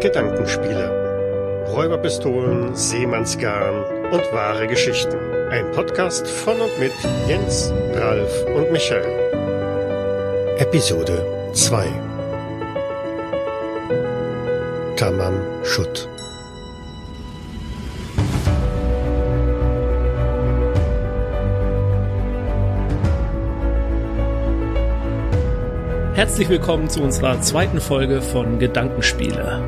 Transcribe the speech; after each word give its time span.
Gedankenspiele. 0.00 1.66
Räuberpistolen, 1.68 2.74
Seemannsgarn 2.74 3.84
und 4.10 4.32
wahre 4.32 4.66
Geschichten. 4.66 5.18
Ein 5.50 5.70
Podcast 5.72 6.26
von 6.26 6.60
und 6.60 6.78
mit 6.78 6.92
Jens, 7.28 7.72
Ralf 7.94 8.44
und 8.56 8.72
Michael. 8.72 9.30
Episode 10.58 11.50
2 11.52 11.86
Tamam 14.96 15.40
Schutt 15.64 16.08
Herzlich 26.20 26.50
willkommen 26.50 26.90
zu 26.90 27.00
unserer 27.02 27.40
zweiten 27.40 27.80
Folge 27.80 28.20
von 28.20 28.58
Gedankenspiele. 28.58 29.62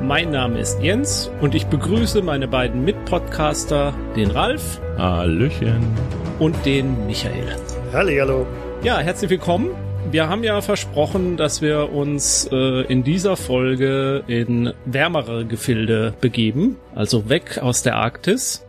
Mein 0.00 0.30
Name 0.30 0.60
ist 0.60 0.80
Jens 0.80 1.28
und 1.40 1.56
ich 1.56 1.66
begrüße 1.66 2.22
meine 2.22 2.46
beiden 2.46 2.84
Mitpodcaster, 2.84 3.92
den 4.14 4.30
Ralf. 4.30 4.80
Hallöchen. 4.96 5.84
Und 6.38 6.54
den 6.64 7.04
Michael. 7.08 7.56
Hallo. 7.92 8.46
Ja, 8.84 9.00
herzlich 9.00 9.28
willkommen. 9.28 9.70
Wir 10.12 10.28
haben 10.28 10.44
ja 10.44 10.60
versprochen, 10.60 11.36
dass 11.36 11.62
wir 11.62 11.92
uns 11.92 12.48
äh, 12.52 12.82
in 12.82 13.02
dieser 13.02 13.36
Folge 13.36 14.22
in 14.28 14.72
wärmere 14.84 15.46
Gefilde 15.46 16.14
begeben, 16.20 16.76
also 16.94 17.28
weg 17.28 17.58
aus 17.60 17.82
der 17.82 17.96
Arktis, 17.96 18.64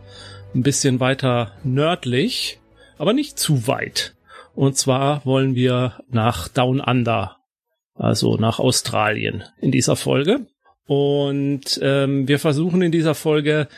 ein 0.52 0.64
bisschen 0.64 0.98
weiter 0.98 1.52
nördlich, 1.62 2.58
aber 2.98 3.12
nicht 3.12 3.38
zu 3.38 3.68
weit. 3.68 4.14
Und 4.54 4.76
zwar 4.76 5.24
wollen 5.24 5.54
wir 5.54 6.02
nach 6.08 6.48
Down 6.48 6.80
Under, 6.80 7.36
also 7.94 8.36
nach 8.36 8.58
Australien 8.58 9.44
in 9.60 9.70
dieser 9.70 9.96
Folge. 9.96 10.46
Und 10.86 11.78
ähm, 11.82 12.26
wir 12.26 12.38
versuchen 12.38 12.82
in 12.82 12.92
dieser 12.92 13.14
Folge 13.14 13.68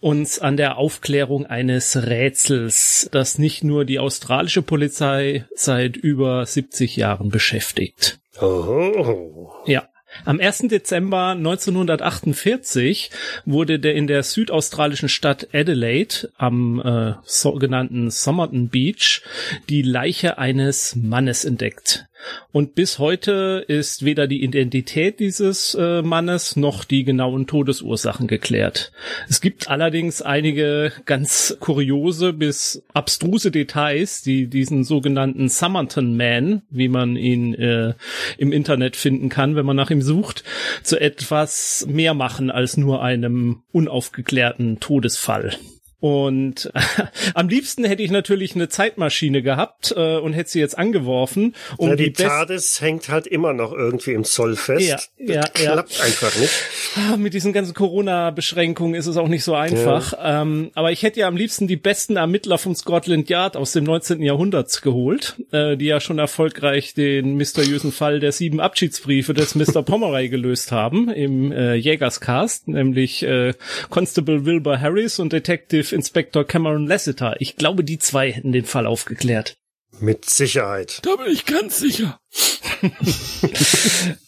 uns 0.00 0.38
an 0.38 0.58
der 0.58 0.76
Aufklärung 0.76 1.46
eines 1.46 1.96
Rätsels, 1.96 3.08
das 3.10 3.38
nicht 3.38 3.64
nur 3.64 3.84
die 3.86 3.98
australische 3.98 4.60
Polizei 4.60 5.46
seit 5.54 5.96
über 5.96 6.44
70 6.44 6.94
Jahren 6.96 7.30
beschäftigt. 7.30 8.20
Oh. 8.40 9.50
Ja. 9.64 9.88
Am 10.24 10.40
1. 10.40 10.68
Dezember 10.68 11.30
1948 11.30 13.10
wurde 13.44 13.78
der 13.78 13.94
in 13.94 14.06
der 14.06 14.22
südaustralischen 14.22 15.08
Stadt 15.08 15.48
Adelaide 15.52 16.30
am 16.36 16.80
äh, 16.80 17.14
sogenannten 17.24 18.10
Somerton 18.10 18.68
Beach 18.68 19.22
die 19.68 19.82
Leiche 19.82 20.38
eines 20.38 20.96
Mannes 20.96 21.44
entdeckt. 21.44 22.06
Und 22.52 22.74
bis 22.74 22.98
heute 22.98 23.64
ist 23.66 24.04
weder 24.04 24.26
die 24.26 24.42
Identität 24.42 25.20
dieses 25.20 25.74
äh, 25.74 26.02
Mannes 26.02 26.56
noch 26.56 26.84
die 26.84 27.04
genauen 27.04 27.46
Todesursachen 27.46 28.26
geklärt. 28.26 28.92
Es 29.28 29.40
gibt 29.40 29.68
allerdings 29.68 30.22
einige 30.22 30.92
ganz 31.04 31.56
kuriose 31.60 32.32
bis 32.32 32.82
abstruse 32.92 33.50
Details, 33.50 34.22
die 34.22 34.46
diesen 34.46 34.84
sogenannten 34.84 35.48
Summerton 35.48 36.16
Man, 36.16 36.62
wie 36.70 36.88
man 36.88 37.16
ihn 37.16 37.54
äh, 37.54 37.94
im 38.38 38.52
Internet 38.52 38.96
finden 38.96 39.28
kann, 39.28 39.56
wenn 39.56 39.66
man 39.66 39.76
nach 39.76 39.90
ihm 39.90 40.02
sucht, 40.02 40.44
zu 40.82 41.00
etwas 41.00 41.86
mehr 41.88 42.14
machen 42.14 42.50
als 42.50 42.76
nur 42.76 43.02
einem 43.02 43.62
unaufgeklärten 43.72 44.80
Todesfall. 44.80 45.56
Und 46.00 46.70
äh, 46.74 46.80
am 47.34 47.48
liebsten 47.48 47.84
hätte 47.84 48.02
ich 48.02 48.10
natürlich 48.10 48.54
eine 48.54 48.68
Zeitmaschine 48.68 49.42
gehabt 49.42 49.94
äh, 49.96 50.18
und 50.18 50.32
hätte 50.34 50.50
sie 50.50 50.60
jetzt 50.60 50.76
angeworfen. 50.76 51.54
Um 51.76 51.88
ja, 51.88 51.96
die, 51.96 52.12
die 52.12 52.22
TARDIS 52.24 52.80
hängt 52.80 53.08
halt 53.08 53.26
immer 53.26 53.52
noch 53.52 53.72
irgendwie 53.72 54.12
im 54.12 54.24
Zoll 54.24 54.56
fest. 54.56 55.10
Ja, 55.18 55.34
ja, 55.34 55.42
klappt 55.42 55.96
ja. 55.96 56.04
einfach 56.04 56.36
nicht. 56.36 56.52
Ah, 56.96 57.16
mit 57.16 57.34
diesen 57.34 57.52
ganzen 57.52 57.74
Corona-Beschränkungen 57.74 58.94
ist 58.94 59.06
es 59.06 59.16
auch 59.16 59.28
nicht 59.28 59.44
so 59.44 59.54
einfach. 59.54 60.12
Ja. 60.12 60.42
Ähm, 60.42 60.70
aber 60.74 60.92
ich 60.92 61.02
hätte 61.02 61.20
ja 61.20 61.28
am 61.28 61.36
liebsten 61.36 61.68
die 61.68 61.76
besten 61.76 62.16
Ermittler 62.16 62.58
vom 62.58 62.74
Scotland 62.74 63.28
Yard 63.28 63.56
aus 63.56 63.72
dem 63.72 63.84
19. 63.84 64.22
Jahrhundert 64.22 64.82
geholt, 64.82 65.36
äh, 65.52 65.76
die 65.76 65.86
ja 65.86 66.00
schon 66.00 66.18
erfolgreich 66.18 66.94
den 66.94 67.36
mysteriösen 67.36 67.92
Fall 67.92 68.20
der 68.20 68.32
sieben 68.32 68.60
Abschiedsbriefe 68.60 69.34
des 69.34 69.54
Mr. 69.54 69.82
Pomeroy 69.82 70.28
gelöst 70.28 70.72
haben 70.72 71.08
im 71.08 71.52
äh, 71.52 71.74
Jägerscast, 71.74 72.68
nämlich 72.68 73.22
äh, 73.22 73.54
Constable 73.90 74.44
Wilbur 74.44 74.80
Harris 74.80 75.18
und 75.18 75.32
Detective 75.32 75.93
Inspector 75.94 76.44
Cameron 76.44 76.86
Lassiter. 76.86 77.36
Ich 77.38 77.56
glaube, 77.56 77.84
die 77.84 77.98
zwei 77.98 78.30
hätten 78.32 78.52
den 78.52 78.64
Fall 78.64 78.86
aufgeklärt. 78.86 79.56
Mit 80.00 80.28
Sicherheit. 80.28 81.00
Da 81.02 81.16
bin 81.16 81.32
ich 81.32 81.46
ganz 81.46 81.78
sicher. 81.78 82.18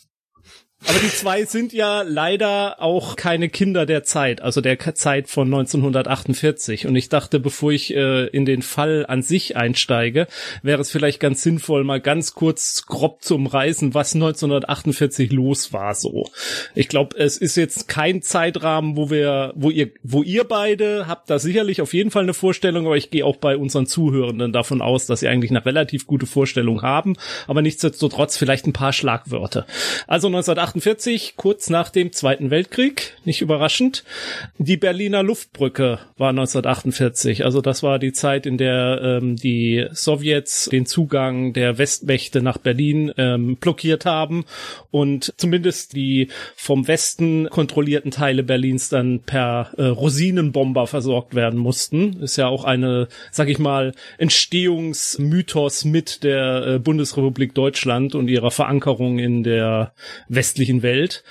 Aber 0.89 1.01
die 1.01 1.09
zwei 1.09 1.45
sind 1.45 1.73
ja 1.73 2.03
leider 2.03 2.81
auch 2.81 3.17
keine 3.17 3.49
Kinder 3.49 3.87
der 3.87 4.05
Zeit, 4.05 4.41
also 4.41 4.61
der 4.61 4.79
Zeit 4.95 5.29
von 5.29 5.49
1948. 5.49 6.87
Und 6.87 6.95
ich 6.95 7.09
dachte, 7.09 7.41
bevor 7.41 7.73
ich 7.73 7.93
äh, 7.93 8.27
in 8.29 8.45
den 8.45 8.63
Fall 8.63 9.05
an 9.09 9.23
sich 9.23 9.57
einsteige, 9.57 10.29
wäre 10.63 10.81
es 10.81 10.93
vielleicht 10.93 11.19
ganz 11.19 11.43
sinnvoll, 11.43 11.83
mal 11.83 12.01
ganz 12.01 12.35
kurz 12.35 12.87
grob 12.87 13.23
zu 13.25 13.35
umreißen, 13.35 13.95
was 13.95 14.15
1948 14.15 15.33
los 15.33 15.73
war 15.73 15.95
so. 15.97 16.31
Ich 16.77 16.87
glaube, 16.87 17.17
es 17.19 17.37
ist 17.37 17.57
jetzt 17.57 17.89
kein 17.89 18.23
Zeitrahmen, 18.23 18.97
wo 18.97 19.11
wir, 19.11 19.55
wo 19.57 19.71
ihr, 19.71 19.91
wo 20.05 20.23
ihr 20.23 20.45
beide 20.45 21.09
habt 21.09 21.29
da 21.31 21.41
sicherlich 21.41 21.83
auf 21.83 21.95
jeden 21.95 22.13
Fall 22.13 22.23
eine 22.23 22.35
Vorstellung, 22.35 22.87
aber 22.87 22.97
ich 22.97 23.11
gehe 23.11 23.25
auch 23.25 23.37
bei 23.37 23.57
unseren 23.57 23.87
Zuhörenden 23.87 24.53
davon 24.53 24.81
aus, 24.81 25.07
dass 25.07 25.19
sie 25.21 25.29
eigentlich 25.29 25.51
eine 25.51 25.67
relativ 25.67 26.07
gute 26.07 26.27
Vorstellung 26.27 26.83
haben, 26.83 27.17
aber 27.49 27.61
nichtsdestotrotz 27.61 28.37
vielleicht 28.37 28.69
ein 28.69 28.73
paar 28.73 28.93
Schlagwörter. 28.93 29.67
Also 30.07 30.29
1948 30.29 30.76
1948, 30.77 31.37
kurz 31.37 31.71
nach 31.71 31.89
dem 31.89 32.13
Zweiten 32.13 32.51
Weltkrieg, 32.51 33.15
nicht 33.25 33.41
überraschend. 33.41 34.05
Die 34.59 34.77
Berliner 34.77 35.23
Luftbrücke 35.23 36.01
war 36.19 36.29
1948, 36.31 37.47
also 37.47 37.63
das 37.63 37.83
war 37.83 37.99
die 37.99 38.13
Zeit, 38.13 38.45
in 38.45 38.59
der 38.59 39.01
ähm, 39.03 39.37
die 39.37 39.87
Sowjets 39.93 40.69
den 40.71 40.85
Zugang 40.85 41.55
der 41.55 41.79
Westmächte 41.79 42.43
nach 42.43 42.59
Berlin 42.59 43.11
ähm, 43.17 43.57
blockiert 43.57 44.05
haben 44.05 44.45
und 44.91 45.33
zumindest 45.39 45.95
die 45.95 46.29
vom 46.57 46.87
Westen 46.87 47.49
kontrollierten 47.49 48.11
Teile 48.11 48.43
Berlins 48.43 48.91
dann 48.91 49.21
per 49.21 49.71
äh, 49.79 49.85
Rosinenbomber 49.85 50.87
versorgt 50.87 51.35
werden 51.35 51.59
mussten. 51.59 52.21
Ist 52.21 52.37
ja 52.37 52.49
auch 52.49 52.65
eine, 52.65 53.09
sag 53.31 53.49
ich 53.49 53.59
mal, 53.59 53.93
Entstehungsmythos 54.19 55.87
mit 55.87 56.23
der 56.23 56.67
äh, 56.67 56.79
Bundesrepublik 56.79 57.55
Deutschland 57.55 58.15
und 58.15 58.29
ihrer 58.29 58.51
Verankerung 58.51 59.19
in 59.19 59.43
der 59.43 59.95
westlichen 60.29 60.56
westlichen 60.57 60.83
Welt. 60.83 61.23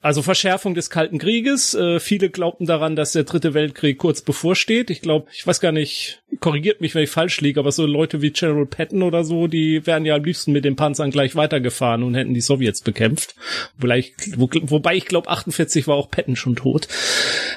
Also 0.00 0.22
Verschärfung 0.22 0.74
des 0.74 0.90
Kalten 0.90 1.18
Krieges. 1.18 1.74
Äh, 1.74 1.98
viele 1.98 2.28
glaubten 2.28 2.66
daran, 2.66 2.94
dass 2.94 3.12
der 3.12 3.24
Dritte 3.24 3.54
Weltkrieg 3.54 3.96
kurz 3.96 4.20
bevorsteht. 4.20 4.90
Ich 4.90 5.00
glaube, 5.00 5.26
ich 5.32 5.46
weiß 5.46 5.60
gar 5.60 5.72
nicht, 5.72 6.22
korrigiert 6.40 6.82
mich, 6.82 6.94
wenn 6.94 7.02
ich 7.02 7.10
falsch 7.10 7.40
liege, 7.40 7.58
aber 7.58 7.72
so 7.72 7.86
Leute 7.86 8.20
wie 8.20 8.30
General 8.30 8.66
Patton 8.66 9.02
oder 9.02 9.24
so, 9.24 9.46
die 9.46 9.86
wären 9.86 10.04
ja 10.04 10.14
am 10.14 10.24
liebsten 10.24 10.52
mit 10.52 10.64
den 10.64 10.76
Panzern 10.76 11.10
gleich 11.10 11.34
weitergefahren 11.34 12.02
und 12.02 12.14
hätten 12.14 12.34
die 12.34 12.42
Sowjets 12.42 12.82
bekämpft. 12.82 13.34
Wobei 13.78 13.98
ich, 13.98 14.14
wo, 14.36 14.48
wobei 14.52 14.94
ich 14.94 15.06
glaube, 15.06 15.28
48 15.28 15.88
war 15.88 15.96
auch 15.96 16.10
Patton 16.10 16.36
schon 16.36 16.56
tot. 16.56 16.88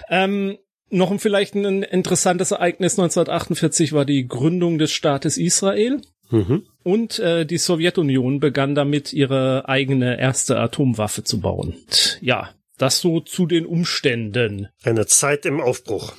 Ähm, 0.10 0.58
noch 0.92 1.14
vielleicht 1.20 1.54
ein 1.54 1.84
interessantes 1.84 2.52
Ereignis 2.52 2.94
1948 2.98 3.94
war 3.94 4.06
die 4.06 4.28
Gründung 4.28 4.80
des 4.80 4.92
Staates 4.92 5.38
Israel. 5.38 6.02
Mhm. 6.30 6.64
Und 6.84 7.20
äh, 7.20 7.46
die 7.46 7.58
Sowjetunion 7.58 8.40
begann 8.40 8.76
damit, 8.76 9.14
ihre 9.14 9.68
eigene 9.68 10.20
erste 10.20 10.60
Atomwaffe 10.60 11.24
zu 11.24 11.40
bauen. 11.40 11.76
Ja, 12.22 12.50
das 12.78 13.02
so 13.02 13.20
zu 13.20 13.46
den 13.46 13.66
Umständen. 13.66 14.70
Eine 14.84 15.06
Zeit 15.06 15.46
im 15.46 15.60
Aufbruch. 15.60 16.14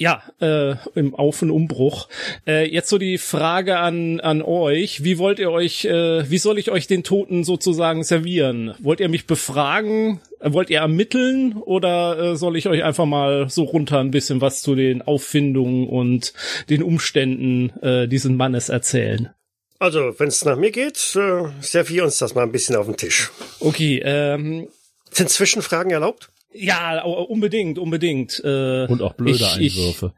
Ja, 0.00 0.22
äh, 0.40 0.76
im 0.94 1.16
Auf- 1.16 1.42
und 1.42 1.50
Umbruch. 1.50 2.08
Äh, 2.46 2.70
jetzt 2.72 2.88
so 2.88 2.98
die 2.98 3.18
Frage 3.18 3.78
an, 3.78 4.20
an 4.20 4.42
euch. 4.42 5.02
Wie 5.02 5.18
wollt 5.18 5.40
ihr 5.40 5.50
euch, 5.50 5.84
äh, 5.86 6.30
wie 6.30 6.38
soll 6.38 6.58
ich 6.58 6.70
euch 6.70 6.86
den 6.86 7.02
Toten 7.02 7.42
sozusagen 7.42 8.04
servieren? 8.04 8.74
Wollt 8.78 9.00
ihr 9.00 9.08
mich 9.08 9.26
befragen? 9.26 10.20
Wollt 10.40 10.70
ihr 10.70 10.78
ermitteln? 10.78 11.54
Oder 11.54 12.18
äh, 12.18 12.36
soll 12.36 12.56
ich 12.56 12.68
euch 12.68 12.84
einfach 12.84 13.06
mal 13.06 13.50
so 13.50 13.64
runter 13.64 13.98
ein 13.98 14.12
bisschen 14.12 14.40
was 14.40 14.62
zu 14.62 14.76
den 14.76 15.02
Auffindungen 15.02 15.88
und 15.88 16.32
den 16.70 16.84
Umständen 16.84 17.70
äh, 17.82 18.06
dieses 18.06 18.30
Mannes 18.30 18.68
erzählen? 18.68 19.30
Also, 19.78 20.18
wenn 20.18 20.28
es 20.28 20.44
nach 20.44 20.56
mir 20.56 20.70
geht, 20.72 20.96
äh, 21.14 21.44
servier 21.60 22.04
uns 22.04 22.18
das 22.18 22.34
mal 22.34 22.42
ein 22.42 22.52
bisschen 22.52 22.76
auf 22.76 22.86
den 22.86 22.96
Tisch. 22.96 23.30
Okay, 23.60 24.00
ähm. 24.04 24.68
Sind 25.10 25.30
Zwischenfragen 25.30 25.90
erlaubt? 25.90 26.28
Ja, 26.52 27.02
unbedingt, 27.02 27.78
unbedingt. 27.78 28.40
Äh, 28.44 28.86
Und 28.86 29.02
auch 29.02 29.14
blöde 29.14 29.36
ich, 29.36 29.46
Einwürfe. 29.78 30.12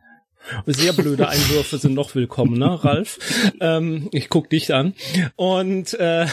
Ich, 0.66 0.76
sehr 0.76 0.92
blöde 0.92 1.28
Einwürfe 1.28 1.78
sind 1.78 1.94
noch 1.94 2.14
willkommen, 2.14 2.58
ne, 2.58 2.82
Ralf? 2.82 3.18
ähm, 3.60 4.08
ich 4.12 4.28
guck 4.28 4.50
dich 4.50 4.72
an. 4.72 4.94
Und 5.36 5.94
äh, 5.94 6.26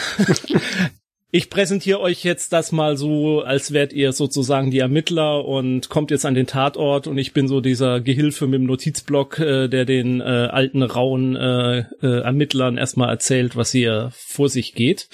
ich 1.29 1.49
präsentiere 1.49 1.99
euch 1.99 2.23
jetzt 2.23 2.53
das 2.53 2.71
mal 2.71 2.95
so, 2.95 3.41
als 3.41 3.73
wärt 3.73 3.91
ihr 3.91 4.13
sozusagen 4.13 4.71
die 4.71 4.79
Ermittler 4.79 5.43
und 5.43 5.89
kommt 5.89 6.09
jetzt 6.09 6.25
an 6.25 6.35
den 6.35 6.47
Tatort 6.47 7.05
und 7.07 7.17
ich 7.17 7.33
bin 7.33 7.49
so 7.49 7.59
dieser 7.59 7.99
Gehilfe 7.99 8.47
mit 8.47 8.61
dem 8.61 8.65
Notizblock, 8.65 9.39
äh, 9.39 9.67
der 9.67 9.83
den 9.85 10.21
äh, 10.21 10.23
alten 10.23 10.83
rauen 10.83 11.35
äh, 11.35 11.79
äh, 12.01 12.21
Ermittlern 12.21 12.77
erstmal 12.77 13.09
erzählt, 13.09 13.57
was 13.57 13.71
hier 13.71 14.11
vor 14.13 14.47
sich 14.47 14.73
geht. 14.73 15.09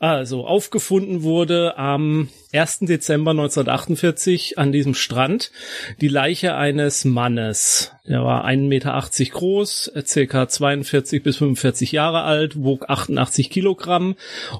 Also, 0.00 0.46
aufgefunden 0.46 1.24
wurde 1.24 1.76
am 1.76 2.28
1. 2.52 2.80
Dezember 2.80 3.32
1948 3.32 4.56
an 4.56 4.70
diesem 4.70 4.94
Strand 4.94 5.50
die 6.00 6.06
Leiche 6.06 6.54
eines 6.54 7.04
Mannes. 7.04 7.92
Der 8.06 8.22
war 8.22 8.46
1,80 8.46 8.68
Meter 8.68 9.02
groß, 9.32 9.92
circa 10.04 10.48
42 10.48 11.22
bis 11.24 11.38
45 11.38 11.90
Jahre 11.90 12.22
alt, 12.22 12.62
wog 12.62 12.88
88 12.88 13.50
Kilogramm 13.50 14.14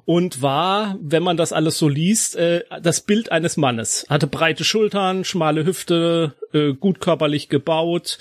und 0.04 0.42
war, 0.42 0.98
wenn 1.00 1.22
man 1.22 1.36
das 1.36 1.52
alles 1.52 1.78
so 1.78 1.88
liest, 1.88 2.34
äh, 2.34 2.64
das 2.82 3.00
Bild 3.00 3.30
eines 3.30 3.56
Mannes. 3.56 4.06
Hatte 4.08 4.26
breite 4.26 4.64
Schultern, 4.64 5.24
schmale 5.24 5.64
Hüfte, 5.64 6.34
äh, 6.52 6.72
gut 6.72 7.00
körperlich 7.00 7.48
gebaut, 7.48 8.18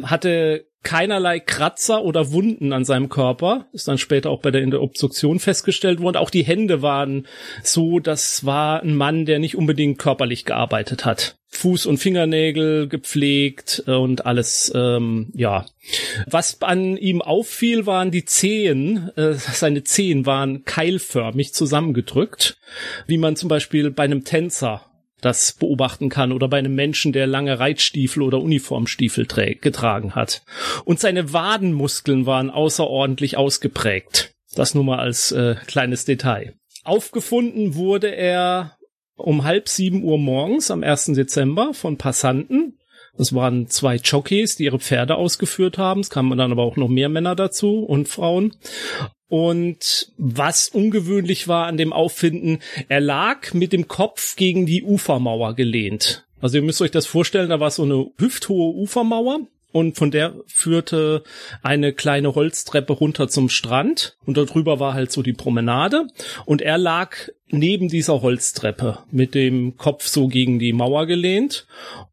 hatte 0.00 0.64
keinerlei 0.82 1.40
Kratzer 1.40 2.02
oder 2.02 2.32
Wunden 2.32 2.72
an 2.72 2.84
seinem 2.84 3.08
Körper. 3.08 3.66
Ist 3.72 3.88
dann 3.88 3.98
später 3.98 4.30
auch 4.30 4.40
bei 4.40 4.50
der, 4.50 4.62
in 4.62 4.70
festgestellt 5.38 6.00
worden. 6.00 6.16
Auch 6.16 6.30
die 6.30 6.44
Hände 6.44 6.82
waren 6.82 7.26
so, 7.62 7.98
das 7.98 8.44
war 8.44 8.82
ein 8.82 8.94
Mann, 8.96 9.24
der 9.24 9.38
nicht 9.38 9.56
unbedingt 9.56 9.98
körperlich 9.98 10.44
gearbeitet 10.44 11.04
hat. 11.04 11.36
Fuß- 11.52 11.86
und 11.86 11.98
Fingernägel 11.98 12.88
gepflegt 12.88 13.84
und 13.86 14.24
alles, 14.24 14.72
ähm, 14.74 15.30
ja. 15.34 15.66
Was 16.26 16.62
an 16.62 16.96
ihm 16.96 17.20
auffiel, 17.20 17.84
waren 17.84 18.10
die 18.10 18.24
Zehen. 18.24 19.10
Äh, 19.16 19.34
seine 19.34 19.84
Zehen 19.84 20.24
waren 20.24 20.64
keilförmig 20.64 21.52
zusammengedrückt, 21.52 22.56
wie 23.06 23.18
man 23.18 23.36
zum 23.36 23.48
Beispiel 23.48 23.90
bei 23.90 24.04
einem 24.04 24.24
Tänzer 24.24 24.91
das 25.22 25.52
beobachten 25.52 26.10
kann 26.10 26.32
oder 26.32 26.48
bei 26.48 26.58
einem 26.58 26.74
Menschen, 26.74 27.12
der 27.12 27.26
lange 27.26 27.58
Reitstiefel 27.58 28.22
oder 28.22 28.40
Uniformstiefel 28.40 29.26
getragen 29.26 30.14
hat. 30.14 30.42
Und 30.84 31.00
seine 31.00 31.32
Wadenmuskeln 31.32 32.26
waren 32.26 32.50
außerordentlich 32.50 33.36
ausgeprägt. 33.38 34.34
Das 34.54 34.74
nur 34.74 34.84
mal 34.84 34.98
als 34.98 35.32
äh, 35.32 35.54
kleines 35.66 36.04
Detail. 36.04 36.54
Aufgefunden 36.84 37.74
wurde 37.74 38.08
er 38.08 38.76
um 39.16 39.44
halb 39.44 39.68
sieben 39.68 40.02
Uhr 40.02 40.18
morgens 40.18 40.70
am 40.70 40.82
1. 40.82 41.06
Dezember 41.06 41.72
von 41.72 41.96
Passanten. 41.96 42.78
Das 43.16 43.34
waren 43.34 43.68
zwei 43.68 43.96
Jockeys, 43.96 44.56
die 44.56 44.64
ihre 44.64 44.78
Pferde 44.78 45.16
ausgeführt 45.16 45.78
haben. 45.78 46.00
Es 46.00 46.10
kamen 46.10 46.36
dann 46.36 46.50
aber 46.50 46.62
auch 46.62 46.76
noch 46.76 46.88
mehr 46.88 47.08
Männer 47.08 47.36
dazu 47.36 47.80
und 47.80 48.08
Frauen. 48.08 48.56
Und 49.32 50.12
was 50.18 50.68
ungewöhnlich 50.68 51.48
war 51.48 51.66
an 51.66 51.78
dem 51.78 51.94
Auffinden, 51.94 52.58
er 52.90 53.00
lag 53.00 53.54
mit 53.54 53.72
dem 53.72 53.88
Kopf 53.88 54.36
gegen 54.36 54.66
die 54.66 54.82
Ufermauer 54.82 55.54
gelehnt. 55.54 56.26
Also 56.42 56.58
ihr 56.58 56.62
müsst 56.62 56.82
euch 56.82 56.90
das 56.90 57.06
vorstellen, 57.06 57.48
da 57.48 57.58
war 57.58 57.70
so 57.70 57.84
eine 57.84 58.10
hüfthohe 58.18 58.74
Ufermauer 58.74 59.46
und 59.72 59.96
von 59.96 60.10
der 60.10 60.34
führte 60.46 61.22
eine 61.62 61.92
kleine 61.92 62.34
Holztreppe 62.34 62.92
runter 62.92 63.28
zum 63.28 63.48
Strand 63.48 64.16
und 64.24 64.36
darüber 64.36 64.78
war 64.78 64.94
halt 64.94 65.10
so 65.10 65.22
die 65.22 65.32
Promenade 65.32 66.06
und 66.44 66.62
er 66.62 66.78
lag 66.78 67.16
neben 67.48 67.88
dieser 67.88 68.22
Holztreppe 68.22 68.98
mit 69.10 69.34
dem 69.34 69.76
Kopf 69.76 70.06
so 70.06 70.28
gegen 70.28 70.58
die 70.58 70.72
Mauer 70.72 71.06
gelehnt 71.06 71.66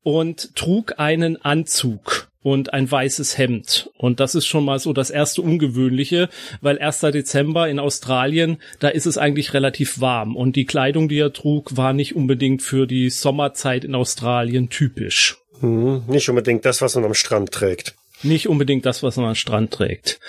und 0.04 0.56
trug 0.56 0.96
einen 0.98 1.42
Anzug 1.42 2.30
und 2.42 2.74
ein 2.74 2.90
weißes 2.90 3.38
Hemd. 3.38 3.92
Und 3.98 4.20
das 4.20 4.36
ist 4.36 4.46
schon 4.46 4.66
mal 4.66 4.80
so 4.80 4.94
das 4.94 5.10
erste 5.10 5.42
Ungewöhnliche, 5.42 6.30
weil 6.62 6.80
1. 6.80 7.02
Dezember 7.02 7.70
in 7.70 7.80
Australien, 7.80 8.58
da 8.80 8.88
ist 8.90 9.06
es 9.06 9.18
eigentlich 9.18 9.54
relativ 9.54 10.00
warm. 10.00 10.36
Und 10.36 10.56
die 10.56 10.66
Kleidung, 10.66 11.10
die 11.10 11.20
er 11.20 11.34
trug, 11.34 11.76
war 11.76 11.94
nicht 11.94 12.16
unbedingt 12.16 12.62
für 12.62 12.88
die 12.88 13.10
Sommerzeit 13.10 13.84
in 13.84 13.96
Australien 13.96 14.70
typisch. 14.70 15.38
Hm, 15.60 16.04
nicht 16.08 16.30
unbedingt 16.30 16.66
das, 16.66 16.82
was 16.82 16.96
man 16.96 17.06
am 17.06 17.14
Strand 17.14 17.52
trägt. 17.52 17.96
Nicht 18.22 18.50
unbedingt 18.50 18.86
das, 18.86 19.02
was 19.04 19.16
man 19.18 19.28
am 19.28 19.36
Strand 19.36 19.72
trägt. 19.72 20.20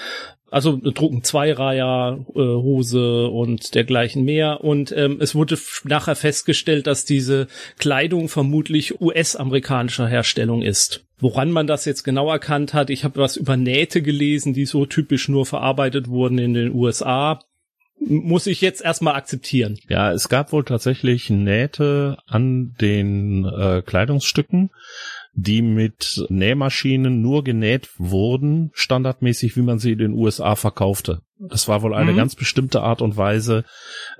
Also 0.50 0.76
trugen 0.78 1.22
Zweireiher, 1.22 2.18
äh, 2.34 2.38
Hose 2.40 3.28
und 3.28 3.74
dergleichen 3.74 4.24
mehr. 4.24 4.64
Und 4.64 4.92
ähm, 4.92 5.18
es 5.20 5.34
wurde 5.34 5.56
nachher 5.84 6.16
festgestellt, 6.16 6.88
dass 6.88 7.04
diese 7.04 7.46
Kleidung 7.78 8.28
vermutlich 8.28 9.00
US-amerikanischer 9.00 10.08
Herstellung 10.08 10.62
ist. 10.62 11.04
Woran 11.18 11.52
man 11.52 11.66
das 11.66 11.84
jetzt 11.84 12.02
genau 12.02 12.30
erkannt 12.30 12.74
hat, 12.74 12.90
ich 12.90 13.04
habe 13.04 13.20
was 13.20 13.36
über 13.36 13.56
Nähte 13.56 14.02
gelesen, 14.02 14.52
die 14.52 14.66
so 14.66 14.86
typisch 14.86 15.28
nur 15.28 15.46
verarbeitet 15.46 16.08
wurden 16.08 16.38
in 16.38 16.54
den 16.54 16.74
USA. 16.74 17.40
Muss 18.00 18.46
ich 18.46 18.62
jetzt 18.62 18.82
erstmal 18.82 19.14
akzeptieren. 19.14 19.78
Ja, 19.88 20.10
es 20.10 20.30
gab 20.30 20.52
wohl 20.52 20.64
tatsächlich 20.64 21.28
Nähte 21.28 22.16
an 22.26 22.74
den 22.80 23.44
äh, 23.44 23.82
Kleidungsstücken, 23.84 24.70
die 25.40 25.62
mit 25.62 26.24
Nähmaschinen 26.28 27.20
nur 27.22 27.44
genäht 27.44 27.88
wurden, 27.98 28.70
standardmäßig, 28.74 29.56
wie 29.56 29.62
man 29.62 29.78
sie 29.78 29.92
in 29.92 29.98
den 29.98 30.12
USA 30.12 30.54
verkaufte. 30.54 31.20
Das 31.38 31.68
war 31.68 31.82
wohl 31.82 31.94
eine 31.94 32.12
mhm. 32.12 32.16
ganz 32.16 32.34
bestimmte 32.34 32.82
Art 32.82 33.00
und 33.00 33.16
Weise, 33.16 33.64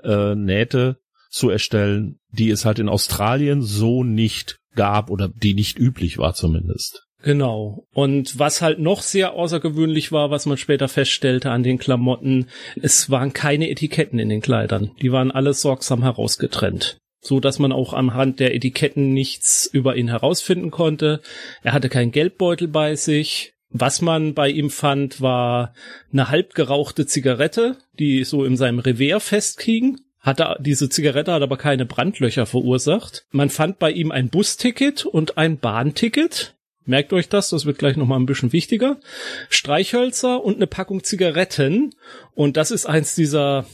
äh, 0.03 0.35
Nähte 0.35 0.97
zu 1.29 1.49
erstellen, 1.49 2.19
die 2.29 2.49
es 2.49 2.65
halt 2.65 2.79
in 2.79 2.89
Australien 2.89 3.61
so 3.61 4.03
nicht 4.03 4.59
gab 4.75 5.09
oder 5.09 5.29
die 5.29 5.53
nicht 5.53 5.77
üblich 5.77 6.17
war 6.17 6.33
zumindest. 6.33 7.03
Genau. 7.23 7.85
Und 7.93 8.39
was 8.39 8.61
halt 8.61 8.79
noch 8.79 9.01
sehr 9.01 9.33
außergewöhnlich 9.33 10.11
war, 10.11 10.31
was 10.31 10.47
man 10.47 10.57
später 10.57 10.87
feststellte 10.87 11.51
an 11.51 11.61
den 11.61 11.77
Klamotten, 11.77 12.47
es 12.81 13.11
waren 13.11 13.33
keine 13.33 13.69
Etiketten 13.69 14.17
in 14.17 14.29
den 14.29 14.41
Kleidern. 14.41 14.91
Die 15.01 15.11
waren 15.11 15.29
alles 15.29 15.61
sorgsam 15.61 16.01
herausgetrennt. 16.01 16.97
So 17.21 17.39
dass 17.39 17.59
man 17.59 17.71
auch 17.71 17.93
anhand 17.93 18.39
der 18.39 18.53
Etiketten 18.53 19.13
nichts 19.13 19.69
über 19.71 19.95
ihn 19.95 20.09
herausfinden 20.09 20.71
konnte. 20.71 21.21
Er 21.63 21.73
hatte 21.73 21.87
keinen 21.87 22.11
Geldbeutel 22.11 22.67
bei 22.67 22.95
sich. 22.95 23.53
Was 23.69 24.01
man 24.01 24.33
bei 24.33 24.49
ihm 24.49 24.69
fand, 24.69 25.21
war 25.21 25.73
eine 26.11 26.29
halb 26.29 26.55
gerauchte 26.55 27.05
Zigarette, 27.05 27.77
die 27.97 28.25
so 28.25 28.43
in 28.43 28.57
seinem 28.57 28.79
Revers 28.79 29.23
festkriegen 29.23 30.01
hatte 30.21 30.55
diese 30.59 30.87
Zigarette 30.87 31.33
hat 31.33 31.41
aber 31.41 31.57
keine 31.57 31.85
Brandlöcher 31.85 32.45
verursacht. 32.45 33.25
Man 33.31 33.49
fand 33.49 33.79
bei 33.79 33.91
ihm 33.91 34.11
ein 34.11 34.29
Busticket 34.29 35.05
und 35.05 35.37
ein 35.37 35.57
Bahnticket. 35.57 36.55
Merkt 36.85 37.13
euch 37.13 37.27
das, 37.27 37.49
das 37.49 37.65
wird 37.65 37.79
gleich 37.79 37.97
nochmal 37.97 38.19
ein 38.19 38.25
bisschen 38.27 38.53
wichtiger. 38.53 38.99
Streichhölzer 39.49 40.43
und 40.43 40.55
eine 40.55 40.67
Packung 40.67 41.03
Zigaretten. 41.03 41.95
Und 42.35 42.55
das 42.57 42.71
ist 42.71 42.85
eins 42.85 43.15
dieser 43.15 43.65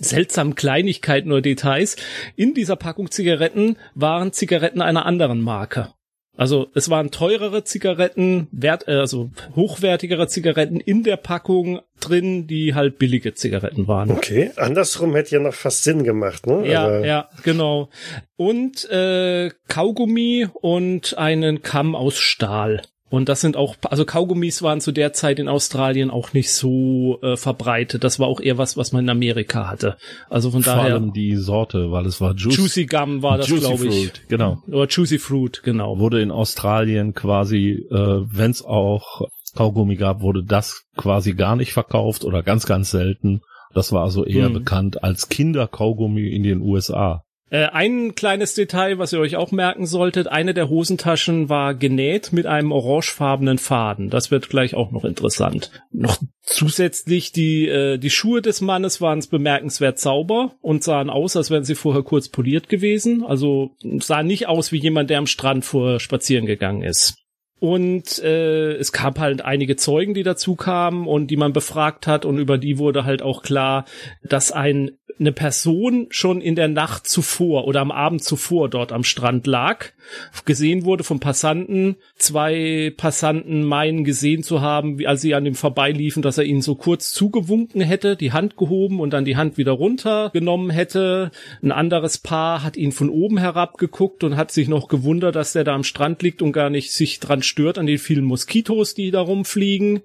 seltsamen 0.00 0.54
Kleinigkeiten 0.54 1.30
oder 1.30 1.42
Details. 1.42 1.96
In 2.36 2.54
dieser 2.54 2.76
Packung 2.76 3.10
Zigaretten 3.10 3.76
waren 3.94 4.32
Zigaretten 4.32 4.82
einer 4.82 5.06
anderen 5.06 5.40
Marke. 5.40 5.92
Also 6.36 6.68
es 6.74 6.88
waren 6.88 7.10
teurere 7.10 7.64
Zigaretten, 7.64 8.48
wert, 8.50 8.88
äh, 8.88 8.92
also 8.92 9.30
hochwertigere 9.56 10.26
Zigaretten 10.26 10.80
in 10.80 11.02
der 11.02 11.18
Packung 11.18 11.80
drin, 12.00 12.46
die 12.46 12.74
halt 12.74 12.98
billige 12.98 13.34
Zigaretten 13.34 13.88
waren. 13.88 14.10
Okay, 14.10 14.50
andersrum 14.56 15.14
hätte 15.14 15.34
ja 15.34 15.42
noch 15.42 15.52
fast 15.52 15.84
Sinn 15.84 16.02
gemacht, 16.02 16.46
ne? 16.46 16.66
Ja, 16.66 16.84
Aber 16.86 17.06
ja, 17.06 17.28
genau. 17.42 17.90
Und 18.36 18.88
äh, 18.90 19.50
Kaugummi 19.68 20.48
und 20.54 21.18
einen 21.18 21.60
Kamm 21.60 21.94
aus 21.94 22.16
Stahl. 22.16 22.80
Und 23.10 23.28
das 23.28 23.40
sind 23.40 23.56
auch, 23.56 23.74
also 23.82 24.04
Kaugummis 24.04 24.62
waren 24.62 24.80
zu 24.80 24.92
der 24.92 25.12
Zeit 25.12 25.40
in 25.40 25.48
Australien 25.48 26.10
auch 26.10 26.32
nicht 26.32 26.52
so 26.52 27.18
äh, 27.22 27.36
verbreitet. 27.36 28.04
Das 28.04 28.20
war 28.20 28.28
auch 28.28 28.40
eher 28.40 28.56
was, 28.56 28.76
was 28.76 28.92
man 28.92 29.04
in 29.04 29.10
Amerika 29.10 29.68
hatte. 29.68 29.96
Also 30.28 30.52
von 30.52 30.62
Vor 30.62 30.74
daher. 30.74 30.92
Vor 30.92 31.00
allem 31.00 31.12
die 31.12 31.34
Sorte, 31.34 31.90
weil 31.90 32.06
es 32.06 32.20
war 32.20 32.34
Juice, 32.34 32.56
Juicy 32.56 32.86
Gum 32.86 33.20
war 33.22 33.36
das, 33.36 33.48
glaube 33.48 33.88
ich. 33.88 33.94
Fruit, 33.94 34.22
genau. 34.28 34.62
Oder 34.68 34.86
Juicy 34.86 35.18
Fruit, 35.18 35.60
genau. 35.64 35.98
Wurde 35.98 36.22
in 36.22 36.30
Australien 36.30 37.12
quasi, 37.12 37.84
äh, 37.90 38.20
wenn 38.30 38.52
es 38.52 38.64
auch 38.64 39.22
Kaugummi 39.56 39.96
gab, 39.96 40.20
wurde 40.20 40.44
das 40.44 40.84
quasi 40.96 41.34
gar 41.34 41.56
nicht 41.56 41.72
verkauft 41.72 42.24
oder 42.24 42.44
ganz, 42.44 42.64
ganz 42.64 42.92
selten. 42.92 43.40
Das 43.74 43.90
war 43.90 44.04
also 44.04 44.24
eher 44.24 44.46
hm. 44.46 44.54
bekannt 44.54 45.02
als 45.02 45.28
Kinderkaugummi 45.28 46.28
in 46.28 46.44
den 46.44 46.60
USA. 46.60 47.24
Äh, 47.50 47.66
ein 47.66 48.14
kleines 48.14 48.54
Detail, 48.54 48.98
was 48.98 49.12
ihr 49.12 49.18
euch 49.18 49.34
auch 49.34 49.50
merken 49.50 49.84
solltet, 49.84 50.28
eine 50.28 50.54
der 50.54 50.68
Hosentaschen 50.68 51.48
war 51.48 51.74
genäht 51.74 52.32
mit 52.32 52.46
einem 52.46 52.70
orangefarbenen 52.70 53.58
Faden. 53.58 54.08
Das 54.08 54.30
wird 54.30 54.48
gleich 54.48 54.74
auch 54.74 54.92
noch 54.92 55.04
interessant. 55.04 55.72
Noch 55.90 56.18
zusätzlich 56.42 57.32
die, 57.32 57.66
äh, 57.66 57.98
die 57.98 58.10
Schuhe 58.10 58.40
des 58.40 58.60
Mannes 58.60 59.00
waren 59.00 59.20
bemerkenswert 59.28 59.98
sauber 59.98 60.54
und 60.60 60.84
sahen 60.84 61.10
aus, 61.10 61.36
als 61.36 61.50
wären 61.50 61.64
sie 61.64 61.74
vorher 61.74 62.02
kurz 62.02 62.28
poliert 62.28 62.68
gewesen. 62.68 63.24
Also 63.24 63.72
sah 63.98 64.22
nicht 64.22 64.46
aus 64.46 64.70
wie 64.70 64.78
jemand, 64.78 65.10
der 65.10 65.18
am 65.18 65.26
Strand 65.26 65.64
vor 65.64 65.98
spazieren 65.98 66.46
gegangen 66.46 66.82
ist. 66.82 67.16
Und 67.60 68.18
äh, 68.20 68.72
es 68.76 68.90
gab 68.90 69.18
halt 69.18 69.44
einige 69.44 69.76
Zeugen, 69.76 70.14
die 70.14 70.22
dazu 70.22 70.56
kamen 70.56 71.06
und 71.06 71.26
die 71.26 71.36
man 71.36 71.52
befragt 71.52 72.06
hat 72.06 72.24
und 72.24 72.38
über 72.38 72.56
die 72.56 72.78
wurde 72.78 73.04
halt 73.04 73.20
auch 73.20 73.42
klar, 73.42 73.84
dass 74.22 74.50
ein 74.50 74.92
eine 75.18 75.32
Person 75.32 76.06
schon 76.10 76.40
in 76.40 76.54
der 76.54 76.68
Nacht 76.68 77.08
zuvor 77.08 77.66
oder 77.66 77.80
am 77.80 77.90
Abend 77.90 78.22
zuvor 78.22 78.68
dort 78.68 78.92
am 78.92 79.04
Strand 79.04 79.46
lag, 79.46 79.86
gesehen 80.44 80.84
wurde 80.84 81.04
von 81.04 81.20
Passanten. 81.20 81.96
Zwei 82.16 82.92
Passanten 82.96 83.64
meinen 83.64 84.04
gesehen 84.04 84.42
zu 84.42 84.60
haben, 84.60 84.98
wie 84.98 85.06
als 85.06 85.20
sie 85.20 85.34
an 85.34 85.46
ihm 85.46 85.54
vorbeiliefen, 85.54 86.22
dass 86.22 86.38
er 86.38 86.44
ihnen 86.44 86.62
so 86.62 86.74
kurz 86.74 87.12
zugewunken 87.12 87.80
hätte, 87.80 88.16
die 88.16 88.32
Hand 88.32 88.56
gehoben 88.56 89.00
und 89.00 89.10
dann 89.10 89.24
die 89.24 89.36
Hand 89.36 89.56
wieder 89.58 89.72
runtergenommen 89.72 90.70
hätte. 90.70 91.30
Ein 91.62 91.72
anderes 91.72 92.18
Paar 92.18 92.62
hat 92.62 92.76
ihn 92.76 92.92
von 92.92 93.08
oben 93.08 93.38
herab 93.38 93.78
geguckt 93.78 94.24
und 94.24 94.36
hat 94.36 94.50
sich 94.50 94.68
noch 94.68 94.88
gewundert, 94.88 95.36
dass 95.36 95.52
der 95.52 95.64
da 95.64 95.74
am 95.74 95.84
Strand 95.84 96.22
liegt 96.22 96.42
und 96.42 96.52
gar 96.52 96.70
nicht 96.70 96.92
sich 96.92 97.20
dran 97.20 97.42
stört 97.42 97.78
an 97.78 97.86
den 97.86 97.98
vielen 97.98 98.24
Moskitos, 98.24 98.94
die 98.94 99.10
da 99.10 99.20
rumfliegen. 99.20 100.00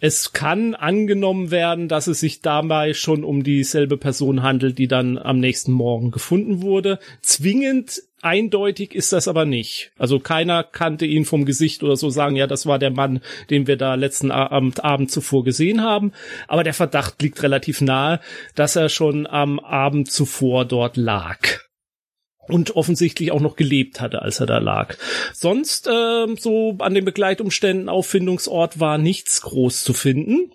Es 0.00 0.32
kann 0.32 0.76
angenommen 0.76 1.50
werden, 1.50 1.88
dass 1.88 2.06
es 2.06 2.20
sich 2.20 2.40
dabei 2.40 2.94
schon 2.94 3.24
um 3.24 3.42
dieselbe 3.42 3.96
Person 3.96 4.42
handelt, 4.42 4.78
die 4.78 4.86
dann 4.86 5.18
am 5.18 5.40
nächsten 5.40 5.72
Morgen 5.72 6.12
gefunden 6.12 6.62
wurde. 6.62 7.00
Zwingend 7.20 8.02
eindeutig 8.22 8.94
ist 8.94 9.12
das 9.12 9.26
aber 9.26 9.44
nicht. 9.44 9.90
Also 9.98 10.20
keiner 10.20 10.62
kannte 10.62 11.04
ihn 11.04 11.24
vom 11.24 11.44
Gesicht 11.44 11.82
oder 11.82 11.96
so 11.96 12.10
sagen, 12.10 12.36
ja, 12.36 12.46
das 12.46 12.64
war 12.66 12.78
der 12.78 12.90
Mann, 12.90 13.20
den 13.50 13.66
wir 13.66 13.76
da 13.76 13.96
letzten 13.96 14.30
Abend, 14.30 15.10
zuvor 15.10 15.42
gesehen 15.42 15.82
haben. 15.82 16.12
Aber 16.46 16.62
der 16.62 16.74
Verdacht 16.74 17.20
liegt 17.20 17.42
relativ 17.42 17.80
nahe, 17.80 18.20
dass 18.54 18.76
er 18.76 18.88
schon 18.88 19.26
am 19.26 19.58
Abend 19.58 20.10
zuvor 20.10 20.64
dort 20.64 20.96
lag 20.96 21.38
und 22.48 22.76
offensichtlich 22.76 23.32
auch 23.32 23.40
noch 23.40 23.56
gelebt 23.56 24.00
hatte, 24.00 24.22
als 24.22 24.40
er 24.40 24.46
da 24.46 24.58
lag. 24.58 24.96
Sonst 25.32 25.86
äh, 25.86 26.26
so 26.38 26.76
an 26.78 26.94
den 26.94 27.04
Begleitumständen 27.04 27.88
Auffindungsort 27.88 28.80
war 28.80 28.98
nichts 28.98 29.42
groß 29.42 29.84
zu 29.84 29.92
finden. 29.92 30.52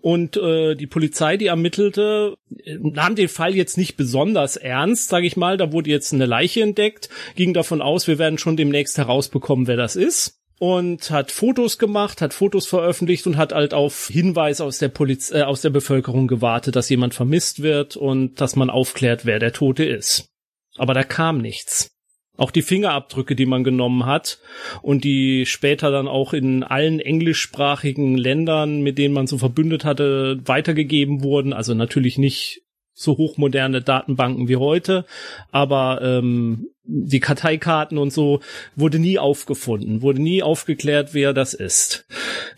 Und 0.00 0.36
äh, 0.36 0.76
die 0.76 0.86
Polizei, 0.86 1.36
die 1.36 1.46
ermittelte, 1.46 2.36
nahm 2.78 3.16
den 3.16 3.28
Fall 3.28 3.56
jetzt 3.56 3.76
nicht 3.76 3.96
besonders 3.96 4.56
ernst, 4.56 5.08
sage 5.08 5.26
ich 5.26 5.36
mal. 5.36 5.56
Da 5.56 5.72
wurde 5.72 5.90
jetzt 5.90 6.12
eine 6.12 6.26
Leiche 6.26 6.62
entdeckt, 6.62 7.08
ging 7.34 7.52
davon 7.52 7.82
aus, 7.82 8.06
wir 8.06 8.18
werden 8.18 8.38
schon 8.38 8.56
demnächst 8.56 8.96
herausbekommen, 8.96 9.66
wer 9.66 9.76
das 9.76 9.96
ist 9.96 10.40
und 10.58 11.10
hat 11.10 11.32
Fotos 11.32 11.78
gemacht, 11.78 12.22
hat 12.22 12.32
Fotos 12.32 12.66
veröffentlicht 12.66 13.26
und 13.26 13.36
hat 13.36 13.52
halt 13.52 13.74
auf 13.74 14.08
Hinweise 14.08 14.64
aus 14.64 14.78
der 14.78 14.88
Poliz 14.88 15.30
äh, 15.30 15.42
aus 15.42 15.60
der 15.60 15.70
Bevölkerung 15.70 16.28
gewartet, 16.28 16.76
dass 16.76 16.88
jemand 16.88 17.14
vermisst 17.14 17.62
wird 17.62 17.96
und 17.96 18.40
dass 18.40 18.56
man 18.56 18.70
aufklärt, 18.70 19.26
wer 19.26 19.38
der 19.38 19.52
Tote 19.52 19.84
ist 19.84 20.30
aber 20.78 20.94
da 20.94 21.02
kam 21.02 21.38
nichts. 21.38 21.90
Auch 22.36 22.50
die 22.50 22.62
Fingerabdrücke, 22.62 23.34
die 23.34 23.46
man 23.46 23.64
genommen 23.64 24.04
hat 24.04 24.38
und 24.82 25.04
die 25.04 25.46
später 25.46 25.90
dann 25.90 26.06
auch 26.06 26.34
in 26.34 26.62
allen 26.62 27.00
englischsprachigen 27.00 28.16
Ländern, 28.16 28.82
mit 28.82 28.98
denen 28.98 29.14
man 29.14 29.26
so 29.26 29.38
verbündet 29.38 29.84
hatte, 29.84 30.38
weitergegeben 30.44 31.22
wurden. 31.22 31.54
Also 31.54 31.72
natürlich 31.72 32.18
nicht 32.18 32.62
so 32.92 33.16
hochmoderne 33.16 33.82
Datenbanken 33.82 34.48
wie 34.48 34.56
heute, 34.56 35.04
aber 35.50 36.00
ähm, 36.02 36.68
die 36.84 37.20
Karteikarten 37.20 37.98
und 37.98 38.12
so 38.12 38.40
wurde 38.74 38.98
nie 38.98 39.18
aufgefunden, 39.18 40.02
wurde 40.02 40.22
nie 40.22 40.42
aufgeklärt, 40.42 41.12
wer 41.12 41.32
das 41.32 41.52
ist. 41.52 42.06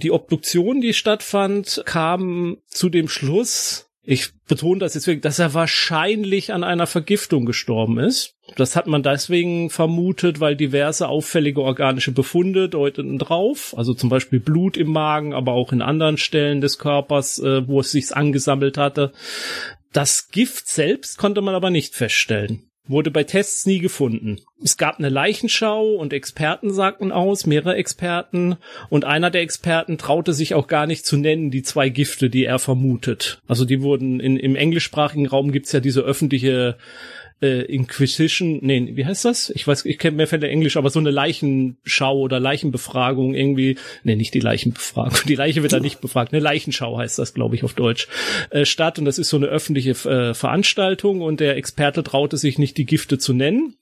Die 0.03 0.13
Obduktion, 0.13 0.81
die 0.81 0.95
stattfand, 0.95 1.83
kam 1.87 2.59
zu 2.67 2.89
dem 2.89 3.09
Schluss, 3.09 3.88
ich 4.11 4.31
betone 4.49 4.81
das 4.81 4.95
jetzt 4.95 5.07
wirklich, 5.07 5.21
dass 5.21 5.39
er 5.39 5.53
wahrscheinlich 5.53 6.55
an 6.55 6.65
einer 6.65 6.87
Vergiftung 6.87 7.45
gestorben 7.45 7.99
ist. 7.99 8.37
Das 8.57 8.75
hat 8.75 8.87
man 8.87 9.03
deswegen 9.03 9.69
vermutet, 9.69 10.41
weil 10.41 10.57
diverse 10.57 11.09
auffällige 11.09 11.61
organische 11.61 12.13
Befunde 12.13 12.71
deuteten 12.71 13.19
drauf, 13.19 13.75
also 13.77 13.93
zum 13.93 14.09
Beispiel 14.09 14.41
Blut 14.41 14.79
im 14.79 14.93
Magen, 14.93 15.35
aber 15.35 15.53
auch 15.53 15.75
in 15.75 15.83
anderen 15.83 16.17
Stellen 16.17 16.63
des 16.63 16.79
Körpers, 16.79 17.39
äh, 17.39 17.69
wo 17.69 17.81
es 17.81 17.93
sich 17.93 18.17
angesammelt 18.17 18.79
hatte. 18.79 19.13
Das 19.93 20.31
Gift 20.31 20.69
selbst 20.69 21.19
konnte 21.19 21.43
man 21.43 21.55
aber 21.55 21.69
nicht 21.69 21.95
feststellen 21.95 22.68
wurde 22.89 23.11
bei 23.11 23.25
Tests 23.25 23.67
nie 23.67 23.79
gefunden. 23.79 24.41
Es 24.63 24.77
gab 24.77 24.99
eine 24.99 25.09
Leichenschau 25.09 25.95
und 25.95 26.13
Experten 26.13 26.73
sagten 26.73 27.13
aus, 27.13 27.47
mehrere 27.47 27.77
Experten, 27.77 28.57
und 28.89 29.05
einer 29.05 29.31
der 29.31 29.43
Experten 29.43 29.99
traute 29.99 30.33
sich 30.33 30.55
auch 30.55 30.67
gar 30.67 30.87
nicht 30.87 31.07
zu 31.07 31.17
nennen, 31.17 31.51
die 31.51 31.63
zwei 31.63 31.91
Gifte, 31.91 32.31
die 32.31 32.45
er 32.45 32.59
vermutet. 32.59 33.41
Also 33.47 33.65
die 33.65 33.83
wurden 33.83 34.19
in, 34.19 34.37
im 34.37 34.57
englischsprachigen 34.57 35.27
Raum 35.27 35.53
gibt's 35.53 35.73
ja 35.73 35.81
diese 35.81 36.01
öffentliche 36.01 36.77
äh, 37.41 37.63
Inquisition, 37.63 38.59
nee, 38.63 38.91
wie 38.95 39.07
heißt 39.07 39.25
das? 39.25 39.51
Ich 39.51 39.67
weiß, 39.67 39.85
ich 39.85 39.99
kenne 39.99 40.17
mehr 40.17 40.27
Fälle 40.27 40.49
Englisch, 40.49 40.77
aber 40.77 40.91
so 40.91 40.99
eine 40.99 41.11
Leichenschau 41.11 42.19
oder 42.19 42.41
Leichenbefragung 42.41 43.35
irgendwie, 43.35 43.77
nee, 44.05 44.17
nicht 44.17 44.35
die 44.35 44.41
Leichenbefragung, 44.41 45.19
die 45.29 45.35
Leiche 45.35 45.63
wird 45.63 45.73
da 45.73 45.81
nicht 45.81 46.01
befragt, 46.01 46.33
eine 46.33 46.43
Leichenschau 46.43 46.99
heißt 46.99 47.19
das, 47.19 47.35
glaube 47.35 47.55
ich, 47.55 47.65
auf 47.65 47.75
Deutsch, 47.75 48.09
äh, 48.51 48.65
statt 48.65 48.99
und 48.99 49.05
das 49.05 49.19
ist 49.19 49.29
so 49.29 49.37
eine 49.37 49.47
öffentliche 49.47 49.91
äh, 49.91 50.35
Veranstaltung 50.35 51.21
und 51.21 51.41
der 51.41 51.57
Experte 51.57 52.03
traute 52.03 52.37
sich 52.37 52.59
nicht, 52.59 52.77
die 52.77 52.87
Gifte 52.87 53.19
zu 53.19 53.33
nennen, 53.33 53.75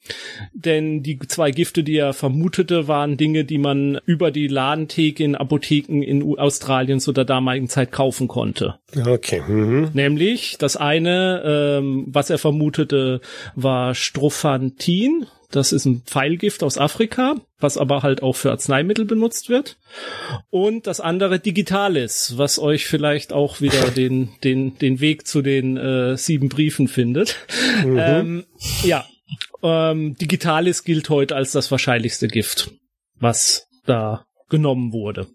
denn 0.53 1.03
die 1.03 1.19
zwei 1.21 1.51
Gifte, 1.51 1.83
die 1.83 1.97
er 1.97 2.13
vermutete, 2.13 2.89
waren 2.89 3.17
Dinge, 3.17 3.45
die 3.45 3.59
man 3.59 4.01
über 4.05 4.31
die 4.31 4.49
Ladentheke 4.49 5.25
in 5.25 5.35
Apotheken 5.35 6.03
in 6.03 6.39
Australien 6.39 7.01
zu 7.01 7.13
der 7.13 7.25
damaligen 7.25 7.69
Zeit 7.69 7.93
kaufen 7.93 8.29
konnte. 8.29 8.79
Okay. 9.07 9.43
Mhm. 9.47 9.91
Nämlich 9.95 10.57
das 10.59 10.77
eine, 10.77 11.43
ähm, 11.45 12.05
was 12.09 12.31
er 12.31 12.39
vermutete, 12.39 13.21
war 13.55 13.95
Strophantin. 13.95 15.27
Das 15.51 15.73
ist 15.73 15.85
ein 15.85 16.03
Pfeilgift 16.05 16.63
aus 16.63 16.77
Afrika, 16.77 17.37
was 17.61 17.79
aber 17.79 18.03
halt 18.03 18.23
auch 18.23 18.35
für 18.35 18.51
Arzneimittel 18.51 19.05
benutzt 19.05 19.49
wird. 19.49 19.79
Und 20.51 20.87
das 20.87 21.01
andere 21.01 21.39
Digitalis, 21.39 22.35
was 22.37 22.59
euch 22.59 22.87
vielleicht 22.87 23.33
auch 23.33 23.61
wieder 23.61 23.91
den, 23.97 24.31
den, 24.43 24.77
den 24.79 25.01
Weg 25.01 25.27
zu 25.27 25.43
den 25.43 25.77
äh, 25.77 26.17
sieben 26.17 26.49
Briefen 26.49 26.89
findet. 26.89 27.37
Mhm. 27.85 27.99
Ähm, 27.99 28.47
ja, 28.83 29.07
ähm, 29.63 30.17
Digitalis 30.17 30.85
gilt 30.85 31.09
heute 31.11 31.37
als 31.37 31.53
das 31.53 31.71
wahrscheinlichste 31.71 32.29
Gift, 32.29 32.71
was 33.19 33.67
da 33.85 34.25
genommen 34.49 34.93
wurde, 34.93 35.29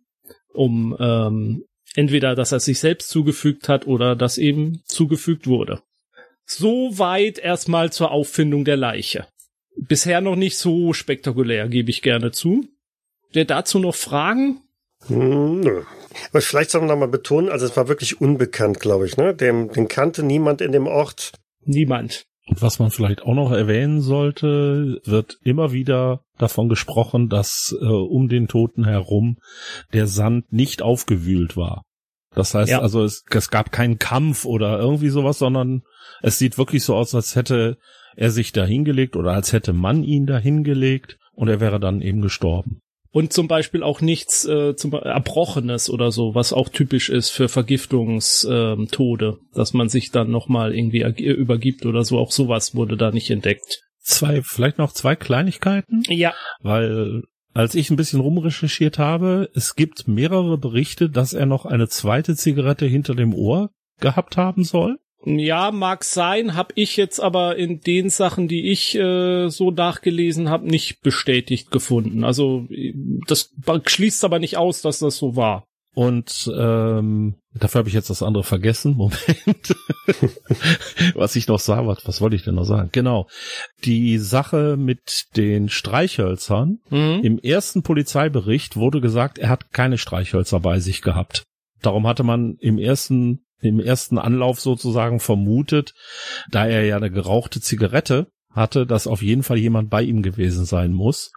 um 0.53 0.96
ähm, 1.00 1.63
entweder, 1.96 2.36
dass 2.36 2.51
er 2.51 2.60
sich 2.60 2.80
selbst 2.80 3.10
zugefügt 3.10 3.70
hat 3.70 3.88
oder 3.88 4.15
dass 4.15 4.38
eben 4.38 4.82
zugefügt 4.86 5.48
wurde. 5.48 5.82
Soweit 6.58 7.39
erstmal 7.39 7.93
zur 7.93 8.12
Auffindung 8.12 8.65
der 8.65 8.75
Leiche. 8.75 9.25
Bisher 9.77 10.20
noch 10.20 10.36
nicht 10.36 10.58
so 10.58 10.91
spektakulär, 10.91 11.70
gebe 11.70 11.89
ich 11.89 12.01
gerne 12.01 12.31
zu. 12.31 12.65
Der 13.34 13.46
dazu 13.46 13.79
noch 13.79 13.96
Fragen? 13.96 14.60
Hm, 15.08 15.62
nö. 15.62 15.84
Aber 16.29 16.41
vielleicht 16.41 16.72
sollen 16.72 16.84
wir 16.84 16.89
noch 16.89 17.00
mal 17.00 17.08
betonen, 17.08 17.50
also 17.50 17.65
es 17.65 17.77
war 17.77 17.88
wirklich 17.88 18.20
unbekannt, 18.20 18.81
glaube 18.81 19.05
ich, 19.05 19.15
ne? 19.15 19.34
Dem, 19.34 19.72
den 19.72 19.88
kannte 19.88 20.24
niemand 20.24 20.60
in 20.60 20.74
dem 20.74 20.88
Ort. 20.88 21.31
Niemand. 21.63 22.25
Und 22.48 22.62
was 22.62 22.79
man 22.79 22.91
vielleicht 22.91 23.22
auch 23.22 23.34
noch 23.34 23.53
erwähnen 23.53 24.01
sollte, 24.01 25.00
wird 25.05 25.39
immer 25.43 25.72
wieder 25.72 26.25
davon 26.38 26.67
gesprochen, 26.67 27.29
dass 27.29 27.74
äh, 27.79 27.86
um 27.86 28.27
den 28.27 28.50
Toten 28.50 28.84
herum 28.84 29.38
der 29.93 30.08
Sand 30.08 30.51
nicht 30.51 30.81
aufgewühlt 30.81 31.55
war. 31.55 31.84
Das 32.36 32.53
heißt 32.53 32.72
ja. 32.72 32.81
also, 32.81 33.03
es, 33.03 33.24
es 33.29 33.50
gab 33.50 33.72
keinen 33.72 34.00
Kampf 34.00 34.46
oder 34.46 34.79
irgendwie 34.79 35.10
sowas, 35.10 35.38
sondern 35.38 35.84
es 36.22 36.38
sieht 36.38 36.58
wirklich 36.58 36.84
so 36.84 36.96
aus, 36.96 37.16
als 37.16 37.36
hätte 37.36 37.78
er 38.16 38.32
sich 38.32 38.51
da 38.51 38.66
hingelegt 38.66 39.16
oder 39.16 39.32
als 39.32 39.54
hätte 39.54 39.74
man 39.74 40.04
ihn 40.04 40.25
da 40.25 40.38
hingelegt 40.38 41.18
und 41.34 41.48
er 41.48 41.60
wäre 41.60 41.80
dann 41.80 42.01
eben 42.01 42.22
gestorben. 42.22 42.82
Und 43.13 43.34
zum 43.34 43.50
Beispiel 43.50 43.84
auch 43.84 44.00
nichts 44.00 44.46
äh, 44.46 44.75
zum 44.75 44.94
Erbrochenes 44.94 45.90
oder 45.90 46.12
so, 46.12 46.34
was 46.34 46.54
auch 46.54 46.70
typisch 46.70 47.10
ist 47.10 47.30
für 47.30 47.50
Vergiftungstode, 47.50 49.25
ähm, 49.25 49.48
dass 49.54 49.74
man 49.74 49.90
sich 49.90 50.12
dann 50.12 50.32
nochmal 50.32 50.74
irgendwie 50.74 51.01
übergibt 51.22 51.86
oder 51.86 52.06
so. 52.06 52.18
Auch 52.20 52.32
sowas 52.32 52.74
wurde 52.74 52.96
da 52.96 53.12
nicht 53.12 53.30
entdeckt. 53.30 53.82
Zwei, 54.00 54.42
vielleicht 54.42 54.78
noch 54.78 54.94
zwei 54.94 55.18
Kleinigkeiten. 55.18 56.04
Ja. 56.08 56.34
Weil 56.62 57.24
als 57.54 57.75
ich 57.75 57.90
ein 57.90 57.98
bisschen 57.98 58.22
rumrecherchiert 58.22 58.98
habe, 58.98 59.50
es 59.54 59.75
gibt 59.75 60.08
mehrere 60.08 60.58
Berichte, 60.58 61.10
dass 61.10 61.34
er 61.34 61.46
noch 61.46 61.66
eine 61.66 61.90
zweite 61.90 62.36
Zigarette 62.36 62.86
hinter 62.86 63.13
dem 63.13 63.34
Ohr 63.34 63.72
gehabt 64.00 64.38
haben 64.38 64.63
soll. 64.63 65.00
Ja, 65.24 65.72
mag 65.72 66.04
sein, 66.04 66.56
habe 66.56 66.74
ich 66.75 66.98
jetzt 66.98 67.20
aber 67.20 67.56
in 67.56 67.80
den 67.82 68.10
Sachen, 68.10 68.48
die 68.48 68.72
ich 68.72 68.96
äh, 68.96 69.50
so 69.50 69.70
nachgelesen 69.70 70.50
habe, 70.50 70.68
nicht 70.68 71.01
bestätigt 71.01 71.70
gefunden. 71.70 72.24
Also 72.24 72.68
das 73.28 73.54
schließt 73.86 74.25
aber 74.25 74.40
nicht 74.40 74.58
aus, 74.58 74.82
dass 74.82 75.00
das 75.00 75.18
so 75.18 75.36
war. 75.36 75.66
Und 75.94 76.50
ähm, 76.58 77.36
dafür 77.54 77.80
habe 77.80 77.90
ich 77.90 77.94
jetzt 77.94 78.10
das 78.10 78.24
andere 78.24 78.44
vergessen. 78.44 78.94
Moment. 78.98 79.75
was 81.16 81.36
ich 81.36 81.48
noch 81.48 81.60
sah, 81.60 81.86
was, 81.86 82.08
was 82.08 82.22
wollte 82.22 82.36
ich 82.36 82.44
denn 82.44 82.56
noch 82.56 82.63
sagen? 82.63 82.90
Genau. 82.92 83.28
Die 83.84 84.18
Sache 84.18 84.78
mit 84.78 85.25
den 85.36 85.70
Streichhölzern. 85.70 86.80
Mhm. 86.90 87.20
Im 87.24 87.40
ersten 87.40 87.84
Polizeibericht 87.84 88.78
wurde 88.78 89.01
gesagt, 89.01 89.38
er 89.38 89.50
hat 89.50 89.72
keine 89.72 89.98
Streichhölzer 89.98 90.62
bei 90.62 90.80
sich 90.80 91.01
gehabt. 91.01 91.44
Darum 91.82 92.08
hatte 92.08 92.24
man 92.24 92.56
im 92.60 92.78
ersten 92.78 93.44
im 93.62 93.80
ersten 93.80 94.18
Anlauf 94.18 94.60
sozusagen 94.60 95.20
vermutet, 95.20 95.94
da 96.50 96.68
er 96.68 96.86
ja 96.86 96.98
eine 96.98 97.12
gerauchte 97.12 97.62
Zigarette 97.62 98.27
hatte, 98.50 98.86
dass 98.86 99.08
auf 99.08 99.22
jeden 99.22 99.44
Fall 99.44 99.58
jemand 99.58 99.89
bei 99.89 100.01
ihm 100.01 100.22
gewesen 100.22 100.65
sein 100.65 100.91
muss. 100.91 101.32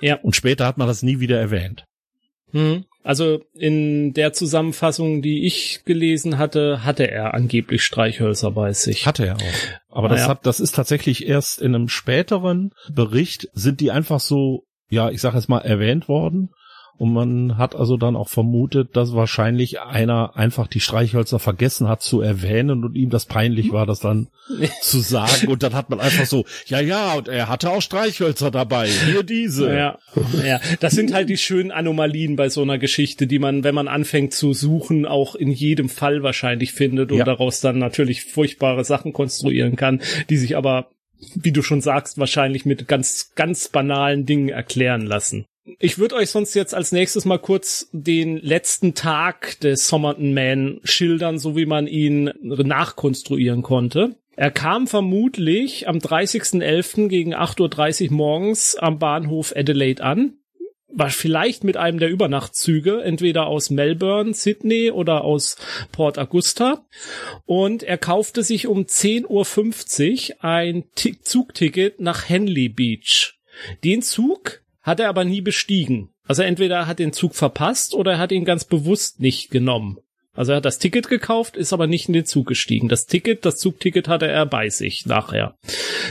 Ja. 0.00 0.18
Und 0.22 0.34
später 0.34 0.66
hat 0.66 0.78
man 0.78 0.88
das 0.88 1.02
nie 1.02 1.20
wieder 1.20 1.38
erwähnt. 1.38 1.84
Hm. 2.52 2.84
Also 3.02 3.42
in 3.52 4.14
der 4.14 4.32
Zusammenfassung, 4.32 5.20
die 5.20 5.44
ich 5.44 5.82
gelesen 5.84 6.38
hatte, 6.38 6.84
hatte 6.84 7.10
er 7.10 7.34
angeblich 7.34 7.82
Streichhölzer 7.82 8.52
bei 8.52 8.72
sich. 8.72 9.04
Hatte 9.04 9.26
er 9.26 9.36
auch. 9.36 9.90
Aber 9.90 10.06
ah, 10.06 10.10
das 10.10 10.20
ja. 10.20 10.28
hat, 10.28 10.46
das 10.46 10.58
ist 10.58 10.74
tatsächlich 10.74 11.26
erst 11.26 11.60
in 11.60 11.74
einem 11.74 11.88
späteren 11.88 12.70
Bericht 12.90 13.48
sind 13.52 13.80
die 13.80 13.90
einfach 13.90 14.20
so, 14.20 14.64
ja, 14.88 15.10
ich 15.10 15.20
sag 15.20 15.34
jetzt 15.34 15.50
mal 15.50 15.58
erwähnt 15.58 16.08
worden 16.08 16.50
Und 16.96 17.12
man 17.12 17.58
hat 17.58 17.74
also 17.74 17.96
dann 17.96 18.14
auch 18.14 18.28
vermutet, 18.28 18.96
dass 18.96 19.14
wahrscheinlich 19.14 19.80
einer 19.80 20.36
einfach 20.36 20.68
die 20.68 20.78
Streichhölzer 20.78 21.40
vergessen 21.40 21.88
hat 21.88 22.02
zu 22.02 22.20
erwähnen 22.20 22.84
und 22.84 22.94
ihm 22.94 23.10
das 23.10 23.26
peinlich 23.26 23.72
war, 23.72 23.84
das 23.84 23.98
dann 23.98 24.28
zu 24.80 25.00
sagen. 25.00 25.48
Und 25.48 25.64
dann 25.64 25.74
hat 25.74 25.90
man 25.90 25.98
einfach 25.98 26.26
so, 26.26 26.44
ja, 26.66 26.78
ja, 26.80 27.14
und 27.14 27.26
er 27.26 27.48
hatte 27.48 27.70
auch 27.70 27.82
Streichhölzer 27.82 28.52
dabei. 28.52 28.86
Hier 28.86 29.24
diese. 29.24 29.74
Ja, 29.74 29.98
ja. 30.44 30.60
Das 30.78 30.92
sind 30.92 31.12
halt 31.12 31.28
die 31.30 31.36
schönen 31.36 31.72
Anomalien 31.72 32.36
bei 32.36 32.48
so 32.48 32.62
einer 32.62 32.78
Geschichte, 32.78 33.26
die 33.26 33.40
man, 33.40 33.64
wenn 33.64 33.74
man 33.74 33.88
anfängt 33.88 34.32
zu 34.32 34.52
suchen, 34.52 35.04
auch 35.04 35.34
in 35.34 35.50
jedem 35.50 35.88
Fall 35.88 36.22
wahrscheinlich 36.22 36.72
findet 36.72 37.10
und 37.10 37.18
Ja. 37.18 37.24
daraus 37.24 37.60
dann 37.60 37.78
natürlich 37.78 38.24
furchtbare 38.24 38.84
Sachen 38.84 39.12
konstruieren 39.12 39.74
kann, 39.74 40.00
die 40.30 40.36
sich 40.36 40.56
aber, 40.56 40.90
wie 41.34 41.50
du 41.52 41.62
schon 41.62 41.80
sagst, 41.80 42.18
wahrscheinlich 42.18 42.64
mit 42.66 42.86
ganz, 42.86 43.32
ganz 43.34 43.68
banalen 43.68 44.26
Dingen 44.26 44.48
erklären 44.50 45.02
lassen. 45.06 45.46
Ich 45.78 45.98
würde 45.98 46.16
euch 46.16 46.30
sonst 46.30 46.54
jetzt 46.54 46.74
als 46.74 46.92
nächstes 46.92 47.24
mal 47.24 47.38
kurz 47.38 47.88
den 47.92 48.36
letzten 48.36 48.94
Tag 48.94 49.58
des 49.60 49.88
Somerton 49.88 50.34
Man 50.34 50.80
schildern, 50.84 51.38
so 51.38 51.56
wie 51.56 51.64
man 51.66 51.86
ihn 51.86 52.32
nachkonstruieren 52.42 53.62
konnte. 53.62 54.16
Er 54.36 54.50
kam 54.50 54.86
vermutlich 54.86 55.88
am 55.88 55.98
30.11. 55.98 57.08
gegen 57.08 57.34
8.30 57.34 58.06
Uhr 58.06 58.12
morgens 58.12 58.76
am 58.76 58.98
Bahnhof 58.98 59.54
Adelaide 59.56 60.02
an. 60.02 60.34
War 60.88 61.10
vielleicht 61.10 61.64
mit 61.64 61.76
einem 61.76 61.98
der 61.98 62.10
Übernachtzüge, 62.10 63.02
entweder 63.02 63.46
aus 63.46 63.70
Melbourne, 63.70 64.34
Sydney 64.34 64.90
oder 64.90 65.24
aus 65.24 65.56
Port 65.92 66.18
Augusta. 66.18 66.84
Und 67.46 67.82
er 67.82 67.98
kaufte 67.98 68.42
sich 68.42 68.66
um 68.66 68.82
10.50 68.82 70.30
Uhr 70.30 70.44
ein 70.44 70.84
Ti- 70.94 71.20
Zugticket 71.20 72.00
nach 72.00 72.28
Henley 72.28 72.68
Beach. 72.68 73.38
Den 73.82 74.02
Zug 74.02 74.63
hat 74.84 75.00
er 75.00 75.08
aber 75.08 75.24
nie 75.24 75.40
bestiegen. 75.40 76.10
Also 76.28 76.42
entweder 76.42 76.76
er 76.76 76.86
hat 76.86 77.00
den 77.00 77.12
Zug 77.12 77.34
verpasst 77.34 77.94
oder 77.94 78.12
er 78.12 78.18
hat 78.18 78.30
ihn 78.30 78.44
ganz 78.44 78.64
bewusst 78.64 79.18
nicht 79.18 79.50
genommen. 79.50 79.98
Also 80.34 80.52
er 80.52 80.56
hat 80.56 80.64
das 80.64 80.78
Ticket 80.78 81.08
gekauft, 81.08 81.56
ist 81.56 81.72
aber 81.72 81.86
nicht 81.86 82.08
in 82.08 82.14
den 82.14 82.26
Zug 82.26 82.46
gestiegen. 82.46 82.88
Das 82.88 83.06
Ticket, 83.06 83.44
das 83.44 83.56
Zugticket 83.56 84.08
hatte 84.08 84.26
er 84.26 84.46
bei 84.46 84.68
sich 84.68 85.06
nachher. 85.06 85.56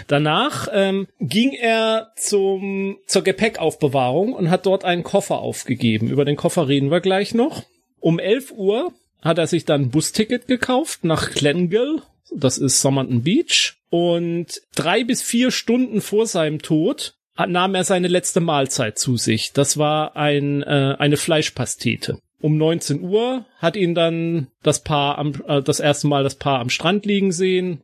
Danach 0.08 0.68
ähm, 0.72 1.08
ging 1.20 1.52
er 1.52 2.12
zum, 2.16 2.98
zur 3.06 3.24
Gepäckaufbewahrung 3.24 4.34
und 4.34 4.50
hat 4.50 4.66
dort 4.66 4.86
einen 4.86 5.04
Koffer 5.04 5.40
aufgegeben. 5.40 6.10
Über 6.10 6.26
den 6.26 6.38
Koffer 6.38 6.68
reden 6.68 6.90
wir 6.90 7.02
gleich 7.02 7.34
noch. 7.34 7.64
Um 8.00 8.18
11 8.18 8.54
Uhr 8.54 8.94
hat 9.22 9.38
er 9.38 9.48
sich 9.48 9.66
dann 9.66 9.84
ein 9.84 9.92
Busticket 9.92 10.48
gekauft 10.48 11.04
nach 11.04 11.32
Glengale. 11.32 12.02
Das 12.34 12.58
ist 12.58 12.82
Somerton 12.82 13.24
Beach. 13.24 13.76
Und 13.90 14.62
drei 14.74 15.04
bis 15.04 15.22
vier 15.22 15.52
Stunden 15.52 16.02
vor 16.02 16.26
seinem 16.26 16.62
Tod 16.62 17.16
nahm 17.38 17.76
er 17.76 17.84
seine 17.84 18.08
letzte 18.08 18.40
Mahlzeit 18.40 18.98
zu 18.98 19.18
sich. 19.18 19.54
Das 19.54 19.78
war 19.78 20.16
ein, 20.16 20.64
äh, 20.64 20.96
eine 20.98 21.18
Fleischpastete. 21.18 22.20
Um 22.42 22.58
19 22.58 23.02
Uhr 23.02 23.46
hat 23.58 23.76
ihn 23.76 23.96
dann 23.96 24.48
das 24.64 24.84
Paar 24.84 25.18
am, 25.18 25.34
äh, 25.48 25.62
das 25.62 25.80
erste 25.80 26.08
Mal 26.08 26.24
das 26.24 26.36
Paar 26.36 26.60
am 26.60 26.70
Strand 26.70 27.06
liegen 27.06 27.32
sehen, 27.32 27.82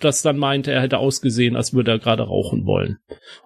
das 0.00 0.22
dann 0.22 0.38
meinte, 0.38 0.72
er 0.72 0.80
hätte 0.80 0.98
ausgesehen, 0.98 1.56
als 1.56 1.74
würde 1.74 1.90
er 1.90 1.98
gerade 1.98 2.22
rauchen 2.22 2.66
wollen. 2.66 2.98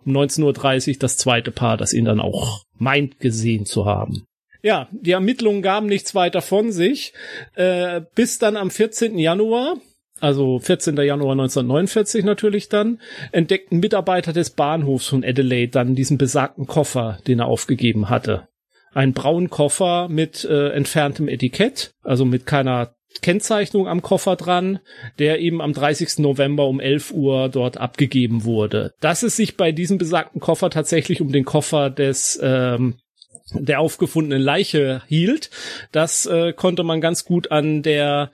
Um 0.04 0.12
19.30 0.12 0.92
Uhr 0.92 0.98
das 0.98 1.16
zweite 1.16 1.50
Paar, 1.50 1.76
das 1.76 1.92
ihn 1.92 2.04
dann 2.04 2.20
auch 2.20 2.64
meint 2.74 3.18
gesehen 3.20 3.66
zu 3.66 3.86
haben. 3.86 4.24
Ja, 4.62 4.88
die 4.92 5.10
Ermittlungen 5.10 5.62
gaben 5.62 5.86
nichts 5.86 6.14
weiter 6.14 6.40
von 6.40 6.70
sich, 6.70 7.12
äh, 7.54 8.00
bis 8.14 8.38
dann 8.38 8.56
am 8.56 8.70
14. 8.70 9.18
Januar 9.18 9.76
also 10.22 10.60
14. 10.60 10.96
Januar 10.96 11.32
1949 11.32 12.24
natürlich 12.24 12.68
dann, 12.68 13.00
entdeckten 13.32 13.80
Mitarbeiter 13.80 14.32
des 14.32 14.50
Bahnhofs 14.50 15.08
von 15.08 15.24
Adelaide 15.24 15.72
dann 15.72 15.94
diesen 15.94 16.16
besagten 16.16 16.66
Koffer, 16.66 17.18
den 17.26 17.40
er 17.40 17.46
aufgegeben 17.46 18.08
hatte. 18.08 18.48
Ein 18.94 19.14
braunen 19.14 19.50
Koffer 19.50 20.08
mit 20.08 20.44
äh, 20.44 20.68
entferntem 20.68 21.26
Etikett, 21.26 21.94
also 22.02 22.24
mit 22.24 22.46
keiner 22.46 22.94
Kennzeichnung 23.20 23.88
am 23.88 24.00
Koffer 24.00 24.36
dran, 24.36 24.78
der 25.18 25.40
eben 25.40 25.60
am 25.60 25.72
30. 25.72 26.18
November 26.18 26.66
um 26.66 26.80
11 26.80 27.12
Uhr 27.12 27.48
dort 27.48 27.76
abgegeben 27.78 28.44
wurde. 28.44 28.94
Dass 29.00 29.22
es 29.22 29.36
sich 29.36 29.56
bei 29.56 29.72
diesem 29.72 29.98
besagten 29.98 30.40
Koffer 30.40 30.70
tatsächlich 30.70 31.20
um 31.20 31.32
den 31.32 31.44
Koffer 31.44 31.90
des 31.90 32.38
ähm, 32.42 32.94
der 33.54 33.80
aufgefundenen 33.80 34.42
Leiche 34.42 35.02
hielt. 35.06 35.50
Das 35.92 36.26
äh, 36.26 36.52
konnte 36.52 36.82
man 36.82 37.00
ganz 37.00 37.24
gut 37.24 37.50
an 37.50 37.82
der 37.82 38.30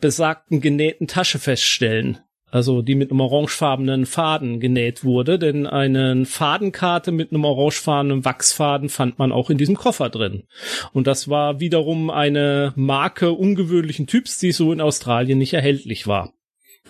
besagten 0.00 0.60
genähten 0.60 1.06
Tasche 1.06 1.38
feststellen. 1.38 2.18
Also 2.52 2.82
die 2.82 2.94
mit 2.94 3.10
einem 3.10 3.20
orangefarbenen 3.20 4.04
Faden 4.04 4.60
genäht 4.60 5.04
wurde, 5.04 5.38
denn 5.38 5.66
eine 5.66 6.26
Fadenkarte 6.26 7.10
mit 7.10 7.32
einem 7.32 7.46
orangefarbenen 7.46 8.26
Wachsfaden 8.26 8.90
fand 8.90 9.18
man 9.18 9.32
auch 9.32 9.48
in 9.48 9.56
diesem 9.56 9.74
Koffer 9.74 10.10
drin. 10.10 10.44
Und 10.92 11.06
das 11.06 11.28
war 11.28 11.60
wiederum 11.60 12.10
eine 12.10 12.74
Marke 12.76 13.32
ungewöhnlichen 13.32 14.06
Typs, 14.06 14.38
die 14.38 14.52
so 14.52 14.70
in 14.70 14.82
Australien 14.82 15.38
nicht 15.38 15.54
erhältlich 15.54 16.06
war. 16.06 16.34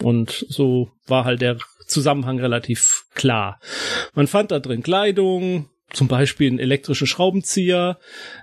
Und 0.02 0.46
so 0.48 0.90
war 1.06 1.24
halt 1.24 1.42
der 1.42 1.58
Zusammenhang 1.86 2.40
relativ 2.40 3.04
klar. 3.14 3.60
Man 4.14 4.26
fand 4.26 4.50
da 4.50 4.58
drin 4.58 4.82
Kleidung, 4.82 5.68
zum 5.92 6.08
Beispiel 6.08 6.48
einen 6.48 6.58
elektrischen 6.58 7.06
Schraubenzieher, 7.06 7.98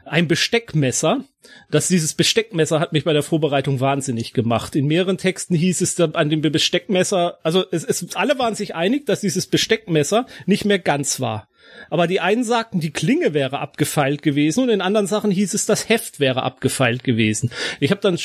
ein 0.06 0.28
Besteckmesser. 0.28 1.24
Das 1.72 1.88
dieses 1.88 2.14
Besteckmesser 2.14 2.80
hat 2.80 2.94
mich 2.94 3.04
bei 3.04 3.14
der 3.14 3.24
Vorbereitung 3.24 3.80
wahnsinnig 3.80 4.34
gemacht. 4.34 4.76
In 4.76 4.88
mehreren 4.88 5.18
Texten 5.18 5.56
hieß 5.56 5.82
es 5.82 5.96
dann 5.96 6.16
an 6.16 6.30
dem 6.30 6.42
Besteckmesser, 6.42 7.40
also 7.44 7.66
es, 7.72 7.84
es 7.84 8.16
alle 8.16 8.38
waren 8.40 8.56
sich 8.56 8.76
einig, 8.76 9.06
dass 9.06 9.22
dieses 9.22 9.48
Besteckmesser 9.48 10.26
nicht 10.46 10.66
mehr 10.66 10.80
ganz 10.80 11.20
war. 11.20 11.48
Aber 11.90 12.08
die 12.08 12.20
einen 12.20 12.44
sagten, 12.44 12.80
die 12.80 12.92
Klinge 12.92 13.34
wäre 13.34 13.60
abgefeilt 13.60 14.22
gewesen 14.22 14.64
und 14.64 14.70
in 14.70 14.82
anderen 14.82 15.08
Sachen 15.08 15.32
hieß 15.32 15.54
es, 15.54 15.66
das 15.66 15.90
Heft 15.90 16.20
wäre 16.20 16.44
abgefeilt 16.44 17.04
gewesen. 17.04 17.52
Ich 17.80 17.92
habe 17.92 18.02
dann 18.02 18.18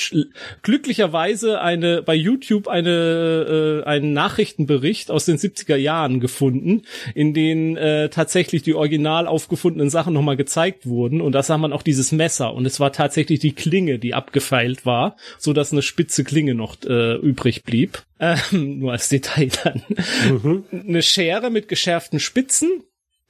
glücklicherweise 0.62 1.60
eine 1.60 2.02
bei 2.02 2.14
YouTube 2.14 2.68
eine 2.68 3.82
äh, 3.84 3.88
einen 3.88 4.12
Nachrichtenbericht 4.12 5.10
aus 5.10 5.24
den 5.24 5.38
70er 5.38 5.76
Jahren 5.76 6.20
gefunden, 6.20 6.82
in 7.14 7.34
denen 7.34 7.76
äh, 7.76 8.08
tatsächlich 8.08 8.62
die 8.62 8.74
original 8.74 9.26
aufgefundenen 9.26 9.90
Sachen 9.90 10.14
nochmal 10.14 10.36
gezeigt 10.36 10.86
wurden 10.86 11.20
und 11.20 11.32
da 11.32 11.42
sah 11.42 11.58
man 11.58 11.72
auch 11.72 11.82
dieses 11.82 12.12
Messer 12.12 12.54
und 12.54 12.66
es 12.66 12.80
war 12.80 12.92
tatsächlich 12.92 13.40
die 13.40 13.52
Klinge, 13.52 13.98
die 13.98 14.14
abgefeilt 14.14 14.86
war, 14.86 15.16
so 15.38 15.52
dass 15.52 15.72
eine 15.72 15.82
spitze 15.82 16.24
Klinge 16.24 16.54
noch 16.54 16.76
äh, 16.84 17.16
übrig 17.16 17.64
blieb. 17.64 18.02
Ähm, 18.20 18.78
nur 18.78 18.92
als 18.92 19.08
Detail 19.08 19.48
dann. 19.64 19.82
Eine 20.70 21.02
Schere 21.02 21.50
mit 21.50 21.68
geschärften 21.68 22.20
Spitzen 22.20 22.84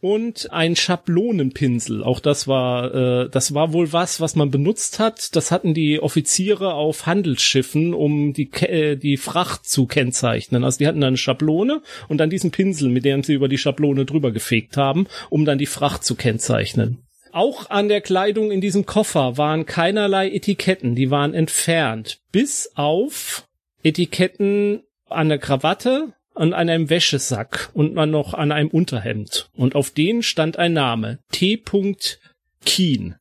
und 0.05 0.53
ein 0.53 0.77
Schablonenpinsel. 0.77 2.05
Auch 2.05 2.21
das 2.21 2.47
war, 2.47 2.95
äh, 2.95 3.31
das 3.31 3.55
war 3.55 3.73
wohl 3.73 3.95
was, 3.95 4.21
was 4.21 4.37
man 4.37 4.51
benutzt 4.51 4.99
hat. 4.99 5.35
Das 5.35 5.51
hatten 5.51 5.73
die 5.73 5.99
Offiziere 5.99 6.75
auf 6.75 7.07
Handelsschiffen, 7.07 7.95
um 7.95 8.35
die, 8.35 8.53
äh, 8.53 8.97
die 8.97 9.17
Fracht 9.17 9.67
zu 9.67 9.87
kennzeichnen. 9.87 10.63
Also 10.63 10.77
die 10.77 10.87
hatten 10.87 11.01
dann 11.01 11.09
eine 11.09 11.17
Schablone 11.17 11.81
und 12.07 12.19
dann 12.19 12.29
diesen 12.29 12.51
Pinsel, 12.51 12.91
mit 12.91 13.07
dem 13.07 13.23
sie 13.23 13.33
über 13.33 13.49
die 13.49 13.57
Schablone 13.57 14.05
drüber 14.05 14.31
gefegt 14.31 14.77
haben, 14.77 15.07
um 15.31 15.47
dann 15.47 15.57
die 15.57 15.65
Fracht 15.65 16.05
zu 16.05 16.17
kennzeichnen. 16.17 16.99
Auch 17.33 17.71
an 17.71 17.89
der 17.89 18.03
Kleidung 18.03 18.51
in 18.51 18.61
diesem 18.61 18.85
Koffer 18.85 19.39
waren 19.39 19.65
keinerlei 19.65 20.31
Etiketten, 20.31 20.95
die 20.95 21.11
waren 21.11 21.33
entfernt, 21.33 22.19
bis 22.31 22.71
auf 22.75 23.49
Etiketten 23.83 24.83
an 25.09 25.31
der 25.31 25.39
Krawatte, 25.39 26.13
an 26.35 26.53
einem 26.53 26.91
Wäschesack 26.91 27.71
und 27.75 27.95
dann 27.95 28.11
noch 28.11 28.35
an 28.35 28.53
einem 28.53 28.69
Unterhemd. 28.69 29.49
Und 29.55 29.75
auf 29.75 29.91
denen 29.91 30.23
stand 30.23 30.59
ein 30.59 30.73
Name. 30.73 31.19
T. 31.31 31.63
Keen. 32.65 33.17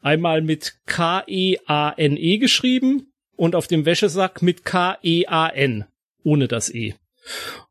Einmal 0.00 0.42
mit 0.42 0.78
K-E-A-N-E 0.86 2.34
E 2.34 2.38
geschrieben 2.38 3.12
und 3.36 3.54
auf 3.54 3.66
dem 3.66 3.84
Wäschesack 3.84 4.42
mit 4.42 4.64
K-E-A-N. 4.64 5.84
Ohne 6.22 6.48
das 6.48 6.72
E. 6.72 6.94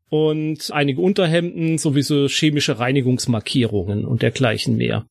Und 0.08 0.70
einige 0.70 1.00
Unterhemden, 1.00 1.78
sowieso 1.78 2.28
chemische 2.28 2.78
Reinigungsmarkierungen 2.78 4.04
und 4.04 4.22
dergleichen 4.22 4.76
mehr. 4.76 5.06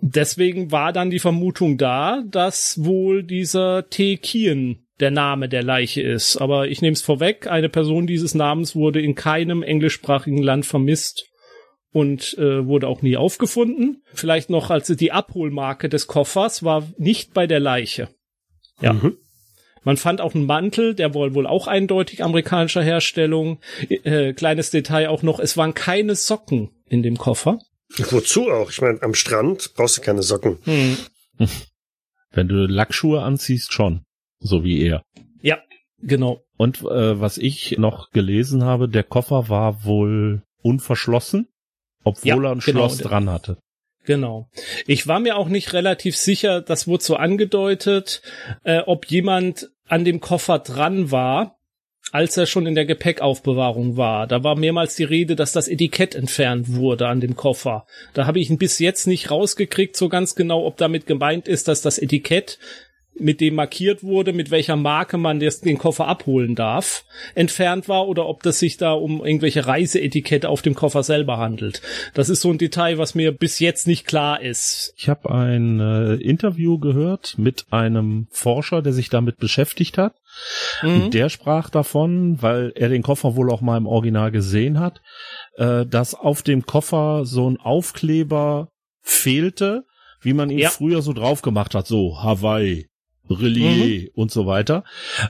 Deswegen 0.00 0.70
war 0.70 0.92
dann 0.92 1.10
die 1.10 1.18
Vermutung 1.18 1.76
da, 1.76 2.22
dass 2.24 2.84
wohl 2.84 3.24
dieser 3.24 3.88
T. 3.90 4.16
Keen 4.16 4.86
der 5.00 5.10
Name 5.10 5.48
der 5.48 5.62
Leiche 5.62 6.02
ist. 6.02 6.36
Aber 6.36 6.68
ich 6.68 6.82
nehme 6.82 6.94
es 6.94 7.02
vorweg, 7.02 7.46
eine 7.46 7.68
Person 7.68 8.06
dieses 8.06 8.34
Namens 8.34 8.74
wurde 8.74 9.00
in 9.00 9.14
keinem 9.14 9.62
englischsprachigen 9.62 10.42
Land 10.42 10.66
vermisst 10.66 11.26
und 11.92 12.36
äh, 12.38 12.66
wurde 12.66 12.88
auch 12.88 13.02
nie 13.02 13.16
aufgefunden. 13.16 14.02
Vielleicht 14.12 14.50
noch 14.50 14.70
als 14.70 14.88
die 14.88 15.12
Abholmarke 15.12 15.88
des 15.88 16.06
Koffers 16.06 16.62
war 16.62 16.88
nicht 16.96 17.32
bei 17.34 17.46
der 17.46 17.60
Leiche. 17.60 18.08
Ja. 18.80 18.94
Man 19.84 19.96
fand 19.96 20.20
auch 20.20 20.34
einen 20.34 20.46
Mantel, 20.46 20.94
der 20.94 21.14
wohl 21.14 21.34
wohl 21.34 21.46
auch 21.46 21.66
eindeutig 21.66 22.22
amerikanischer 22.22 22.82
Herstellung. 22.82 23.60
Äh, 23.88 24.32
kleines 24.34 24.70
Detail 24.70 25.08
auch 25.08 25.22
noch, 25.22 25.38
es 25.38 25.56
waren 25.56 25.74
keine 25.74 26.14
Socken 26.14 26.70
in 26.86 27.02
dem 27.02 27.16
Koffer. 27.16 27.58
Wozu 27.96 28.50
auch? 28.50 28.70
Ich 28.70 28.80
meine, 28.80 29.02
am 29.02 29.14
Strand 29.14 29.72
brauchst 29.74 29.96
du 29.96 30.02
keine 30.02 30.22
Socken. 30.22 30.58
Wenn 32.30 32.48
du 32.48 32.66
Lackschuhe 32.66 33.22
anziehst, 33.22 33.72
schon. 33.72 34.04
So 34.40 34.64
wie 34.64 34.82
er. 34.82 35.02
Ja, 35.40 35.58
genau. 36.00 36.42
Und 36.56 36.82
äh, 36.82 37.20
was 37.20 37.38
ich 37.38 37.78
noch 37.78 38.10
gelesen 38.10 38.64
habe, 38.64 38.88
der 38.88 39.04
Koffer 39.04 39.48
war 39.48 39.84
wohl 39.84 40.42
unverschlossen, 40.62 41.48
obwohl 42.04 42.28
Ja, 42.28 42.50
er 42.50 42.52
ein 42.52 42.60
genau. 42.60 42.88
Schloss 42.88 42.98
dran 42.98 43.30
hatte. 43.30 43.58
Genau. 44.04 44.48
Ich 44.86 45.06
war 45.06 45.20
mir 45.20 45.36
auch 45.36 45.48
nicht 45.48 45.72
relativ 45.74 46.16
sicher, 46.16 46.62
das 46.62 46.88
wurde 46.88 47.04
so 47.04 47.16
angedeutet, 47.16 48.22
äh, 48.64 48.80
ob 48.80 49.06
jemand 49.06 49.68
an 49.86 50.04
dem 50.04 50.20
Koffer 50.20 50.58
dran 50.60 51.10
war, 51.10 51.58
als 52.10 52.36
er 52.38 52.46
schon 52.46 52.66
in 52.66 52.74
der 52.74 52.86
Gepäckaufbewahrung 52.86 53.98
war. 53.98 54.26
Da 54.26 54.42
war 54.42 54.56
mehrmals 54.56 54.96
die 54.96 55.04
Rede, 55.04 55.36
dass 55.36 55.52
das 55.52 55.68
Etikett 55.68 56.14
entfernt 56.14 56.74
wurde 56.74 57.06
an 57.06 57.20
dem 57.20 57.36
Koffer. 57.36 57.86
Da 58.14 58.26
habe 58.26 58.40
ich 58.40 58.48
ihn 58.48 58.56
bis 58.56 58.78
jetzt 58.78 59.06
nicht 59.06 59.30
rausgekriegt, 59.30 59.94
so 59.94 60.08
ganz 60.08 60.34
genau, 60.34 60.64
ob 60.64 60.78
damit 60.78 61.06
gemeint 61.06 61.46
ist, 61.46 61.68
dass 61.68 61.82
das 61.82 61.98
Etikett 61.98 62.58
mit 63.20 63.40
dem 63.40 63.54
markiert 63.54 64.02
wurde, 64.02 64.32
mit 64.32 64.50
welcher 64.50 64.76
Marke 64.76 65.18
man 65.18 65.40
den 65.40 65.78
Koffer 65.78 66.06
abholen 66.06 66.54
darf, 66.54 67.04
entfernt 67.34 67.88
war 67.88 68.08
oder 68.08 68.26
ob 68.26 68.42
das 68.42 68.58
sich 68.58 68.76
da 68.76 68.92
um 68.92 69.24
irgendwelche 69.24 69.66
Reiseetikette 69.66 70.48
auf 70.48 70.62
dem 70.62 70.74
Koffer 70.74 71.02
selber 71.02 71.38
handelt. 71.38 71.82
Das 72.14 72.28
ist 72.28 72.40
so 72.40 72.50
ein 72.50 72.58
Detail, 72.58 72.98
was 72.98 73.14
mir 73.14 73.32
bis 73.32 73.58
jetzt 73.58 73.86
nicht 73.86 74.06
klar 74.06 74.40
ist. 74.40 74.94
Ich 74.96 75.08
habe 75.08 75.30
ein 75.30 75.80
äh, 75.80 76.14
Interview 76.14 76.78
gehört 76.78 77.36
mit 77.38 77.66
einem 77.70 78.28
Forscher, 78.30 78.82
der 78.82 78.92
sich 78.92 79.08
damit 79.08 79.38
beschäftigt 79.38 79.98
hat. 79.98 80.14
Mhm. 80.82 81.10
Der 81.10 81.28
sprach 81.28 81.70
davon, 81.70 82.40
weil 82.42 82.72
er 82.74 82.88
den 82.88 83.02
Koffer 83.02 83.36
wohl 83.36 83.50
auch 83.50 83.60
mal 83.60 83.76
im 83.76 83.86
Original 83.86 84.30
gesehen 84.30 84.78
hat, 84.78 85.00
äh, 85.56 85.84
dass 85.86 86.14
auf 86.14 86.42
dem 86.42 86.66
Koffer 86.66 87.24
so 87.24 87.48
ein 87.48 87.58
Aufkleber 87.58 88.68
fehlte, 89.02 89.84
wie 90.20 90.32
man 90.32 90.50
ihn 90.50 90.58
ja. 90.58 90.70
früher 90.70 91.02
so 91.02 91.12
drauf 91.12 91.42
gemacht 91.42 91.74
hat, 91.74 91.86
so 91.86 92.22
Hawaii, 92.22 92.87
Relier 93.30 94.02
mhm. 94.02 94.08
und 94.14 94.30
so 94.30 94.46
weiter. 94.46 94.84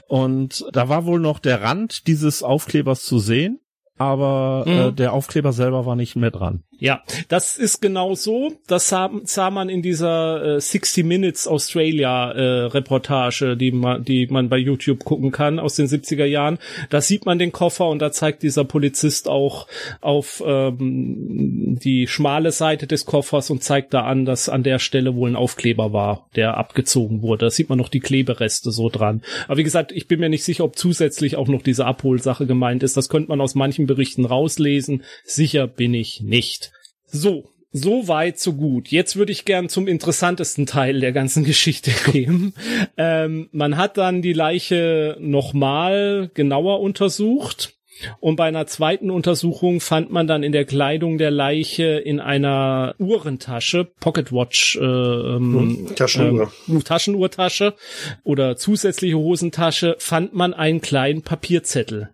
Und 0.08 0.64
da 0.72 0.88
war 0.88 1.06
wohl 1.06 1.20
noch 1.20 1.38
der 1.38 1.62
Rand 1.62 2.06
dieses 2.06 2.42
Aufklebers 2.42 3.04
zu 3.04 3.18
sehen, 3.18 3.60
aber 3.96 4.64
äh, 4.66 4.70
mhm. 4.70 4.88
äh, 4.88 4.92
der 4.92 5.12
Aufkleber 5.12 5.52
selber 5.52 5.86
war 5.86 5.96
nicht 5.96 6.16
mehr 6.16 6.30
dran. 6.30 6.64
Ja, 6.80 7.02
das 7.28 7.58
ist 7.58 7.82
genau 7.82 8.14
so. 8.14 8.52
Das 8.68 8.88
sah, 8.88 9.10
sah 9.24 9.50
man 9.50 9.68
in 9.68 9.82
dieser 9.82 10.56
äh, 10.56 10.60
60 10.60 11.04
Minutes 11.04 11.48
Australia 11.48 12.30
äh, 12.30 12.66
Reportage, 12.66 13.56
die 13.56 13.72
man, 13.72 14.04
die 14.04 14.28
man 14.28 14.48
bei 14.48 14.58
YouTube 14.58 15.04
gucken 15.04 15.32
kann 15.32 15.58
aus 15.58 15.74
den 15.74 15.86
70er 15.86 16.24
Jahren. 16.24 16.58
Da 16.88 17.00
sieht 17.00 17.26
man 17.26 17.40
den 17.40 17.50
Koffer 17.50 17.88
und 17.88 17.98
da 17.98 18.12
zeigt 18.12 18.44
dieser 18.44 18.64
Polizist 18.64 19.28
auch 19.28 19.66
auf 20.00 20.40
ähm, 20.46 21.78
die 21.82 22.06
schmale 22.06 22.52
Seite 22.52 22.86
des 22.86 23.06
Koffers 23.06 23.50
und 23.50 23.64
zeigt 23.64 23.92
da 23.92 24.02
an, 24.02 24.24
dass 24.24 24.48
an 24.48 24.62
der 24.62 24.78
Stelle 24.78 25.16
wohl 25.16 25.30
ein 25.30 25.36
Aufkleber 25.36 25.92
war, 25.92 26.28
der 26.36 26.58
abgezogen 26.58 27.22
wurde. 27.22 27.46
Da 27.46 27.50
sieht 27.50 27.68
man 27.70 27.78
noch 27.78 27.88
die 27.88 28.00
Klebereste 28.00 28.70
so 28.70 28.88
dran. 28.88 29.22
Aber 29.48 29.56
wie 29.56 29.64
gesagt, 29.64 29.90
ich 29.90 30.06
bin 30.06 30.20
mir 30.20 30.28
nicht 30.28 30.44
sicher, 30.44 30.62
ob 30.62 30.78
zusätzlich 30.78 31.34
auch 31.34 31.48
noch 31.48 31.62
diese 31.62 31.86
Abholsache 31.86 32.46
gemeint 32.46 32.84
ist. 32.84 32.96
Das 32.96 33.08
könnte 33.08 33.30
man 33.30 33.40
aus 33.40 33.56
manchen 33.56 33.86
Berichten 33.86 34.24
rauslesen. 34.24 35.02
Sicher 35.24 35.66
bin 35.66 35.92
ich 35.92 36.20
nicht. 36.20 36.67
So, 37.08 37.50
so 37.72 38.08
weit, 38.08 38.38
so 38.38 38.54
gut. 38.54 38.88
Jetzt 38.88 39.16
würde 39.16 39.32
ich 39.32 39.44
gern 39.44 39.68
zum 39.68 39.88
interessantesten 39.88 40.66
Teil 40.66 41.00
der 41.00 41.12
ganzen 41.12 41.44
Geschichte 41.44 41.90
gehen. 42.10 42.54
ähm, 42.96 43.48
man 43.52 43.76
hat 43.76 43.96
dann 43.96 44.22
die 44.22 44.32
Leiche 44.32 45.16
nochmal 45.20 46.30
genauer 46.34 46.80
untersucht. 46.80 47.74
Und 48.20 48.36
bei 48.36 48.44
einer 48.44 48.68
zweiten 48.68 49.10
Untersuchung 49.10 49.80
fand 49.80 50.12
man 50.12 50.28
dann 50.28 50.44
in 50.44 50.52
der 50.52 50.64
Kleidung 50.64 51.18
der 51.18 51.32
Leiche 51.32 51.98
in 51.98 52.20
einer 52.20 52.94
Uhrentasche, 53.00 53.90
Pocketwatch, 53.98 54.76
äh, 54.76 54.84
ähm, 54.84 55.86
hm, 55.88 55.96
Taschenuhr. 55.96 56.52
Äh, 56.68 56.78
Taschenuhrtasche 56.78 57.74
oder 58.22 58.56
zusätzliche 58.56 59.16
Hosentasche, 59.16 59.96
fand 59.98 60.32
man 60.32 60.54
einen 60.54 60.80
kleinen 60.80 61.22
Papierzettel. 61.22 62.10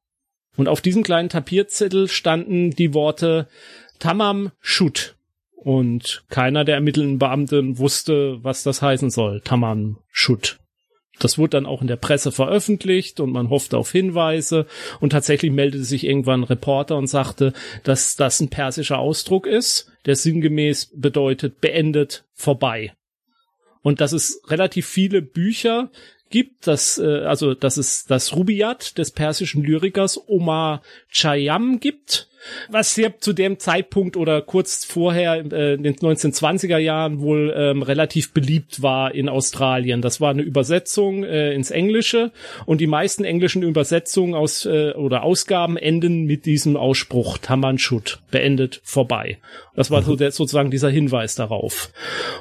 Und 0.56 0.68
auf 0.68 0.80
diesem 0.80 1.02
kleinen 1.02 1.28
Papierzettel 1.28 2.08
standen 2.08 2.70
die 2.70 2.94
Worte 2.94 3.48
Tamam 4.04 4.52
Shut. 4.60 5.14
Und 5.56 6.24
keiner 6.28 6.66
der 6.66 6.74
ermittelnden 6.74 7.18
Beamten 7.18 7.78
wusste, 7.78 8.36
was 8.44 8.62
das 8.62 8.82
heißen 8.82 9.08
soll. 9.08 9.40
Tamam 9.40 9.96
Shut. 10.10 10.58
Das 11.18 11.38
wurde 11.38 11.56
dann 11.56 11.64
auch 11.64 11.80
in 11.80 11.86
der 11.86 11.96
Presse 11.96 12.30
veröffentlicht 12.30 13.18
und 13.18 13.32
man 13.32 13.48
hoffte 13.48 13.78
auf 13.78 13.90
Hinweise. 13.90 14.66
Und 15.00 15.12
tatsächlich 15.12 15.52
meldete 15.52 15.84
sich 15.84 16.04
irgendwann 16.04 16.40
ein 16.40 16.44
Reporter 16.44 16.98
und 16.98 17.06
sagte, 17.06 17.54
dass 17.82 18.14
das 18.14 18.40
ein 18.40 18.50
persischer 18.50 18.98
Ausdruck 18.98 19.46
ist, 19.46 19.90
der 20.04 20.16
sinngemäß 20.16 20.90
bedeutet 20.94 21.62
beendet, 21.62 22.26
vorbei. 22.34 22.92
Und 23.80 24.02
dass 24.02 24.12
es 24.12 24.42
relativ 24.48 24.86
viele 24.86 25.22
Bücher 25.22 25.90
gibt, 26.28 26.66
dass, 26.66 26.98
äh, 26.98 27.22
also, 27.24 27.54
dass 27.54 27.78
es 27.78 28.04
das 28.04 28.36
Rubaiyat 28.36 28.98
des 28.98 29.12
persischen 29.12 29.62
Lyrikers 29.62 30.20
Omar 30.28 30.82
Chayam 31.08 31.80
gibt, 31.80 32.28
was 32.68 32.94
hier 32.94 33.18
zu 33.18 33.32
dem 33.32 33.58
Zeitpunkt 33.58 34.16
oder 34.16 34.42
kurz 34.42 34.84
vorher 34.84 35.34
äh, 35.52 35.74
in 35.74 35.82
den 35.82 35.96
1920er 35.96 36.78
Jahren 36.78 37.20
wohl 37.20 37.52
ähm, 37.56 37.82
relativ 37.82 38.32
beliebt 38.32 38.82
war 38.82 39.14
in 39.14 39.28
Australien. 39.28 40.02
Das 40.02 40.20
war 40.20 40.30
eine 40.30 40.42
Übersetzung 40.42 41.24
äh, 41.24 41.52
ins 41.54 41.70
Englische 41.70 42.32
und 42.66 42.80
die 42.80 42.86
meisten 42.86 43.24
englischen 43.24 43.62
Übersetzungen 43.62 44.34
aus 44.34 44.66
äh, 44.66 44.92
oder 44.92 45.22
Ausgaben 45.22 45.76
enden 45.76 46.24
mit 46.24 46.46
diesem 46.46 46.76
Ausspruch 46.76 47.38
Tamanschut 47.38 48.20
beendet 48.30 48.80
vorbei. 48.84 49.38
Das 49.74 49.90
war 49.90 50.02
so 50.02 50.12
mhm. 50.12 50.18
der, 50.18 50.30
sozusagen 50.30 50.70
dieser 50.70 50.90
Hinweis 50.90 51.34
darauf. 51.34 51.90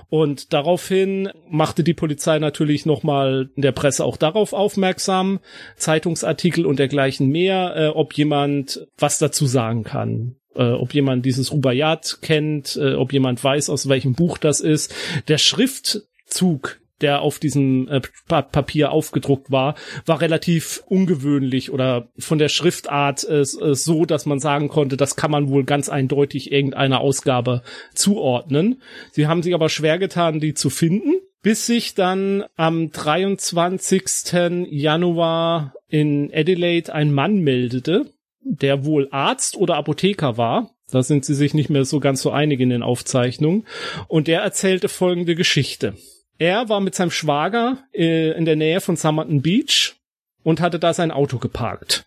Und 0.09 0.53
daraufhin 0.53 1.29
machte 1.49 1.83
die 1.83 1.93
Polizei 1.93 2.39
natürlich 2.39 2.85
nochmal 2.85 3.49
in 3.55 3.61
der 3.61 3.71
Presse 3.71 4.05
auch 4.05 4.17
darauf 4.17 4.53
aufmerksam, 4.53 5.39
Zeitungsartikel 5.77 6.65
und 6.65 6.77
dergleichen 6.77 7.29
mehr, 7.29 7.73
äh, 7.75 7.87
ob 7.87 8.13
jemand 8.13 8.87
was 8.97 9.17
dazu 9.17 9.45
sagen 9.45 9.83
kann 9.83 9.92
kann. 9.93 10.35
Äh, 10.55 10.71
ob 10.71 10.93
jemand 10.93 11.25
dieses 11.25 11.51
Rubaiyat 11.51 12.19
kennt, 12.21 12.75
äh, 12.75 12.93
ob 12.95 13.13
jemand 13.13 13.43
weiß, 13.43 13.69
aus 13.69 13.89
welchem 13.89 14.13
Buch 14.13 14.37
das 14.37 14.59
ist. 14.59 14.93
Der 15.27 15.37
Schriftzug 15.37 16.79
der 17.01 17.21
auf 17.21 17.37
diesem 17.37 17.87
äh, 17.89 18.01
Papier 18.27 18.91
aufgedruckt 18.91 19.51
war, 19.51 19.75
war 20.05 20.21
relativ 20.21 20.83
ungewöhnlich 20.87 21.71
oder 21.71 22.07
von 22.17 22.37
der 22.39 22.47
Schriftart 22.47 23.25
äh, 23.25 23.41
äh, 23.41 23.43
so, 23.43 24.05
dass 24.05 24.25
man 24.25 24.39
sagen 24.39 24.69
konnte, 24.69 24.95
das 24.95 25.15
kann 25.15 25.29
man 25.29 25.49
wohl 25.49 25.65
ganz 25.65 25.89
eindeutig 25.89 26.51
irgendeiner 26.51 27.01
Ausgabe 27.01 27.61
zuordnen. 27.93 28.81
Sie 29.11 29.27
haben 29.27 29.43
sich 29.43 29.53
aber 29.53 29.67
schwer 29.67 29.99
getan, 29.99 30.39
die 30.39 30.53
zu 30.53 30.69
finden, 30.69 31.15
bis 31.41 31.65
sich 31.65 31.93
dann 31.93 32.45
am 32.55 32.89
23. 32.89 34.67
Januar 34.69 35.73
in 35.89 36.31
Adelaide 36.33 36.93
ein 36.93 37.13
Mann 37.13 37.39
meldete, 37.39 38.12
der 38.43 38.85
wohl 38.85 39.07
Arzt 39.11 39.55
oder 39.55 39.75
Apotheker 39.75 40.37
war. 40.37 40.71
Da 40.91 41.01
sind 41.01 41.25
sie 41.25 41.33
sich 41.33 41.53
nicht 41.53 41.69
mehr 41.69 41.85
so 41.85 41.99
ganz 41.99 42.21
so 42.21 42.31
einig 42.31 42.59
in 42.59 42.69
den 42.69 42.83
Aufzeichnungen. 42.83 43.65
Und 44.07 44.27
der 44.27 44.41
erzählte 44.41 44.89
folgende 44.89 45.35
Geschichte. 45.35 45.95
Er 46.37 46.69
war 46.69 46.81
mit 46.81 46.95
seinem 46.95 47.11
Schwager 47.11 47.79
äh, 47.93 48.31
in 48.37 48.45
der 48.45 48.55
Nähe 48.55 48.81
von 48.81 48.95
Somerton 48.95 49.41
Beach 49.41 49.95
und 50.43 50.61
hatte 50.61 50.79
da 50.79 50.93
sein 50.93 51.11
Auto 51.11 51.37
geparkt. 51.37 52.05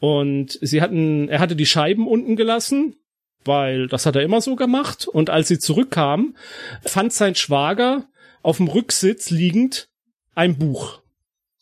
Und 0.00 0.58
sie 0.62 0.80
hatten, 0.80 1.28
er 1.28 1.40
hatte 1.40 1.56
die 1.56 1.66
Scheiben 1.66 2.06
unten 2.06 2.36
gelassen, 2.36 2.96
weil 3.44 3.88
das 3.88 4.06
hat 4.06 4.16
er 4.16 4.22
immer 4.22 4.40
so 4.40 4.56
gemacht. 4.56 5.06
Und 5.06 5.30
als 5.30 5.48
sie 5.48 5.58
zurückkamen, 5.58 6.36
fand 6.82 7.12
sein 7.12 7.34
Schwager 7.34 8.06
auf 8.42 8.58
dem 8.58 8.68
Rücksitz 8.68 9.30
liegend 9.30 9.88
ein 10.34 10.56
Buch. 10.56 11.02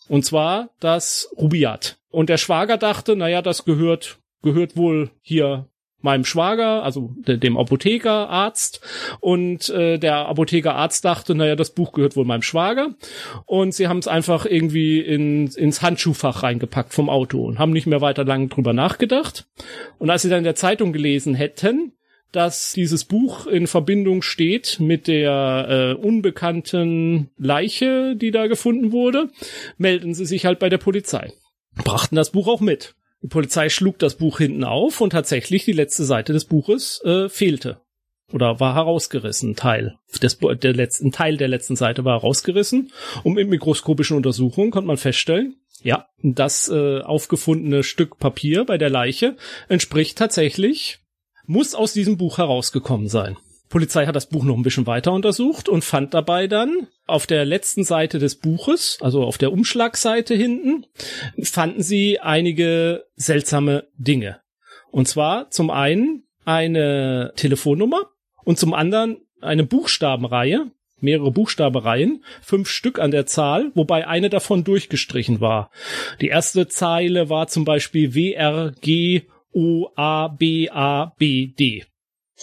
Und 0.09 0.25
zwar 0.25 0.71
das 0.81 1.31
Rubiat. 1.37 1.99
Und 2.11 2.29
der 2.29 2.39
Schwager 2.39 2.79
dachte, 2.79 3.17
naja, 3.17 3.43
das 3.43 3.65
gehört, 3.65 4.19
gehört 4.43 4.77
wohl 4.77 5.11
hier 5.21 5.69
meinem 6.07 6.25
Schwager, 6.25 6.83
also 6.83 7.11
de, 7.17 7.37
dem 7.37 7.57
Apothekerarzt. 7.57 8.81
Und 9.21 9.69
äh, 9.71 9.99
der 9.99 10.27
Apothekerarzt 10.27 11.05
dachte, 11.05 11.35
naja, 11.35 11.57
das 11.57 11.71
Buch 11.71 11.93
gehört 11.93 12.17
wohl 12.17 12.25
meinem 12.25 12.43
Schwager. 12.43 12.95
Und 13.45 13.75
sie 13.75 13.89
haben 13.89 13.99
es 13.99 14.09
einfach 14.09 14.47
irgendwie 14.47 15.01
in, 15.01 15.49
ins 15.49 15.83
Handschuhfach 15.83 16.43
reingepackt 16.43 16.95
vom 16.95 17.11
Auto 17.11 17.45
und 17.45 17.59
haben 17.59 17.73
nicht 17.73 17.87
mehr 17.87 18.01
weiter 18.01 18.25
lang 18.25 18.49
drüber 18.49 18.73
nachgedacht. 18.73 19.47
Und 19.99 20.11
als 20.11 20.23
sie 20.23 20.29
dann 20.31 20.39
in 20.39 20.45
der 20.45 20.55
Zeitung 20.55 20.93
gelesen 20.93 21.35
hätten, 21.35 21.93
dass 22.37 22.75
dieses 22.75 23.07
Buch 23.07 23.47
in 23.47 23.67
Verbindung 23.67 24.21
steht 24.21 24.79
mit 24.79 25.07
der 25.07 25.97
äh, 25.99 26.07
unbekannten 26.07 27.31
Leiche, 27.39 28.15
die 28.15 28.31
da 28.31 28.47
gefunden 28.47 28.93
wurde, 28.93 29.31
melden 29.79 30.13
sie 30.13 30.27
sich 30.27 30.45
halt 30.45 30.59
bei 30.59 30.69
der 30.69 30.77
Polizei. 30.77 31.33
Brachten 31.83 32.15
das 32.15 32.33
Buch 32.33 32.47
auch 32.47 32.61
mit. 32.61 32.95
Die 33.23 33.29
Polizei 33.29 33.71
schlug 33.71 33.99
das 33.99 34.17
Buch 34.17 34.37
hinten 34.37 34.65
auf 34.65 35.01
und 35.01 35.11
tatsächlich 35.11 35.65
die 35.65 35.73
letzte 35.73 36.05
Seite 36.05 36.35
des 36.35 36.45
Buches 36.45 37.01
äh, 37.07 37.31
fehlte 37.31 37.81
oder 38.31 38.61
war 38.61 38.75
herausgerissen. 38.75 39.57
Teil 39.57 39.97
des 40.23 40.39
der 40.39 40.75
letzten 40.75 41.13
Teil 41.13 41.39
der 41.39 41.49
letzten 41.49 41.77
Seite 41.77 42.05
war 42.05 42.21
herausgerissen. 42.21 42.93
Und 43.23 43.33
mit 43.33 43.49
mikroskopischen 43.49 44.15
Untersuchungen 44.15 44.71
konnte 44.71 44.89
man 44.89 44.99
feststellen, 44.99 45.57
ja, 45.83 46.07
das 46.23 46.69
äh, 46.69 47.01
aufgefundene 47.01 47.83
Stück 47.83 48.19
Papier 48.19 48.67
bei 48.67 48.77
der 48.77 48.91
Leiche 48.91 49.37
entspricht 49.69 50.19
tatsächlich 50.19 50.99
muss 51.47 51.75
aus 51.75 51.93
diesem 51.93 52.17
Buch 52.17 52.39
herausgekommen 52.39 53.09
sein. 53.09 53.37
Polizei 53.69 54.07
hat 54.07 54.15
das 54.15 54.29
Buch 54.29 54.45
noch 54.45 54.57
ein 54.57 54.63
bisschen 54.63 54.87
weiter 54.87 55.13
untersucht 55.13 55.69
und 55.69 55.85
fand 55.85 56.15
dabei 56.15 56.47
dann 56.47 56.87
auf 57.07 57.27
der 57.27 57.45
letzten 57.45 57.83
Seite 57.83 58.21
des 58.21 58.37
Buches, 58.37 58.99
also 59.01 59.25
auf 59.25 59.39
der 59.39 59.53
Umschlagseite 59.53 60.35
hinten, 60.35 60.87
fanden 61.43 61.83
sie 61.83 62.21
einige 62.21 63.05
seltsame 63.17 63.89
Dinge. 63.99 64.41
Und 64.93 65.09
zwar 65.09 65.51
zum 65.51 65.71
einen 65.71 66.23
eine 66.45 67.33
Telefonnummer 67.35 68.11
und 68.45 68.57
zum 68.57 68.73
anderen 68.73 69.19
eine 69.41 69.65
Buchstabenreihe, 69.65 70.71
mehrere 71.01 71.33
Buchstabereien, 71.33 72.25
fünf 72.43 72.69
Stück 72.69 73.01
an 73.01 73.11
der 73.11 73.27
Zahl, 73.27 73.73
wobei 73.75 74.07
eine 74.07 74.31
davon 74.31 74.63
durchgestrichen 74.63 75.41
war. 75.41 75.71
Die 76.21 76.29
erste 76.29 76.69
Zeile 76.69 77.29
war 77.29 77.49
zum 77.49 77.65
Beispiel 77.65 78.15
W 78.15 78.33
R 78.33 78.73
G 78.81 79.23
O 79.57 79.89
A 79.97 80.29
B 80.29 80.69
A 80.69 81.15
B 81.17 81.47
D. 81.47 81.87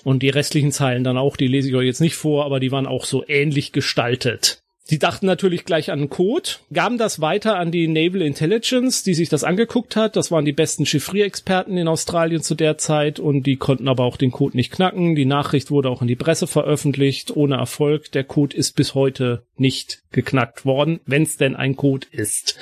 Und 0.03 0.23
die 0.23 0.29
restlichen 0.29 0.71
Zeilen 0.71 1.03
dann 1.03 1.15
auch, 1.15 1.37
die 1.37 1.47
lese 1.47 1.69
ich 1.69 1.75
euch 1.75 1.85
jetzt 1.85 2.01
nicht 2.01 2.15
vor, 2.15 2.43
aber 2.43 2.59
die 2.59 2.71
waren 2.71 2.87
auch 2.87 3.05
so 3.05 3.23
ähnlich 3.27 3.71
gestaltet. 3.71 4.63
Sie 4.85 4.97
dachten 4.97 5.27
natürlich 5.27 5.63
gleich 5.63 5.91
an 5.91 6.09
Code, 6.09 6.49
gaben 6.73 6.97
das 6.97 7.21
weiter 7.21 7.59
an 7.59 7.71
die 7.71 7.87
Naval 7.87 8.23
Intelligence, 8.23 9.03
die 9.03 9.13
sich 9.13 9.29
das 9.29 9.43
angeguckt 9.43 9.95
hat. 9.95 10.15
Das 10.15 10.31
waren 10.31 10.43
die 10.43 10.53
besten 10.53 10.87
Chiffrierexperten 10.87 11.77
in 11.77 11.87
Australien 11.87 12.41
zu 12.41 12.55
der 12.55 12.79
Zeit 12.79 13.19
und 13.19 13.43
die 13.43 13.57
konnten 13.57 13.87
aber 13.87 14.05
auch 14.05 14.17
den 14.17 14.31
Code 14.31 14.57
nicht 14.57 14.73
knacken. 14.73 15.13
Die 15.13 15.25
Nachricht 15.25 15.69
wurde 15.69 15.91
auch 15.91 16.01
in 16.01 16.07
die 16.07 16.15
Presse 16.15 16.47
veröffentlicht, 16.47 17.33
ohne 17.33 17.57
Erfolg. 17.57 18.11
Der 18.11 18.23
Code 18.23 18.57
ist 18.57 18.75
bis 18.75 18.95
heute 18.95 19.45
nicht 19.55 20.01
geknackt 20.11 20.65
worden, 20.65 20.99
wenn 21.05 21.23
es 21.23 21.37
denn 21.37 21.55
ein 21.55 21.75
Code 21.75 22.07
ist. 22.09 22.57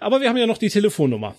Aber 0.00 0.22
wir 0.22 0.30
haben 0.30 0.38
ja 0.38 0.46
noch 0.46 0.58
die 0.58 0.70
Telefonnummer. 0.70 1.36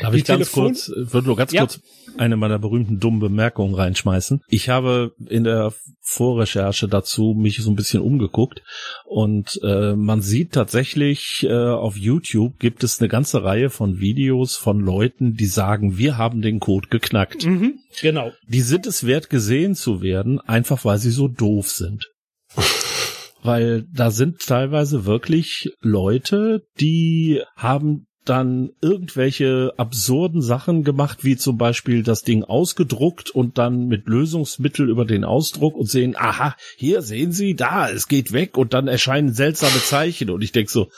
Darf 0.00 0.12
Die 0.12 0.18
ich 0.18 0.24
ganz 0.24 0.50
Telefon- 0.50 0.64
kurz, 0.68 0.90
würde 0.94 1.26
nur 1.26 1.36
ganz 1.36 1.52
Ja. 1.52 1.60
kurz 1.62 1.80
eine 2.18 2.36
meiner 2.36 2.58
berühmten 2.58 2.98
dummen 2.98 3.20
Bemerkungen 3.20 3.74
reinschmeißen. 3.74 4.40
Ich 4.48 4.68
habe 4.68 5.12
in 5.28 5.44
der 5.44 5.72
Vorrecherche 6.02 6.88
dazu 6.88 7.34
mich 7.38 7.58
so 7.58 7.70
ein 7.70 7.76
bisschen 7.76 8.02
umgeguckt 8.02 8.62
und 9.04 9.60
äh, 9.62 9.94
man 9.94 10.20
sieht 10.20 10.52
tatsächlich 10.52 11.46
äh, 11.48 11.52
auf 11.52 11.96
YouTube 11.96 12.58
gibt 12.58 12.82
es 12.82 12.98
eine 13.00 13.08
ganze 13.08 13.44
Reihe 13.44 13.70
von 13.70 14.00
Videos 14.00 14.56
von 14.56 14.80
Leuten, 14.80 15.34
die 15.34 15.46
sagen, 15.46 15.98
wir 15.98 16.18
haben 16.18 16.42
den 16.42 16.58
Code 16.58 16.88
geknackt. 16.88 17.46
Mhm, 17.46 17.78
genau. 18.00 18.32
Die 18.48 18.62
sind 18.62 18.86
es 18.86 19.06
wert 19.06 19.30
gesehen 19.30 19.74
zu 19.76 20.02
werden, 20.02 20.40
einfach 20.40 20.84
weil 20.84 20.98
sie 20.98 21.10
so 21.12 21.28
doof 21.28 21.68
sind. 21.70 22.10
weil 23.42 23.86
da 23.92 24.10
sind 24.10 24.40
teilweise 24.40 25.06
wirklich 25.06 25.70
Leute, 25.80 26.62
die 26.80 27.40
haben 27.56 28.06
dann 28.30 28.70
irgendwelche 28.80 29.74
absurden 29.76 30.40
Sachen 30.40 30.84
gemacht, 30.84 31.24
wie 31.24 31.36
zum 31.36 31.58
Beispiel 31.58 32.04
das 32.04 32.22
Ding 32.22 32.44
ausgedruckt 32.44 33.30
und 33.30 33.58
dann 33.58 33.88
mit 33.88 34.06
Lösungsmittel 34.06 34.88
über 34.88 35.04
den 35.04 35.24
Ausdruck 35.24 35.74
und 35.74 35.90
sehen, 35.90 36.14
aha, 36.16 36.54
hier 36.76 37.02
sehen 37.02 37.32
Sie, 37.32 37.56
da, 37.56 37.90
es 37.90 38.06
geht 38.06 38.32
weg 38.32 38.56
und 38.56 38.72
dann 38.72 38.86
erscheinen 38.86 39.34
seltsame 39.34 39.82
Zeichen 39.82 40.30
und 40.30 40.42
ich 40.42 40.52
denk 40.52 40.70
so, 40.70 40.88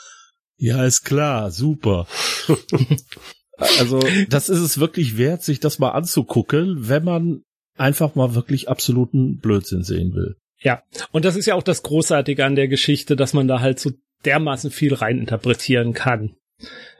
ja, 0.57 0.85
ist 0.85 1.05
klar, 1.05 1.49
super. 1.49 2.05
also, 3.57 3.99
das 4.29 4.49
ist 4.49 4.59
es 4.59 4.79
wirklich 4.79 5.17
wert, 5.17 5.41
sich 5.41 5.59
das 5.59 5.79
mal 5.79 5.89
anzugucken, 5.89 6.87
wenn 6.87 7.03
man 7.03 7.41
einfach 7.75 8.13
mal 8.13 8.35
wirklich 8.35 8.69
absoluten 8.69 9.39
Blödsinn 9.39 9.81
sehen 9.81 10.13
will. 10.13 10.35
Ja, 10.59 10.83
und 11.11 11.25
das 11.25 11.35
ist 11.35 11.47
ja 11.47 11.55
auch 11.55 11.63
das 11.63 11.81
Großartige 11.81 12.45
an 12.45 12.55
der 12.55 12.67
Geschichte, 12.67 13.15
dass 13.15 13.33
man 13.33 13.47
da 13.47 13.59
halt 13.59 13.79
so 13.79 13.89
dermaßen 14.23 14.69
viel 14.69 14.93
reininterpretieren 14.93 15.93
kann, 15.93 16.35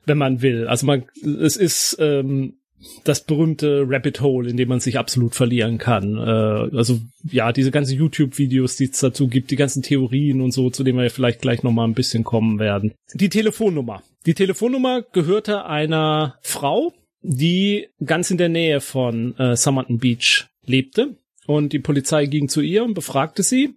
wenn 0.06 0.18
man 0.18 0.42
will. 0.42 0.68
Also 0.68 0.86
man, 0.86 1.06
es 1.24 1.58
ist 1.58 1.98
ähm, 2.00 2.58
das 3.04 3.24
berühmte 3.24 3.86
Rabbit 3.88 4.22
Hole, 4.22 4.50
in 4.50 4.58
dem 4.58 4.70
man 4.70 4.80
sich 4.80 4.98
absolut 4.98 5.36
verlieren 5.36 5.78
kann. 5.78 6.18
Äh, 6.18 6.78
also 6.78 7.00
ja, 7.24 7.52
diese 7.52 7.72
ganzen 7.72 7.98
YouTube-Videos, 7.98 8.78
die 8.78 8.86
es 8.86 9.00
dazu 9.00 9.28
gibt, 9.28 9.52
die 9.52 9.56
ganzen 9.56 9.84
Theorien 9.84 10.42
und 10.42 10.52
so, 10.52 10.70
zu 10.70 10.84
denen 10.84 11.00
wir 11.00 11.10
vielleicht 11.10 11.42
gleich 11.42 11.64
noch 11.64 11.72
mal 11.72 11.86
ein 11.86 11.94
bisschen 11.94 12.24
kommen 12.24 12.60
werden. 12.60 12.94
Die 13.14 13.30
Telefonnummer. 13.30 14.04
Die 14.26 14.34
Telefonnummer 14.34 15.02
gehörte 15.02 15.66
einer 15.66 16.38
Frau, 16.42 16.94
die 17.22 17.88
ganz 18.04 18.32
in 18.32 18.38
der 18.38 18.50
Nähe 18.50 18.82
von 18.82 19.38
äh, 19.38 19.56
Somerton 19.56 20.00
Beach 20.00 20.48
lebte. 20.66 21.18
Und 21.46 21.74
die 21.74 21.80
Polizei 21.80 22.26
ging 22.26 22.48
zu 22.48 22.62
ihr 22.62 22.84
und 22.84 22.94
befragte 22.94 23.44
sie. 23.44 23.76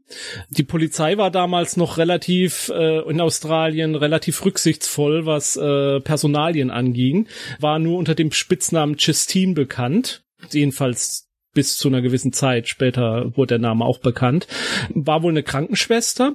Die 0.50 0.62
Polizei 0.62 1.16
war 1.18 1.30
damals 1.30 1.76
noch 1.76 1.98
relativ 1.98 2.70
äh, 2.74 3.00
in 3.10 3.20
Australien 3.20 3.94
relativ 3.94 4.44
rücksichtsvoll, 4.44 5.26
was 5.26 5.56
äh, 5.56 6.00
Personalien 6.00 6.70
anging, 6.70 7.26
war 7.58 7.78
nur 7.78 7.98
unter 7.98 8.14
dem 8.14 8.32
Spitznamen 8.32 8.96
Justine 8.98 9.54
bekannt. 9.54 10.22
Jedenfalls 10.52 11.26
bis 11.56 11.78
zu 11.78 11.88
einer 11.88 12.02
gewissen 12.02 12.34
Zeit. 12.34 12.68
Später 12.68 13.34
wurde 13.34 13.54
der 13.54 13.58
Name 13.58 13.84
auch 13.84 13.98
bekannt. 13.98 14.46
War 14.90 15.22
wohl 15.22 15.32
eine 15.32 15.42
Krankenschwester 15.42 16.34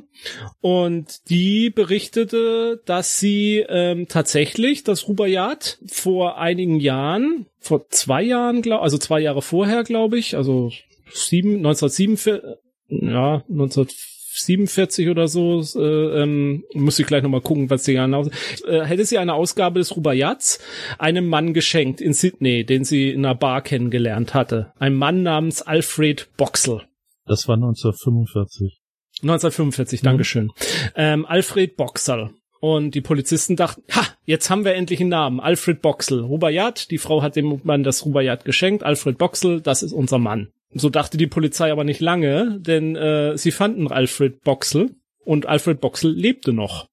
und 0.59 1.29
die 1.29 1.69
berichtete, 1.69 2.81
dass 2.85 3.19
sie 3.19 3.63
ähm, 3.69 4.07
tatsächlich 4.09 4.83
das 4.83 5.07
Rubaiyat 5.07 5.77
vor 5.85 6.39
einigen 6.39 6.79
Jahren, 6.79 7.45
vor 7.59 7.87
zwei 7.89 8.23
Jahren, 8.23 8.63
glaub, 8.63 8.81
also 8.81 8.97
zwei 8.97 9.19
Jahre 9.19 9.43
vorher, 9.43 9.83
glaube 9.83 10.17
ich, 10.17 10.35
also 10.35 10.71
sieben, 11.13 11.57
1947, 11.57 12.41
ja, 12.89 13.43
1947 13.49 15.09
oder 15.09 15.27
so, 15.27 15.61
äh, 15.75 16.21
ähm, 16.21 16.63
muss 16.73 16.99
ich 16.99 17.07
gleich 17.07 17.23
nochmal 17.23 17.41
gucken, 17.41 17.69
was 17.69 17.85
sie 17.85 17.93
genau, 17.93 18.27
äh, 18.67 18.81
hätte 18.81 19.05
sie 19.05 19.17
eine 19.17 19.33
Ausgabe 19.33 19.79
des 19.79 19.95
Rubaiyats 19.95 20.59
einem 20.97 21.27
Mann 21.27 21.53
geschenkt 21.53 22.01
in 22.01 22.13
Sydney, 22.13 22.65
den 22.65 22.83
sie 22.83 23.09
in 23.11 23.25
einer 23.25 23.35
Bar 23.35 23.61
kennengelernt 23.61 24.33
hatte. 24.33 24.73
Ein 24.79 24.95
Mann 24.95 25.23
namens 25.23 25.61
Alfred 25.61 26.29
Boxel. 26.37 26.81
Das 27.25 27.47
war 27.47 27.55
1945. 27.55 28.79
1945, 29.21 30.01
Mhm. 30.01 30.05
Dankeschön. 30.05 30.51
Ähm, 30.95 31.25
Alfred 31.25 31.75
Boxel. 31.75 32.31
Und 32.59 32.93
die 32.93 33.01
Polizisten 33.01 33.55
dachten, 33.55 33.81
ha, 33.91 34.05
jetzt 34.25 34.49
haben 34.51 34.65
wir 34.65 34.75
endlich 34.75 34.99
einen 34.99 35.09
Namen. 35.09 35.39
Alfred 35.39 35.81
Boxel. 35.81 36.21
Rubaiyat, 36.21 36.91
die 36.91 36.99
Frau 36.99 37.23
hat 37.23 37.35
dem 37.35 37.59
Mann 37.63 37.83
das 37.83 38.05
Rubaiyat 38.05 38.45
geschenkt. 38.45 38.83
Alfred 38.83 39.17
Boxel, 39.17 39.61
das 39.61 39.81
ist 39.81 39.93
unser 39.93 40.19
Mann. 40.19 40.49
So 40.73 40.89
dachte 40.89 41.17
die 41.17 41.27
Polizei 41.27 41.71
aber 41.71 41.83
nicht 41.83 41.99
lange, 41.99 42.59
denn 42.59 42.95
äh, 42.95 43.37
sie 43.37 43.51
fanden 43.51 43.87
Alfred 43.87 44.41
Boxel 44.41 44.95
und 45.25 45.45
Alfred 45.45 45.81
Boxel 45.81 46.13
lebte 46.13 46.53
noch. 46.53 46.87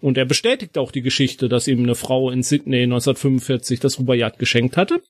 Und 0.00 0.16
er 0.16 0.24
bestätigt 0.24 0.78
auch 0.78 0.90
die 0.90 1.02
Geschichte, 1.02 1.48
dass 1.48 1.68
ihm 1.68 1.82
eine 1.82 1.94
Frau 1.94 2.30
in 2.30 2.42
Sydney 2.42 2.82
1945 2.84 3.80
das 3.80 3.98
Rubaiyat 3.98 4.38
geschenkt 4.38 4.76
hatte. 4.76 5.02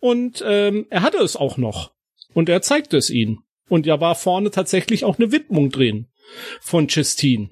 Und 0.00 0.44
ähm, 0.46 0.86
er 0.90 1.02
hatte 1.02 1.18
es 1.18 1.34
auch 1.34 1.56
noch. 1.56 1.92
Und 2.34 2.48
er 2.48 2.62
zeigte 2.62 2.96
es 2.96 3.10
ihnen. 3.10 3.38
Und 3.68 3.86
ja 3.86 4.00
war 4.00 4.14
vorne 4.14 4.50
tatsächlich 4.50 5.04
auch 5.04 5.18
eine 5.18 5.32
Widmung 5.32 5.70
drin 5.70 6.06
von 6.60 6.88
Justine 6.88 7.50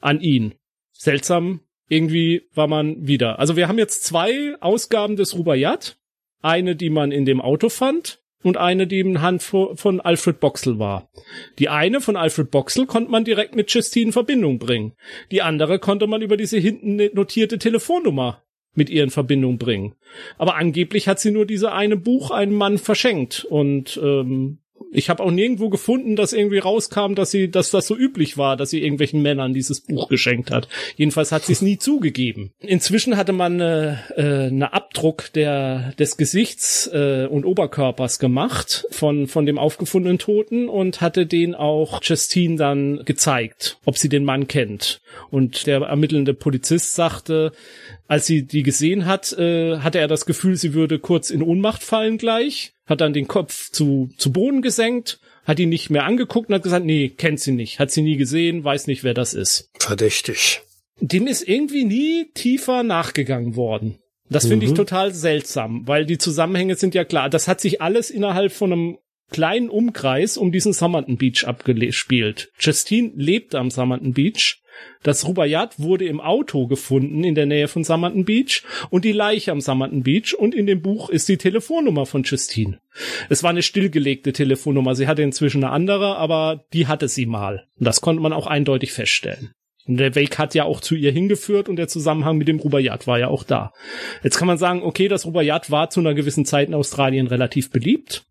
an 0.00 0.20
ihn. 0.20 0.54
Seltsam, 0.92 1.60
irgendwie 1.88 2.42
war 2.54 2.68
man 2.68 3.06
wieder. 3.06 3.38
Also 3.38 3.56
wir 3.56 3.68
haben 3.68 3.78
jetzt 3.78 4.04
zwei 4.04 4.54
Ausgaben 4.60 5.16
des 5.16 5.36
Rubaiyat. 5.36 5.98
Eine, 6.40 6.74
die 6.74 6.90
man 6.90 7.12
in 7.12 7.24
dem 7.24 7.40
Auto 7.40 7.68
fand 7.68 8.21
und 8.42 8.56
eine, 8.56 8.86
die 8.86 9.00
im 9.00 9.20
Hand 9.20 9.42
vo- 9.42 9.76
von 9.76 10.00
Alfred 10.00 10.40
Boxel 10.40 10.78
war. 10.78 11.08
Die 11.58 11.68
eine 11.68 12.00
von 12.00 12.16
Alfred 12.16 12.50
Boxel 12.50 12.86
konnte 12.86 13.10
man 13.10 13.24
direkt 13.24 13.54
mit 13.54 13.72
Justine 13.72 14.06
in 14.06 14.12
Verbindung 14.12 14.58
bringen. 14.58 14.92
Die 15.30 15.42
andere 15.42 15.78
konnte 15.78 16.06
man 16.06 16.22
über 16.22 16.36
diese 16.36 16.58
hinten 16.58 16.96
notierte 17.14 17.58
Telefonnummer 17.58 18.42
mit 18.74 18.88
ihr 18.88 19.04
in 19.04 19.10
Verbindung 19.10 19.58
bringen. 19.58 19.94
Aber 20.38 20.56
angeblich 20.56 21.06
hat 21.06 21.20
sie 21.20 21.30
nur 21.30 21.44
diese 21.44 21.72
eine 21.72 21.96
Buch 21.96 22.30
einem 22.30 22.54
Mann 22.54 22.78
verschenkt 22.78 23.44
und 23.44 24.00
ähm, 24.02 24.58
ich 24.92 25.08
habe 25.08 25.22
auch 25.22 25.30
nirgendwo 25.30 25.70
gefunden, 25.70 26.16
dass 26.16 26.32
irgendwie 26.32 26.58
rauskam, 26.58 27.14
dass 27.14 27.30
sie, 27.30 27.50
dass 27.50 27.70
das 27.70 27.86
so 27.86 27.96
üblich 27.96 28.36
war, 28.36 28.56
dass 28.56 28.70
sie 28.70 28.82
irgendwelchen 28.82 29.22
Männern 29.22 29.54
dieses 29.54 29.80
Buch 29.80 30.08
geschenkt 30.08 30.50
hat. 30.50 30.68
Jedenfalls 30.96 31.32
hat 31.32 31.44
sie 31.44 31.52
es 31.52 31.62
nie 31.62 31.78
zugegeben. 31.78 32.52
Inzwischen 32.60 33.16
hatte 33.16 33.32
man 33.32 33.60
äh, 33.60 33.96
äh, 34.16 34.48
eine 34.48 34.72
Abdruck 34.72 35.32
der 35.32 35.94
des 35.98 36.16
Gesichts 36.16 36.88
äh, 36.92 37.26
und 37.28 37.44
Oberkörpers 37.44 38.18
gemacht 38.18 38.86
von 38.90 39.26
von 39.26 39.46
dem 39.46 39.58
aufgefundenen 39.58 40.18
Toten 40.18 40.68
und 40.68 41.00
hatte 41.00 41.26
den 41.26 41.54
auch 41.54 42.00
Justine 42.02 42.56
dann 42.56 43.02
gezeigt, 43.04 43.78
ob 43.84 43.96
sie 43.96 44.08
den 44.08 44.24
Mann 44.24 44.46
kennt. 44.46 45.00
Und 45.30 45.66
der 45.66 45.80
ermittelnde 45.80 46.34
Polizist 46.34 46.94
sagte, 46.94 47.52
als 48.12 48.26
sie 48.26 48.44
die 48.44 48.62
gesehen 48.62 49.06
hat, 49.06 49.32
äh, 49.38 49.78
hatte 49.78 49.98
er 49.98 50.06
das 50.06 50.26
Gefühl, 50.26 50.56
sie 50.56 50.74
würde 50.74 50.98
kurz 50.98 51.30
in 51.30 51.42
Ohnmacht 51.42 51.82
fallen 51.82 52.18
gleich, 52.18 52.74
hat 52.84 53.00
dann 53.00 53.14
den 53.14 53.26
Kopf 53.26 53.70
zu, 53.70 54.10
zu 54.18 54.30
Boden 54.34 54.60
gesenkt, 54.60 55.18
hat 55.44 55.58
ihn 55.58 55.70
nicht 55.70 55.88
mehr 55.88 56.04
angeguckt 56.04 56.50
und 56.50 56.54
hat 56.54 56.62
gesagt, 56.62 56.84
nee, 56.84 57.08
kennt 57.08 57.40
sie 57.40 57.52
nicht, 57.52 57.78
hat 57.78 57.90
sie 57.90 58.02
nie 58.02 58.18
gesehen, 58.18 58.64
weiß 58.64 58.86
nicht, 58.86 59.02
wer 59.02 59.14
das 59.14 59.32
ist. 59.32 59.70
Verdächtig. 59.78 60.60
Dem 61.00 61.26
ist 61.26 61.48
irgendwie 61.48 61.86
nie 61.86 62.30
tiefer 62.34 62.82
nachgegangen 62.82 63.56
worden. 63.56 63.96
Das 64.28 64.46
finde 64.46 64.66
ich 64.66 64.74
total 64.74 65.14
seltsam, 65.14 65.88
weil 65.88 66.04
die 66.04 66.18
Zusammenhänge 66.18 66.74
sind 66.74 66.94
ja 66.94 67.04
klar. 67.04 67.30
Das 67.30 67.48
hat 67.48 67.62
sich 67.62 67.80
alles 67.80 68.10
innerhalb 68.10 68.52
von 68.52 68.72
einem 68.74 68.98
kleinen 69.32 69.68
Umkreis 69.68 70.36
um 70.36 70.52
diesen 70.52 70.72
Somerton 70.72 71.16
Beach 71.16 71.44
abgespielt. 71.44 72.50
Justine 72.58 73.12
lebte 73.16 73.58
am 73.58 73.70
Somerton 73.70 74.12
Beach. 74.12 74.58
Das 75.02 75.26
Rubaiyat 75.26 75.80
wurde 75.80 76.06
im 76.06 76.20
Auto 76.20 76.66
gefunden 76.66 77.24
in 77.24 77.34
der 77.34 77.46
Nähe 77.46 77.68
von 77.68 77.84
Somerton 77.84 78.24
Beach 78.24 78.62
und 78.90 79.04
die 79.04 79.12
Leiche 79.12 79.52
am 79.52 79.60
Somerton 79.60 80.02
Beach 80.02 80.34
und 80.34 80.54
in 80.54 80.66
dem 80.66 80.80
Buch 80.80 81.10
ist 81.10 81.28
die 81.28 81.36
Telefonnummer 81.36 82.06
von 82.06 82.22
Justine. 82.22 82.80
Es 83.28 83.42
war 83.42 83.50
eine 83.50 83.62
stillgelegte 83.62 84.32
Telefonnummer. 84.32 84.94
Sie 84.94 85.08
hatte 85.08 85.22
inzwischen 85.22 85.64
eine 85.64 85.72
andere, 85.72 86.16
aber 86.16 86.64
die 86.72 86.86
hatte 86.86 87.08
sie 87.08 87.26
mal. 87.26 87.64
Und 87.78 87.86
das 87.86 88.00
konnte 88.00 88.22
man 88.22 88.32
auch 88.32 88.46
eindeutig 88.46 88.92
feststellen. 88.92 89.52
Und 89.86 89.96
der 89.96 90.14
Weg 90.14 90.38
hat 90.38 90.54
ja 90.54 90.64
auch 90.64 90.80
zu 90.80 90.94
ihr 90.94 91.10
hingeführt 91.10 91.68
und 91.68 91.76
der 91.76 91.88
Zusammenhang 91.88 92.38
mit 92.38 92.46
dem 92.46 92.60
Rubaiyat 92.60 93.06
war 93.06 93.18
ja 93.18 93.28
auch 93.28 93.42
da. 93.42 93.72
Jetzt 94.22 94.38
kann 94.38 94.46
man 94.46 94.58
sagen, 94.58 94.82
okay, 94.82 95.08
das 95.08 95.26
Rubaiyat 95.26 95.70
war 95.70 95.90
zu 95.90 96.00
einer 96.00 96.14
gewissen 96.14 96.44
Zeit 96.44 96.68
in 96.68 96.74
Australien 96.74 97.26
relativ 97.26 97.70
beliebt. 97.70 98.24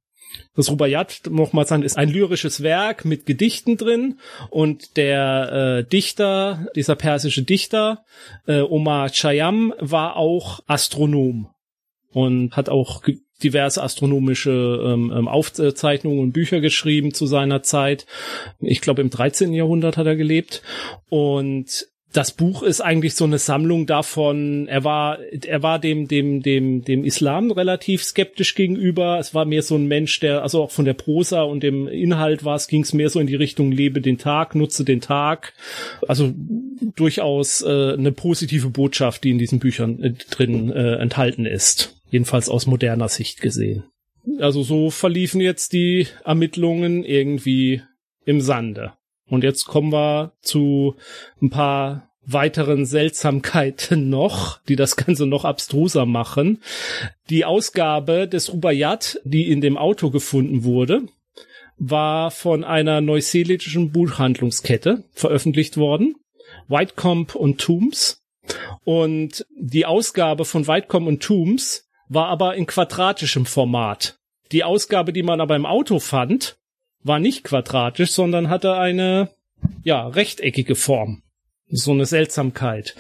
Das 0.56 0.70
Rubaiyat, 0.70 1.22
nochmal 1.30 1.66
sagen, 1.66 1.84
ist 1.84 1.98
ein 1.98 2.10
lyrisches 2.10 2.62
Werk 2.62 3.06
mit 3.06 3.26
Gedichten 3.26 3.78
drin 3.78 4.20
und 4.50 4.98
der 4.98 5.80
äh, 5.80 5.90
Dichter, 5.90 6.68
dieser 6.76 6.96
persische 6.96 7.44
Dichter, 7.44 8.04
äh, 8.48 8.62
Omar 8.62 9.10
Chayam, 9.10 9.74
war 9.80 10.18
auch 10.18 10.60
Astronom 10.68 11.50
und 12.12 12.58
hat 12.58 12.68
auch 12.68 13.02
diverse 13.44 13.82
astronomische 13.82 14.52
ähm, 14.52 15.12
ähm, 15.16 15.28
Aufzeichnungen 15.28 16.20
und 16.20 16.32
Bücher 16.32 16.62
geschrieben 16.62 17.14
zu 17.14 17.26
seiner 17.26 17.64
Zeit. 17.64 18.06
Ich 18.60 18.82
glaube, 18.82 19.02
im 19.02 19.10
13. 19.10 19.54
Jahrhundert 19.54 19.98
hat 19.98 20.06
er 20.06 20.16
gelebt. 20.16 20.62
Und 21.10 21.88
das 22.14 22.32
Buch 22.32 22.62
ist 22.62 22.82
eigentlich 22.82 23.16
so 23.16 23.24
eine 23.24 23.38
Sammlung 23.38 23.86
davon. 23.86 24.68
Er 24.68 24.84
war, 24.84 25.20
er 25.20 25.64
war 25.64 25.80
dem, 25.80 26.08
dem, 26.08 26.42
dem, 26.42 26.84
dem 26.84 27.06
Islam 27.06 27.52
relativ 27.52 28.04
skeptisch 28.04 28.56
gegenüber. 28.56 29.18
Es 29.20 29.34
war 29.34 29.46
mehr 29.46 29.62
so 29.62 29.76
ein 29.76 29.88
Mensch, 29.88 30.20
der, 30.20 30.42
also 30.42 30.64
auch 30.64 30.72
von 30.72 30.84
der 30.84 30.94
Prosa 30.94 31.44
und 31.44 31.64
dem 31.64 31.88
Inhalt 31.88 32.44
war 32.44 32.56
es, 32.56 32.68
ging 32.68 32.82
es 32.82 32.94
mehr 32.94 33.10
so 33.10 33.20
in 33.20 33.28
die 33.28 33.36
Richtung 33.36 33.72
lebe 33.72 34.02
den 34.02 34.18
Tag, 34.18 34.56
nutze 34.56 34.84
den 34.84 35.00
Tag. 35.00 35.54
Also 36.06 36.34
durchaus 36.96 37.62
äh, 37.62 37.94
eine 37.94 38.12
positive 38.12 38.70
Botschaft, 38.70 39.24
die 39.24 39.32
in 39.32 39.38
diesen 39.38 39.60
Büchern 39.60 40.04
äh, 40.04 40.14
drin 40.30 40.70
äh, 40.72 40.96
enthalten 40.96 41.46
ist. 41.46 41.96
Jedenfalls 42.10 42.50
aus 42.50 42.68
moderner 42.68 43.08
Sicht 43.08 43.40
gesehen. 43.40 43.86
Also 44.40 44.64
so 44.64 44.90
verliefen 44.90 45.40
jetzt 45.40 45.72
die 45.72 46.08
Ermittlungen 46.26 47.06
irgendwie 47.06 47.82
im 48.26 48.42
Sande. 48.42 48.94
Und 49.32 49.46
jetzt 49.46 49.64
kommen 49.66 49.94
wir 49.94 50.34
zu 50.42 50.96
ein 51.42 51.50
paar 51.50 52.10
weiteren 52.26 52.86
Seltsamkeiten 52.86 54.10
noch, 54.10 54.62
die 54.64 54.76
das 54.76 54.98
Ganze 54.98 55.26
noch 55.26 55.46
abstruser 55.46 56.06
machen. 56.06 56.62
Die 57.30 57.46
Ausgabe 57.46 58.28
des 58.28 58.52
Rubaiyat, 58.52 59.22
die 59.24 59.50
in 59.50 59.62
dem 59.62 59.78
Auto 59.78 60.10
gefunden 60.10 60.66
wurde, 60.66 61.04
war 61.78 62.30
von 62.30 62.66
einer 62.66 63.00
neuseeländischen 63.00 63.94
Buchhandlungskette 63.94 65.06
veröffentlicht 65.14 65.78
worden. 65.78 66.16
Whitecomb 66.68 67.34
und 67.34 67.62
Toombs. 67.62 68.22
Und 68.84 69.46
die 69.58 69.86
Ausgabe 69.86 70.44
von 70.44 70.68
Whitecomb 70.68 71.08
und 71.08 71.24
Toombs 71.24 71.88
war 72.10 72.28
aber 72.28 72.56
in 72.56 72.66
quadratischem 72.66 73.46
Format. 73.46 74.18
Die 74.52 74.66
Ausgabe, 74.66 75.14
die 75.14 75.24
man 75.24 75.40
aber 75.40 75.56
im 75.56 75.66
Auto 75.66 76.00
fand, 76.00 76.58
war 77.04 77.20
nicht 77.20 77.44
quadratisch, 77.44 78.12
sondern 78.12 78.50
hatte 78.50 78.76
eine, 78.76 79.30
ja, 79.84 80.08
rechteckige 80.08 80.76
Form. 80.76 81.24
So 81.70 81.92
eine 81.92 82.06
Seltsamkeit. 82.06 82.96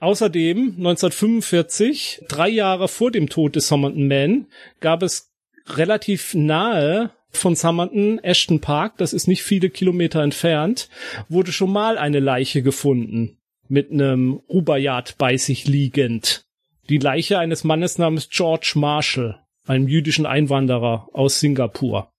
Außerdem, 0.00 0.74
1945, 0.78 2.24
drei 2.28 2.48
Jahre 2.48 2.88
vor 2.88 3.10
dem 3.10 3.28
Tod 3.28 3.54
des 3.54 3.68
Somerton 3.68 4.08
Man, 4.08 4.46
gab 4.80 5.02
es 5.02 5.30
relativ 5.68 6.34
nahe 6.34 7.12
von 7.30 7.54
Somerton, 7.54 8.18
Ashton 8.18 8.60
Park, 8.60 8.96
das 8.98 9.12
ist 9.12 9.28
nicht 9.28 9.42
viele 9.42 9.70
Kilometer 9.70 10.22
entfernt, 10.22 10.88
wurde 11.28 11.52
schon 11.52 11.70
mal 11.70 11.98
eine 11.98 12.20
Leiche 12.20 12.62
gefunden. 12.62 13.38
Mit 13.68 13.90
einem 13.90 14.40
Rubaiyat 14.48 15.16
bei 15.18 15.36
sich 15.36 15.66
liegend. 15.66 16.44
Die 16.88 16.98
Leiche 16.98 17.38
eines 17.38 17.64
Mannes 17.64 17.98
namens 17.98 18.28
George 18.30 18.72
Marshall, 18.76 19.40
einem 19.66 19.88
jüdischen 19.88 20.24
Einwanderer 20.24 21.08
aus 21.12 21.40
Singapur. 21.40 22.12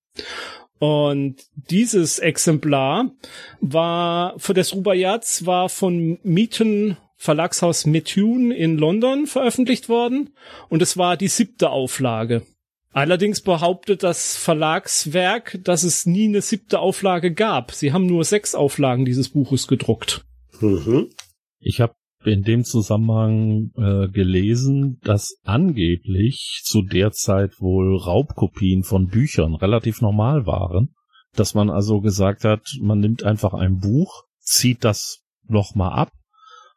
Und 0.79 1.37
dieses 1.55 2.19
Exemplar 2.19 3.11
war 3.61 4.37
für 4.37 4.53
des 4.53 4.73
Rubaiyats 4.75 5.45
war 5.45 5.69
von 5.69 6.19
Mieten 6.23 6.97
Verlagshaus 7.17 7.87
Methuen 7.87 8.51
in 8.51 8.77
London 8.77 9.25
veröffentlicht 9.25 9.89
worden 9.89 10.29
und 10.69 10.83
es 10.83 10.97
war 10.97 11.17
die 11.17 11.27
siebte 11.27 11.71
Auflage. 11.71 12.43
Allerdings 12.93 13.41
behauptet 13.41 14.03
das 14.03 14.37
Verlagswerk, 14.37 15.59
dass 15.63 15.83
es 15.83 16.05
nie 16.05 16.27
eine 16.27 16.41
siebte 16.41 16.79
Auflage 16.79 17.33
gab. 17.33 17.71
Sie 17.71 17.91
haben 17.91 18.05
nur 18.05 18.23
sechs 18.23 18.55
Auflagen 18.55 19.05
dieses 19.05 19.29
Buches 19.29 19.67
gedruckt. 19.67 20.25
Mhm. 20.61 21.09
Ich 21.59 21.81
habe 21.81 21.95
in 22.27 22.43
dem 22.43 22.63
Zusammenhang 22.63 23.71
äh, 23.75 24.07
gelesen, 24.09 24.99
dass 25.03 25.39
angeblich 25.43 26.61
zu 26.63 26.81
der 26.81 27.11
Zeit 27.11 27.59
wohl 27.59 27.97
Raubkopien 27.97 28.83
von 28.83 29.07
Büchern 29.07 29.55
relativ 29.55 30.01
normal 30.01 30.45
waren. 30.45 30.93
Dass 31.35 31.53
man 31.53 31.69
also 31.69 32.01
gesagt 32.01 32.43
hat, 32.43 32.61
man 32.81 32.99
nimmt 32.99 33.23
einfach 33.23 33.53
ein 33.53 33.79
Buch, 33.79 34.23
zieht 34.39 34.83
das 34.83 35.23
nochmal 35.47 35.93
ab 35.93 36.11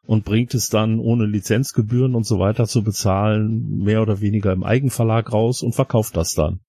und 0.05 0.25
bringt 0.25 0.53
es 0.53 0.69
dann 0.69 0.99
ohne 0.99 1.25
Lizenzgebühren 1.25 2.15
und 2.15 2.25
so 2.25 2.39
weiter 2.39 2.67
zu 2.67 2.83
bezahlen, 2.83 3.77
mehr 3.77 4.01
oder 4.01 4.21
weniger 4.21 4.51
im 4.51 4.63
Eigenverlag 4.63 5.31
raus 5.31 5.61
und 5.61 5.73
verkauft 5.73 6.15
das 6.17 6.33
dann. 6.33 6.59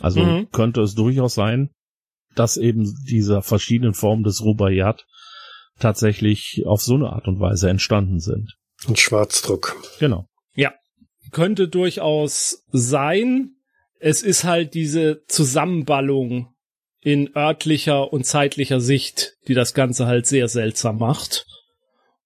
Also 0.00 0.20
mhm. 0.22 0.50
könnte 0.50 0.82
es 0.82 0.94
durchaus 0.94 1.34
sein, 1.34 1.70
dass 2.34 2.56
eben 2.56 2.94
dieser 3.08 3.42
verschiedenen 3.42 3.94
Formen 3.94 4.22
des 4.22 4.42
Rubaiyat 4.44 5.06
tatsächlich 5.78 6.64
auf 6.66 6.82
so 6.82 6.94
eine 6.94 7.10
Art 7.10 7.28
und 7.28 7.40
Weise 7.40 7.68
entstanden 7.68 8.20
sind. 8.20 8.56
Ein 8.88 8.96
Schwarzdruck. 8.96 9.76
Genau. 9.98 10.26
Ja. 10.54 10.72
Könnte 11.32 11.68
durchaus 11.68 12.62
sein. 12.72 13.56
Es 13.98 14.22
ist 14.22 14.44
halt 14.44 14.74
diese 14.74 15.24
Zusammenballung 15.26 16.54
in 17.00 17.34
örtlicher 17.36 18.12
und 18.12 18.24
zeitlicher 18.24 18.80
Sicht, 18.80 19.34
die 19.48 19.54
das 19.54 19.74
Ganze 19.74 20.06
halt 20.06 20.26
sehr 20.26 20.48
seltsam 20.48 20.98
macht. 20.98 21.46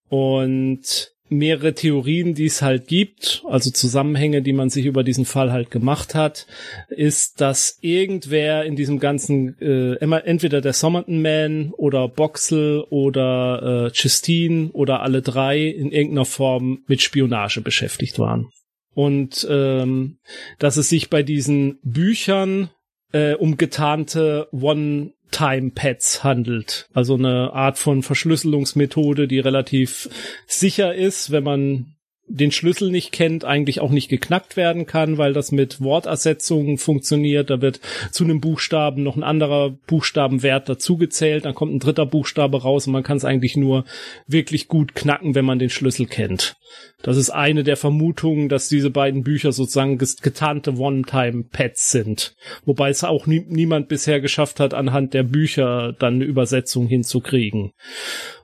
Und 0.09 1.13
mehrere 1.31 1.75
Theorien, 1.75 2.35
die 2.35 2.47
es 2.47 2.61
halt 2.61 2.87
gibt, 2.87 3.43
also 3.47 3.71
Zusammenhänge, 3.71 4.43
die 4.43 4.53
man 4.53 4.69
sich 4.69 4.85
über 4.85 5.05
diesen 5.05 5.25
Fall 5.25 5.53
halt 5.53 5.71
gemacht 5.71 6.15
hat, 6.15 6.47
ist, 6.89 7.41
dass 7.41 7.79
irgendwer 7.81 8.65
in 8.65 8.77
diesem 8.77 8.99
ganzen, 8.99 9.59
äh, 9.61 9.95
entweder 9.95 10.61
der 10.61 10.73
Somerton 10.73 11.23
Man 11.23 11.73
oder 11.77 12.09
Boxel 12.09 12.85
oder 12.91 13.89
äh, 13.89 13.91
Justine 13.95 14.71
oder 14.73 15.03
alle 15.03 15.23
drei 15.23 15.63
in 15.63 15.93
irgendeiner 15.93 16.25
Form 16.25 16.83
mit 16.87 17.01
Spionage 17.01 17.61
beschäftigt 17.61 18.19
waren. 18.19 18.51
Und 18.93 19.47
ähm, 19.49 20.19
dass 20.59 20.77
es 20.77 20.89
sich 20.89 21.11
bei 21.11 21.23
diesen 21.23 21.79
Büchern 21.83 22.71
äh, 23.13 23.35
um 23.35 23.57
getarnte 23.57 24.49
One 24.53 25.13
Time-Pads 25.31 26.25
handelt. 26.25 26.89
Also 26.93 27.15
eine 27.15 27.53
Art 27.53 27.79
von 27.79 28.03
Verschlüsselungsmethode, 28.03 29.29
die 29.29 29.39
relativ 29.39 30.09
sicher 30.47 30.95
ist, 30.95 31.31
wenn 31.31 31.45
man 31.45 31.95
den 32.31 32.53
Schlüssel 32.53 32.91
nicht 32.91 33.11
kennt, 33.11 33.45
eigentlich 33.45 33.81
auch 33.81 33.91
nicht 33.91 34.09
geknackt 34.09 34.57
werden 34.57 34.87
kann, 34.87 35.19
weil 35.19 35.33
das 35.33 35.51
mit 35.51 35.81
Wortersetzungen 35.81 36.79
funktioniert. 36.79 37.51
Da 37.51 37.61
wird 37.61 37.81
zu 38.13 38.25
einem 38.25 38.41
Buchstaben 38.41 39.03
noch 39.03 39.17
ein 39.17 39.25
anderer 39.25 39.71
Buchstabenwert 39.87 40.69
dazugezählt, 40.69 41.45
dann 41.45 41.55
kommt 41.55 41.75
ein 41.75 41.81
dritter 41.81 42.07
Buchstabe 42.07 42.63
raus 42.63 42.87
und 42.87 42.93
man 42.93 43.03
kann 43.03 43.17
es 43.17 43.25
eigentlich 43.25 43.57
nur 43.57 43.85
wirklich 44.27 44.69
gut 44.69 44.95
knacken, 44.95 45.35
wenn 45.35 45.45
man 45.45 45.59
den 45.59 45.71
Schlüssel 45.71 46.07
kennt. 46.07 46.57
Das 47.03 47.17
ist 47.17 47.31
eine 47.31 47.65
der 47.65 47.77
Vermutungen, 47.77 48.49
dass 48.49 48.69
diese 48.69 48.91
beiden 48.91 49.25
Bücher 49.25 49.53
sozusagen 49.53 49.99
getarnte 49.99 50.75
One-Time-Pads 50.75 51.91
sind. 51.91 52.37
Wobei 52.65 52.91
es 52.91 53.03
auch 53.03 53.27
nie, 53.27 53.45
niemand 53.49 53.89
bisher 53.89 54.21
geschafft 54.21 54.61
hat, 54.61 54.73
anhand 54.75 55.15
der 55.15 55.25
Bücher 55.25 55.95
dann 55.99 56.15
eine 56.15 56.25
Übersetzung 56.25 56.87
hinzukriegen. 56.87 57.73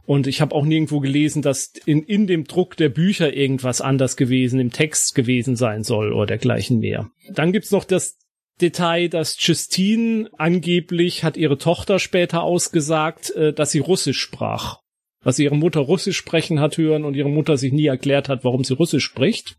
Und 0.06 0.28
ich 0.28 0.40
habe 0.40 0.54
auch 0.54 0.64
nirgendwo 0.64 1.00
gelesen, 1.00 1.42
dass 1.42 1.72
in, 1.84 2.02
in 2.02 2.26
dem 2.26 2.44
Druck 2.44 2.76
der 2.76 2.88
Bücher 2.88 3.34
irgendwas 3.34 3.80
anders 3.80 4.16
gewesen 4.16 4.60
im 4.60 4.70
Text 4.70 5.14
gewesen 5.14 5.56
sein 5.56 5.82
soll 5.82 6.12
oder 6.12 6.26
dergleichen 6.26 6.78
mehr. 6.78 7.10
Dann 7.32 7.52
gibt's 7.52 7.72
noch 7.72 7.84
das 7.84 8.16
Detail, 8.60 9.08
dass 9.08 9.36
Justine 9.44 10.30
angeblich 10.38 11.24
hat 11.24 11.36
ihre 11.36 11.58
Tochter 11.58 11.98
später 11.98 12.42
ausgesagt, 12.42 13.30
äh, 13.30 13.52
dass 13.52 13.72
sie 13.72 13.80
Russisch 13.80 14.18
sprach. 14.20 14.78
Dass 15.22 15.36
sie 15.36 15.44
ihre 15.44 15.56
Mutter 15.56 15.80
Russisch 15.80 16.16
sprechen 16.16 16.60
hat 16.60 16.78
hören 16.78 17.04
und 17.04 17.14
ihre 17.14 17.28
Mutter 17.28 17.56
sich 17.56 17.72
nie 17.72 17.86
erklärt 17.86 18.28
hat, 18.28 18.44
warum 18.44 18.64
sie 18.64 18.74
Russisch 18.74 19.04
spricht. 19.04 19.56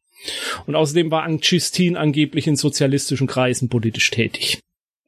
Und 0.66 0.76
außerdem 0.76 1.12
war 1.12 1.30
Justine 1.30 2.00
angeblich 2.00 2.48
in 2.48 2.56
sozialistischen 2.56 3.28
Kreisen 3.28 3.70
politisch 3.70 4.10
tätig. 4.10 4.60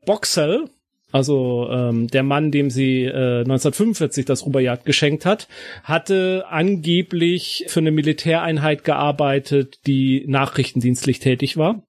Boxel, 0.05 0.69
also 1.11 1.67
ähm, 1.71 2.07
der 2.07 2.23
Mann, 2.23 2.51
dem 2.51 2.69
sie 2.69 3.03
äh, 3.03 3.39
1945 3.39 4.25
das 4.25 4.45
Rubaiyat 4.45 4.85
geschenkt 4.85 5.25
hat, 5.25 5.47
hatte 5.83 6.45
angeblich 6.49 7.65
für 7.67 7.79
eine 7.79 7.91
Militäreinheit 7.91 8.83
gearbeitet, 8.83 9.79
die 9.87 10.25
nachrichtendienstlich 10.27 11.19
tätig 11.19 11.57
war. 11.57 11.83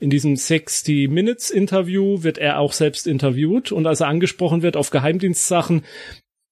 In 0.00 0.10
diesem 0.10 0.36
60 0.36 1.08
Minutes 1.08 1.50
Interview 1.50 2.22
wird 2.22 2.38
er 2.38 2.58
auch 2.58 2.72
selbst 2.72 3.06
interviewt 3.06 3.70
und 3.70 3.86
als 3.86 4.00
er 4.00 4.08
angesprochen 4.08 4.62
wird 4.62 4.76
auf 4.76 4.90
Geheimdienstsachen, 4.90 5.82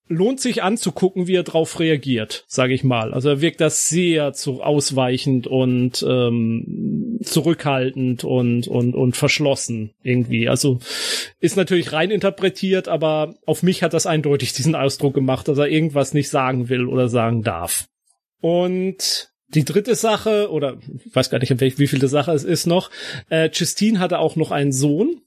lohnt 0.08 0.40
sich 0.40 0.62
anzugucken, 0.62 1.26
wie 1.26 1.34
er 1.34 1.42
drauf 1.42 1.80
reagiert, 1.80 2.44
sage 2.46 2.74
ich 2.74 2.84
mal. 2.84 3.14
Also 3.14 3.30
er 3.30 3.40
wirkt 3.40 3.60
das 3.60 3.88
sehr 3.88 4.32
zu 4.32 4.62
ausweichend 4.62 5.46
und 5.46 6.04
ähm, 6.06 7.18
zurückhaltend 7.22 8.24
und 8.24 8.68
und 8.68 8.94
und 8.94 9.16
verschlossen 9.16 9.92
irgendwie. 10.02 10.48
Also 10.48 10.80
ist 11.40 11.56
natürlich 11.56 11.92
rein 11.92 12.10
interpretiert, 12.10 12.88
aber 12.88 13.34
auf 13.46 13.62
mich 13.62 13.82
hat 13.82 13.94
das 13.94 14.06
eindeutig 14.06 14.52
diesen 14.52 14.74
Ausdruck 14.74 15.14
gemacht, 15.14 15.48
dass 15.48 15.58
er 15.58 15.68
irgendwas 15.68 16.14
nicht 16.14 16.28
sagen 16.28 16.68
will 16.68 16.86
oder 16.86 17.08
sagen 17.08 17.42
darf. 17.42 17.86
Und 18.40 19.32
die 19.48 19.64
dritte 19.64 19.94
Sache, 19.94 20.50
oder 20.50 20.78
ich 21.04 21.14
weiß 21.14 21.30
gar 21.30 21.38
nicht, 21.38 21.78
wie 21.78 21.86
viel 21.86 22.06
Sache 22.08 22.32
es 22.32 22.44
ist 22.44 22.66
noch, 22.66 22.90
äh, 23.30 23.50
Justine 23.52 23.98
hatte 23.98 24.18
auch 24.18 24.36
noch 24.36 24.50
einen 24.50 24.72
Sohn, 24.72 25.20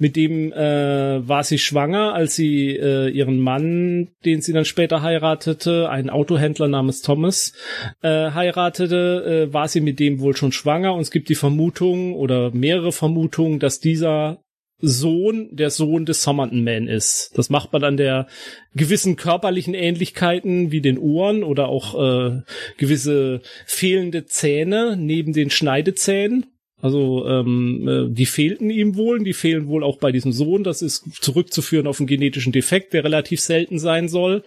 Mit 0.00 0.16
dem 0.16 0.50
äh, 0.50 1.28
war 1.28 1.44
sie 1.44 1.58
schwanger, 1.58 2.14
als 2.14 2.34
sie 2.34 2.70
äh, 2.70 3.10
ihren 3.10 3.38
Mann, 3.38 4.08
den 4.24 4.40
sie 4.40 4.54
dann 4.54 4.64
später 4.64 5.02
heiratete, 5.02 5.90
einen 5.90 6.08
Autohändler 6.08 6.68
namens 6.68 7.02
Thomas, 7.02 7.52
äh, 8.00 8.30
heiratete, 8.30 9.48
äh, 9.50 9.52
war 9.52 9.68
sie 9.68 9.82
mit 9.82 10.00
dem 10.00 10.20
wohl 10.20 10.34
schon 10.34 10.52
schwanger. 10.52 10.94
Und 10.94 11.02
es 11.02 11.10
gibt 11.10 11.28
die 11.28 11.34
Vermutung 11.34 12.14
oder 12.14 12.50
mehrere 12.50 12.92
Vermutungen, 12.92 13.58
dass 13.58 13.78
dieser 13.78 14.40
Sohn 14.80 15.54
der 15.54 15.68
Sohn 15.68 16.06
des 16.06 16.22
Somerton 16.22 16.64
Man 16.64 16.88
ist. 16.88 17.32
Das 17.34 17.50
macht 17.50 17.70
man 17.74 17.84
an 17.84 17.98
der 17.98 18.26
gewissen 18.74 19.16
körperlichen 19.16 19.74
Ähnlichkeiten 19.74 20.72
wie 20.72 20.80
den 20.80 20.96
Ohren 20.96 21.44
oder 21.44 21.68
auch 21.68 21.94
äh, 21.94 22.40
gewisse 22.78 23.42
fehlende 23.66 24.24
Zähne 24.24 24.96
neben 24.96 25.34
den 25.34 25.50
Schneidezähnen. 25.50 26.46
Also 26.82 27.26
ähm, 27.26 27.88
äh, 27.88 28.14
die 28.14 28.26
fehlten 28.26 28.70
ihm 28.70 28.96
wohl, 28.96 29.22
die 29.22 29.32
fehlen 29.32 29.68
wohl 29.68 29.84
auch 29.84 29.98
bei 29.98 30.12
diesem 30.12 30.32
Sohn. 30.32 30.64
Das 30.64 30.82
ist 30.82 31.04
zurückzuführen 31.20 31.86
auf 31.86 32.00
einen 32.00 32.06
genetischen 32.06 32.52
Defekt, 32.52 32.92
der 32.92 33.04
relativ 33.04 33.40
selten 33.40 33.78
sein 33.78 34.08
soll. 34.08 34.42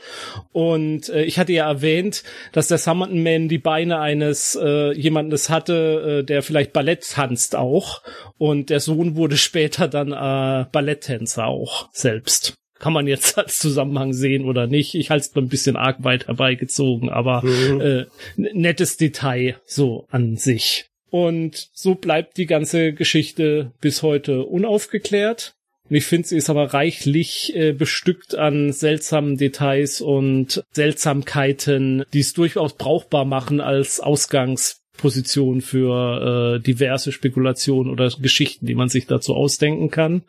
Und 0.51 1.09
äh, 1.09 1.23
ich 1.23 1.39
hatte 1.39 1.53
ja 1.53 1.67
erwähnt, 1.67 2.23
dass 2.51 2.67
der 2.67 2.77
Summerton 2.77 3.21
Man 3.21 3.49
die 3.49 3.57
Beine 3.57 3.99
eines 3.99 4.57
äh, 4.61 4.93
jemandes 4.93 5.49
hatte, 5.49 6.21
äh, 6.21 6.23
der 6.23 6.41
vielleicht 6.41 6.73
Ballett 6.73 7.09
tanzt 7.09 7.55
auch. 7.55 8.01
Und 8.37 8.69
der 8.69 8.79
Sohn 8.79 9.15
wurde 9.15 9.37
später 9.37 9.87
dann 9.87 10.11
äh, 10.11 10.65
Balletttänzer 10.71 11.45
auch 11.45 11.89
selbst 11.91 12.55
kann 12.83 12.91
man 12.91 13.07
jetzt 13.07 13.37
als 13.37 13.59
Zusammenhang 13.59 14.11
sehen 14.11 14.43
oder 14.43 14.67
nicht. 14.67 14.93
Ich 14.95 15.09
halte 15.09 15.25
es 15.25 15.35
ein 15.37 15.47
bisschen 15.47 15.77
arg 15.77 16.03
weit 16.03 16.27
herbeigezogen, 16.27 17.09
aber 17.09 17.41
mhm. 17.45 17.79
äh, 17.79 18.05
nettes 18.35 18.97
Detail 18.97 19.55
so 19.65 20.05
an 20.11 20.35
sich. 20.35 20.89
Und 21.13 21.69
so 21.73 21.93
bleibt 21.93 22.37
die 22.37 22.47
ganze 22.47 22.91
Geschichte 22.91 23.71
bis 23.81 24.01
heute 24.01 24.45
unaufgeklärt. 24.45 25.53
Und 25.87 25.95
ich 25.95 26.05
finde, 26.05 26.27
sie 26.27 26.37
ist 26.37 26.49
aber 26.49 26.73
reichlich 26.73 27.55
äh, 27.55 27.71
bestückt 27.71 28.33
an 28.33 28.73
seltsamen 28.73 29.37
Details 29.37 30.01
und 30.01 30.63
Seltsamkeiten, 30.71 32.03
die 32.13 32.21
es 32.21 32.33
durchaus 32.33 32.73
brauchbar 32.73 33.25
machen 33.25 33.61
als 33.61 33.99
Ausgangs 33.99 34.82
Position 35.03 35.59
für 35.59 36.55
äh, 36.55 36.59
diverse 36.61 37.11
Spekulationen 37.11 37.91
oder 37.91 38.09
Geschichten, 38.21 38.67
die 38.67 38.73
man 38.73 38.87
sich 38.87 39.05
dazu 39.05 39.35
ausdenken 39.35 39.89
kann. 39.89 40.21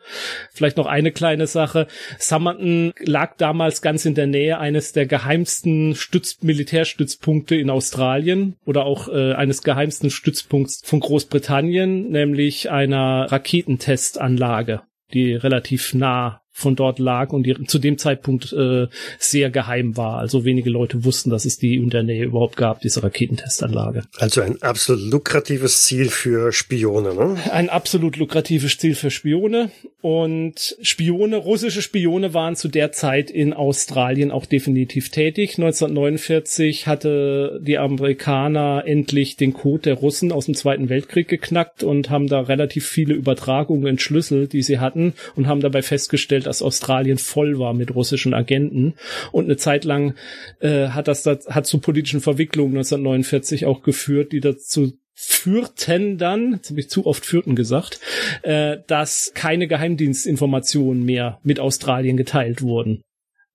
Vielleicht 0.51 0.75
noch 0.75 0.85
eine 0.85 1.13
kleine 1.13 1.47
Sache. 1.47 1.87
Summerton 2.19 2.91
lag 2.99 3.37
damals 3.37 3.81
ganz 3.81 4.03
in 4.03 4.15
der 4.15 4.27
Nähe 4.27 4.57
eines 4.59 4.91
der 4.91 5.05
geheimsten 5.05 5.95
Stütz 5.95 6.39
Militärstützpunkte 6.41 7.55
in 7.55 7.69
Australien 7.69 8.57
oder 8.65 8.85
auch 8.85 9.07
äh, 9.07 9.31
eines 9.31 9.63
geheimsten 9.63 10.09
Stützpunkts 10.09 10.81
von 10.83 10.99
Großbritannien, 10.99 12.09
nämlich 12.09 12.69
einer 12.69 13.31
Raketentestanlage, 13.31 14.81
die 15.13 15.35
relativ 15.35 15.93
nah 15.93 16.41
von 16.57 16.77
dort 16.77 16.99
lag 16.99 17.33
und 17.33 17.43
die 17.43 17.53
zu 17.65 17.79
dem 17.79 17.97
Zeitpunkt 17.97 18.53
äh, 18.53 18.87
sehr 19.19 19.49
geheim 19.49 19.97
war. 19.97 20.19
Also 20.19 20.45
wenige 20.45 20.69
Leute 20.69 21.03
wussten, 21.03 21.29
dass 21.29 21.43
es 21.43 21.57
die 21.57 21.75
in 21.75 21.89
der 21.89 22.03
Nähe 22.03 22.23
überhaupt 22.23 22.55
gab, 22.55 22.79
diese 22.79 23.03
Raketentestanlage. 23.03 24.03
Also 24.19 24.41
ein 24.41 24.61
absolut 24.61 25.11
lukratives 25.11 25.81
Ziel 25.81 26.07
für 26.07 26.53
Spione, 26.53 27.13
ne? 27.13 27.35
Ein 27.51 27.67
absolut 27.67 28.15
lukratives 28.15 28.77
Ziel 28.77 28.95
für 28.95 29.11
Spione. 29.11 29.69
Und 29.99 30.77
Spione, 30.81 31.35
russische 31.35 31.81
Spione 31.81 32.33
waren 32.33 32.55
zu 32.55 32.69
der 32.69 32.93
Zeit 32.93 33.31
in 33.31 33.51
Australien 33.53 34.31
auch 34.31 34.45
definitiv 34.45 35.09
tätig. 35.09 35.57
1949 35.57 36.87
hatte 36.87 37.59
die 37.61 37.77
Amerikaner 37.77 38.83
endlich 38.85 39.35
den 39.35 39.51
Code 39.53 39.81
der 39.83 39.95
Russen 39.95 40.31
aus 40.31 40.45
dem 40.45 40.55
Zweiten 40.55 40.87
Weltkrieg 40.87 41.27
geknackt 41.27 41.83
und 41.83 42.09
haben 42.09 42.27
da 42.27 42.39
relativ 42.39 42.87
viele 42.87 43.13
Übertragungen 43.13 43.87
entschlüsselt, 43.87 44.53
die 44.53 44.61
sie 44.61 44.79
hatten 44.79 45.13
und 45.35 45.47
haben 45.47 45.59
dabei 45.59 45.81
festgestellt, 45.81 46.44
dass 46.45 46.61
Australien 46.61 47.17
voll 47.17 47.59
war 47.59 47.73
mit 47.73 47.93
russischen 47.93 48.33
Agenten. 48.33 48.95
Und 49.31 49.45
eine 49.45 49.57
Zeit 49.57 49.83
lang 49.83 50.15
äh, 50.59 50.89
hat 50.89 51.07
das, 51.07 51.23
das 51.23 51.47
hat 51.47 51.67
zu 51.67 51.79
politischen 51.79 52.21
Verwicklungen 52.21 52.75
1949 52.75 53.65
auch 53.65 53.83
geführt, 53.83 54.31
die 54.31 54.39
dazu 54.39 54.93
führten 55.15 56.17
dann, 56.17 56.53
jetzt 56.53 56.69
habe 56.69 56.79
ich 56.81 56.89
zu 56.89 57.05
oft 57.05 57.25
führten 57.25 57.55
gesagt, 57.55 57.99
äh, 58.41 58.77
dass 58.87 59.31
keine 59.33 59.67
Geheimdienstinformationen 59.67 61.03
mehr 61.03 61.39
mit 61.43 61.59
Australien 61.59 62.17
geteilt 62.17 62.61
wurden. 62.61 63.01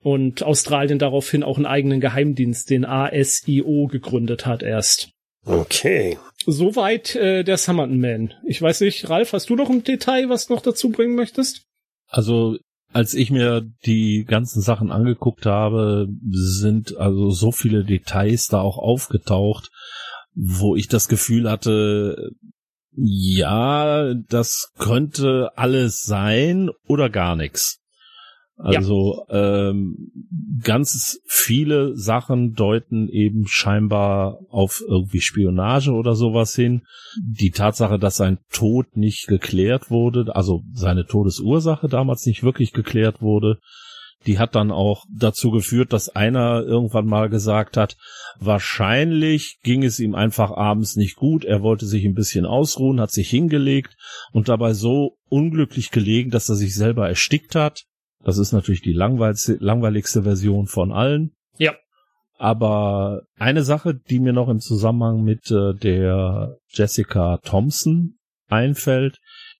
Und 0.02 0.42
Australien 0.42 0.98
daraufhin 0.98 1.42
auch 1.42 1.58
einen 1.58 1.66
eigenen 1.66 2.00
Geheimdienst, 2.00 2.70
den 2.70 2.86
ASIO, 2.86 3.86
gegründet 3.86 4.46
hat 4.46 4.62
erst. 4.62 5.10
Okay. 5.44 6.18
Soweit 6.46 7.14
äh, 7.16 7.44
der 7.44 7.58
Summerton 7.58 8.00
Man. 8.00 8.32
Ich 8.46 8.60
weiß 8.60 8.80
nicht, 8.80 9.10
Ralf, 9.10 9.34
hast 9.34 9.50
du 9.50 9.56
noch 9.56 9.68
ein 9.68 9.84
Detail, 9.84 10.30
was 10.30 10.48
noch 10.48 10.62
dazu 10.62 10.90
bringen 10.90 11.14
möchtest? 11.14 11.64
Also 12.08 12.58
als 12.92 13.14
ich 13.14 13.30
mir 13.30 13.62
die 13.86 14.24
ganzen 14.26 14.62
Sachen 14.62 14.90
angeguckt 14.90 15.46
habe, 15.46 16.08
sind 16.30 16.96
also 16.96 17.30
so 17.30 17.52
viele 17.52 17.84
Details 17.84 18.46
da 18.46 18.60
auch 18.60 18.78
aufgetaucht, 18.78 19.70
wo 20.34 20.76
ich 20.76 20.88
das 20.88 21.08
Gefühl 21.08 21.50
hatte, 21.50 22.30
ja, 22.92 24.14
das 24.14 24.72
könnte 24.78 25.50
alles 25.56 26.02
sein 26.02 26.70
oder 26.86 27.08
gar 27.08 27.36
nichts. 27.36 27.79
Also 28.62 29.24
ja. 29.30 29.70
ähm, 29.70 30.12
ganz 30.62 31.20
viele 31.26 31.96
Sachen 31.96 32.52
deuten 32.52 33.08
eben 33.08 33.46
scheinbar 33.46 34.40
auf 34.50 34.82
irgendwie 34.86 35.20
Spionage 35.20 35.92
oder 35.92 36.14
sowas 36.14 36.54
hin. 36.54 36.82
Die 37.18 37.52
Tatsache, 37.52 37.98
dass 37.98 38.16
sein 38.16 38.38
Tod 38.52 38.96
nicht 38.96 39.26
geklärt 39.26 39.90
wurde, 39.90 40.34
also 40.34 40.62
seine 40.74 41.06
Todesursache 41.06 41.88
damals 41.88 42.26
nicht 42.26 42.42
wirklich 42.42 42.72
geklärt 42.72 43.22
wurde, 43.22 43.58
die 44.26 44.38
hat 44.38 44.54
dann 44.54 44.70
auch 44.70 45.06
dazu 45.10 45.50
geführt, 45.50 45.94
dass 45.94 46.10
einer 46.10 46.62
irgendwann 46.62 47.06
mal 47.06 47.30
gesagt 47.30 47.78
hat, 47.78 47.96
wahrscheinlich 48.38 49.60
ging 49.62 49.82
es 49.82 49.98
ihm 49.98 50.14
einfach 50.14 50.50
abends 50.50 50.96
nicht 50.96 51.16
gut, 51.16 51.46
er 51.46 51.62
wollte 51.62 51.86
sich 51.86 52.04
ein 52.04 52.12
bisschen 52.12 52.44
ausruhen, 52.44 53.00
hat 53.00 53.10
sich 53.10 53.30
hingelegt 53.30 53.96
und 54.32 54.50
dabei 54.50 54.74
so 54.74 55.16
unglücklich 55.30 55.90
gelegen, 55.90 56.30
dass 56.30 56.50
er 56.50 56.56
sich 56.56 56.74
selber 56.74 57.08
erstickt 57.08 57.54
hat 57.54 57.86
das 58.22 58.38
ist 58.38 58.52
natürlich 58.52 58.82
die 58.82 58.92
langweiligste, 58.92 59.56
langweiligste 59.60 60.22
Version 60.22 60.66
von 60.66 60.92
allen. 60.92 61.32
Ja. 61.56 61.74
Aber 62.36 63.22
eine 63.36 63.62
Sache, 63.62 63.94
die 63.94 64.18
mir 64.18 64.32
noch 64.32 64.48
im 64.48 64.60
Zusammenhang 64.60 65.22
mit 65.22 65.50
äh, 65.50 65.74
der 65.74 66.56
Jessica 66.68 67.38
Thompson 67.44 68.18
einfällt, 68.48 69.18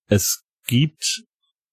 es 0.08 0.44
gibt 0.66 1.24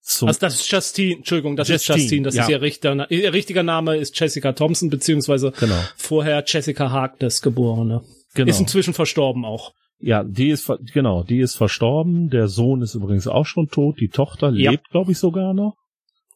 zum 0.01 0.29
also 0.29 0.39
das 0.39 0.55
ist 0.55 0.71
Justine, 0.71 1.15
Entschuldigung, 1.17 1.57
das 1.57 1.67
Justine, 1.67 1.97
ist 1.97 2.01
Justine, 2.03 2.23
das 2.23 2.35
ja. 2.35 2.43
ist 2.43 2.49
ihr 2.49 2.61
richtiger, 2.61 3.11
ihr 3.11 3.33
richtiger 3.33 3.63
Name 3.63 3.97
ist 3.97 4.17
Jessica 4.17 4.53
Thompson, 4.53 4.89
beziehungsweise 4.89 5.51
genau. 5.59 5.79
vorher 5.97 6.43
Jessica 6.47 6.91
Harkness 6.91 7.41
geborene. 7.41 8.03
Genau. 8.33 8.49
Ist 8.49 8.59
inzwischen 8.59 8.93
verstorben 8.93 9.43
auch. 9.43 9.73
Ja, 9.99 10.23
die 10.23 10.49
ist 10.49 10.71
genau, 10.93 11.23
die 11.23 11.39
ist 11.39 11.55
verstorben. 11.55 12.29
Der 12.29 12.47
Sohn 12.47 12.81
ist 12.81 12.93
übrigens 12.95 13.27
auch 13.27 13.45
schon 13.45 13.67
tot. 13.67 13.99
Die 13.99 14.09
Tochter 14.09 14.51
ja. 14.51 14.71
lebt, 14.71 14.89
glaube 14.89 15.11
ich, 15.11 15.17
sogar 15.17 15.53
noch 15.53 15.75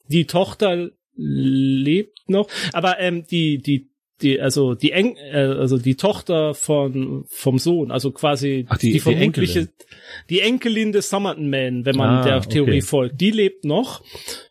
die 0.08 0.26
Tochter 0.26 0.90
lebt 1.16 2.30
noch, 2.30 2.48
aber 2.74 3.00
ähm, 3.00 3.26
die 3.30 3.60
die 3.60 3.92
die 4.22 4.40
also 4.40 4.76
die 4.76 4.92
Eng 4.92 5.16
äh, 5.16 5.38
also 5.38 5.78
die 5.78 5.96
Tochter 5.96 6.54
von 6.54 7.26
vom 7.28 7.58
Sohn, 7.60 7.92
also 7.92 8.12
quasi 8.12 8.66
Ach, 8.70 8.78
die, 8.78 8.94
die 8.94 9.00
vermutliche 9.00 9.66
die 9.66 9.70
Enkelin. 9.70 10.28
die 10.30 10.40
Enkelin 10.42 10.92
des 10.92 11.10
Summerton 11.10 11.50
Man, 11.50 11.86
wenn 11.86 11.96
man 11.96 12.10
ah, 12.10 12.24
der 12.24 12.42
Theorie 12.42 12.78
okay. 12.78 12.82
folgt, 12.82 13.22
die 13.22 13.32
lebt 13.32 13.66
noch. 13.66 14.04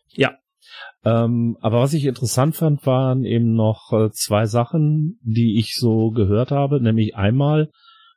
Ja. 0.09 0.37
Ähm, 1.03 1.57
aber 1.61 1.79
was 1.79 1.93
ich 1.93 2.05
interessant 2.05 2.55
fand, 2.55 2.85
waren 2.85 3.25
eben 3.25 3.53
noch 3.53 3.91
äh, 3.91 4.11
zwei 4.11 4.45
Sachen, 4.45 5.19
die 5.23 5.57
ich 5.57 5.75
so 5.75 6.11
gehört 6.11 6.51
habe, 6.51 6.79
nämlich 6.79 7.15
einmal, 7.15 7.71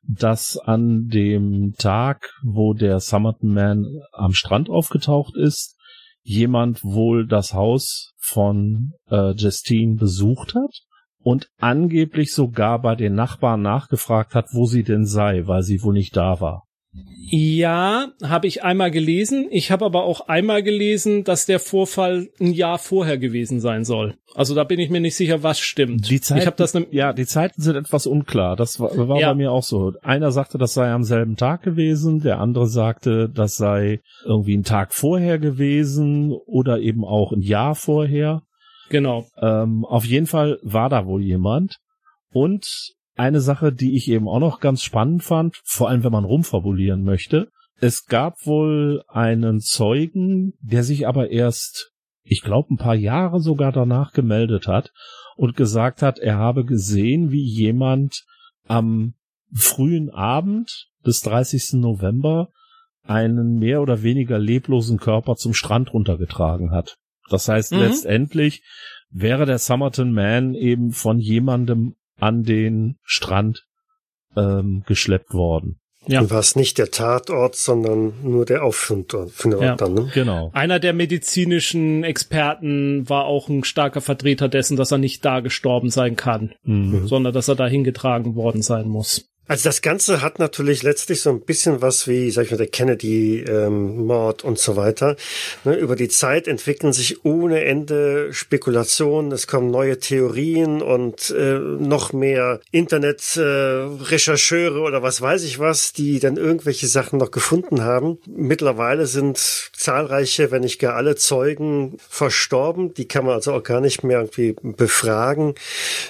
dass 0.06 0.58
an 0.58 1.08
dem 1.08 1.72
Tag, 1.78 2.30
wo 2.42 2.74
der 2.74 3.00
Summerton 3.00 3.54
Man 3.54 3.86
am 4.12 4.32
Strand 4.32 4.68
aufgetaucht 4.68 5.34
ist, 5.34 5.78
jemand 6.24 6.82
wohl 6.82 7.26
das 7.26 7.54
Haus 7.54 8.12
von 8.18 8.94
äh, 9.10 9.32
Justine 9.32 9.94
besucht 9.94 10.54
hat 10.54 10.80
und 11.18 11.48
angeblich 11.58 12.32
sogar 12.32 12.80
bei 12.80 12.96
den 12.96 13.14
Nachbarn 13.14 13.62
nachgefragt 13.62 14.34
hat, 14.34 14.46
wo 14.52 14.66
sie 14.66 14.82
denn 14.82 15.06
sei, 15.06 15.46
weil 15.46 15.62
sie 15.62 15.82
wohl 15.82 15.94
nicht 15.94 16.16
da 16.16 16.40
war. 16.40 16.64
Ja, 17.26 18.12
habe 18.22 18.46
ich 18.46 18.62
einmal 18.62 18.90
gelesen. 18.90 19.48
Ich 19.50 19.70
habe 19.70 19.84
aber 19.84 20.04
auch 20.04 20.28
einmal 20.28 20.62
gelesen, 20.62 21.24
dass 21.24 21.46
der 21.46 21.58
Vorfall 21.58 22.28
ein 22.38 22.52
Jahr 22.52 22.78
vorher 22.78 23.18
gewesen 23.18 23.60
sein 23.60 23.84
soll. 23.84 24.14
Also 24.34 24.54
da 24.54 24.64
bin 24.64 24.78
ich 24.78 24.90
mir 24.90 25.00
nicht 25.00 25.16
sicher, 25.16 25.42
was 25.42 25.58
stimmt. 25.58 26.10
Die 26.10 26.20
Zeiten, 26.20 26.40
ich 26.42 26.46
hab 26.46 26.56
das 26.56 26.74
ne 26.74 26.86
ja, 26.90 27.12
die 27.12 27.26
Zeiten 27.26 27.60
sind 27.62 27.76
etwas 27.76 28.06
unklar. 28.06 28.56
Das 28.56 28.78
war, 28.78 29.08
war 29.08 29.18
ja. 29.18 29.30
bei 29.30 29.34
mir 29.36 29.52
auch 29.52 29.62
so. 29.62 29.94
Einer 30.02 30.32
sagte, 30.32 30.58
das 30.58 30.74
sei 30.74 30.90
am 30.92 31.02
selben 31.02 31.36
Tag 31.36 31.62
gewesen, 31.62 32.20
der 32.20 32.40
andere 32.40 32.68
sagte, 32.68 33.28
das 33.28 33.54
sei 33.54 34.00
irgendwie 34.24 34.56
ein 34.56 34.64
Tag 34.64 34.92
vorher 34.92 35.38
gewesen 35.38 36.32
oder 36.46 36.78
eben 36.78 37.04
auch 37.04 37.32
ein 37.32 37.42
Jahr 37.42 37.74
vorher. 37.74 38.42
Genau. 38.90 39.26
Ähm, 39.40 39.84
auf 39.84 40.04
jeden 40.04 40.26
Fall 40.26 40.58
war 40.62 40.90
da 40.90 41.06
wohl 41.06 41.22
jemand. 41.22 41.78
Und 42.32 42.66
eine 43.14 43.40
Sache, 43.40 43.72
die 43.72 43.96
ich 43.96 44.08
eben 44.08 44.28
auch 44.28 44.40
noch 44.40 44.60
ganz 44.60 44.82
spannend 44.82 45.22
fand, 45.22 45.60
vor 45.64 45.88
allem 45.88 46.04
wenn 46.04 46.12
man 46.12 46.24
rumfabulieren 46.24 47.04
möchte, 47.04 47.48
es 47.80 48.06
gab 48.06 48.46
wohl 48.46 49.02
einen 49.08 49.60
Zeugen, 49.60 50.54
der 50.60 50.84
sich 50.84 51.06
aber 51.06 51.30
erst, 51.30 51.92
ich 52.22 52.42
glaube, 52.42 52.74
ein 52.74 52.78
paar 52.78 52.94
Jahre 52.94 53.40
sogar 53.40 53.72
danach 53.72 54.12
gemeldet 54.12 54.68
hat 54.68 54.92
und 55.36 55.56
gesagt 55.56 56.02
hat, 56.02 56.18
er 56.18 56.38
habe 56.38 56.64
gesehen, 56.64 57.30
wie 57.30 57.44
jemand 57.44 58.24
am 58.66 59.14
frühen 59.52 60.10
Abend 60.10 60.88
des 61.04 61.20
30. 61.20 61.74
November 61.74 62.48
einen 63.02 63.58
mehr 63.58 63.82
oder 63.82 64.02
weniger 64.02 64.38
leblosen 64.38 64.98
Körper 64.98 65.36
zum 65.36 65.52
Strand 65.52 65.92
runtergetragen 65.92 66.70
hat. 66.70 66.96
Das 67.28 67.48
heißt, 67.48 67.72
mhm. 67.72 67.80
letztendlich 67.80 68.62
wäre 69.10 69.46
der 69.46 69.58
Summerton 69.58 70.12
Man 70.12 70.54
eben 70.54 70.92
von 70.92 71.18
jemandem 71.18 71.96
an 72.18 72.42
den 72.42 72.96
Strand 73.02 73.64
ähm, 74.36 74.82
geschleppt 74.86 75.32
worden. 75.34 75.80
Ja. 76.06 76.28
War 76.30 76.40
es 76.40 76.54
nicht 76.54 76.76
der 76.76 76.90
Tatort, 76.90 77.56
sondern 77.56 78.12
nur 78.22 78.44
der 78.44 78.62
Auffindort 78.62 79.32
ja, 79.60 79.74
dann, 79.74 79.94
ne? 79.94 80.10
Genau. 80.12 80.50
Einer 80.52 80.78
der 80.78 80.92
medizinischen 80.92 82.04
Experten 82.04 83.08
war 83.08 83.24
auch 83.24 83.48
ein 83.48 83.64
starker 83.64 84.02
Vertreter 84.02 84.48
dessen, 84.48 84.76
dass 84.76 84.92
er 84.92 84.98
nicht 84.98 85.24
da 85.24 85.40
gestorben 85.40 85.88
sein 85.88 86.16
kann, 86.16 86.52
mhm. 86.62 87.06
sondern 87.06 87.32
dass 87.32 87.48
er 87.48 87.54
da 87.54 87.66
hingetragen 87.66 88.34
worden 88.34 88.60
sein 88.60 88.86
muss. 88.86 89.30
Also 89.46 89.68
das 89.68 89.82
Ganze 89.82 90.22
hat 90.22 90.38
natürlich 90.38 90.82
letztlich 90.82 91.20
so 91.20 91.28
ein 91.28 91.40
bisschen 91.40 91.82
was 91.82 92.08
wie, 92.08 92.30
sag 92.30 92.46
ich 92.46 92.50
mal, 92.50 92.56
der 92.56 92.66
Kennedy-Mord 92.66 94.42
ähm, 94.42 94.48
und 94.48 94.58
so 94.58 94.76
weiter. 94.76 95.16
Ne, 95.64 95.76
über 95.76 95.96
die 95.96 96.08
Zeit 96.08 96.48
entwickeln 96.48 96.94
sich 96.94 97.26
ohne 97.26 97.62
Ende 97.62 98.32
Spekulationen, 98.32 99.32
es 99.32 99.46
kommen 99.46 99.70
neue 99.70 99.98
Theorien 99.98 100.80
und 100.80 101.28
äh, 101.30 101.58
noch 101.58 102.14
mehr 102.14 102.60
Internet-Rechercheure 102.70 104.78
äh, 104.78 104.82
oder 104.82 105.02
was 105.02 105.20
weiß 105.20 105.44
ich 105.44 105.58
was, 105.58 105.92
die 105.92 106.20
dann 106.20 106.38
irgendwelche 106.38 106.86
Sachen 106.86 107.18
noch 107.18 107.30
gefunden 107.30 107.82
haben. 107.82 108.16
Mittlerweile 108.26 109.06
sind 109.06 109.36
zahlreiche, 109.36 110.52
wenn 110.52 110.62
nicht 110.62 110.78
gar 110.78 110.96
alle 110.96 111.16
Zeugen 111.16 111.98
verstorben. 112.08 112.94
Die 112.94 113.08
kann 113.08 113.26
man 113.26 113.34
also 113.34 113.52
auch 113.52 113.62
gar 113.62 113.82
nicht 113.82 114.04
mehr 114.04 114.20
irgendwie 114.20 114.56
befragen. 114.62 115.54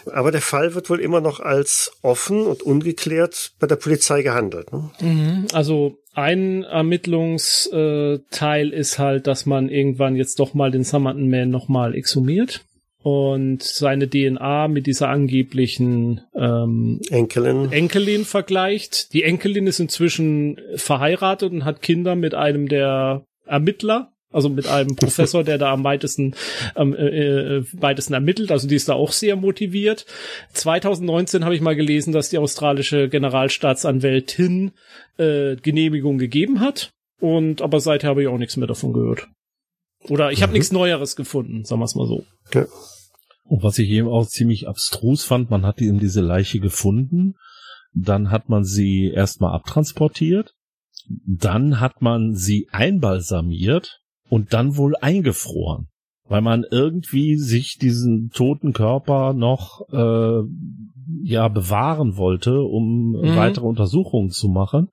Aber 0.07 0.30
der 0.30 0.41
Fall 0.41 0.76
wird 0.76 0.89
wohl 0.89 1.01
immer 1.01 1.20
noch 1.20 1.41
als 1.41 1.91
offen 2.03 2.47
und 2.47 2.62
ungeklärt 2.62 3.23
wird 3.24 3.52
bei 3.58 3.66
der 3.66 3.76
Polizei 3.76 4.20
gehandelt. 4.22 4.70
Ne? 4.72 4.90
Mhm, 5.00 5.46
also 5.52 5.98
ein 6.12 6.62
Ermittlungsteil 6.62 8.70
ist 8.70 8.98
halt, 8.98 9.26
dass 9.26 9.46
man 9.46 9.70
irgendwann 9.70 10.16
jetzt 10.16 10.38
doch 10.38 10.52
mal 10.54 10.70
den 10.70 10.84
Summerton 10.84 11.30
Man 11.30 11.48
nochmal 11.50 11.94
exhumiert 11.94 12.64
und 13.02 13.62
seine 13.62 14.08
DNA 14.08 14.68
mit 14.68 14.86
dieser 14.86 15.08
angeblichen 15.08 16.20
ähm, 16.34 17.00
Enkelin. 17.10 17.72
Enkelin 17.72 18.24
vergleicht. 18.24 19.12
Die 19.12 19.24
Enkelin 19.24 19.66
ist 19.66 19.80
inzwischen 19.80 20.60
verheiratet 20.76 21.52
und 21.52 21.64
hat 21.64 21.82
Kinder 21.82 22.14
mit 22.14 22.34
einem 22.34 22.68
der 22.68 23.24
Ermittler 23.46 24.13
also 24.35 24.49
mit 24.49 24.66
einem 24.66 24.97
Professor, 24.97 25.45
der 25.45 25.59
da 25.59 25.72
am 25.72 25.85
weitesten, 25.85 26.35
am 26.74 26.95
äh, 26.95 27.59
äh, 27.59 27.64
weitesten 27.72 28.14
ermittelt. 28.14 28.51
Also 28.51 28.68
die 28.68 28.74
ist 28.74 28.89
da 28.89 28.95
auch 28.95 29.12
sehr 29.12 29.37
motiviert. 29.37 30.07
2019 30.53 31.45
habe 31.45 31.55
ich 31.55 31.61
mal 31.61 31.76
gelesen, 31.76 32.12
dass 32.12 32.30
die 32.30 32.39
australische 32.39 33.09
Generalstaatsanwältin 33.09 34.72
äh, 35.16 35.57
Genehmigung 35.57 36.18
gegeben 36.18 36.61
hat. 36.61 36.93
Und 37.20 37.62
aber 37.62 37.80
seither 37.80 38.11
habe 38.11 38.22
ich 38.22 38.28
auch 38.28 38.39
nichts 38.39 38.57
mehr 38.57 38.66
davon 38.66 38.93
gehört. 38.93 39.28
Oder 40.09 40.32
ich 40.32 40.43
habe 40.43 40.51
mhm. 40.51 40.55
nichts 40.55 40.72
Neueres 40.72 41.16
gefunden, 41.16 41.64
sagen 41.64 41.80
wir 41.80 41.87
es 41.87 41.95
mal 41.95 42.07
so. 42.07 42.24
Ja. 42.53 42.66
Und 43.45 43.62
was 43.62 43.78
ich 43.78 43.89
eben 43.89 44.09
auch 44.09 44.26
ziemlich 44.26 44.68
abstrus 44.68 45.22
fand, 45.22 45.51
man 45.51 45.64
hat 45.64 45.80
eben 45.80 46.01
diese 46.01 46.20
Leiche 46.20 46.61
gefunden, 46.61 47.35
dann 47.95 48.30
hat 48.30 48.49
man 48.49 48.64
sie 48.64 49.11
erstmal 49.14 49.55
abtransportiert, 49.55 50.55
dann 51.07 51.80
hat 51.80 52.03
man 52.03 52.35
sie 52.35 52.68
einbalsamiert 52.72 54.03
und 54.28 54.52
dann 54.52 54.76
wohl 54.76 54.94
eingefroren, 55.00 55.88
weil 56.26 56.40
man 56.40 56.64
irgendwie 56.70 57.36
sich 57.36 57.78
diesen 57.78 58.30
toten 58.30 58.72
Körper 58.72 59.32
noch 59.32 59.88
äh, 59.92 60.42
ja 61.22 61.48
bewahren 61.48 62.16
wollte, 62.16 62.60
um 62.60 63.12
mhm. 63.12 63.36
weitere 63.36 63.66
Untersuchungen 63.66 64.30
zu 64.30 64.48
machen. 64.48 64.88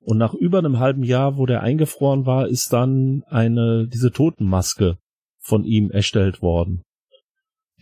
Und 0.00 0.16
nach 0.16 0.32
über 0.32 0.58
einem 0.58 0.78
halben 0.78 1.02
Jahr, 1.02 1.36
wo 1.36 1.44
der 1.44 1.62
eingefroren 1.62 2.24
war, 2.24 2.48
ist 2.48 2.72
dann 2.72 3.22
eine 3.28 3.86
diese 3.86 4.10
Totenmaske 4.10 4.96
von 5.38 5.64
ihm 5.64 5.90
erstellt 5.90 6.40
worden, 6.42 6.82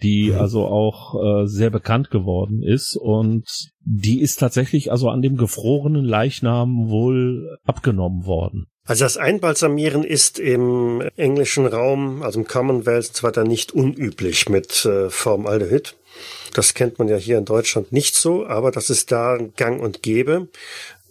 die 0.02 0.30
mhm. 0.30 0.38
also 0.38 0.66
auch 0.66 1.14
äh, 1.14 1.46
sehr 1.46 1.70
bekannt 1.70 2.10
geworden 2.10 2.62
ist 2.62 2.96
und 2.96 3.44
die 3.80 4.20
ist 4.20 4.36
tatsächlich 4.36 4.90
also 4.90 5.10
an 5.10 5.22
dem 5.22 5.36
gefrorenen 5.36 6.04
Leichnam 6.04 6.88
wohl 6.88 7.58
abgenommen 7.64 8.26
worden. 8.26 8.66
Also 8.88 9.04
das 9.04 9.18
Einbalsamieren 9.18 10.02
ist 10.02 10.38
im 10.38 11.02
englischen 11.18 11.66
Raum, 11.66 12.22
also 12.22 12.40
im 12.40 12.46
Commonwealth 12.46 13.14
zwar 13.14 13.32
da 13.32 13.44
nicht 13.44 13.72
unüblich 13.72 14.48
mit 14.48 14.86
äh, 14.86 15.10
Formaldehyd. 15.10 15.94
Das 16.54 16.72
kennt 16.72 16.98
man 16.98 17.06
ja 17.06 17.18
hier 17.18 17.36
in 17.36 17.44
Deutschland 17.44 17.92
nicht 17.92 18.14
so, 18.14 18.46
aber 18.46 18.70
das 18.70 18.88
ist 18.88 19.12
da 19.12 19.36
gang 19.58 19.82
und 19.82 20.02
gäbe. 20.02 20.48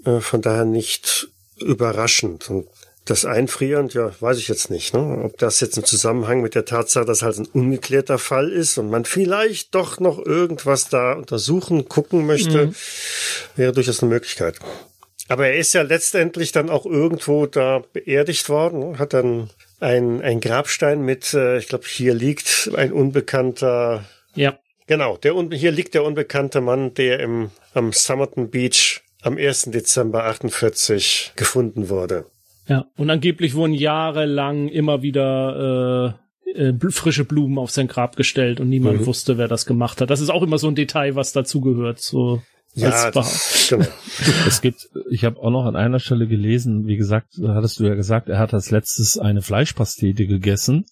Äh, 0.05 0.21
von 0.21 0.41
daher 0.41 0.65
nicht 0.65 1.30
überraschend. 1.59 2.49
Und 2.49 2.67
das 3.05 3.25
Einfrieren, 3.25 3.89
ja, 3.89 4.11
weiß 4.19 4.39
ich 4.39 4.47
jetzt 4.47 4.71
nicht, 4.71 4.95
ne? 4.95 5.21
ob 5.23 5.38
das 5.38 5.59
jetzt 5.59 5.78
im 5.78 5.86
Zusammenhang 5.86 6.41
mit 6.41 6.55
der 6.55 6.65
Tatsache, 6.65 7.05
dass 7.05 7.21
halt 7.21 7.38
ein 7.38 7.45
ungeklärter 7.45 8.17
Fall 8.17 8.51
ist 8.51 8.80
und 8.80 8.89
man 8.89 9.05
vielleicht 9.05 9.75
doch 9.75 9.99
noch 9.99 10.17
irgendwas 10.17 10.89
da 10.89 11.13
untersuchen, 11.13 11.88
gucken 11.88 12.25
möchte, 12.25 12.67
mhm. 12.67 12.75
wäre 13.55 13.71
durchaus 13.71 14.01
eine 14.01 14.09
Möglichkeit. 14.09 14.55
Aber 15.28 15.47
er 15.47 15.55
ist 15.57 15.73
ja 15.73 15.82
letztendlich 15.82 16.51
dann 16.51 16.69
auch 16.69 16.86
irgendwo 16.86 17.45
da 17.45 17.84
beerdigt 17.93 18.49
worden, 18.49 18.97
hat 18.97 19.13
dann 19.13 19.49
ein, 19.80 20.21
ein 20.21 20.39
Grabstein 20.39 21.01
mit, 21.01 21.34
äh, 21.34 21.57
ich 21.57 21.67
glaube, 21.67 21.86
hier 21.88 22.13
liegt 22.13 22.71
ein 22.75 22.91
unbekannter. 22.91 24.05
Ja. 24.36 24.57
Genau, 24.88 25.17
der, 25.17 25.34
hier 25.51 25.71
liegt 25.71 25.93
der 25.93 26.03
unbekannte 26.03 26.61
Mann, 26.61 26.93
der 26.93 27.19
im, 27.19 27.51
am 27.73 27.91
Somerton 27.91 28.49
Beach 28.49 29.01
am 29.21 29.38
1. 29.38 29.63
Dezember 29.71 30.23
48 30.25 31.34
gefunden 31.36 31.89
wurde. 31.89 32.25
Ja, 32.67 32.86
und 32.95 33.09
angeblich 33.09 33.53
wurden 33.53 33.73
jahrelang 33.73 34.67
immer 34.69 35.01
wieder 35.01 36.15
äh, 36.45 36.61
äh, 36.69 36.89
frische 36.89 37.25
Blumen 37.25 37.57
auf 37.57 37.71
sein 37.71 37.88
Grab 37.88 38.15
gestellt 38.15 38.59
und 38.59 38.69
niemand 38.69 39.01
mhm. 39.01 39.05
wusste, 39.05 39.38
wer 39.38 39.47
das 39.47 39.65
gemacht 39.65 40.01
hat. 40.01 40.09
Das 40.09 40.21
ist 40.21 40.30
auch 40.30 40.43
immer 40.43 40.57
so 40.57 40.67
ein 40.67 40.75
Detail, 40.75 41.15
was 41.15 41.34
dazugehört. 41.34 41.99
So 41.99 42.41
ja, 42.78 43.11
das, 43.11 43.67
genau. 43.69 43.86
es 44.47 44.61
gibt, 44.61 44.89
ich 45.09 45.25
habe 45.25 45.38
auch 45.39 45.49
noch 45.49 45.65
an 45.65 45.75
einer 45.75 45.99
Stelle 45.99 46.28
gelesen, 46.28 46.86
wie 46.86 46.97
gesagt, 46.97 47.34
hattest 47.41 47.80
du 47.80 47.86
ja 47.86 47.95
gesagt, 47.95 48.30
er 48.30 48.39
hat 48.39 48.53
als 48.53 48.71
letztes 48.71 49.17
eine 49.17 49.41
Fleischpastete 49.41 50.28
gegessen. 50.28 50.86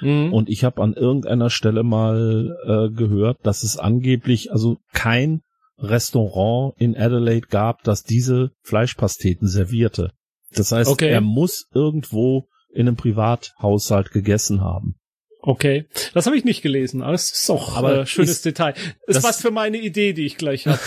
Mhm. 0.00 0.32
Und 0.32 0.48
ich 0.48 0.64
habe 0.64 0.82
an 0.82 0.94
irgendeiner 0.94 1.50
Stelle 1.50 1.82
mal 1.82 2.56
äh, 2.64 2.94
gehört, 2.94 3.38
dass 3.44 3.62
es 3.62 3.78
angeblich 3.78 4.52
also 4.52 4.78
kein 4.92 5.40
Restaurant 5.78 6.74
in 6.78 6.96
Adelaide 6.96 7.46
gab, 7.48 7.82
das 7.82 8.02
diese 8.02 8.50
Fleischpasteten 8.62 9.48
servierte. 9.48 10.12
Das 10.54 10.72
heißt, 10.72 10.90
okay. 10.90 11.08
er 11.08 11.20
muss 11.20 11.66
irgendwo 11.74 12.48
in 12.70 12.88
einem 12.88 12.96
Privathaushalt 12.96 14.10
gegessen 14.10 14.60
haben. 14.60 14.96
Okay, 15.48 15.86
das 16.12 16.26
habe 16.26 16.36
ich 16.36 16.42
nicht 16.42 16.60
gelesen, 16.60 17.02
aber 17.02 17.14
es 17.14 17.30
ist 17.30 17.48
auch 17.50 17.76
aber 17.76 18.00
äh, 18.00 18.06
schönes 18.06 18.30
ist, 18.30 18.44
Detail. 18.44 18.74
Ist 19.06 19.22
was 19.22 19.40
für 19.40 19.52
meine 19.52 19.78
Idee, 19.78 20.12
die 20.12 20.26
ich 20.26 20.38
gleich 20.38 20.66
habe. 20.66 20.80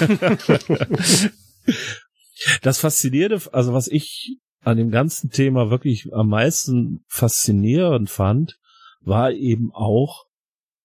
das 2.62 2.78
Faszinierende, 2.78 3.42
also 3.52 3.74
was 3.74 3.88
ich 3.88 4.38
an 4.62 4.78
dem 4.78 4.90
ganzen 4.90 5.28
Thema 5.28 5.68
wirklich 5.68 6.14
am 6.14 6.28
meisten 6.28 7.04
faszinierend 7.08 8.08
fand, 8.08 8.56
war 9.02 9.32
eben 9.32 9.70
auch, 9.74 10.24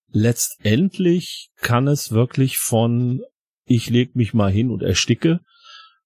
letztendlich 0.10 1.52
kann 1.62 1.88
es 1.88 2.12
wirklich 2.12 2.58
von 2.58 3.22
ich 3.64 3.90
leg 3.90 4.14
mich 4.14 4.34
mal 4.34 4.52
hin 4.52 4.70
und 4.70 4.84
ersticke 4.84 5.40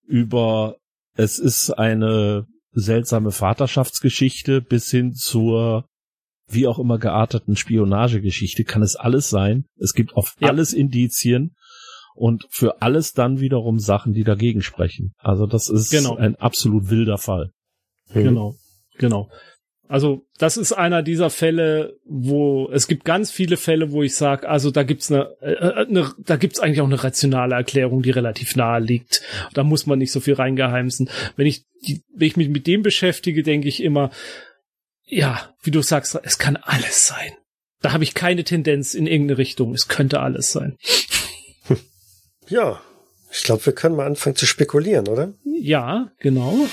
über 0.03 0.75
es 1.15 1.39
ist 1.39 1.71
eine 1.71 2.45
seltsame 2.71 3.31
Vaterschaftsgeschichte 3.31 4.61
bis 4.61 4.91
hin 4.91 5.15
zur 5.15 5.89
wie 6.47 6.67
auch 6.67 6.79
immer 6.79 6.99
gearteten 6.99 7.55
Spionagegeschichte 7.55 8.63
kann 8.63 8.81
es 8.81 8.95
alles 8.95 9.29
sein. 9.29 9.65
Es 9.77 9.93
gibt 9.93 10.15
auf 10.15 10.35
ja. 10.39 10.49
alles 10.49 10.73
Indizien 10.73 11.55
und 12.13 12.45
für 12.49 12.81
alles 12.81 13.13
dann 13.13 13.39
wiederum 13.39 13.79
Sachen, 13.79 14.13
die 14.13 14.23
dagegen 14.23 14.61
sprechen. 14.61 15.13
Also 15.17 15.47
das 15.47 15.69
ist 15.69 15.91
genau. 15.91 16.15
ein 16.15 16.35
absolut 16.35 16.89
wilder 16.89 17.17
Fall. 17.17 17.51
Mhm. 18.13 18.23
Genau, 18.23 18.55
genau. 18.97 19.29
Also 19.87 20.25
das 20.39 20.57
ist 20.57 20.73
einer 20.73 21.03
dieser 21.03 21.29
Fälle, 21.29 21.97
wo 22.05 22.69
es 22.71 22.87
gibt 22.87 23.05
ganz 23.05 23.29
viele 23.29 23.55
Fälle, 23.55 23.91
wo 23.91 24.01
ich 24.01 24.15
sage, 24.15 24.49
also 24.49 24.71
da 24.71 24.81
gibt's 24.81 25.11
eine, 25.11 25.29
äh, 25.41 25.85
eine, 25.85 26.11
da 26.17 26.37
gibt's 26.37 26.59
eigentlich 26.59 26.81
auch 26.81 26.87
eine 26.87 27.03
rationale 27.03 27.53
Erklärung, 27.53 28.01
die 28.01 28.09
relativ 28.09 28.55
nahe 28.55 28.79
liegt. 28.79 29.21
Da 29.53 29.63
muss 29.63 29.85
man 29.85 29.99
nicht 29.99 30.11
so 30.11 30.19
viel 30.19 30.33
reingeheimsen. 30.33 31.09
Wenn 31.35 31.45
ich, 31.45 31.65
die, 31.87 32.01
wenn 32.15 32.27
ich 32.27 32.37
mich 32.37 32.49
mit 32.49 32.65
dem 32.65 32.81
beschäftige, 32.81 33.43
denke 33.43 33.67
ich 33.67 33.83
immer, 33.83 34.09
ja, 35.07 35.55
wie 35.61 35.71
du 35.71 35.83
sagst, 35.83 36.19
es 36.23 36.39
kann 36.39 36.57
alles 36.57 37.05
sein. 37.07 37.33
Da 37.81 37.93
habe 37.93 38.03
ich 38.03 38.15
keine 38.15 38.43
Tendenz 38.43 38.95
in 38.95 39.05
irgendeine 39.05 39.37
Richtung. 39.37 39.73
Es 39.73 39.87
könnte 39.87 40.19
alles 40.19 40.51
sein. 40.51 40.77
Ja, 42.47 42.81
ich 43.31 43.43
glaube, 43.43 43.65
wir 43.65 43.73
können 43.73 43.95
mal 43.95 44.05
anfangen 44.05 44.35
zu 44.35 44.45
spekulieren, 44.45 45.07
oder? 45.07 45.33
Ja, 45.43 46.11
genau. 46.19 46.67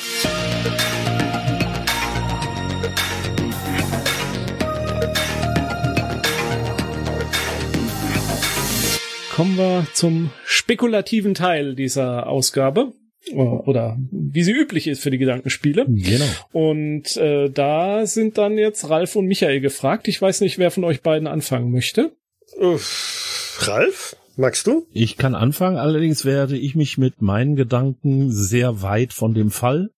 Kommen 9.34 9.56
wir 9.56 9.86
zum 9.94 10.30
spekulativen 10.44 11.34
Teil 11.34 11.74
dieser 11.74 12.26
Ausgabe 12.26 12.92
oder 13.30 13.98
wie 14.10 14.42
sie 14.42 14.52
üblich 14.52 14.88
ist 14.88 15.02
für 15.02 15.10
die 15.10 15.18
Gedankenspiele. 15.18 15.86
Genau. 15.88 16.24
Und 16.52 17.16
äh, 17.16 17.50
da 17.50 18.06
sind 18.06 18.38
dann 18.38 18.58
jetzt 18.58 18.88
Ralf 18.88 19.16
und 19.16 19.26
Michael 19.26 19.60
gefragt. 19.60 20.08
Ich 20.08 20.20
weiß 20.20 20.40
nicht, 20.40 20.58
wer 20.58 20.70
von 20.70 20.84
euch 20.84 21.02
beiden 21.02 21.28
anfangen 21.28 21.70
möchte. 21.70 22.12
Uff, 22.58 23.58
Ralf, 23.60 24.16
magst 24.36 24.66
du? 24.66 24.86
Ich 24.92 25.16
kann 25.16 25.34
anfangen, 25.34 25.76
allerdings 25.76 26.24
werde 26.24 26.58
ich 26.58 26.74
mich 26.74 26.98
mit 26.98 27.22
meinen 27.22 27.56
Gedanken 27.56 28.30
sehr 28.30 28.82
weit 28.82 29.12
von 29.12 29.34
dem 29.34 29.50
Fall 29.50 29.90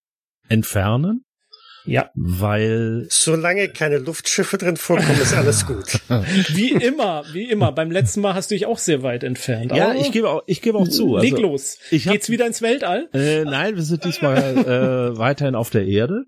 entfernen. 0.47 1.24
Ja. 1.85 2.09
Weil. 2.15 3.05
Solange 3.09 3.69
keine 3.69 3.99
Luftschiffe 3.99 4.57
drin 4.57 4.77
vorkommen, 4.77 5.19
ist 5.21 5.33
alles 5.33 5.65
gut. 5.65 5.99
wie 6.49 6.71
immer, 6.71 7.23
wie 7.31 7.49
immer. 7.49 7.71
Beim 7.71 7.91
letzten 7.91 8.21
Mal 8.21 8.33
hast 8.33 8.51
du 8.51 8.55
dich 8.55 8.65
auch 8.65 8.77
sehr 8.77 9.03
weit 9.03 9.23
entfernt. 9.23 9.71
Ja, 9.75 9.93
ich 9.93 10.11
gebe 10.11 10.29
auch, 10.29 10.43
ich 10.47 10.61
gebe 10.61 10.77
auch 10.77 10.87
zu. 10.87 11.17
Leg 11.17 11.33
also, 11.33 11.43
los. 11.43 11.77
Ich 11.91 12.07
hab, 12.07 12.13
Geht's 12.13 12.29
wieder 12.29 12.47
ins 12.47 12.61
Weltall? 12.61 13.09
Äh, 13.13 13.43
nein, 13.43 13.75
wir 13.75 13.83
sind 13.83 14.03
diesmal 14.03 14.57
äh, 14.57 15.17
weiterhin 15.17 15.55
auf 15.55 15.69
der 15.69 15.85
Erde. 15.85 16.23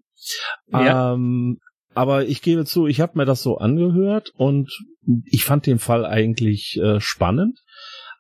Ja. 0.72 1.14
Ähm, 1.14 1.60
aber 1.94 2.26
ich 2.26 2.42
gebe 2.42 2.66
zu, 2.66 2.86
ich 2.86 3.02
habe 3.02 3.18
mir 3.18 3.26
das 3.26 3.42
so 3.42 3.58
angehört 3.58 4.32
und 4.36 4.72
ich 5.26 5.46
fand 5.46 5.66
den 5.66 5.80
Fall 5.80 6.06
eigentlich 6.06 6.78
äh, 6.80 7.00
spannend. 7.00 7.60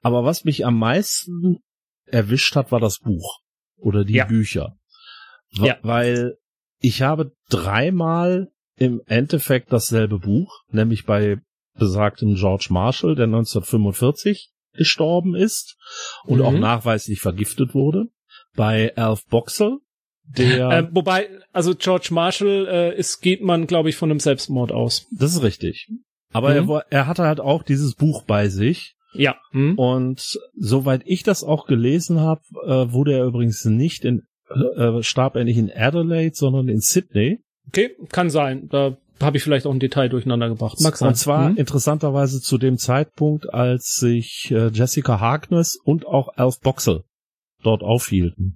Aber 0.02 0.24
was 0.24 0.46
mich 0.46 0.66
am 0.66 0.80
meisten 0.80 1.58
erwischt 2.06 2.56
hat, 2.56 2.72
war 2.72 2.80
das 2.80 3.00
Buch 3.00 3.40
oder 3.76 4.04
die 4.04 4.16
ja. 4.16 4.26
Bücher. 4.26 4.78
Ja. 5.52 5.78
Weil 5.82 6.38
ich 6.80 7.02
habe 7.02 7.32
dreimal 7.50 8.50
im 8.76 9.02
Endeffekt 9.06 9.72
dasselbe 9.72 10.20
Buch, 10.20 10.62
nämlich 10.72 11.06
bei 11.06 11.40
besagtem 11.78 12.36
George 12.36 12.68
Marshall, 12.70 13.16
der 13.16 13.26
1945 13.26 14.52
gestorben 14.74 15.36
ist 15.36 15.76
und 16.26 16.40
mhm. 16.40 16.46
auch 16.46 16.52
nachweislich 16.54 17.20
vergiftet 17.20 17.74
wurde. 17.74 18.06
Bei 18.56 18.96
Alf 18.96 19.26
Boxell, 19.30 19.78
der. 20.24 20.70
Äh, 20.70 20.88
wobei, 20.92 21.30
also 21.52 21.76
George 21.76 22.10
Marshall 22.12 22.68
äh, 22.68 22.98
ist, 22.98 23.22
geht 23.22 23.42
man, 23.42 23.68
glaube 23.68 23.90
ich, 23.90 23.96
von 23.96 24.12
einem 24.12 24.20
Selbstmord 24.20 24.72
aus. 24.72 25.08
Das 25.12 25.34
ist 25.34 25.44
richtig. 25.44 25.88
Aber 26.32 26.62
mhm. 26.62 26.70
er, 26.70 26.86
er 26.90 27.08
hatte 27.08 27.24
halt 27.24 27.40
auch 27.40 27.64
dieses 27.64 27.96
Buch 27.96 28.24
bei 28.24 28.50
sich. 28.50 28.96
Ja. 29.14 29.36
Mhm. 29.52 29.76
Und 29.76 30.38
soweit 30.56 31.02
ich 31.06 31.24
das 31.24 31.44
auch 31.44 31.66
gelesen 31.66 32.20
habe, 32.20 32.42
äh, 32.66 32.92
wurde 32.92 33.14
er 33.14 33.26
übrigens 33.26 33.66
nicht 33.66 34.06
in 34.06 34.24
äh, 34.50 35.04
starb 35.04 35.36
er 35.36 35.44
nicht 35.44 35.58
in 35.58 35.72
Adelaide, 35.72 36.36
sondern 36.36 36.68
in 36.68 36.80
Sydney. 36.80 37.40
Okay, 37.68 37.92
kann 38.12 38.30
sein. 38.30 38.68
Da 38.70 38.98
habe 39.20 39.38
ich 39.38 39.44
vielleicht 39.44 39.66
auch 39.66 39.72
ein 39.72 39.80
Detail 39.80 40.10
durcheinander 40.10 40.50
gebracht. 40.50 40.80
Mag 40.82 40.98
sein. 40.98 41.10
Und 41.10 41.16
zwar 41.16 41.50
mhm. 41.50 41.58
interessanterweise 41.58 42.42
zu 42.42 42.58
dem 42.58 42.78
Zeitpunkt, 42.78 43.54
als 43.54 43.96
sich 43.96 44.52
äh, 44.52 44.68
Jessica 44.68 45.20
Harkness 45.20 45.78
und 45.84 46.06
auch 46.06 46.30
Alf 46.36 46.60
Boxell 46.62 47.04
dort 47.64 47.82
aufhielten. 47.82 48.56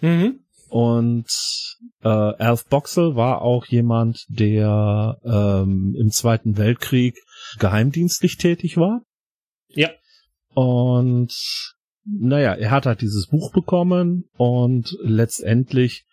Mhm. 0.00 0.40
Und 0.68 1.28
äh, 2.02 2.08
Alf 2.08 2.64
Boxell 2.66 3.14
war 3.14 3.42
auch 3.42 3.66
jemand, 3.66 4.24
der 4.28 5.18
ähm, 5.24 5.94
im 5.98 6.10
Zweiten 6.10 6.56
Weltkrieg 6.56 7.14
geheimdienstlich 7.58 8.38
tätig 8.38 8.78
war. 8.78 9.02
Ja. 9.68 9.90
Und 10.54 11.32
naja, 12.04 12.54
er 12.54 12.70
hat 12.70 12.86
halt 12.86 13.00
dieses 13.00 13.28
Buch 13.28 13.52
bekommen 13.52 14.24
und 14.36 14.96
letztendlich, 15.02 16.04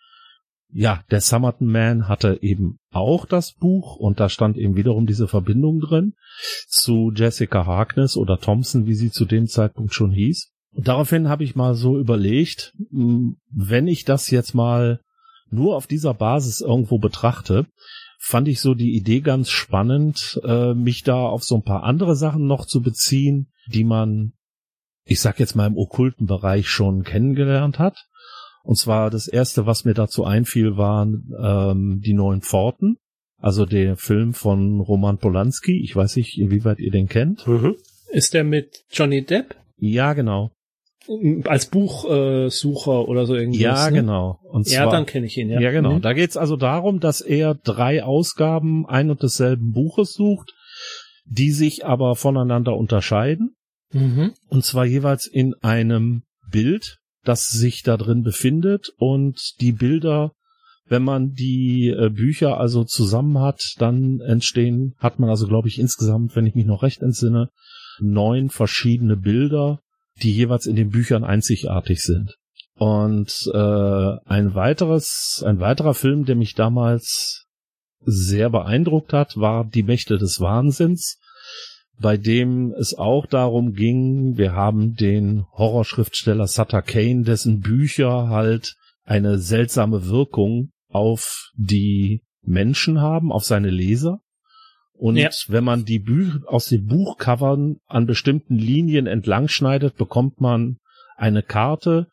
ja, 0.72 1.02
der 1.10 1.20
Summerton 1.20 1.66
Man 1.66 2.08
hatte 2.08 2.38
eben 2.42 2.78
auch 2.90 3.26
das 3.26 3.52
Buch 3.54 3.96
und 3.96 4.20
da 4.20 4.28
stand 4.28 4.56
eben 4.56 4.76
wiederum 4.76 5.06
diese 5.06 5.26
Verbindung 5.26 5.80
drin 5.80 6.14
zu 6.68 7.12
Jessica 7.14 7.66
Harkness 7.66 8.16
oder 8.16 8.38
Thompson, 8.38 8.86
wie 8.86 8.94
sie 8.94 9.10
zu 9.10 9.24
dem 9.24 9.46
Zeitpunkt 9.46 9.94
schon 9.94 10.12
hieß. 10.12 10.52
Und 10.72 10.86
daraufhin 10.86 11.28
habe 11.28 11.42
ich 11.42 11.56
mal 11.56 11.74
so 11.74 11.98
überlegt, 11.98 12.72
hm, 12.90 13.38
wenn 13.50 13.88
ich 13.88 14.04
das 14.04 14.30
jetzt 14.30 14.54
mal 14.54 15.00
nur 15.50 15.76
auf 15.76 15.88
dieser 15.88 16.14
Basis 16.14 16.60
irgendwo 16.60 16.98
betrachte, 16.98 17.66
fand 18.20 18.46
ich 18.46 18.60
so 18.60 18.74
die 18.74 18.94
Idee 18.94 19.20
ganz 19.20 19.50
spannend, 19.50 20.40
äh, 20.44 20.74
mich 20.74 21.02
da 21.02 21.16
auf 21.16 21.42
so 21.42 21.56
ein 21.56 21.64
paar 21.64 21.82
andere 21.82 22.14
Sachen 22.14 22.46
noch 22.46 22.66
zu 22.66 22.82
beziehen, 22.82 23.50
die 23.66 23.82
man 23.82 24.34
ich 25.04 25.20
sag 25.20 25.40
jetzt 25.40 25.56
mal 25.56 25.66
im 25.66 25.76
okkulten 25.76 26.26
Bereich 26.26 26.68
schon 26.68 27.02
kennengelernt 27.02 27.78
hat. 27.78 27.96
Und 28.62 28.76
zwar 28.76 29.10
das 29.10 29.26
erste, 29.26 29.66
was 29.66 29.84
mir 29.84 29.94
dazu 29.94 30.24
einfiel, 30.24 30.76
waren 30.76 31.32
ähm, 31.42 32.00
die 32.04 32.12
neuen 32.12 32.42
Pforten. 32.42 32.96
Also 33.38 33.64
der 33.64 33.96
Film 33.96 34.34
von 34.34 34.80
Roman 34.80 35.18
Polanski. 35.18 35.82
Ich 35.82 35.96
weiß 35.96 36.16
nicht, 36.16 36.38
inwieweit 36.38 36.78
ihr 36.78 36.90
den 36.90 37.08
kennt. 37.08 37.46
Mhm. 37.46 37.76
Ist 38.10 38.34
der 38.34 38.44
mit 38.44 38.84
Johnny 38.90 39.24
Depp? 39.24 39.56
Ja, 39.78 40.12
genau. 40.12 40.50
Als 41.44 41.66
Buchsucher 41.66 43.08
oder 43.08 43.24
so 43.24 43.34
irgendwas. 43.34 43.60
Ja, 43.60 43.90
ne? 43.90 43.96
genau. 43.96 44.38
Und 44.42 44.68
zwar, 44.68 44.84
ja, 44.84 44.90
dann 44.90 45.06
kenne 45.06 45.26
ich 45.26 45.38
ihn, 45.38 45.48
ja. 45.48 45.58
Ja, 45.58 45.70
genau. 45.70 45.94
Mhm. 45.94 46.02
Da 46.02 46.12
geht's 46.12 46.36
also 46.36 46.56
darum, 46.56 47.00
dass 47.00 47.22
er 47.22 47.54
drei 47.54 48.04
Ausgaben 48.04 48.86
ein 48.86 49.10
und 49.10 49.22
desselben 49.22 49.72
Buches 49.72 50.12
sucht, 50.12 50.52
die 51.24 51.50
sich 51.50 51.86
aber 51.86 52.14
voneinander 52.16 52.76
unterscheiden. 52.76 53.56
Mhm. 53.92 54.34
Und 54.48 54.64
zwar 54.64 54.84
jeweils 54.84 55.26
in 55.26 55.54
einem 55.62 56.22
Bild, 56.50 56.98
das 57.24 57.48
sich 57.48 57.82
da 57.82 57.96
drin 57.96 58.22
befindet 58.22 58.92
und 58.96 59.60
die 59.60 59.72
Bilder, 59.72 60.32
wenn 60.86 61.02
man 61.02 61.32
die 61.32 61.88
äh, 61.88 62.08
Bücher 62.10 62.58
also 62.58 62.84
zusammen 62.84 63.38
hat, 63.38 63.74
dann 63.78 64.20
entstehen, 64.20 64.94
hat 64.98 65.18
man 65.18 65.30
also 65.30 65.46
glaube 65.46 65.68
ich 65.68 65.78
insgesamt, 65.78 66.34
wenn 66.34 66.46
ich 66.46 66.54
mich 66.54 66.66
noch 66.66 66.82
recht 66.82 67.02
entsinne, 67.02 67.50
neun 68.00 68.50
verschiedene 68.50 69.16
Bilder, 69.16 69.80
die 70.22 70.32
jeweils 70.32 70.66
in 70.66 70.76
den 70.76 70.90
Büchern 70.90 71.24
einzigartig 71.24 72.02
sind. 72.02 72.36
Und 72.74 73.32
äh, 73.52 74.16
ein 74.24 74.54
weiteres, 74.54 75.44
ein 75.46 75.60
weiterer 75.60 75.94
Film, 75.94 76.24
der 76.24 76.34
mich 76.34 76.54
damals 76.54 77.46
sehr 78.00 78.48
beeindruckt 78.48 79.12
hat, 79.12 79.36
war 79.36 79.64
Die 79.66 79.82
Mächte 79.82 80.16
des 80.16 80.40
Wahnsinns 80.40 81.18
bei 82.00 82.16
dem 82.16 82.72
es 82.72 82.94
auch 82.94 83.26
darum 83.26 83.74
ging, 83.74 84.38
wir 84.38 84.52
haben 84.52 84.94
den 84.94 85.44
Horrorschriftsteller 85.52 86.46
Sutter 86.46 86.82
Kane, 86.82 87.22
dessen 87.22 87.60
Bücher 87.60 88.28
halt 88.28 88.74
eine 89.04 89.38
seltsame 89.38 90.06
Wirkung 90.06 90.70
auf 90.88 91.50
die 91.56 92.22
Menschen 92.42 93.00
haben, 93.00 93.30
auf 93.30 93.44
seine 93.44 93.70
Leser. 93.70 94.20
Und 94.94 95.16
ja. 95.16 95.28
wenn 95.48 95.64
man 95.64 95.84
die 95.84 95.98
Bücher 95.98 96.40
aus 96.46 96.66
den 96.66 96.86
Buchcovern 96.86 97.76
an 97.86 98.06
bestimmten 98.06 98.56
Linien 98.56 99.06
entlang 99.06 99.48
schneidet, 99.48 99.96
bekommt 99.96 100.40
man 100.40 100.78
eine 101.16 101.42
Karte 101.42 102.06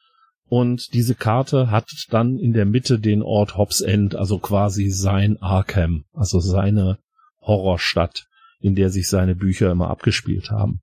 und 0.49 0.93
diese 0.93 1.15
Karte 1.15 1.71
hat 1.71 1.89
dann 2.09 2.37
in 2.37 2.53
der 2.53 2.65
Mitte 2.65 2.99
den 2.99 3.21
Ort 3.21 3.57
Hobbs 3.57 3.81
End, 3.81 4.15
also 4.15 4.37
quasi 4.39 4.89
sein 4.89 5.37
Arkham, 5.41 6.05
also 6.13 6.39
seine 6.39 6.97
Horrorstadt 7.41 8.27
in 8.59 8.75
der 8.75 8.89
sich 8.89 9.07
seine 9.07 9.35
Bücher 9.35 9.71
immer 9.71 9.89
abgespielt 9.89 10.49
haben. 10.49 10.79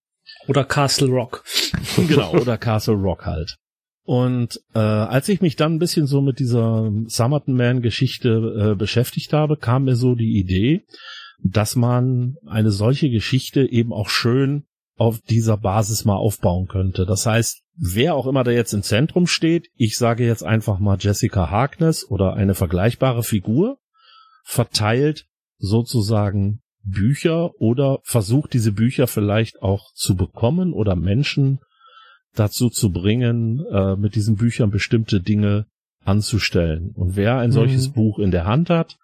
Oder 0.47 0.65
Castle 0.65 1.09
Rock. 1.09 1.45
genau, 1.97 2.33
oder 2.33 2.59
Castle 2.59 2.95
Rock 2.95 3.27
halt. 3.27 3.57
Und 4.05 4.61
äh, 4.75 4.79
als 4.79 5.29
ich 5.29 5.41
mich 5.41 5.57
dann 5.57 5.75
ein 5.75 5.79
bisschen 5.79 6.07
so 6.07 6.21
mit 6.21 6.39
dieser 6.39 6.93
Summerton 7.07 7.57
Man 7.57 7.81
Geschichte 7.81 8.73
äh, 8.73 8.75
beschäftigt 8.75 9.33
habe, 9.33 9.57
kam 9.57 9.85
mir 9.85 9.97
so 9.97 10.15
die 10.15 10.39
Idee, 10.39 10.85
dass 11.43 11.75
man 11.75 12.37
eine 12.47 12.71
solche 12.71 13.11
Geschichte 13.11 13.71
eben 13.71 13.93
auch 13.93 14.11
schön 14.11 14.65
auf 14.97 15.21
dieser 15.21 15.57
Basis 15.57 16.05
mal 16.05 16.17
aufbauen 16.17 16.69
könnte. 16.69 17.07
Das 17.07 17.27
heißt, 17.27 17.63
wer 17.77 18.15
auch 18.15 18.27
immer 18.27 18.45
da 18.45 18.51
jetzt 18.51 18.75
im 18.75 18.83
Zentrum 18.83 19.27
steht, 19.27 19.69
ich 19.75 19.97
sage 19.97 20.25
jetzt 20.25 20.45
einfach 20.45 20.79
mal 20.79 20.99
Jessica 21.01 21.51
Harkness 21.51 22.09
oder 22.09 22.35
eine 22.35 22.55
vergleichbare 22.55 23.23
Figur, 23.23 23.79
verteilt 24.45 25.27
sozusagen 25.59 26.61
Bücher 26.85 27.51
oder 27.61 28.01
versucht 28.05 28.53
diese 28.53 28.73
Bücher 28.73 29.07
vielleicht 29.07 29.63
auch 29.63 29.93
zu 29.95 30.17
bekommen 30.17 30.73
oder 30.73 30.97
Menschen 30.97 31.61
dazu 32.35 32.69
zu 32.69 32.91
bringen, 32.91 33.65
äh, 33.71 33.97
mit 33.97 34.15
diesen 34.15 34.37
Büchern 34.37 34.71
bestimmte 34.71 35.21
Dinge 35.21 35.67
anzustellen. 36.05 36.91
Und 36.95 37.17
wer 37.17 37.39
ein 37.39 37.53
solches 37.53 37.89
mhm. 37.89 37.93
Buch 37.93 38.19
in 38.19 38.31
der 38.31 38.45
Hand 38.45 38.71
hat, 38.71 38.97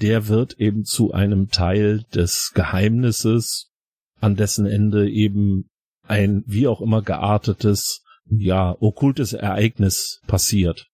der 0.00 0.28
wird 0.28 0.58
eben 0.58 0.84
zu 0.84 1.12
einem 1.12 1.48
Teil 1.48 2.04
des 2.14 2.52
Geheimnisses, 2.54 3.70
an 4.20 4.36
dessen 4.36 4.66
Ende 4.66 5.10
eben 5.10 5.68
ein 6.06 6.44
wie 6.46 6.66
auch 6.66 6.80
immer 6.80 7.02
geartetes, 7.02 8.02
ja, 8.26 8.76
okkultes 8.80 9.32
Ereignis 9.32 10.20
passiert. 10.26 10.86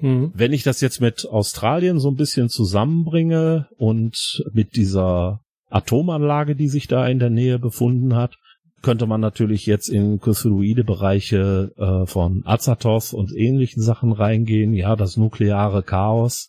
Mhm. 0.00 0.32
Wenn 0.34 0.52
ich 0.52 0.62
das 0.62 0.80
jetzt 0.80 1.00
mit 1.00 1.26
Australien 1.26 2.00
so 2.00 2.08
ein 2.08 2.16
bisschen 2.16 2.48
zusammenbringe 2.48 3.68
und 3.76 4.44
mit 4.52 4.76
dieser 4.76 5.43
Atomanlage, 5.74 6.54
die 6.54 6.68
sich 6.68 6.86
da 6.86 7.06
in 7.08 7.18
der 7.18 7.30
Nähe 7.30 7.58
befunden 7.58 8.14
hat, 8.14 8.38
könnte 8.80 9.06
man 9.06 9.20
natürlich 9.20 9.66
jetzt 9.66 9.88
in 9.88 10.20
Cthulhuide 10.20 10.84
Bereiche 10.84 11.72
äh, 11.76 12.06
von 12.06 12.42
Azathoth 12.44 13.12
und 13.12 13.34
ähnlichen 13.34 13.82
Sachen 13.82 14.12
reingehen. 14.12 14.74
Ja, 14.74 14.94
das 14.94 15.16
nukleare 15.16 15.82
Chaos. 15.82 16.48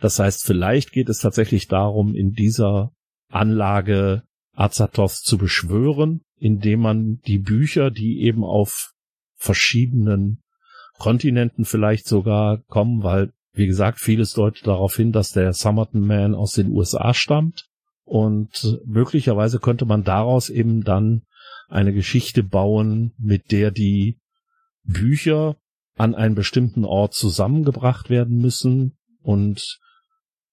Das 0.00 0.18
heißt, 0.18 0.44
vielleicht 0.44 0.92
geht 0.92 1.08
es 1.08 1.20
tatsächlich 1.20 1.68
darum, 1.68 2.14
in 2.14 2.32
dieser 2.32 2.90
Anlage 3.30 4.22
Azathoth 4.54 5.12
zu 5.12 5.38
beschwören, 5.38 6.22
indem 6.36 6.80
man 6.80 7.20
die 7.26 7.38
Bücher, 7.38 7.90
die 7.90 8.22
eben 8.22 8.42
auf 8.42 8.92
verschiedenen 9.36 10.42
Kontinenten 10.98 11.64
vielleicht 11.64 12.08
sogar 12.08 12.62
kommen, 12.66 13.04
weil, 13.04 13.32
wie 13.52 13.66
gesagt, 13.66 14.00
vieles 14.00 14.32
deutet 14.32 14.66
darauf 14.66 14.96
hin, 14.96 15.12
dass 15.12 15.30
der 15.30 15.52
Summerton 15.52 16.00
Man 16.00 16.34
aus 16.34 16.52
den 16.52 16.72
USA 16.72 17.14
stammt. 17.14 17.68
Und 18.08 18.80
möglicherweise 18.86 19.58
könnte 19.58 19.84
man 19.84 20.02
daraus 20.02 20.48
eben 20.48 20.82
dann 20.82 21.22
eine 21.68 21.92
Geschichte 21.92 22.42
bauen, 22.42 23.12
mit 23.18 23.52
der 23.52 23.70
die 23.70 24.18
Bücher 24.82 25.56
an 25.96 26.14
einen 26.14 26.34
bestimmten 26.34 26.86
Ort 26.86 27.12
zusammengebracht 27.12 28.08
werden 28.08 28.38
müssen 28.38 28.96
und 29.20 29.78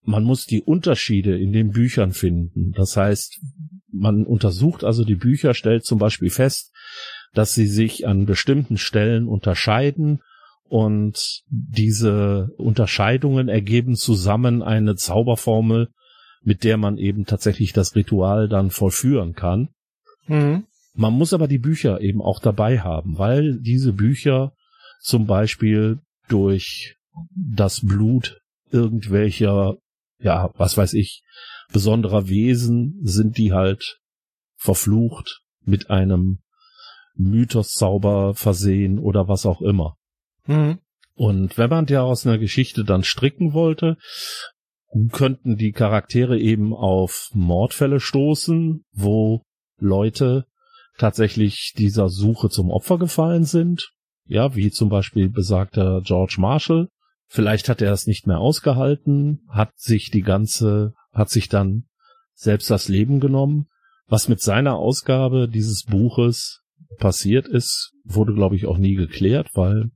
man 0.02 0.26
muss 0.26 0.46
die 0.46 0.62
Unterschiede 0.62 1.38
in 1.40 1.54
den 1.54 1.72
Büchern 1.72 2.12
finden. 2.12 2.74
Das 2.74 2.98
heißt, 2.98 3.40
man 3.90 4.26
untersucht 4.26 4.84
also 4.84 5.06
die 5.06 5.16
Bücher, 5.16 5.54
stellt 5.54 5.86
zum 5.86 5.98
Beispiel 5.98 6.30
fest, 6.30 6.74
dass 7.34 7.54
sie 7.54 7.68
sich 7.68 8.06
an 8.06 8.26
bestimmten 8.26 8.78
Stellen 8.78 9.28
unterscheiden 9.30 10.20
und 10.68 11.44
diese 11.48 12.50
Unterscheidungen 12.58 13.48
ergeben 13.48 13.96
zusammen 13.96 14.62
eine 14.62 14.96
Zauberformel, 14.96 15.90
mit 16.46 16.64
der 16.64 16.78
man 16.78 16.98
eben 16.98 17.26
tatsächlich 17.26 17.74
das 17.74 17.96
Ritual 17.96 18.48
dann 18.48 18.70
vollführen 18.70 19.34
kann. 19.34 19.70
Mhm. 20.28 20.66
Man 20.94 21.14
muss 21.14 21.34
aber 21.34 21.48
die 21.48 21.58
Bücher 21.58 22.00
eben 22.00 22.22
auch 22.22 22.40
dabei 22.40 22.80
haben, 22.80 23.18
weil 23.18 23.60
diese 23.60 23.92
Bücher 23.92 24.54
zum 25.02 25.26
Beispiel 25.26 26.00
durch 26.30 26.96
das 27.36 27.82
Blut 27.82 28.40
irgendwelcher, 28.72 29.76
ja, 30.20 30.52
was 30.56 30.78
weiß 30.78 30.94
ich, 30.94 31.24
besonderer 31.74 32.30
Wesen 32.30 33.00
sind 33.02 33.38
die 33.38 33.52
halt 33.52 34.00
verflucht 34.56 35.42
mit 35.66 35.90
einem 35.90 36.40
Mythoszauber 37.16 38.36
versehen 38.36 39.00
oder 39.00 39.28
was 39.28 39.46
auch 39.46 39.62
immer. 39.62 39.96
Mhm. 40.46 40.80
Und 41.16 41.58
wenn 41.58 41.70
man 41.70 41.86
daraus 41.86 42.28
eine 42.28 42.40
Geschichte 42.40 42.84
dann 42.84 43.04
stricken 43.04 43.54
wollte, 43.54 43.98
könnten 45.12 45.58
die 45.58 45.72
Charaktere 45.72 46.40
eben 46.40 46.74
auf 46.74 47.30
Mordfälle 47.34 48.00
stoßen, 48.00 48.86
wo 48.94 49.42
Leute 49.78 50.46
tatsächlich 50.98 51.74
dieser 51.78 52.10
Suche 52.10 52.50
zum 52.50 52.72
Opfer 52.72 52.98
gefallen 52.98 53.44
sind. 53.44 53.92
Ja, 54.26 54.56
wie 54.56 54.72
zum 54.72 54.90
Beispiel 54.90 55.30
besagter 55.30 56.02
George 56.02 56.38
Marshall. 56.40 56.88
Vielleicht 57.28 57.70
hat 57.70 57.82
er 57.82 57.92
es 57.92 58.08
nicht 58.08 58.28
mehr 58.28 58.40
ausgehalten, 58.40 59.42
hat 59.50 59.72
sich 59.76 60.12
die 60.12 60.22
ganze, 60.22 60.94
hat 61.12 61.30
sich 61.30 61.50
dann 61.50 61.86
selbst 62.34 62.70
das 62.70 62.88
Leben 62.88 63.20
genommen. 63.20 63.68
Was 64.08 64.30
mit 64.30 64.42
seiner 64.42 64.76
Ausgabe 64.76 65.50
dieses 65.50 65.84
Buches 65.84 66.62
passiert 66.98 67.48
ist, 67.48 67.92
wurde, 68.04 68.34
glaube 68.34 68.56
ich, 68.56 68.66
auch 68.66 68.78
nie 68.78 68.96
geklärt, 68.96 69.50
weil 69.54 69.90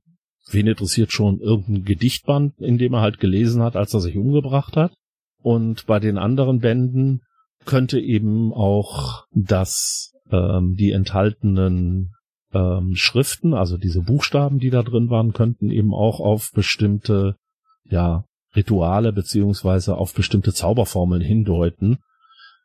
wen 0.52 0.66
interessiert 0.66 1.12
schon 1.12 1.40
irgendein 1.40 1.84
Gedichtband, 1.84 2.58
in 2.58 2.78
dem 2.78 2.94
er 2.94 3.00
halt 3.00 3.20
gelesen 3.20 3.62
hat, 3.62 3.76
als 3.76 3.94
er 3.94 4.00
sich 4.00 4.16
umgebracht 4.16 4.76
hat. 4.76 4.92
Und 5.42 5.86
bei 5.86 5.98
den 6.00 6.18
anderen 6.18 6.60
Bänden 6.60 7.22
könnte 7.64 7.98
eben 7.98 8.52
auch 8.52 9.24
das 9.32 10.12
ähm, 10.30 10.76
die 10.76 10.92
enthaltenen 10.92 12.12
ähm, 12.52 12.94
Schriften, 12.94 13.54
also 13.54 13.76
diese 13.76 14.02
Buchstaben, 14.02 14.58
die 14.58 14.70
da 14.70 14.82
drin 14.82 15.10
waren, 15.10 15.32
könnten 15.32 15.70
eben 15.70 15.94
auch 15.94 16.20
auf 16.20 16.50
bestimmte 16.52 17.36
ja 17.84 18.24
Rituale 18.54 19.12
beziehungsweise 19.12 19.96
auf 19.96 20.14
bestimmte 20.14 20.52
Zauberformeln 20.52 21.22
hindeuten, 21.22 21.98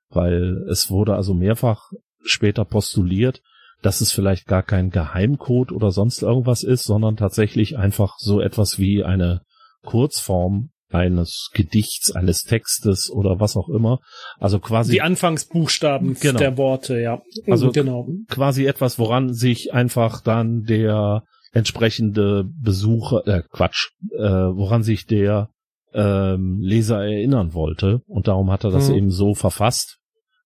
weil 0.09 0.65
es 0.69 0.89
wurde 0.89 1.15
also 1.15 1.33
mehrfach 1.33 1.91
später 2.23 2.65
postuliert, 2.65 3.41
dass 3.81 4.01
es 4.01 4.11
vielleicht 4.11 4.45
gar 4.45 4.63
kein 4.63 4.89
Geheimcode 4.89 5.71
oder 5.71 5.91
sonst 5.91 6.23
irgendwas 6.23 6.63
ist, 6.63 6.83
sondern 6.83 7.15
tatsächlich 7.15 7.77
einfach 7.77 8.15
so 8.17 8.41
etwas 8.41 8.79
wie 8.79 9.03
eine 9.03 9.41
Kurzform 9.83 10.69
eines 10.89 11.49
Gedichts, 11.53 12.11
eines 12.15 12.43
Textes 12.43 13.11
oder 13.11 13.39
was 13.39 13.57
auch 13.57 13.69
immer. 13.69 13.99
Also 14.39 14.59
quasi. 14.59 14.93
Die 14.93 15.01
Anfangsbuchstaben 15.01 16.15
genau. 16.19 16.39
der 16.39 16.57
Worte, 16.57 16.99
ja. 16.99 17.21
Also 17.47 17.71
genau. 17.71 18.07
quasi 18.29 18.65
etwas, 18.65 18.97
woran 18.97 19.33
sich 19.33 19.73
einfach 19.73 20.21
dann 20.21 20.63
der 20.63 21.23
entsprechende 21.51 22.45
Besucher, 22.61 23.25
äh, 23.27 23.43
Quatsch, 23.49 23.91
äh, 24.11 24.19
woran 24.19 24.83
sich 24.83 25.05
der 25.05 25.49
ähm, 25.93 26.59
Leser 26.61 27.03
erinnern 27.03 27.53
wollte. 27.53 28.01
Und 28.07 28.27
darum 28.27 28.51
hat 28.51 28.63
er 28.63 28.71
das 28.71 28.89
mhm. 28.89 28.95
eben 28.95 29.11
so 29.11 29.33
verfasst, 29.33 29.97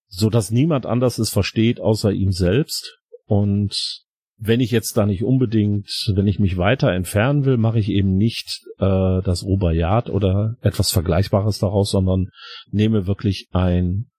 so 0.06 0.30
dass 0.30 0.50
niemand 0.50 0.86
anders 0.86 1.18
es 1.18 1.30
versteht, 1.30 1.80
außer 1.80 2.12
ihm 2.12 2.32
selbst. 2.32 2.99
Und 3.30 4.02
wenn 4.38 4.58
ich 4.58 4.72
jetzt 4.72 4.96
da 4.96 5.06
nicht 5.06 5.22
unbedingt, 5.22 5.88
wenn 6.12 6.26
ich 6.26 6.40
mich 6.40 6.56
weiter 6.56 6.90
entfernen 6.90 7.44
will, 7.44 7.58
mache 7.58 7.78
ich 7.78 7.88
eben 7.88 8.16
nicht 8.16 8.66
äh, 8.78 9.22
das 9.22 9.44
Rubaiyat 9.44 10.10
oder 10.10 10.56
etwas 10.62 10.90
Vergleichbares 10.90 11.60
daraus, 11.60 11.92
sondern 11.92 12.30
nehme 12.72 13.06
wirklich 13.06 13.46
ein 13.52 14.10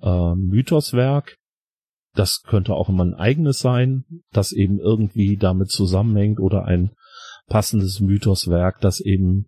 äh, 0.00 0.34
Mythoswerk. 0.34 1.36
Das 2.14 2.40
könnte 2.46 2.72
auch 2.72 2.88
immer 2.88 3.04
ein 3.04 3.12
eigenes 3.12 3.58
sein, 3.58 4.04
das 4.32 4.52
eben 4.52 4.78
irgendwie 4.78 5.36
damit 5.36 5.68
zusammenhängt 5.68 6.40
oder 6.40 6.64
ein 6.64 6.92
passendes 7.48 8.00
Mythoswerk, 8.00 8.80
das 8.80 8.98
eben 9.00 9.44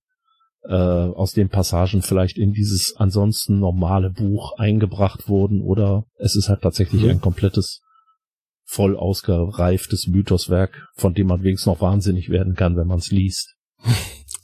äh, 0.65 0.75
aus 0.75 1.33
den 1.33 1.49
Passagen 1.49 2.03
vielleicht 2.03 2.37
in 2.37 2.53
dieses 2.53 2.97
ansonsten 2.99 3.61
normale 3.61 4.11
Buch 4.11 4.59
eingebracht 4.59 5.27
wurden 5.27 5.63
oder 5.63 6.05
es 6.19 6.37
ist 6.37 6.51
halt 6.51 6.61
tatsächlich 6.61 7.03
mhm. 7.03 7.11
ein 7.13 7.21
komplettes 7.23 7.81
voll 8.67 8.97
ausgereiftes 8.97 10.09
Mythoswerk, 10.09 10.87
von 10.95 11.15
dem 11.15 11.29
man 11.29 11.43
wenigstens 11.43 11.67
noch 11.67 11.81
wahnsinnig 11.81 12.29
werden 12.29 12.55
kann, 12.55 12.77
wenn 12.77 12.89
man 12.89 12.99
es 12.99 13.11
liest. 13.11 13.55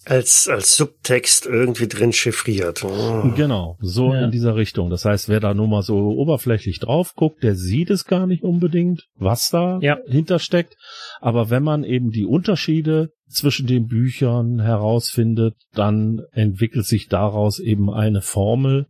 Als, 0.05 0.49
als 0.49 0.77
Subtext 0.77 1.47
irgendwie 1.47 1.87
drin 1.87 2.13
chiffriert. 2.13 2.83
Oh. 2.83 3.31
Genau, 3.37 3.79
so 3.81 4.13
ja. 4.13 4.25
in 4.25 4.33
dieser 4.33 4.57
Richtung. 4.57 4.91
Das 4.91 5.05
heißt, 5.05 5.29
wer 5.29 5.39
da 5.39 5.55
nur 5.55 5.69
mal 5.69 5.83
so 5.83 5.97
oberflächlich 5.97 6.81
drauf 6.81 7.15
guckt, 7.15 7.43
der 7.45 7.55
sieht 7.55 7.89
es 7.89 8.05
gar 8.05 8.27
nicht 8.27 8.43
unbedingt, 8.43 9.07
was 9.15 9.49
da 9.51 9.79
ja. 9.81 9.99
hintersteckt. 10.07 10.77
Aber 11.21 11.51
wenn 11.51 11.63
man 11.63 11.85
eben 11.85 12.11
die 12.11 12.27
Unterschiede 12.27 13.13
zwischen 13.29 13.69
den 13.69 13.87
Büchern 13.87 14.61
herausfindet, 14.61 15.55
dann 15.73 16.23
entwickelt 16.33 16.87
sich 16.87 17.07
daraus 17.07 17.61
eben 17.61 17.89
eine 17.89 18.23
Formel. 18.23 18.87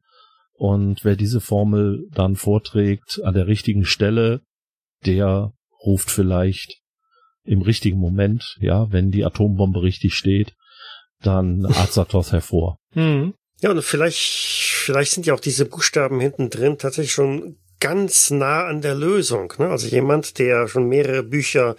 Und 0.55 1.05
wer 1.05 1.17
diese 1.17 1.43
Formel 1.43 2.09
dann 2.15 2.37
vorträgt 2.37 3.21
an 3.23 3.35
der 3.35 3.49
richtigen 3.49 3.85
Stelle, 3.85 4.41
der 5.07 5.53
ruft 5.85 6.11
vielleicht 6.11 6.81
im 7.45 7.63
richtigen 7.63 7.99
Moment, 7.99 8.57
ja, 8.61 8.91
wenn 8.93 9.11
die 9.11 9.25
Atombombe 9.25 9.83
richtig 9.83 10.15
steht, 10.15 10.55
dann 11.21 11.67
Azathoth 11.75 12.33
hervor. 12.33 12.79
Hm. 12.93 13.35
Ja, 13.61 13.71
und 13.71 13.83
vielleicht, 13.83 14.19
vielleicht 14.19 15.13
sind 15.13 15.27
ja 15.27 15.35
auch 15.35 15.41
diese 15.41 15.65
Buchstaben 15.65 16.21
hinten 16.21 16.51
drin 16.51 16.79
tatsächlich 16.79 17.13
schon 17.13 17.57
ganz 17.79 18.31
nah 18.31 18.65
an 18.67 18.81
der 18.81 18.95
Lösung. 18.95 19.53
Ne? 19.59 19.69
Also 19.69 19.89
jemand, 19.89 20.39
der 20.39 20.69
schon 20.69 20.89
mehrere 20.89 21.23
Bücher 21.23 21.77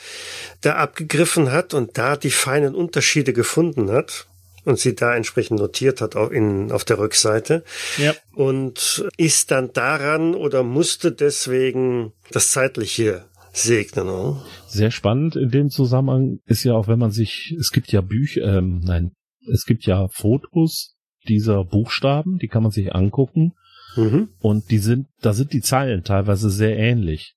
da 0.61 0.75
abgegriffen 0.75 1.51
hat 1.51 1.73
und 1.73 1.97
da 1.97 2.17
die 2.17 2.29
feinen 2.29 2.75
Unterschiede 2.75 3.33
gefunden 3.33 3.89
hat 3.89 4.27
und 4.65 4.79
sie 4.79 4.95
da 4.95 5.15
entsprechend 5.15 5.59
notiert 5.59 6.01
hat 6.01 6.15
auch 6.15 6.31
in, 6.31 6.71
auf 6.71 6.85
der 6.85 6.99
Rückseite. 6.99 7.63
Ja. 7.97 8.13
Und 8.33 9.05
ist 9.17 9.51
dann 9.51 9.73
daran 9.73 10.35
oder 10.35 10.63
musste 10.63 11.11
deswegen 11.11 12.13
das 12.31 12.51
Zeitliche 12.51 13.25
segnen. 13.51 14.09
Oder? 14.09 14.45
Sehr 14.67 14.91
spannend 14.91 15.35
in 15.35 15.49
dem 15.49 15.69
Zusammenhang 15.69 16.39
ist 16.45 16.63
ja 16.63 16.73
auch, 16.73 16.87
wenn 16.87 16.99
man 16.99 17.11
sich, 17.11 17.55
es 17.59 17.71
gibt 17.71 17.91
ja 17.91 18.01
Bücher, 18.01 18.57
ähm, 18.57 18.81
nein, 18.83 19.11
es 19.51 19.65
gibt 19.65 19.85
ja 19.85 20.07
Fotos 20.09 20.95
dieser 21.27 21.63
Buchstaben, 21.63 22.37
die 22.37 22.47
kann 22.47 22.63
man 22.63 22.71
sich 22.71 22.93
angucken. 22.93 23.53
Mhm. 23.95 24.29
Und 24.39 24.71
die 24.71 24.79
sind, 24.79 25.07
da 25.21 25.33
sind 25.33 25.53
die 25.53 25.61
Zeilen 25.61 26.03
teilweise 26.03 26.49
sehr 26.49 26.77
ähnlich. 26.77 27.35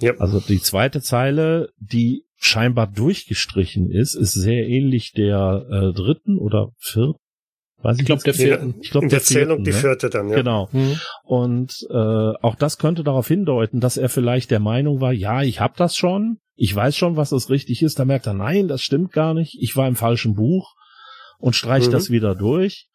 Ja. 0.00 0.16
Also 0.18 0.40
die 0.40 0.60
zweite 0.60 1.02
Zeile, 1.02 1.68
die 1.76 2.24
scheinbar 2.42 2.88
durchgestrichen 2.88 3.90
ist, 3.90 4.14
ist 4.14 4.32
sehr 4.32 4.66
ähnlich 4.68 5.12
der 5.12 5.64
äh, 5.70 5.92
dritten 5.92 6.38
oder 6.38 6.70
vierten. 6.78 7.18
Weiß 7.82 7.98
ich 7.98 8.04
glaube 8.04 8.22
der 8.22 8.34
vierten. 8.34 8.74
Ich 8.80 8.90
glaube 8.90 9.08
der, 9.08 9.18
der 9.18 9.24
Zählung 9.24 9.58
vierten, 9.58 9.64
die 9.64 9.70
ne? 9.70 9.76
vierte 9.76 10.10
dann. 10.10 10.28
Ja. 10.28 10.36
Genau. 10.36 10.68
Mhm. 10.72 10.98
Und 11.24 11.72
äh, 11.90 11.94
auch 11.94 12.54
das 12.56 12.78
könnte 12.78 13.04
darauf 13.04 13.28
hindeuten, 13.28 13.80
dass 13.80 13.96
er 13.96 14.08
vielleicht 14.08 14.50
der 14.50 14.60
Meinung 14.60 15.00
war, 15.00 15.12
ja, 15.12 15.42
ich 15.42 15.60
habe 15.60 15.74
das 15.76 15.96
schon, 15.96 16.38
ich 16.54 16.74
weiß 16.74 16.96
schon, 16.96 17.16
was 17.16 17.30
das 17.30 17.48
richtig 17.48 17.82
ist. 17.82 17.98
Da 17.98 18.04
merkt 18.04 18.26
er, 18.26 18.34
nein, 18.34 18.68
das 18.68 18.82
stimmt 18.82 19.12
gar 19.12 19.34
nicht. 19.34 19.56
Ich 19.60 19.76
war 19.76 19.86
im 19.88 19.96
falschen 19.96 20.34
Buch 20.34 20.74
und 21.38 21.56
streicht 21.56 21.88
mhm. 21.88 21.92
das 21.92 22.10
wieder 22.10 22.34
durch 22.34 22.88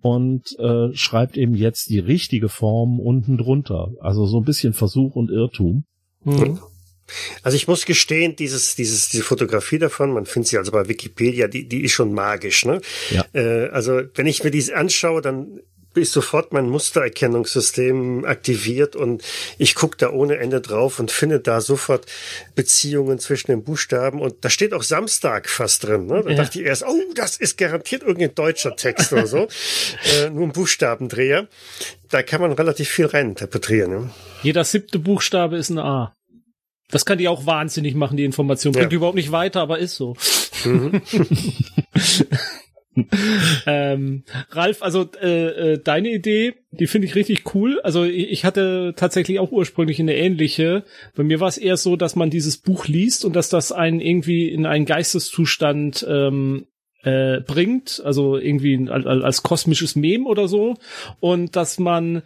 und 0.00 0.58
äh, 0.58 0.94
schreibt 0.94 1.36
eben 1.36 1.54
jetzt 1.54 1.90
die 1.90 2.00
richtige 2.00 2.48
Form 2.48 3.00
unten 3.00 3.36
drunter. 3.36 3.92
Also 4.00 4.26
so 4.26 4.38
ein 4.38 4.44
bisschen 4.44 4.72
Versuch 4.72 5.14
und 5.14 5.30
Irrtum. 5.30 5.84
Mhm. 6.22 6.58
Also 7.42 7.56
ich 7.56 7.68
muss 7.68 7.84
gestehen, 7.84 8.36
dieses, 8.36 8.74
dieses, 8.76 9.08
diese 9.08 9.24
Fotografie 9.24 9.78
davon, 9.78 10.12
man 10.12 10.26
findet 10.26 10.48
sie 10.48 10.58
also 10.58 10.72
bei 10.72 10.88
Wikipedia, 10.88 11.48
die, 11.48 11.68
die 11.68 11.84
ist 11.84 11.92
schon 11.92 12.12
magisch, 12.12 12.64
ne? 12.64 12.80
Ja. 13.10 13.24
Äh, 13.32 13.68
also 13.68 14.02
wenn 14.14 14.26
ich 14.26 14.42
mir 14.42 14.50
diese 14.50 14.76
anschaue, 14.76 15.20
dann 15.20 15.60
ist 16.00 16.12
sofort 16.12 16.52
mein 16.52 16.68
Mustererkennungssystem 16.68 18.24
aktiviert 18.24 18.96
und 18.96 19.22
ich 19.58 19.74
gucke 19.74 19.96
da 19.96 20.10
ohne 20.10 20.38
Ende 20.38 20.60
drauf 20.60 20.98
und 20.98 21.10
finde 21.10 21.40
da 21.40 21.60
sofort 21.60 22.06
Beziehungen 22.54 23.18
zwischen 23.18 23.50
den 23.50 23.64
Buchstaben 23.64 24.20
und 24.20 24.44
da 24.44 24.50
steht 24.50 24.72
auch 24.72 24.82
Samstag 24.82 25.48
fast 25.48 25.84
drin. 25.84 26.06
Ne? 26.06 26.22
Da 26.24 26.30
ja. 26.30 26.36
dachte 26.36 26.60
ich 26.60 26.66
erst, 26.66 26.84
oh, 26.84 27.00
das 27.14 27.36
ist 27.36 27.58
garantiert 27.58 28.02
irgendein 28.02 28.34
deutscher 28.34 28.76
Text 28.76 29.12
oder 29.12 29.26
so. 29.26 29.48
äh, 30.18 30.30
nur 30.30 30.44
ein 30.44 30.52
Buchstabendreher. 30.52 31.48
Da 32.10 32.22
kann 32.22 32.40
man 32.40 32.52
relativ 32.52 32.88
viel 32.88 33.06
reininterpretieren. 33.06 33.90
Ne? 33.90 34.10
Jeder 34.42 34.64
siebte 34.64 34.98
Buchstabe 34.98 35.56
ist 35.56 35.70
ein 35.70 35.78
A. 35.78 36.14
Das 36.94 37.04
kann 37.04 37.18
die 37.18 37.26
auch 37.26 37.44
wahnsinnig 37.44 37.96
machen, 37.96 38.16
die 38.16 38.24
Information. 38.24 38.72
Bringt 38.72 38.92
ja. 38.92 38.96
überhaupt 38.96 39.16
nicht 39.16 39.32
weiter, 39.32 39.60
aber 39.60 39.80
ist 39.80 39.96
so. 39.96 40.14
Mhm. 40.64 41.02
ähm, 43.66 44.22
Ralf, 44.50 44.80
also 44.80 45.10
äh, 45.20 45.72
äh, 45.72 45.78
deine 45.82 46.10
Idee, 46.10 46.54
die 46.70 46.86
finde 46.86 47.08
ich 47.08 47.16
richtig 47.16 47.52
cool. 47.52 47.80
Also 47.80 48.04
ich, 48.04 48.30
ich, 48.30 48.44
hatte 48.44 48.94
tatsächlich 48.96 49.40
auch 49.40 49.50
ursprünglich 49.50 49.98
eine 49.98 50.14
ähnliche. 50.14 50.84
Bei 51.16 51.24
mir 51.24 51.40
war 51.40 51.48
es 51.48 51.58
eher 51.58 51.76
so, 51.76 51.96
dass 51.96 52.14
man 52.14 52.30
dieses 52.30 52.58
Buch 52.58 52.86
liest 52.86 53.24
und 53.24 53.34
dass 53.34 53.48
das 53.48 53.72
einen 53.72 53.98
irgendwie 53.98 54.48
in 54.48 54.64
einen 54.64 54.86
Geisteszustand 54.86 56.06
ähm, 56.08 56.68
äh, 57.02 57.40
bringt, 57.40 58.02
also 58.04 58.36
irgendwie 58.36 58.88
als, 58.88 59.04
als 59.04 59.42
kosmisches 59.42 59.96
Mem 59.96 60.28
oder 60.28 60.46
so. 60.46 60.76
Und 61.18 61.56
dass 61.56 61.80
man, 61.80 62.22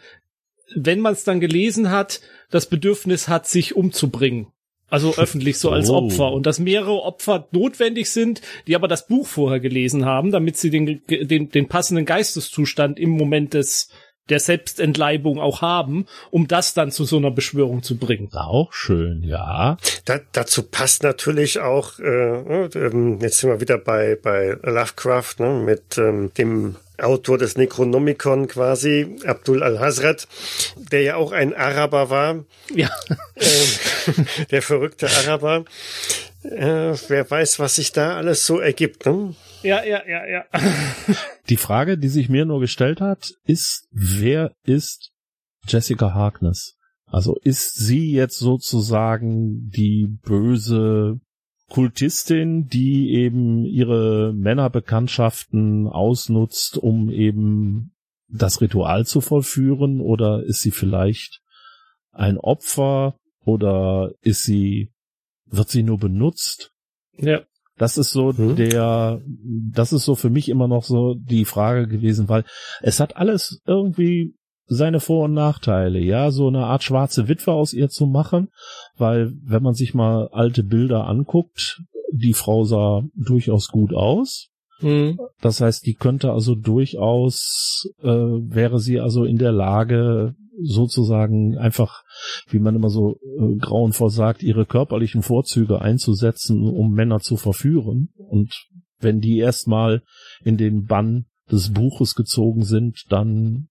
wenn 0.77 1.01
man 1.01 1.15
es 1.15 1.25
dann 1.25 1.41
gelesen 1.41 1.91
hat, 1.91 2.21
das 2.51 2.69
Bedürfnis 2.69 3.29
hat, 3.29 3.47
sich 3.47 3.75
umzubringen. 3.75 4.49
Also 4.91 5.15
öffentlich 5.17 5.59
so 5.59 5.71
als 5.71 5.91
oh. 5.91 5.97
Opfer 5.97 6.33
und 6.33 6.47
dass 6.47 6.59
mehrere 6.59 7.03
Opfer 7.03 7.47
notwendig 7.51 8.11
sind, 8.11 8.41
die 8.67 8.75
aber 8.75 8.89
das 8.89 9.07
Buch 9.07 9.27
vorher 9.27 9.61
gelesen 9.61 10.07
haben, 10.07 10.31
damit 10.31 10.57
sie 10.57 10.71
den, 10.71 11.03
den, 11.09 11.51
den 11.51 11.69
passenden 11.69 12.07
Geisteszustand 12.07 12.99
im 12.99 13.11
Moment 13.11 13.55
des 13.55 13.91
der 14.29 14.41
Selbstentleibung 14.41 15.39
auch 15.39 15.63
haben, 15.63 16.07
um 16.31 16.49
das 16.49 16.75
dann 16.75 16.91
zu 16.91 17.05
so 17.05 17.17
einer 17.17 17.31
Beschwörung 17.31 17.83
zu 17.83 17.97
bringen. 17.97 18.29
Auch 18.35 18.73
schön, 18.73 19.23
ja. 19.23 19.77
Da, 20.05 20.21
dazu 20.33 20.63
passt 20.65 21.03
natürlich 21.03 21.61
auch, 21.61 21.99
äh, 21.99 22.65
äh, 22.67 23.19
jetzt 23.21 23.39
sind 23.39 23.51
wir 23.51 23.61
wieder 23.61 23.79
bei, 23.79 24.19
bei 24.23 24.59
Lovecraft, 24.63 25.37
ne, 25.39 25.63
mit 25.65 25.99
ähm, 25.99 26.31
dem 26.37 26.77
Autor 26.99 27.39
des 27.39 27.57
Necronomicon 27.57 28.49
quasi, 28.49 29.17
Abdul 29.25 29.63
al-Hazrat, 29.63 30.27
der 30.93 31.03
ja 31.03 31.17
auch 31.17 31.33
ein 31.33 31.55
Araber 31.55 32.11
war. 32.11 32.45
Ja. 32.75 32.91
Äh, 33.41 34.45
der 34.51 34.63
verrückte 34.63 35.09
Araber. 35.09 35.65
Äh, 36.43 36.97
wer 37.09 37.31
weiß, 37.31 37.61
was 37.61 37.77
sich 37.77 37.93
da 37.93 38.17
alles 38.17 38.45
so 38.45 38.59
ergibt. 38.59 39.07
Ne? 39.07 39.37
Ja, 39.63 39.85
ja, 39.85 40.03
ja, 40.09 40.27
ja. 40.27 40.45
Die 41.49 41.57
Frage, 41.57 41.99
die 41.99 42.09
sich 42.09 42.29
mir 42.29 42.45
nur 42.47 42.59
gestellt 42.59 43.01
hat, 43.01 43.31
ist, 43.45 43.87
wer 43.93 44.51
ist 44.65 45.13
Jessica 45.69 46.15
Harkness? 46.15 46.75
Also 47.07 47.37
ist 47.43 47.77
sie 47.77 48.13
jetzt 48.13 48.39
sozusagen 48.39 49.71
die 49.71 50.09
böse 50.09 51.21
Kultistin, 51.69 52.67
die 52.67 53.15
eben 53.15 53.65
ihre 53.65 54.33
Männerbekanntschaften 54.33 55.87
ausnutzt, 55.87 56.79
um 56.79 57.11
eben 57.11 57.93
das 58.29 58.61
Ritual 58.61 59.07
zu 59.07 59.21
vollführen? 59.21 60.01
Oder 60.01 60.43
ist 60.45 60.61
sie 60.61 60.71
vielleicht 60.71 61.41
ein 62.13 62.39
Opfer? 62.39 63.17
Oder 63.45 64.13
ist 64.23 64.43
sie, 64.43 64.93
wird 65.47 65.69
sie 65.69 65.83
nur 65.83 65.99
benutzt? 65.99 66.73
Ja. 67.17 67.43
Das 67.77 67.97
ist 67.97 68.11
so 68.11 68.37
hm. 68.37 68.57
der, 68.57 69.23
das 69.73 69.93
ist 69.93 70.05
so 70.05 70.17
für 70.17 70.31
mich 70.31 70.49
immer 70.49 70.67
noch 70.67 70.83
so 70.83 71.15
die 71.15 71.45
Frage 71.45 71.87
gewesen, 71.87 72.29
weil 72.29 72.45
es 72.81 72.99
hat 72.99 73.17
alles 73.17 73.63
irgendwie 73.67 74.35
seine 74.69 75.01
Vor- 75.01 75.25
und 75.25 75.35
Nachteile, 75.35 75.99
ja, 75.99 76.31
so 76.31 76.49
eine 76.49 76.67
Art 76.67 76.83
schwarze 76.83 77.29
Witwe 77.29 77.53
aus 77.53 77.73
ihr 77.73 77.89
zu 77.89 78.07
machen, 78.07 78.49
weil 78.97 79.33
wenn 79.43 79.63
man 79.63 79.75
sich 79.75 79.95
mal 79.95 80.29
alte 80.29 80.63
Bilder 80.63 81.07
anguckt, 81.07 81.83
die 82.13 82.35
Frau 82.35 82.65
sah 82.65 83.03
durchaus 83.15 83.69
gut 83.69 83.93
aus. 83.93 84.49
Mhm. 84.81 85.19
Das 85.41 85.61
heißt, 85.61 85.87
die 85.87 85.95
könnte 85.95 86.33
also 86.33 86.55
durchaus, 86.55 87.91
äh, 88.03 88.07
wäre 88.07 88.79
sie 88.79 89.01
also 89.01 89.25
in 89.25 89.39
der 89.39 89.53
Lage, 89.53 90.35
sozusagen 90.61 91.57
einfach, 91.57 92.03
wie 92.49 92.59
man 92.59 92.75
immer 92.75 92.91
so 92.91 93.17
äh, 93.23 93.57
grauenvoll 93.59 94.11
sagt, 94.11 94.43
ihre 94.43 94.67
körperlichen 94.67 95.23
Vorzüge 95.23 95.81
einzusetzen, 95.81 96.63
um 96.63 96.93
Männer 96.93 97.21
zu 97.21 97.37
verführen. 97.37 98.09
Und 98.17 98.67
wenn 98.99 99.21
die 99.21 99.39
erstmal 99.39 100.03
in 100.45 100.57
den 100.57 100.85
Bann 100.85 101.27
des 101.51 101.73
Buches 101.73 102.15
gezogen 102.15 102.65
sind, 102.65 103.05
dann 103.09 103.69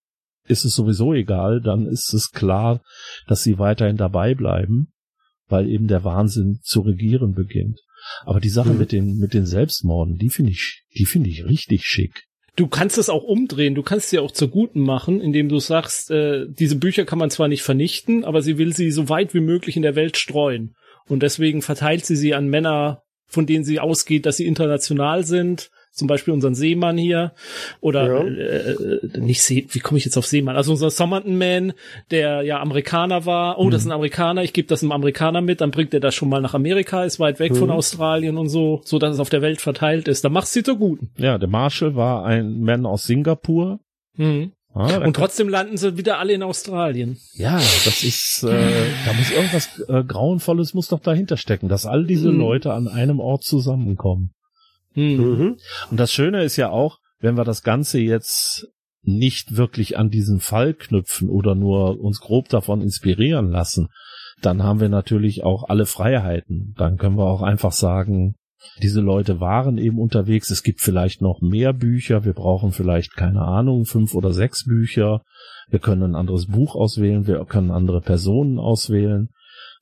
ist 0.48 0.66
es 0.66 0.76
sowieso 0.76 1.14
egal, 1.14 1.62
dann 1.62 1.88
ist 1.88 2.14
es 2.14 2.32
klar, 2.32 2.82
dass 3.28 3.44
sie 3.44 3.60
weiterhin 3.60 3.98
dabei 3.98 4.34
bleiben, 4.34 4.94
weil 5.48 5.70
eben 5.70 5.88
der 5.88 6.04
Wahnsinn 6.04 6.60
zu 6.64 6.82
regieren 6.82 7.34
beginnt. 7.34 7.80
Aber 8.26 8.40
die 8.40 8.50
Sache 8.50 8.70
mhm. 8.70 8.78
mit 8.78 8.92
den, 8.92 9.18
mit 9.18 9.34
den 9.34 9.46
Selbstmorden, 9.46 10.18
die 10.18 10.30
finde 10.30 10.52
ich, 10.52 10.84
die 10.98 11.06
finde 11.06 11.30
ich 11.30 11.46
richtig 11.46 11.84
schick. 11.84 12.24
Du 12.56 12.68
kannst 12.68 12.98
es 12.98 13.10
auch 13.10 13.24
umdrehen, 13.24 13.76
du 13.76 13.84
kannst 13.84 14.10
sie 14.10 14.18
auch 14.18 14.32
zur 14.32 14.48
Guten 14.48 14.82
machen, 14.82 15.22
indem 15.22 15.48
du 15.48 15.60
sagst, 15.60 16.10
äh, 16.10 16.48
diese 16.50 16.78
Bücher 16.78 17.06
kann 17.06 17.20
man 17.20 17.30
zwar 17.30 17.48
nicht 17.48 17.62
vernichten, 17.62 18.26
aber 18.26 18.42
sie 18.42 18.58
will 18.58 18.76
sie 18.76 18.90
so 18.90 19.10
weit 19.10 19.36
wie 19.36 19.42
möglich 19.42 19.76
in 19.76 19.84
der 19.84 19.96
Welt 19.96 20.18
streuen. 20.18 20.74
Und 21.08 21.22
deswegen 21.22 21.62
verteilt 21.62 22.06
sie 22.06 22.16
sie 22.16 22.34
an 22.34 22.48
Männer, 22.48 23.04
von 23.28 23.46
denen 23.46 23.64
sie 23.64 23.80
ausgeht, 23.80 24.26
dass 24.26 24.38
sie 24.38 24.48
international 24.48 25.24
sind 25.24 25.70
zum 25.98 26.08
Beispiel 26.08 26.34
unseren 26.34 26.54
Seemann 26.54 26.98
hier 26.98 27.34
oder 27.82 28.08
ja. 28.08 28.24
äh, 28.24 28.72
äh 28.72 29.20
nicht 29.20 29.42
See, 29.42 29.68
wie 29.72 29.80
komme 29.80 29.98
ich 29.98 30.06
jetzt 30.06 30.18
auf 30.18 30.28
Seemann? 30.28 30.56
Also 30.56 30.72
unser 30.72 30.92
Somerton 30.92 31.38
Man, 31.38 31.74
der 32.12 32.44
ja 32.44 32.62
Amerikaner 32.62 33.26
war. 33.26 33.58
Oh, 33.58 33.66
mhm. 33.66 33.72
das 33.72 33.82
ist 33.82 33.88
ein 33.88 33.92
Amerikaner. 33.92 34.44
Ich 34.44 34.54
gebe 34.54 34.68
das 34.68 34.84
einem 34.84 34.92
Amerikaner 34.92 35.42
mit, 35.42 35.62
dann 35.62 35.72
bringt 35.72 35.94
er 35.94 36.00
das 36.00 36.14
schon 36.14 36.30
mal 36.30 36.42
nach 36.42 36.54
Amerika, 36.54 37.04
ist 37.04 37.20
weit 37.20 37.40
weg 37.40 37.54
mhm. 37.54 37.58
von 37.58 37.72
Australien 37.72 38.38
und 38.38 38.50
so, 38.50 38.82
so 38.86 39.00
dass 39.00 39.16
es 39.16 39.20
auf 39.20 39.30
der 39.30 39.42
Welt 39.42 39.60
verteilt 39.60 40.08
ist. 40.08 40.24
Da 40.24 40.30
macht 40.30 40.48
sie 40.48 40.64
zur 40.64 40.78
Guten. 40.78 41.10
Ja, 41.18 41.38
der 41.38 41.50
Marshall 41.50 41.96
war 41.96 42.26
ein 42.26 42.62
Mann 42.62 42.86
aus 42.86 43.06
Singapur. 43.06 43.80
Mhm. 44.16 44.52
Ah, 44.78 44.98
und 44.98 45.16
trotzdem 45.16 45.50
landen 45.50 45.78
sie 45.78 45.98
wieder 45.98 46.20
alle 46.20 46.34
in 46.34 46.44
Australien. 46.44 47.18
Ja, 47.34 47.56
das 47.56 48.04
ist, 48.04 48.44
äh, 48.44 48.50
da 49.08 49.14
muss 49.14 49.32
irgendwas 49.32 49.80
äh, 49.88 50.04
Grauenvolles 50.04 50.76
muss 50.76 50.90
doch 50.90 51.00
dahinter 51.00 51.36
stecken, 51.36 51.68
dass 51.68 51.88
all 51.88 52.06
diese 52.06 52.32
mhm. 52.32 52.40
Leute 52.40 52.74
an 52.74 52.88
einem 52.88 53.20
Ort 53.20 53.44
zusammenkommen. 53.44 54.34
Mhm. 54.98 55.18
mhm. 55.20 55.58
Und 55.92 56.00
das 56.00 56.12
Schöne 56.12 56.44
ist 56.44 56.58
ja 56.58 56.70
auch, 56.70 56.98
wenn 57.20 57.38
wir 57.38 57.44
das 57.44 57.64
Ganze 57.64 58.00
jetzt 58.00 58.68
nicht 59.04 59.56
wirklich 59.56 59.98
an 59.98 60.10
diesen 60.10 60.40
Fall 60.40 60.74
knüpfen 60.74 61.30
oder 61.30 61.56
nur 61.56 62.00
uns 62.02 62.20
grob 62.20 62.50
davon 62.50 62.82
inspirieren 62.82 63.50
lassen, 63.52 63.88
dann 64.42 64.64
haben 64.64 64.80
wir 64.80 64.90
natürlich 64.90 65.44
auch 65.44 65.70
alle 65.70 65.86
Freiheiten. 65.86 66.74
Dann 66.78 66.98
können 66.98 67.18
wir 67.18 67.26
auch 67.26 67.42
einfach 67.42 67.72
sagen, 67.72 68.36
diese 68.82 69.02
Leute 69.02 69.40
waren 69.40 69.78
eben 69.78 70.00
unterwegs. 70.00 70.50
Es 70.50 70.64
gibt 70.64 70.82
vielleicht 70.82 71.22
noch 71.22 71.42
mehr 71.42 71.74
Bücher. 71.74 72.26
Wir 72.26 72.34
brauchen 72.34 72.72
vielleicht, 72.72 73.16
keine 73.16 73.42
Ahnung, 73.42 73.86
fünf 73.86 74.14
oder 74.14 74.34
sechs 74.34 74.66
Bücher. 74.66 75.22
Wir 75.70 75.80
können 75.80 76.04
ein 76.04 76.16
anderes 76.16 76.48
Buch 76.48 76.76
auswählen. 76.76 77.28
Wir 77.28 77.44
können 77.46 77.72
andere 77.72 78.02
Personen 78.02 78.60
auswählen. 78.60 79.30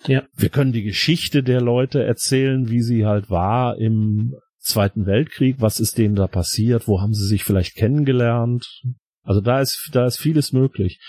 Ja. 0.08 0.24
Wir 0.36 0.50
können 0.50 0.72
die 0.72 0.84
Geschichte 0.84 1.42
der 1.42 1.62
Leute 1.62 2.04
erzählen, 2.04 2.70
wie 2.70 2.82
sie 2.82 3.06
halt 3.06 3.30
war 3.30 3.78
im 3.78 4.36
Zweiten 4.66 5.06
Weltkrieg, 5.06 5.58
was 5.60 5.80
ist 5.80 6.00
denen 6.00 6.16
da 6.16 6.28
passiert, 6.28 6.88
wo 6.88 7.00
haben 7.00 7.14
sie 7.14 7.28
sich 7.28 7.44
vielleicht 7.44 7.76
kennengelernt? 7.76 8.82
Also 9.22 9.40
da 9.40 9.60
ist, 9.62 9.92
da 9.94 10.08
ist 10.08 10.18
vieles 10.18 10.54
möglich. 10.54 11.00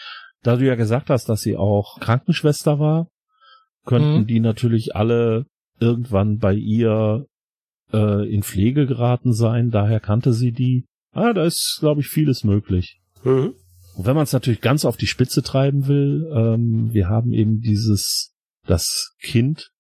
Da 0.43 0.57
du 0.57 0.67
ja 0.67 0.75
gesagt 0.75 1.09
hast, 1.09 1.31
dass 1.31 1.41
sie 1.41 1.57
auch 1.57 1.99
Krankenschwester 1.99 2.79
war, 2.79 3.09
könnten 3.87 4.21
mhm. 4.21 4.27
die 4.27 4.41
natürlich 4.41 4.95
alle 4.95 5.47
irgendwann 5.81 6.39
bei 6.39 6.53
ihr 6.53 7.27
äh, 7.93 8.31
in 8.31 8.43
Pflege 8.43 8.87
geraten 8.87 9.33
sein, 9.33 9.71
daher 9.71 10.01
kannte 10.01 10.35
sie 10.35 10.53
die. 10.53 10.85
Ah, 11.13 11.33
da 11.33 11.45
ist, 11.45 11.79
glaube 11.81 12.03
ich, 12.03 12.09
vieles 12.09 12.45
möglich. 12.45 13.01
Mhm. 13.25 13.55
Und 13.95 14.07
wenn 14.07 14.17
man 14.17 14.25
es 14.25 14.35
natürlich 14.35 14.61
ganz 14.61 14.85
auf 14.85 14.99
die 14.99 15.07
Spitze 15.07 15.43
treiben 15.43 15.87
will, 15.87 16.31
ähm, 16.31 16.93
wir 16.93 17.09
haben 17.09 17.33
eben 17.33 17.61
dieses, 17.61 18.35
das 18.67 19.15
Kind 19.23 19.71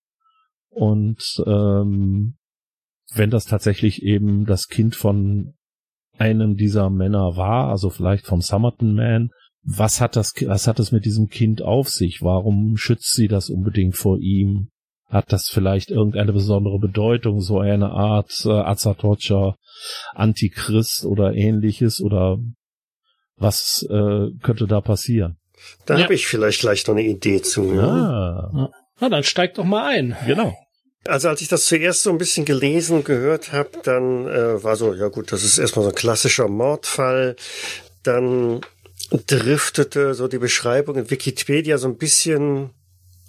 und 0.70 1.22
ähm, 1.46 2.36
wenn 3.14 3.30
das 3.30 3.44
tatsächlich 3.44 4.02
eben 4.02 4.46
das 4.46 4.68
Kind 4.68 4.96
von 4.96 5.54
einem 6.18 6.56
dieser 6.56 6.90
Männer 6.90 7.36
war, 7.36 7.68
also 7.68 7.90
vielleicht 7.90 8.26
vom 8.26 8.40
Summerton 8.40 8.94
Man, 8.94 9.30
was 9.62 10.00
hat 10.00 10.16
das, 10.16 10.32
was 10.46 10.66
hat 10.66 10.78
es 10.78 10.92
mit 10.92 11.04
diesem 11.04 11.28
Kind 11.28 11.60
auf 11.60 11.88
sich? 11.88 12.22
Warum 12.22 12.76
schützt 12.76 13.14
sie 13.14 13.28
das 13.28 13.50
unbedingt 13.50 13.96
vor 13.96 14.18
ihm? 14.18 14.68
Hat 15.08 15.32
das 15.32 15.48
vielleicht 15.48 15.90
irgendeine 15.90 16.32
besondere 16.32 16.78
Bedeutung, 16.78 17.40
so 17.40 17.60
eine 17.60 17.90
Art 17.90 18.44
äh, 18.44 18.50
Azathocha, 18.50 19.56
Antichrist 20.14 21.04
oder 21.04 21.34
ähnliches? 21.34 22.00
Oder 22.00 22.38
was 23.36 23.86
äh, 23.88 24.30
könnte 24.42 24.66
da 24.66 24.80
passieren? 24.80 25.36
Da 25.84 25.96
ja. 25.96 26.04
habe 26.04 26.14
ich 26.14 26.26
vielleicht 26.26 26.60
gleich 26.60 26.86
noch 26.86 26.94
eine 26.94 27.06
Idee 27.06 27.40
zu. 27.42 27.74
Ja. 27.74 27.82
Ah. 27.82 28.70
Na, 29.00 29.08
dann 29.08 29.24
steig 29.24 29.54
doch 29.54 29.64
mal 29.64 29.86
ein. 29.86 30.16
Genau. 30.26 30.54
Also 31.08 31.28
als 31.28 31.40
ich 31.40 31.48
das 31.48 31.66
zuerst 31.66 32.02
so 32.02 32.10
ein 32.10 32.18
bisschen 32.18 32.44
gelesen, 32.44 33.04
gehört 33.04 33.52
habe, 33.52 33.70
dann 33.82 34.26
äh, 34.26 34.62
war 34.62 34.76
so, 34.76 34.94
ja 34.94 35.08
gut, 35.08 35.32
das 35.32 35.42
ist 35.42 35.58
erstmal 35.58 35.84
so 35.84 35.90
ein 35.90 35.94
klassischer 35.94 36.48
Mordfall. 36.48 37.36
Dann 38.02 38.60
driftete 39.26 40.14
so 40.14 40.28
die 40.28 40.38
Beschreibung 40.38 40.96
in 40.96 41.10
Wikipedia 41.10 41.78
so 41.78 41.88
ein 41.88 41.96
bisschen 41.96 42.70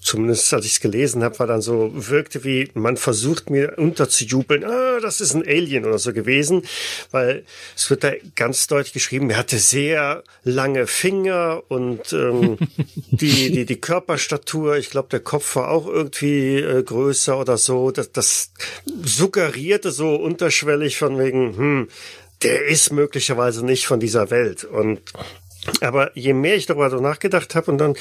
zumindest 0.07 0.53
als 0.53 0.65
ich 0.65 0.73
es 0.73 0.79
gelesen 0.79 1.23
habe, 1.23 1.37
war 1.39 1.47
dann 1.47 1.61
so, 1.61 1.91
wirkte 1.93 2.43
wie, 2.43 2.69
man 2.73 2.95
versucht 2.95 3.49
mir 3.49 3.77
unterzujubeln, 3.77 4.63
ah, 4.63 4.99
das 5.01 5.19
ist 5.19 5.33
ein 5.33 5.45
Alien 5.45 5.85
oder 5.85 5.99
so 5.99 6.13
gewesen, 6.13 6.63
weil 7.11 7.43
es 7.75 7.89
wird 7.89 8.03
da 8.03 8.11
ganz 8.35 8.67
deutlich 8.67 8.93
geschrieben, 8.93 9.29
er 9.29 9.37
hatte 9.37 9.57
sehr 9.57 10.23
lange 10.43 10.87
Finger 10.87 11.61
und 11.67 12.13
ähm, 12.13 12.57
die, 13.11 13.51
die, 13.51 13.65
die 13.65 13.81
Körperstatur, 13.81 14.77
ich 14.77 14.89
glaube, 14.89 15.09
der 15.09 15.19
Kopf 15.19 15.55
war 15.57 15.69
auch 15.69 15.87
irgendwie 15.87 16.55
äh, 16.55 16.81
größer 16.83 17.37
oder 17.37 17.57
so. 17.57 17.91
Das, 17.91 18.11
das 18.11 18.51
suggerierte 19.03 19.91
so 19.91 20.15
unterschwellig 20.15 20.97
von 20.97 21.19
wegen, 21.19 21.57
hm, 21.57 21.87
der 22.43 22.65
ist 22.65 22.93
möglicherweise 22.93 23.65
nicht 23.65 23.87
von 23.87 23.99
dieser 23.99 24.29
Welt. 24.29 24.63
Und 24.63 25.01
aber 25.81 26.11
je 26.17 26.33
mehr 26.33 26.55
ich 26.55 26.65
darüber 26.65 26.89
so 26.89 26.99
nachgedacht 26.99 27.55
habe 27.55 27.71
und 27.71 27.77
dann 27.77 27.95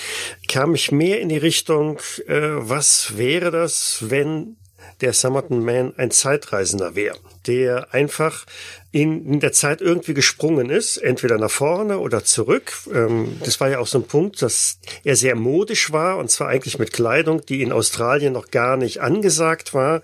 kam 0.49 0.75
ich 0.75 0.93
mehr 0.93 1.21
in 1.21 1.29
die 1.29 1.37
Richtung, 1.37 1.99
äh, 2.27 2.41
was 2.57 3.17
wäre 3.17 3.51
das, 3.51 3.99
wenn 4.09 4.57
der 5.01 5.12
Summerton 5.12 5.64
Man 5.64 5.94
ein 5.97 6.11
Zeitreisender 6.11 6.94
wäre, 6.94 7.18
der 7.47 7.92
einfach 7.92 8.47
in, 8.92 9.40
der 9.40 9.53
Zeit 9.53 9.82
irgendwie 9.82 10.14
gesprungen 10.14 10.70
ist, 10.70 10.97
entweder 10.97 11.36
nach 11.36 11.51
vorne 11.51 11.99
oder 11.99 12.24
zurück. 12.24 12.72
Ähm, 12.94 13.36
das 13.44 13.61
war 13.61 13.68
ja 13.68 13.78
auch 13.78 13.86
so 13.86 13.99
ein 13.99 14.05
Punkt, 14.05 14.40
dass 14.40 14.78
er 15.05 15.16
sehr 15.16 15.34
modisch 15.34 15.92
war 15.92 16.16
und 16.16 16.30
zwar 16.30 16.49
eigentlich 16.49 16.78
mit 16.78 16.94
Kleidung, 16.94 17.44
die 17.44 17.62
in 17.62 17.72
Australien 17.72 18.32
noch 18.32 18.51
gar 18.51 18.78
nicht 18.78 19.03
angesagt 19.03 19.74
war, 19.74 20.01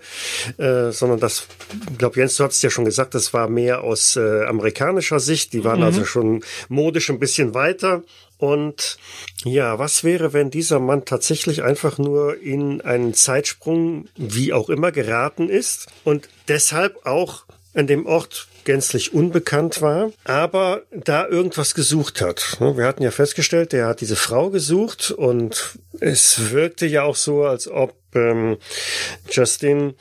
äh, 0.57 0.91
sondern 0.91 1.19
das, 1.19 1.47
ich 1.91 1.97
glaube 1.97 2.19
Jens, 2.19 2.37
du 2.37 2.43
hast 2.43 2.61
ja 2.61 2.69
schon 2.69 2.85
gesagt, 2.85 3.15
das 3.15 3.33
war 3.33 3.49
mehr 3.49 3.81
aus 3.83 4.15
äh, 4.15 4.43
amerikanischer 4.43 5.19
Sicht. 5.19 5.53
Die 5.53 5.63
waren 5.63 5.79
mhm. 5.79 5.85
also 5.85 6.05
schon 6.05 6.43
modisch 6.69 7.09
ein 7.09 7.19
bisschen 7.19 7.55
weiter. 7.55 8.03
Und 8.43 8.97
ja, 9.45 9.79
was 9.79 10.03
wäre, 10.03 10.33
wenn 10.33 10.51
dieser 10.51 10.79
Mann 10.79 11.05
tatsächlich 11.05 11.63
einfach 11.63 11.97
nur 11.97 12.41
in 12.41 12.81
einen 12.81 13.13
Zeitsprung, 13.13 14.09
wie 14.17 14.51
auch 14.51 14.69
immer, 14.69 14.91
geraten 14.91 15.47
ist 15.47 15.87
und 16.03 16.27
deshalb 16.49 17.05
auch 17.05 17.45
an 17.73 17.87
dem 17.87 18.05
Ort 18.05 18.49
gänzlich 18.65 19.13
unbekannt 19.13 19.81
war, 19.81 20.11
aber 20.25 20.81
da 20.91 21.25
irgendwas 21.25 21.73
gesucht 21.73 22.19
hat. 22.19 22.57
Wir 22.59 22.85
hatten 22.85 23.03
ja 23.03 23.11
festgestellt, 23.11 23.71
der 23.71 23.87
hat 23.87 24.01
diese 24.01 24.17
Frau 24.17 24.49
gesucht 24.49 25.11
und 25.11 25.79
es 26.01 26.51
wirkte 26.51 26.85
ja 26.85 27.03
auch 27.03 27.15
so, 27.15 27.45
als 27.45 27.69
ob 27.69 27.95
ähm, 28.13 28.57
Justin 29.31 29.93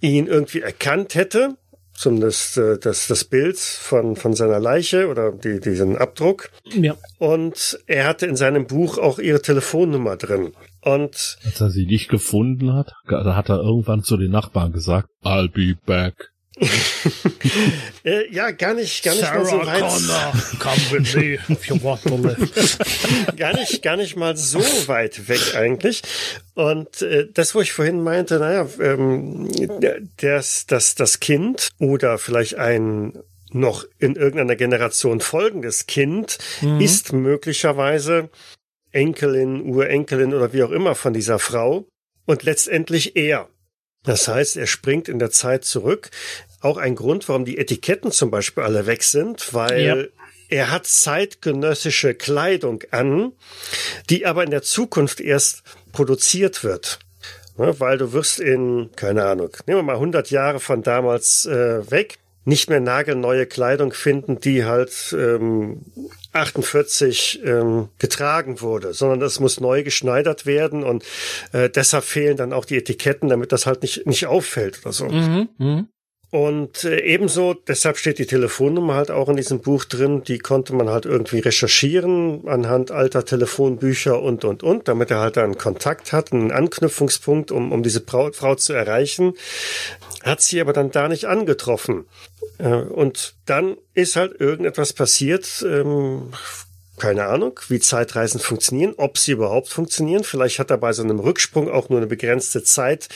ihn 0.00 0.28
irgendwie 0.28 0.60
erkannt 0.60 1.16
hätte 1.16 1.56
zumindest 2.00 2.56
äh, 2.56 2.78
das, 2.78 3.06
das 3.06 3.24
Bild 3.24 3.58
von, 3.58 4.16
von 4.16 4.34
seiner 4.34 4.58
Leiche 4.58 5.08
oder 5.08 5.32
die, 5.32 5.60
diesen 5.60 5.96
Abdruck. 5.96 6.50
Ja. 6.64 6.96
Und 7.18 7.78
er 7.86 8.06
hatte 8.06 8.26
in 8.26 8.36
seinem 8.36 8.66
Buch 8.66 8.98
auch 8.98 9.18
ihre 9.18 9.42
Telefonnummer 9.42 10.16
drin. 10.16 10.52
Und 10.82 11.38
als 11.44 11.60
er 11.60 11.70
sie 11.70 11.86
nicht 11.86 12.08
gefunden 12.08 12.72
hat, 12.72 12.92
da 13.06 13.36
hat 13.36 13.50
er 13.50 13.58
irgendwann 13.58 14.02
zu 14.02 14.16
den 14.16 14.30
Nachbarn 14.30 14.72
gesagt, 14.72 15.08
I'll 15.22 15.50
be 15.50 15.78
back. 15.84 16.30
äh, 18.04 18.32
ja, 18.32 18.50
gar 18.50 18.74
nicht, 18.74 19.02
gar 19.02 19.14
nicht 19.14 19.24
Sarah 19.24 19.38
mal 19.38 19.46
so 19.46 19.66
weit. 19.66 19.80
Connor, 19.80 20.32
come 20.58 20.90
with 20.90 21.14
me 21.14 21.38
if 21.48 21.66
you 21.66 21.82
want 21.82 22.02
to 22.02 22.16
live. 22.16 22.78
gar 23.36 23.54
nicht, 23.54 23.82
gar 23.82 23.96
nicht 23.96 24.16
mal 24.16 24.36
so 24.36 24.60
weit 24.86 25.28
weg 25.28 25.54
eigentlich. 25.54 26.02
Und 26.54 27.02
äh, 27.02 27.28
das, 27.32 27.54
wo 27.54 27.60
ich 27.60 27.72
vorhin 27.72 28.02
meinte, 28.02 28.38
naja, 28.38 28.66
ähm, 28.80 29.48
das, 30.18 30.66
das, 30.66 30.94
das 30.94 31.20
Kind 31.20 31.70
oder 31.78 32.18
vielleicht 32.18 32.56
ein 32.56 33.18
noch 33.52 33.84
in 33.98 34.14
irgendeiner 34.14 34.56
Generation 34.56 35.20
folgendes 35.20 35.86
Kind 35.86 36.38
mhm. 36.60 36.80
ist 36.80 37.12
möglicherweise 37.12 38.30
Enkelin, 38.92 39.62
Urenkelin 39.62 40.34
oder 40.34 40.52
wie 40.52 40.62
auch 40.62 40.70
immer 40.70 40.94
von 40.94 41.12
dieser 41.12 41.38
Frau 41.38 41.86
und 42.26 42.42
letztendlich 42.42 43.16
er. 43.16 43.48
Das 44.02 44.28
heißt, 44.28 44.56
er 44.56 44.66
springt 44.66 45.08
in 45.08 45.18
der 45.18 45.30
Zeit 45.30 45.64
zurück 45.64 46.10
auch 46.60 46.76
ein 46.76 46.94
Grund, 46.94 47.28
warum 47.28 47.44
die 47.44 47.58
Etiketten 47.58 48.12
zum 48.12 48.30
Beispiel 48.30 48.64
alle 48.64 48.86
weg 48.86 49.02
sind, 49.02 49.54
weil 49.54 49.80
ja. 49.80 49.96
er 50.48 50.70
hat 50.70 50.86
zeitgenössische 50.86 52.14
Kleidung 52.14 52.82
an, 52.90 53.32
die 54.10 54.26
aber 54.26 54.44
in 54.44 54.50
der 54.50 54.62
Zukunft 54.62 55.20
erst 55.20 55.62
produziert 55.92 56.62
wird. 56.64 56.98
Ne, 57.56 57.78
weil 57.78 57.98
du 57.98 58.12
wirst 58.12 58.40
in, 58.40 58.90
keine 58.96 59.24
Ahnung, 59.24 59.50
nehmen 59.66 59.80
wir 59.80 59.82
mal 59.82 59.94
100 59.94 60.30
Jahre 60.30 60.60
von 60.60 60.82
damals 60.82 61.46
äh, 61.46 61.90
weg, 61.90 62.18
nicht 62.44 62.70
mehr 62.70 62.80
nagelneue 62.80 63.46
Kleidung 63.46 63.92
finden, 63.92 64.40
die 64.40 64.64
halt 64.64 65.14
ähm, 65.18 65.84
48 66.32 67.42
ähm, 67.44 67.88
getragen 67.98 68.60
wurde, 68.60 68.94
sondern 68.94 69.20
das 69.20 69.40
muss 69.40 69.60
neu 69.60 69.82
geschneidert 69.82 70.46
werden 70.46 70.84
und 70.84 71.04
äh, 71.52 71.68
deshalb 71.68 72.04
fehlen 72.04 72.36
dann 72.36 72.52
auch 72.52 72.64
die 72.64 72.78
Etiketten, 72.78 73.28
damit 73.28 73.52
das 73.52 73.66
halt 73.66 73.82
nicht, 73.82 74.06
nicht 74.06 74.26
auffällt 74.26 74.80
oder 74.82 74.92
so. 74.92 75.06
Mhm, 75.06 75.48
mh. 75.58 75.84
Und 76.30 76.84
äh, 76.84 77.00
ebenso, 77.00 77.54
deshalb 77.54 77.96
steht 77.96 78.20
die 78.20 78.26
Telefonnummer 78.26 78.94
halt 78.94 79.10
auch 79.10 79.28
in 79.28 79.36
diesem 79.36 79.60
Buch 79.60 79.84
drin, 79.84 80.22
die 80.22 80.38
konnte 80.38 80.74
man 80.74 80.88
halt 80.88 81.04
irgendwie 81.04 81.40
recherchieren 81.40 82.46
anhand 82.46 82.92
alter 82.92 83.24
Telefonbücher 83.24 84.22
und, 84.22 84.44
und, 84.44 84.62
und, 84.62 84.86
damit 84.86 85.10
er 85.10 85.18
halt 85.18 85.38
einen 85.38 85.58
Kontakt 85.58 86.12
hat, 86.12 86.32
einen 86.32 86.52
Anknüpfungspunkt, 86.52 87.50
um, 87.50 87.72
um 87.72 87.82
diese 87.82 88.00
Frau, 88.00 88.30
Frau 88.30 88.54
zu 88.54 88.72
erreichen. 88.72 89.34
Hat 90.22 90.40
sie 90.40 90.60
aber 90.60 90.72
dann 90.72 90.92
da 90.92 91.08
nicht 91.08 91.24
angetroffen. 91.24 92.04
Äh, 92.58 92.74
und 92.74 93.34
dann 93.46 93.76
ist 93.94 94.14
halt 94.14 94.40
irgendetwas 94.40 94.92
passiert, 94.92 95.64
ähm, 95.68 96.32
keine 97.00 97.26
Ahnung, 97.26 97.58
wie 97.68 97.80
Zeitreisen 97.80 98.38
funktionieren, 98.38 98.94
ob 98.96 99.18
sie 99.18 99.32
überhaupt 99.32 99.68
funktionieren. 99.68 100.22
Vielleicht 100.22 100.58
hat 100.60 100.70
er 100.70 100.78
bei 100.78 100.92
so 100.92 101.02
einem 101.02 101.18
Rücksprung 101.18 101.68
auch 101.68 101.88
nur 101.88 101.98
eine 101.98 102.06
begrenzte 102.06 102.62
Zeit, 102.62 103.08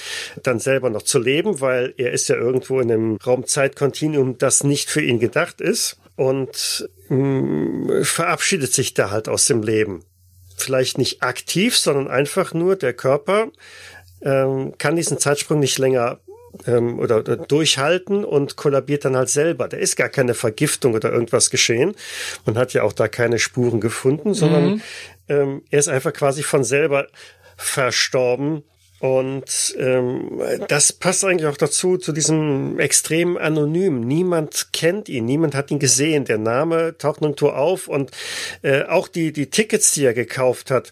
dann 0.42 0.58
selber 0.58 0.90
noch 0.90 1.02
zu 1.02 1.20
leben, 1.20 1.60
weil 1.60 1.94
er 1.96 2.12
ist 2.12 2.28
ja 2.28 2.36
irgendwo 2.36 2.80
in 2.80 2.90
einem 2.90 3.16
Raumzeitkontinuum, 3.16 4.38
das 4.38 4.64
nicht 4.64 4.90
für 4.90 5.02
ihn 5.02 5.20
gedacht 5.20 5.60
ist 5.60 5.98
und 6.16 6.88
mh, 7.08 7.16
mm, 7.18 8.04
verabschiedet 8.04 8.72
sich 8.72 8.94
da 8.94 9.10
halt 9.10 9.28
aus 9.28 9.44
dem 9.44 9.62
Leben. 9.62 10.04
Vielleicht 10.56 10.98
nicht 10.98 11.22
aktiv, 11.22 11.76
sondern 11.76 12.08
einfach 12.08 12.54
nur 12.54 12.76
der 12.76 12.94
Körper 12.94 13.50
ähm, 14.22 14.72
kann 14.78 14.96
diesen 14.96 15.18
Zeitsprung 15.18 15.60
nicht 15.60 15.78
länger 15.78 16.20
ähm, 16.66 16.98
oder, 16.98 17.18
oder 17.18 17.36
durchhalten 17.36 18.24
und 18.24 18.56
kollabiert 18.56 19.04
dann 19.04 19.16
halt 19.16 19.28
selber. 19.28 19.68
Da 19.68 19.76
ist 19.76 19.96
gar 19.96 20.08
keine 20.08 20.34
Vergiftung 20.34 20.94
oder 20.94 21.12
irgendwas 21.12 21.50
geschehen. 21.50 21.94
Man 22.46 22.56
hat 22.56 22.72
ja 22.72 22.82
auch 22.82 22.92
da 22.92 23.08
keine 23.08 23.38
Spuren 23.38 23.80
gefunden, 23.80 24.34
sondern 24.34 24.64
mhm. 24.64 24.82
ähm, 25.28 25.62
er 25.70 25.78
ist 25.78 25.88
einfach 25.88 26.12
quasi 26.12 26.42
von 26.42 26.64
selber 26.64 27.06
verstorben. 27.56 28.62
Und 29.00 29.76
ähm, 29.78 30.40
das 30.68 30.92
passt 30.92 31.24
eigentlich 31.26 31.46
auch 31.46 31.58
dazu, 31.58 31.98
zu 31.98 32.12
diesem 32.12 32.78
extrem 32.78 33.36
anonym. 33.36 34.00
Niemand 34.00 34.68
kennt 34.72 35.10
ihn, 35.10 35.26
niemand 35.26 35.54
hat 35.54 35.70
ihn 35.70 35.78
gesehen. 35.78 36.24
Der 36.24 36.38
Name 36.38 36.96
taucht 36.96 37.20
nirgendwo 37.20 37.50
auf 37.50 37.86
und 37.86 38.12
äh, 38.62 38.84
auch 38.84 39.08
die, 39.08 39.32
die 39.32 39.50
Tickets, 39.50 39.92
die 39.92 40.06
er 40.06 40.14
gekauft 40.14 40.70
hat 40.70 40.90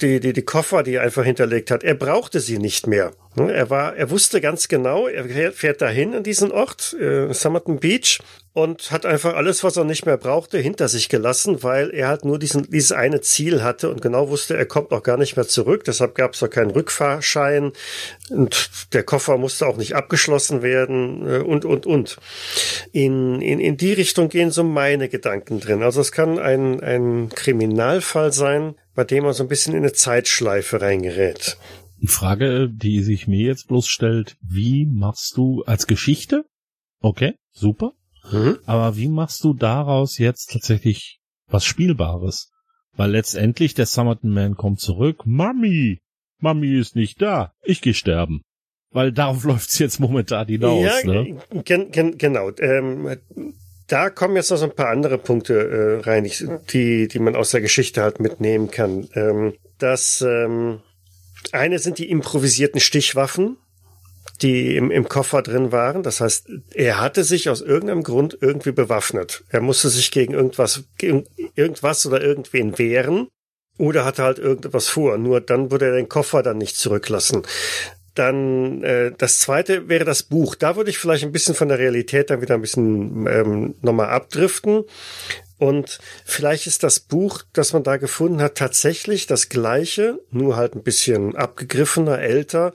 die, 0.00 0.20
die, 0.20 0.32
die 0.32 0.42
Koffer, 0.42 0.82
die 0.82 0.94
er 0.94 1.02
einfach 1.02 1.24
hinterlegt 1.24 1.70
hat, 1.70 1.82
er 1.82 1.94
brauchte 1.94 2.40
sie 2.40 2.58
nicht 2.58 2.86
mehr. 2.86 3.12
Ne, 3.34 3.52
er 3.52 3.68
war, 3.68 3.96
er 3.96 4.10
wusste 4.10 4.40
ganz 4.40 4.68
genau, 4.68 5.08
er 5.08 5.52
fährt 5.52 5.82
dahin 5.82 6.14
in 6.14 6.22
diesen 6.22 6.50
Ort, 6.52 6.94
äh, 6.94 7.32
Somerton 7.32 7.78
Beach, 7.78 8.20
und 8.54 8.90
hat 8.90 9.04
einfach 9.04 9.34
alles, 9.34 9.62
was 9.64 9.76
er 9.76 9.84
nicht 9.84 10.06
mehr 10.06 10.16
brauchte, 10.16 10.56
hinter 10.56 10.88
sich 10.88 11.10
gelassen, 11.10 11.62
weil 11.62 11.90
er 11.92 12.08
halt 12.08 12.24
nur 12.24 12.38
diesen, 12.38 12.70
dieses 12.70 12.92
eine 12.92 13.20
Ziel 13.20 13.62
hatte 13.62 13.90
und 13.90 14.00
genau 14.00 14.30
wusste, 14.30 14.56
er 14.56 14.64
kommt 14.64 14.92
auch 14.92 15.02
gar 15.02 15.18
nicht 15.18 15.36
mehr 15.36 15.46
zurück. 15.46 15.84
Deshalb 15.84 16.14
gab 16.14 16.32
es 16.32 16.42
auch 16.42 16.48
keinen 16.48 16.70
Rückfahrschein 16.70 17.72
und 18.30 18.70
der 18.94 19.02
Koffer 19.02 19.36
musste 19.36 19.66
auch 19.66 19.76
nicht 19.76 19.94
abgeschlossen 19.94 20.62
werden 20.62 21.28
äh, 21.28 21.38
und, 21.40 21.66
und, 21.66 21.84
und. 21.84 22.16
In, 22.92 23.42
in, 23.42 23.60
in 23.60 23.76
die 23.76 23.92
Richtung 23.92 24.30
gehen 24.30 24.50
so 24.50 24.64
meine 24.64 25.10
Gedanken 25.10 25.60
drin. 25.60 25.82
Also 25.82 26.00
es 26.00 26.10
kann 26.10 26.38
ein, 26.38 26.80
ein 26.80 27.28
Kriminalfall 27.34 28.32
sein, 28.32 28.76
bei 28.96 29.04
dem 29.04 29.24
er 29.24 29.34
so 29.34 29.44
ein 29.44 29.48
bisschen 29.48 29.74
in 29.74 29.82
eine 29.82 29.92
Zeitschleife 29.92 30.80
reingerät. 30.80 31.56
Die 32.02 32.08
Frage, 32.08 32.68
die 32.68 33.02
sich 33.02 33.28
mir 33.28 33.46
jetzt 33.46 33.68
bloß 33.68 33.86
stellt, 33.86 34.36
wie 34.42 34.86
machst 34.86 35.36
du 35.36 35.62
als 35.64 35.86
Geschichte? 35.86 36.44
Okay, 37.00 37.34
super. 37.52 37.92
Mhm. 38.32 38.58
Aber 38.66 38.96
wie 38.96 39.08
machst 39.08 39.44
du 39.44 39.54
daraus 39.54 40.18
jetzt 40.18 40.50
tatsächlich 40.52 41.20
was 41.46 41.64
Spielbares? 41.64 42.50
Weil 42.96 43.10
letztendlich 43.12 43.74
der 43.74 43.86
Summerton 43.86 44.30
Man 44.30 44.56
kommt 44.56 44.80
zurück. 44.80 45.22
Mami! 45.24 46.00
Mami 46.40 46.78
ist 46.78 46.96
nicht 46.96 47.20
da. 47.22 47.52
Ich 47.62 47.82
geh 47.82 47.94
sterben. 47.94 48.42
Weil 48.90 49.12
darauf 49.12 49.44
läuft's 49.44 49.78
jetzt 49.78 50.00
momentan 50.00 50.48
hinaus. 50.48 50.82
Ja, 50.82 51.04
ne? 51.04 51.38
gen, 51.64 51.90
gen, 51.90 52.18
genau. 52.18 52.50
Ähm, 52.58 53.16
da 53.88 54.10
kommen 54.10 54.36
jetzt 54.36 54.50
noch 54.50 54.58
so 54.58 54.64
ein 54.64 54.74
paar 54.74 54.88
andere 54.88 55.18
Punkte 55.18 56.00
äh, 56.04 56.08
rein, 56.08 56.28
die, 56.70 57.08
die 57.08 57.18
man 57.18 57.36
aus 57.36 57.50
der 57.50 57.60
Geschichte 57.60 58.02
halt 58.02 58.20
mitnehmen 58.20 58.70
kann. 58.70 59.08
Ähm, 59.14 59.54
dass 59.78 60.22
ähm, 60.22 60.80
Eine 61.52 61.78
sind 61.78 61.98
die 61.98 62.10
improvisierten 62.10 62.80
Stichwaffen, 62.80 63.58
die 64.42 64.76
im, 64.76 64.90
im 64.90 65.08
Koffer 65.08 65.42
drin 65.42 65.72
waren. 65.72 66.02
Das 66.02 66.20
heißt, 66.20 66.48
er 66.74 67.00
hatte 67.00 67.24
sich 67.24 67.48
aus 67.48 67.60
irgendeinem 67.60 68.02
Grund 68.02 68.36
irgendwie 68.40 68.72
bewaffnet. 68.72 69.44
Er 69.50 69.60
musste 69.60 69.88
sich 69.88 70.10
gegen 70.10 70.34
irgendwas, 70.34 70.84
gegen 70.98 71.24
irgendwas 71.54 72.04
oder 72.06 72.20
irgendwen 72.20 72.78
wehren 72.78 73.28
oder 73.78 74.04
hatte 74.04 74.22
halt 74.22 74.38
irgendetwas 74.38 74.88
vor. 74.88 75.18
Nur 75.18 75.40
dann 75.40 75.70
würde 75.70 75.86
er 75.86 75.96
den 75.96 76.08
Koffer 76.08 76.42
dann 76.42 76.58
nicht 76.58 76.76
zurücklassen. 76.76 77.42
Dann 78.16 78.82
äh, 78.82 79.12
das 79.16 79.38
zweite 79.38 79.88
wäre 79.88 80.04
das 80.04 80.24
Buch. 80.24 80.54
Da 80.56 80.74
würde 80.74 80.90
ich 80.90 80.98
vielleicht 80.98 81.22
ein 81.22 81.32
bisschen 81.32 81.54
von 81.54 81.68
der 81.68 81.78
Realität 81.78 82.30
dann 82.30 82.40
wieder 82.40 82.54
ein 82.54 82.62
bisschen 82.62 83.26
ähm, 83.26 83.74
nochmal 83.82 84.08
abdriften. 84.08 84.84
Und 85.58 85.98
vielleicht 86.24 86.66
ist 86.66 86.82
das 86.82 87.00
Buch, 87.00 87.42
das 87.52 87.72
man 87.72 87.82
da 87.82 87.96
gefunden 87.98 88.42
hat, 88.42 88.56
tatsächlich 88.56 89.26
das 89.26 89.48
gleiche, 89.48 90.18
nur 90.30 90.56
halt 90.56 90.74
ein 90.74 90.82
bisschen 90.82 91.36
abgegriffener, 91.36 92.18
älter, 92.18 92.72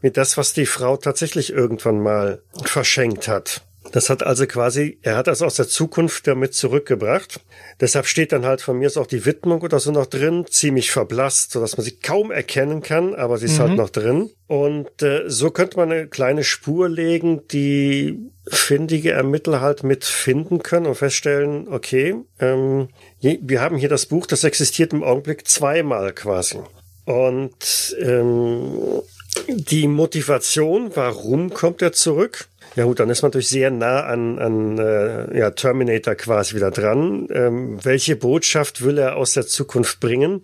wie 0.00 0.10
das, 0.10 0.36
was 0.36 0.52
die 0.52 0.66
Frau 0.66 0.96
tatsächlich 0.96 1.52
irgendwann 1.52 2.00
mal 2.00 2.42
verschenkt 2.64 3.26
hat. 3.26 3.62
Das 3.92 4.10
hat 4.10 4.22
also 4.22 4.46
quasi, 4.46 4.98
er 5.02 5.16
hat 5.16 5.26
das 5.26 5.42
aus 5.42 5.56
der 5.56 5.68
Zukunft 5.68 6.26
damit 6.26 6.54
zurückgebracht. 6.54 7.40
Deshalb 7.80 8.06
steht 8.06 8.32
dann 8.32 8.44
halt 8.44 8.60
von 8.60 8.78
mir 8.78 8.86
aus 8.86 8.96
auch 8.96 9.06
die 9.06 9.24
Widmung 9.24 9.62
oder 9.62 9.80
so 9.80 9.90
noch 9.90 10.06
drin, 10.06 10.44
ziemlich 10.48 10.90
verblasst, 10.90 11.52
sodass 11.52 11.76
man 11.76 11.84
sie 11.84 11.96
kaum 11.96 12.30
erkennen 12.30 12.82
kann, 12.82 13.14
aber 13.14 13.38
sie 13.38 13.46
ist 13.46 13.58
halt 13.58 13.72
mhm. 13.72 13.78
halt 13.78 13.78
noch 13.78 13.90
drin. 13.90 14.30
Und 14.46 15.02
äh, 15.02 15.28
so 15.28 15.50
könnte 15.50 15.76
man 15.76 15.92
eine 15.92 16.06
kleine 16.06 16.44
Spur 16.44 16.88
legen, 16.88 17.46
die 17.48 18.18
findige 18.46 19.12
Ermittler 19.12 19.60
halt 19.60 19.84
mitfinden 19.84 20.62
können 20.62 20.86
und 20.86 20.94
feststellen, 20.94 21.68
okay, 21.68 22.16
ähm, 22.40 22.88
wir 23.20 23.60
haben 23.60 23.76
hier 23.76 23.88
das 23.88 24.06
Buch, 24.06 24.26
das 24.26 24.44
existiert 24.44 24.92
im 24.92 25.04
Augenblick 25.04 25.46
zweimal 25.46 26.12
quasi. 26.12 26.58
Und 27.04 27.96
ähm, 28.00 29.02
die 29.48 29.86
Motivation, 29.86 30.90
warum 30.94 31.54
kommt 31.54 31.80
er 31.82 31.92
zurück? 31.92 32.48
Ja 32.76 32.84
gut, 32.84 33.00
dann 33.00 33.10
ist 33.10 33.22
man 33.22 33.30
natürlich 33.30 33.48
sehr 33.48 33.70
nah 33.70 34.04
an, 34.04 34.38
an 34.38 34.78
äh, 34.78 35.36
ja, 35.36 35.50
Terminator 35.50 36.14
quasi 36.14 36.54
wieder 36.54 36.70
dran. 36.70 37.26
Ähm, 37.30 37.84
welche 37.84 38.14
Botschaft 38.14 38.84
will 38.84 38.98
er 38.98 39.16
aus 39.16 39.32
der 39.32 39.46
Zukunft 39.46 40.00
bringen? 40.00 40.42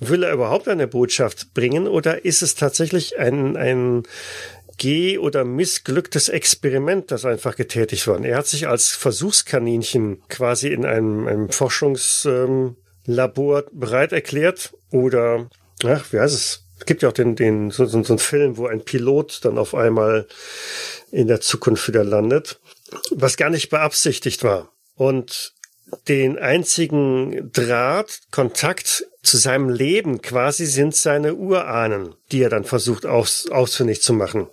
Will 0.00 0.22
er 0.22 0.32
überhaupt 0.32 0.68
eine 0.68 0.86
Botschaft 0.86 1.52
bringen 1.54 1.86
oder 1.86 2.24
ist 2.24 2.42
es 2.42 2.54
tatsächlich 2.54 3.18
ein, 3.18 3.56
ein 3.56 4.04
geh- 4.78 5.18
oder 5.18 5.44
missglücktes 5.44 6.28
Experiment, 6.28 7.10
das 7.10 7.24
einfach 7.24 7.56
getätigt 7.56 8.06
worden? 8.06 8.24
Er 8.24 8.38
hat 8.38 8.46
sich 8.46 8.68
als 8.68 8.88
Versuchskaninchen 8.88 10.22
quasi 10.28 10.68
in 10.68 10.84
einem, 10.86 11.26
einem 11.26 11.50
Forschungslabor 11.50 12.74
ähm, 13.58 13.66
bereit 13.72 14.12
erklärt 14.12 14.72
oder, 14.90 15.48
ach, 15.84 16.12
wie 16.12 16.20
heißt 16.20 16.34
es? 16.34 16.65
Es 16.78 16.86
gibt 16.86 17.02
ja 17.02 17.08
auch 17.08 17.14
den, 17.14 17.36
den, 17.36 17.70
so, 17.70 17.86
so, 17.86 18.02
so 18.02 18.12
einen 18.12 18.18
Film, 18.18 18.56
wo 18.56 18.66
ein 18.66 18.84
Pilot 18.84 19.44
dann 19.44 19.58
auf 19.58 19.74
einmal 19.74 20.26
in 21.10 21.26
der 21.26 21.40
Zukunft 21.40 21.88
wieder 21.88 22.04
landet, 22.04 22.60
was 23.10 23.36
gar 23.36 23.50
nicht 23.50 23.70
beabsichtigt 23.70 24.44
war. 24.44 24.70
Und 24.94 25.52
den 26.08 26.38
einzigen 26.38 27.50
Draht, 27.52 28.20
Kontakt 28.30 29.04
zu 29.22 29.36
seinem 29.36 29.68
Leben 29.68 30.20
quasi 30.20 30.66
sind 30.66 30.94
seine 30.94 31.34
Urahnen, 31.34 32.14
die 32.32 32.42
er 32.42 32.50
dann 32.50 32.64
versucht 32.64 33.06
aus, 33.06 33.48
ausfindig 33.50 34.02
zu 34.02 34.12
machen. 34.12 34.48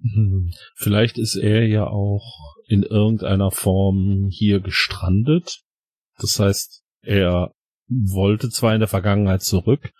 Hm, 0.00 0.52
vielleicht 0.76 1.18
ist 1.18 1.36
er 1.36 1.66
ja 1.66 1.86
auch 1.86 2.56
in 2.66 2.82
irgendeiner 2.82 3.50
Form 3.50 4.28
hier 4.30 4.60
gestrandet. 4.60 5.60
Das 6.18 6.38
heißt, 6.38 6.82
er 7.02 7.52
wollte 7.88 8.50
zwar 8.50 8.74
in 8.74 8.80
der 8.80 8.88
Vergangenheit 8.88 9.42
zurück, 9.42 9.90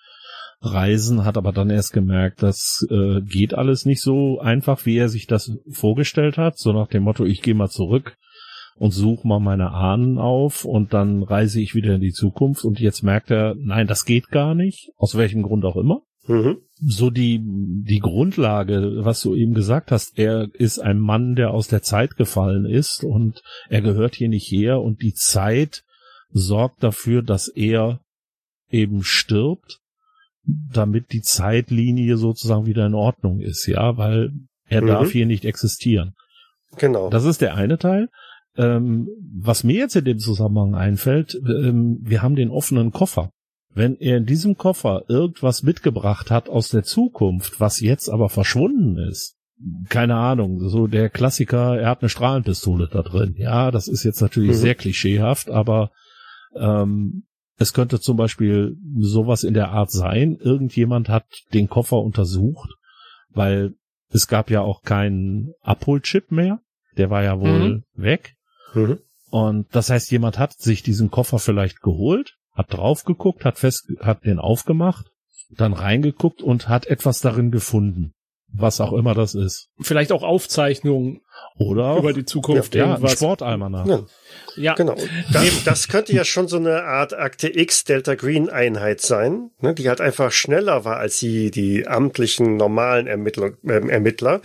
reisen, 0.61 1.25
hat 1.25 1.37
aber 1.37 1.53
dann 1.53 1.71
erst 1.71 1.93
gemerkt, 1.93 2.43
das 2.43 2.87
äh, 2.91 3.21
geht 3.21 3.55
alles 3.55 3.85
nicht 3.85 4.01
so 4.01 4.41
einfach, 4.41 4.87
wie 4.87 4.97
er 4.97 5.09
sich 5.09 5.27
das 5.27 5.53
vorgestellt 5.71 6.37
hat, 6.37 6.59
so 6.59 6.73
nach 6.73 6.89
dem 6.89 7.05
Motto, 7.05 7.25
ich 7.25 7.43
gehe 7.43 7.55
mal 7.55 7.69
zurück 7.69 8.17
und 8.77 8.93
suche 8.93 9.27
mal 9.27 9.41
meine 9.41 9.71
Ahnen 9.71 10.19
auf 10.19 10.65
und 10.65 10.95
dann 10.95 11.23
reise 11.23 11.61
ich 11.61 11.75
wieder 11.75 11.95
in 11.95 12.01
die 12.01 12.13
Zukunft 12.13 12.65
und 12.65 12.81
jetzt 12.81 13.03
merkt 13.03 13.31
er, 13.31 13.55
nein, 13.57 13.87
das 13.87 14.05
geht 14.05 14.31
gar 14.31 14.55
nicht, 14.55 14.91
aus 14.97 15.17
welchem 15.17 15.43
Grund 15.43 15.65
auch 15.65 15.77
immer. 15.77 16.03
Mhm. 16.27 16.59
So 16.81 17.11
die, 17.11 17.41
die 17.43 18.01
Grundlage, 18.01 19.05
was 19.05 19.21
du 19.21 19.35
eben 19.35 19.55
gesagt 19.55 19.91
hast, 19.91 20.19
er 20.19 20.49
ist 20.55 20.79
ein 20.79 20.99
Mann, 20.99 21.35
der 21.35 21.53
aus 21.53 21.69
der 21.69 21.83
Zeit 21.83 22.17
gefallen 22.17 22.67
ist 22.67 23.03
und 23.03 23.43
er 23.69 23.81
gehört 23.81 24.15
hier 24.15 24.29
nicht 24.29 24.51
her 24.51 24.81
und 24.81 25.03
die 25.03 25.15
Zeit 25.15 25.83
sorgt 26.31 26.83
dafür, 26.83 27.23
dass 27.23 27.49
er 27.49 28.01
eben 28.71 29.03
stirbt 29.03 29.81
damit 30.73 31.13
die 31.13 31.23
Zeitlinie 31.23 32.17
sozusagen 32.17 32.67
wieder 32.67 32.87
in 32.87 32.95
Ordnung 32.95 33.41
ist, 33.41 33.67
ja, 33.67 33.97
weil 33.97 34.33
er 34.69 34.83
mhm. 34.83 34.87
darf 34.87 35.11
hier 35.11 35.27
nicht 35.27 35.45
existieren. 35.45 36.15
Genau. 36.77 37.11
Das 37.11 37.25
ist 37.25 37.41
der 37.41 37.55
eine 37.55 37.79
Teil. 37.79 38.09
Ähm, 38.57 39.09
was 39.37 39.63
mir 39.63 39.77
jetzt 39.77 39.97
in 39.97 40.05
dem 40.05 40.19
Zusammenhang 40.19 40.75
einfällt, 40.75 41.35
ähm, 41.47 41.99
wir 42.03 42.23
haben 42.23 42.35
den 42.35 42.51
offenen 42.51 42.91
Koffer. 42.93 43.31
Wenn 43.75 43.97
er 43.97 44.17
in 44.17 44.27
diesem 44.27 44.57
Koffer 44.57 45.05
irgendwas 45.09 45.63
mitgebracht 45.63 46.31
hat 46.31 46.49
aus 46.49 46.69
der 46.69 46.83
Zukunft, 46.83 47.61
was 47.61 47.81
jetzt 47.81 48.09
aber 48.09 48.29
verschwunden 48.29 48.97
ist, 48.97 49.37
keine 49.89 50.17
Ahnung, 50.17 50.69
so 50.69 50.87
der 50.87 51.11
Klassiker, 51.11 51.79
er 51.79 51.91
hat 51.91 52.03
eine 52.03 52.09
Strahlenpistole 52.09 52.89
da 52.91 53.03
drin. 53.03 53.35
Ja, 53.37 53.71
das 53.71 53.89
ist 53.89 54.05
jetzt 54.05 54.21
natürlich 54.21 54.57
mhm. 54.57 54.61
sehr 54.61 54.75
klischeehaft, 54.75 55.51
aber 55.51 55.91
ähm, 56.57 57.25
es 57.59 57.73
könnte 57.73 58.01
zum 58.01 58.17
Beispiel 58.17 58.77
sowas 58.99 59.43
in 59.43 59.55
der 59.55 59.71
Art 59.71 59.91
sein. 59.91 60.37
Irgendjemand 60.41 61.09
hat 61.09 61.27
den 61.53 61.69
Koffer 61.69 61.99
untersucht, 61.99 62.71
weil 63.31 63.75
es 64.11 64.29
gab 64.29 64.51
ja 64.51 64.63
auch 64.63 64.83
keinen 64.83 65.53
Abholchip 65.61 66.31
mehr. 66.31 66.61
Der 66.97 67.11
war 67.11 67.23
ja 67.23 67.41
wohl 67.41 67.69
mhm. 67.69 67.85
weg. 67.95 68.35
Mhm. 68.75 69.01
Und 69.31 69.67
das 69.75 69.91
heißt, 69.91 70.11
jemand 70.11 70.39
hat 70.39 70.53
sich 70.55 70.83
diesen 70.83 71.11
Koffer 71.11 71.39
vielleicht 71.39 71.83
geholt, 71.83 72.37
hat 72.53 72.73
drauf 72.73 73.05
geguckt, 73.05 73.45
hat 73.45 73.59
fest, 73.59 73.89
hat 74.01 74.25
den 74.25 74.39
aufgemacht, 74.39 75.07
dann 75.51 75.73
reingeguckt 75.73 76.43
und 76.43 76.69
hat 76.69 76.87
etwas 76.87 77.21
darin 77.21 77.51
gefunden 77.51 78.15
was 78.53 78.81
auch 78.81 78.93
immer 78.93 79.15
das 79.15 79.35
ist. 79.35 79.69
Vielleicht 79.81 80.13
auch 80.13 80.23
Aufzeichnungen 80.23 81.21
oder 81.59 81.97
über 81.97 82.13
die 82.13 82.25
Zukunft. 82.25 82.75
Ja, 82.75 82.91
irgendwas. 82.91 83.15
Sportalmanach. 83.15 83.87
Ja. 83.87 84.05
ja. 84.57 84.75
Genau. 84.75 84.95
Das, 85.33 85.65
das, 85.65 85.89
könnte 85.89 86.13
ja 86.13 86.25
schon 86.25 86.47
so 86.47 86.57
eine 86.57 86.85
Art 86.85 87.15
Akte 87.15 87.49
X 87.49 87.85
Delta 87.85 88.15
Green 88.15 88.49
Einheit 88.49 89.01
sein, 89.01 89.51
ne, 89.61 89.75
die 89.75 89.89
halt 89.89 90.01
einfach 90.01 90.31
schneller 90.31 90.85
war 90.85 90.99
als 90.99 91.19
die, 91.19 91.51
die 91.51 91.87
amtlichen 91.87 92.57
normalen 92.57 93.09
Ermittler, 93.09 93.53
äh, 93.67 93.89
Ermittler 93.89 94.41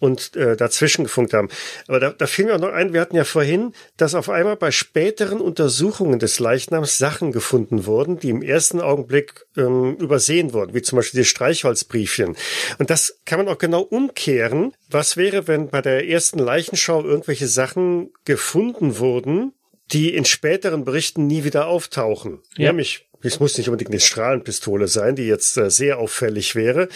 und 0.00 0.36
äh, 0.36 0.56
dazwischen 0.56 1.04
gefunkt 1.04 1.34
haben. 1.34 1.48
Aber 1.86 2.00
da, 2.00 2.10
da 2.10 2.26
fiel 2.26 2.46
mir 2.46 2.54
auch 2.54 2.60
noch 2.60 2.72
ein, 2.72 2.94
wir 2.94 3.02
hatten 3.02 3.16
ja 3.16 3.24
vorhin, 3.24 3.72
dass 3.98 4.14
auf 4.14 4.30
einmal 4.30 4.56
bei 4.56 4.70
späteren 4.70 5.40
Untersuchungen 5.40 6.18
des 6.18 6.38
Leichnams 6.40 6.96
Sachen 6.96 7.30
gefunden 7.32 7.84
wurden, 7.84 8.18
die 8.18 8.30
im 8.30 8.42
ersten 8.42 8.80
Augenblick 8.80 9.46
ähm, 9.56 9.96
übersehen 9.96 10.54
wurden, 10.54 10.74
wie 10.74 10.82
zum 10.82 10.96
Beispiel 10.96 11.20
die 11.20 11.26
Streichholzbriefchen. 11.26 12.36
Und 12.78 12.88
das 12.88 13.20
kann 13.26 13.38
man 13.38 13.48
auch 13.48 13.58
genau 13.58 13.82
umkehren. 13.82 14.72
Was 14.90 15.18
wäre, 15.18 15.46
wenn 15.46 15.68
bei 15.68 15.82
der 15.82 16.08
ersten 16.08 16.17
Leichenschau 16.38 17.04
irgendwelche 17.04 17.48
Sachen 17.48 18.10
gefunden 18.24 18.98
wurden, 18.98 19.52
die 19.92 20.14
in 20.14 20.24
späteren 20.24 20.84
Berichten 20.84 21.26
nie 21.26 21.44
wieder 21.44 21.66
auftauchen? 21.66 22.40
Ja. 22.56 22.68
Nämlich 22.68 23.08
es 23.22 23.40
muss 23.40 23.58
nicht 23.58 23.68
unbedingt 23.68 23.90
eine 23.90 24.00
Strahlenpistole 24.00 24.86
sein, 24.86 25.16
die 25.16 25.26
jetzt 25.26 25.56
äh, 25.56 25.70
sehr 25.70 25.98
auffällig 25.98 26.54
wäre. 26.54 26.88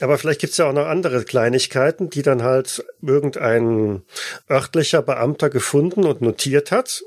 Aber 0.00 0.18
vielleicht 0.18 0.40
gibt 0.40 0.50
es 0.52 0.56
ja 0.56 0.68
auch 0.68 0.72
noch 0.72 0.86
andere 0.86 1.24
Kleinigkeiten, 1.24 2.10
die 2.10 2.22
dann 2.22 2.42
halt 2.42 2.84
irgendein 3.00 4.02
örtlicher 4.50 5.02
Beamter 5.02 5.50
gefunden 5.50 6.04
und 6.04 6.20
notiert 6.20 6.72
hat. 6.72 7.04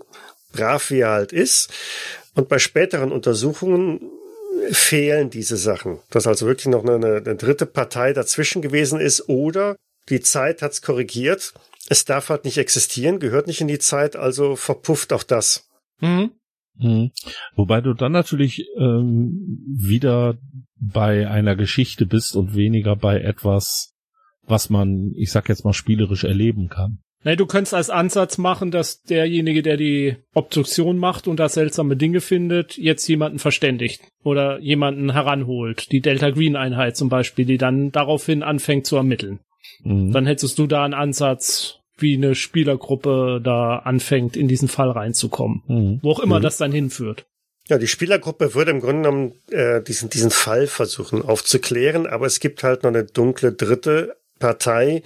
Brav 0.53 0.89
wie 0.89 0.99
er 0.99 1.11
halt 1.11 1.33
ist. 1.33 1.69
Und 2.33 2.47
bei 2.47 2.59
späteren 2.59 3.11
Untersuchungen 3.11 4.09
fehlen 4.71 5.29
diese 5.29 5.57
Sachen. 5.57 5.99
Dass 6.09 6.27
also 6.27 6.45
wirklich 6.45 6.67
noch 6.67 6.85
eine, 6.85 7.17
eine 7.17 7.35
dritte 7.35 7.65
Partei 7.65 8.13
dazwischen 8.13 8.61
gewesen 8.61 8.99
ist 8.99 9.27
oder 9.27 9.75
die 10.09 10.21
Zeit 10.21 10.61
hat's 10.61 10.81
korrigiert. 10.81 11.53
Es 11.89 12.05
darf 12.05 12.29
halt 12.29 12.45
nicht 12.45 12.57
existieren, 12.57 13.19
gehört 13.19 13.47
nicht 13.47 13.61
in 13.61 13.67
die 13.67 13.79
Zeit, 13.79 14.15
also 14.15 14.55
verpufft 14.55 15.13
auch 15.13 15.23
das. 15.23 15.69
Mhm. 15.99 16.31
Mhm. 16.77 17.11
Wobei 17.55 17.81
du 17.81 17.93
dann 17.93 18.11
natürlich 18.11 18.65
ähm, 18.77 19.65
wieder 19.67 20.37
bei 20.79 21.29
einer 21.29 21.55
Geschichte 21.55 22.05
bist 22.05 22.35
und 22.35 22.55
weniger 22.55 22.95
bei 22.95 23.19
etwas, 23.19 23.93
was 24.43 24.69
man, 24.69 25.11
ich 25.15 25.31
sag 25.31 25.49
jetzt 25.49 25.63
mal, 25.63 25.73
spielerisch 25.73 26.23
erleben 26.23 26.69
kann. 26.69 26.99
Nein, 27.23 27.37
du 27.37 27.45
könntest 27.45 27.75
als 27.75 27.91
Ansatz 27.91 28.39
machen, 28.39 28.71
dass 28.71 29.03
derjenige, 29.03 29.61
der 29.61 29.77
die 29.77 30.15
Obduktion 30.33 30.97
macht 30.97 31.27
und 31.27 31.39
da 31.39 31.49
seltsame 31.49 31.95
Dinge 31.95 32.19
findet, 32.19 32.77
jetzt 32.77 33.07
jemanden 33.07 33.37
verständigt 33.37 34.01
oder 34.23 34.59
jemanden 34.59 35.11
heranholt. 35.11 35.91
Die 35.91 36.01
Delta 36.01 36.31
Green 36.31 36.55
Einheit 36.55 36.97
zum 36.97 37.09
Beispiel, 37.09 37.45
die 37.45 37.59
dann 37.59 37.91
daraufhin 37.91 38.41
anfängt 38.41 38.87
zu 38.87 38.95
ermitteln. 38.95 39.39
Mhm. 39.83 40.11
Dann 40.11 40.25
hättest 40.25 40.57
du 40.57 40.67
da 40.67 40.83
einen 40.83 40.93
Ansatz, 40.93 41.79
wie 41.97 42.15
eine 42.15 42.35
Spielergruppe 42.35 43.41
da 43.43 43.77
anfängt, 43.77 44.35
in 44.35 44.47
diesen 44.47 44.67
Fall 44.67 44.91
reinzukommen. 44.91 45.63
Mhm. 45.67 45.99
Wo 46.01 46.11
auch 46.11 46.19
immer 46.19 46.39
mhm. 46.39 46.43
das 46.43 46.57
dann 46.57 46.71
hinführt. 46.71 47.25
Ja, 47.67 47.77
die 47.77 47.87
Spielergruppe 47.87 48.55
würde 48.55 48.71
im 48.71 48.81
Grunde 48.81 49.03
genommen 49.03 49.33
äh, 49.51 49.81
diesen, 49.81 50.09
diesen 50.09 50.31
Fall 50.31 50.67
versuchen 50.67 51.21
aufzuklären, 51.21 52.07
aber 52.07 52.25
es 52.25 52.39
gibt 52.39 52.63
halt 52.63 52.83
noch 52.83 52.89
eine 52.89 53.05
dunkle 53.05 53.53
dritte 53.53 54.17
Partei, 54.39 55.03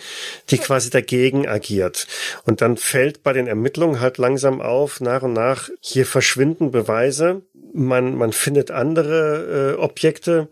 die 0.49 0.57
quasi 0.57 0.89
dagegen 0.89 1.47
agiert. 1.47 2.07
Und 2.45 2.61
dann 2.61 2.77
fällt 2.77 3.21
bei 3.21 3.33
den 3.33 3.45
Ermittlungen 3.45 3.99
halt 3.99 4.17
langsam 4.17 4.61
auf, 4.61 5.01
nach 5.01 5.21
und 5.21 5.33
nach, 5.33 5.69
hier 5.81 6.07
verschwinden 6.07 6.71
Beweise, 6.71 7.43
man, 7.73 8.15
man 8.15 8.31
findet 8.31 8.71
andere 8.71 9.75
äh, 9.77 9.79
Objekte, 9.79 10.47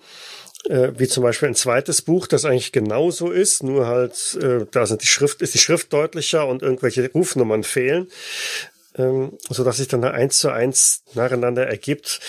äh, 0.70 0.92
wie 0.98 1.08
zum 1.08 1.24
Beispiel 1.24 1.50
ein 1.50 1.56
zweites 1.56 2.02
Buch, 2.02 2.28
das 2.28 2.46
eigentlich 2.46 2.72
genauso 2.72 3.32
ist, 3.32 3.64
nur 3.64 3.88
halt, 3.88 4.38
äh, 4.42 4.66
da 4.72 4.86
sind 4.86 5.02
die 5.02 5.08
Schrift, 5.08 5.42
ist 5.42 5.54
die 5.54 5.60
Schrift 5.60 5.92
deutlicher 5.92 6.48
und 6.48 6.62
irgendwelche 6.62 7.10
Rufnummern 7.12 7.64
fehlen, 7.64 8.08
ähm, 8.98 9.38
so 9.50 9.64
dass 9.64 9.78
sich 9.78 9.88
dann 9.88 10.04
eins 10.04 10.40
zu 10.40 10.50
eins 10.50 11.04
nacheinander 11.14 11.68
ergibt, 11.68 12.20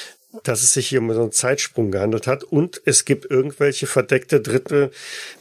dass 0.42 0.62
es 0.62 0.74
sich 0.74 0.88
hier 0.88 1.00
um 1.00 1.12
so 1.12 1.22
einen 1.22 1.32
Zeitsprung 1.32 1.90
gehandelt 1.90 2.26
hat 2.26 2.42
und 2.42 2.82
es 2.84 3.04
gibt 3.04 3.30
irgendwelche 3.30 3.86
verdeckte 3.86 4.40
Dritte, 4.40 4.90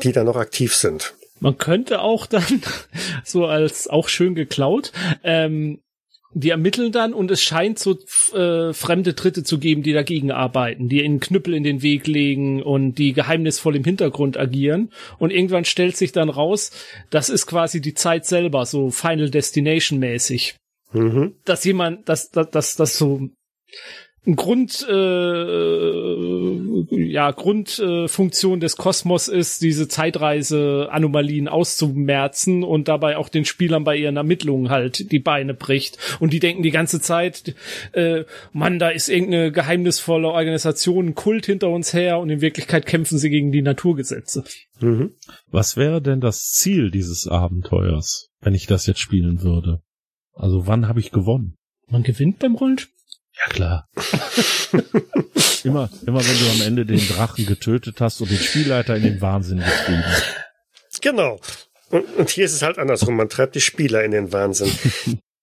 die 0.03 0.11
da 0.11 0.23
noch 0.23 0.35
aktiv 0.35 0.75
sind. 0.75 1.15
Man 1.39 1.57
könnte 1.57 2.01
auch 2.01 2.25
dann, 2.25 2.61
so 3.25 3.45
als 3.47 3.87
auch 3.87 4.07
schön 4.07 4.35
geklaut, 4.35 4.91
ähm, 5.23 5.81
die 6.33 6.49
ermitteln 6.49 6.91
dann 6.91 7.13
und 7.13 7.31
es 7.31 7.41
scheint 7.41 7.79
so 7.79 7.97
äh, 8.33 8.73
fremde 8.73 9.13
Dritte 9.13 9.43
zu 9.43 9.59
geben, 9.59 9.83
die 9.83 9.93
dagegen 9.93 10.31
arbeiten, 10.31 10.89
die 10.89 11.03
einen 11.03 11.19
Knüppel 11.19 11.53
in 11.53 11.63
den 11.63 11.81
Weg 11.81 12.07
legen 12.07 12.61
und 12.61 12.95
die 12.95 13.13
geheimnisvoll 13.13 13.75
im 13.75 13.83
Hintergrund 13.83 14.37
agieren. 14.37 14.91
Und 15.19 15.31
irgendwann 15.31 15.65
stellt 15.65 15.97
sich 15.97 16.11
dann 16.11 16.29
raus, 16.29 16.71
das 17.09 17.29
ist 17.29 17.45
quasi 17.45 17.81
die 17.81 17.93
Zeit 17.93 18.25
selber, 18.25 18.65
so 18.65 18.89
Final 18.89 19.29
Destination 19.29 19.99
mäßig. 19.99 20.55
Mhm. 20.91 21.35
Dass 21.45 21.63
jemand, 21.63 22.07
dass, 22.09 22.31
dass, 22.31 22.49
dass, 22.49 22.75
dass 22.75 22.97
so 22.97 23.29
Grund, 24.25 24.87
äh, 24.89 24.95
ja, 27.11 27.31
Grundfunktion 27.31 28.57
äh, 28.57 28.61
des 28.61 28.77
Kosmos 28.77 29.27
ist, 29.27 29.61
diese 29.61 29.89
Zeitreise-Anomalien 29.89 31.49
auszumerzen 31.49 32.63
und 32.63 32.87
dabei 32.87 33.17
auch 33.17 33.27
den 33.27 33.43
Spielern 33.43 33.83
bei 33.83 33.97
ihren 33.97 34.15
Ermittlungen 34.15 34.69
halt 34.69 35.11
die 35.11 35.19
Beine 35.19 35.53
bricht. 35.53 35.97
Und 36.21 36.31
die 36.31 36.39
denken 36.39 36.63
die 36.63 36.71
ganze 36.71 37.01
Zeit, 37.01 37.53
äh, 37.91 38.23
Mann, 38.53 38.79
da 38.79 38.89
ist 38.89 39.09
irgendeine 39.09 39.51
geheimnisvolle 39.51 40.29
Organisation, 40.29 41.07
ein 41.07 41.15
Kult 41.15 41.45
hinter 41.45 41.69
uns 41.69 41.93
her 41.93 42.19
und 42.19 42.29
in 42.29 42.39
Wirklichkeit 42.39 42.85
kämpfen 42.85 43.17
sie 43.17 43.29
gegen 43.29 43.51
die 43.51 43.61
Naturgesetze. 43.61 44.45
Mhm. 44.79 45.11
Was 45.51 45.75
wäre 45.75 46.01
denn 46.01 46.21
das 46.21 46.51
Ziel 46.51 46.91
dieses 46.91 47.27
Abenteuers, 47.27 48.29
wenn 48.39 48.55
ich 48.55 48.67
das 48.67 48.85
jetzt 48.85 49.01
spielen 49.01 49.43
würde? 49.43 49.81
Also 50.33 50.65
wann 50.65 50.87
habe 50.87 51.01
ich 51.01 51.11
gewonnen? 51.11 51.57
Man 51.87 52.03
gewinnt 52.03 52.39
beim 52.39 52.55
Rollenspiel? 52.55 52.93
Ja 53.35 53.51
klar. 53.51 53.89
immer, 55.63 55.89
immer 56.05 56.19
wenn 56.19 56.39
du 56.39 56.51
am 56.51 56.61
Ende 56.61 56.85
den 56.85 57.05
Drachen 57.07 57.45
getötet 57.45 57.99
hast 57.99 58.21
und 58.21 58.29
den 58.29 58.37
Spielleiter 58.37 58.95
in 58.95 59.03
den 59.03 59.21
Wahnsinn 59.21 59.59
getrieben. 59.59 60.03
Genau. 61.01 61.39
Und, 61.89 62.05
und 62.15 62.29
hier 62.29 62.45
ist 62.45 62.53
es 62.53 62.61
halt 62.61 62.77
andersrum. 62.77 63.15
Man 63.15 63.29
treibt 63.29 63.55
die 63.55 63.61
Spieler 63.61 64.03
in 64.03 64.11
den 64.11 64.31
Wahnsinn. 64.31 64.71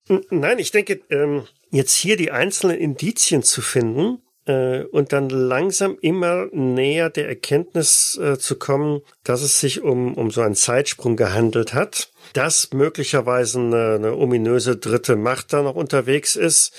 Nein, 0.30 0.58
ich 0.58 0.70
denke, 0.70 1.00
ähm, 1.10 1.46
jetzt 1.70 1.94
hier 1.94 2.16
die 2.16 2.30
einzelnen 2.30 2.78
Indizien 2.78 3.42
zu 3.42 3.60
finden, 3.62 4.18
äh, 4.46 4.84
und 4.84 5.12
dann 5.12 5.28
langsam 5.28 5.96
immer 6.00 6.46
näher 6.52 7.10
der 7.10 7.28
Erkenntnis 7.28 8.18
äh, 8.20 8.38
zu 8.38 8.56
kommen, 8.56 9.02
dass 9.22 9.42
es 9.42 9.60
sich 9.60 9.82
um, 9.82 10.14
um 10.14 10.30
so 10.30 10.40
einen 10.40 10.54
Zeitsprung 10.54 11.16
gehandelt 11.16 11.74
hat, 11.74 12.10
dass 12.32 12.72
möglicherweise 12.72 13.58
eine, 13.60 13.94
eine 13.94 14.16
ominöse 14.16 14.76
dritte 14.76 15.16
Macht 15.16 15.52
da 15.52 15.62
noch 15.62 15.74
unterwegs 15.74 16.36
ist, 16.36 16.72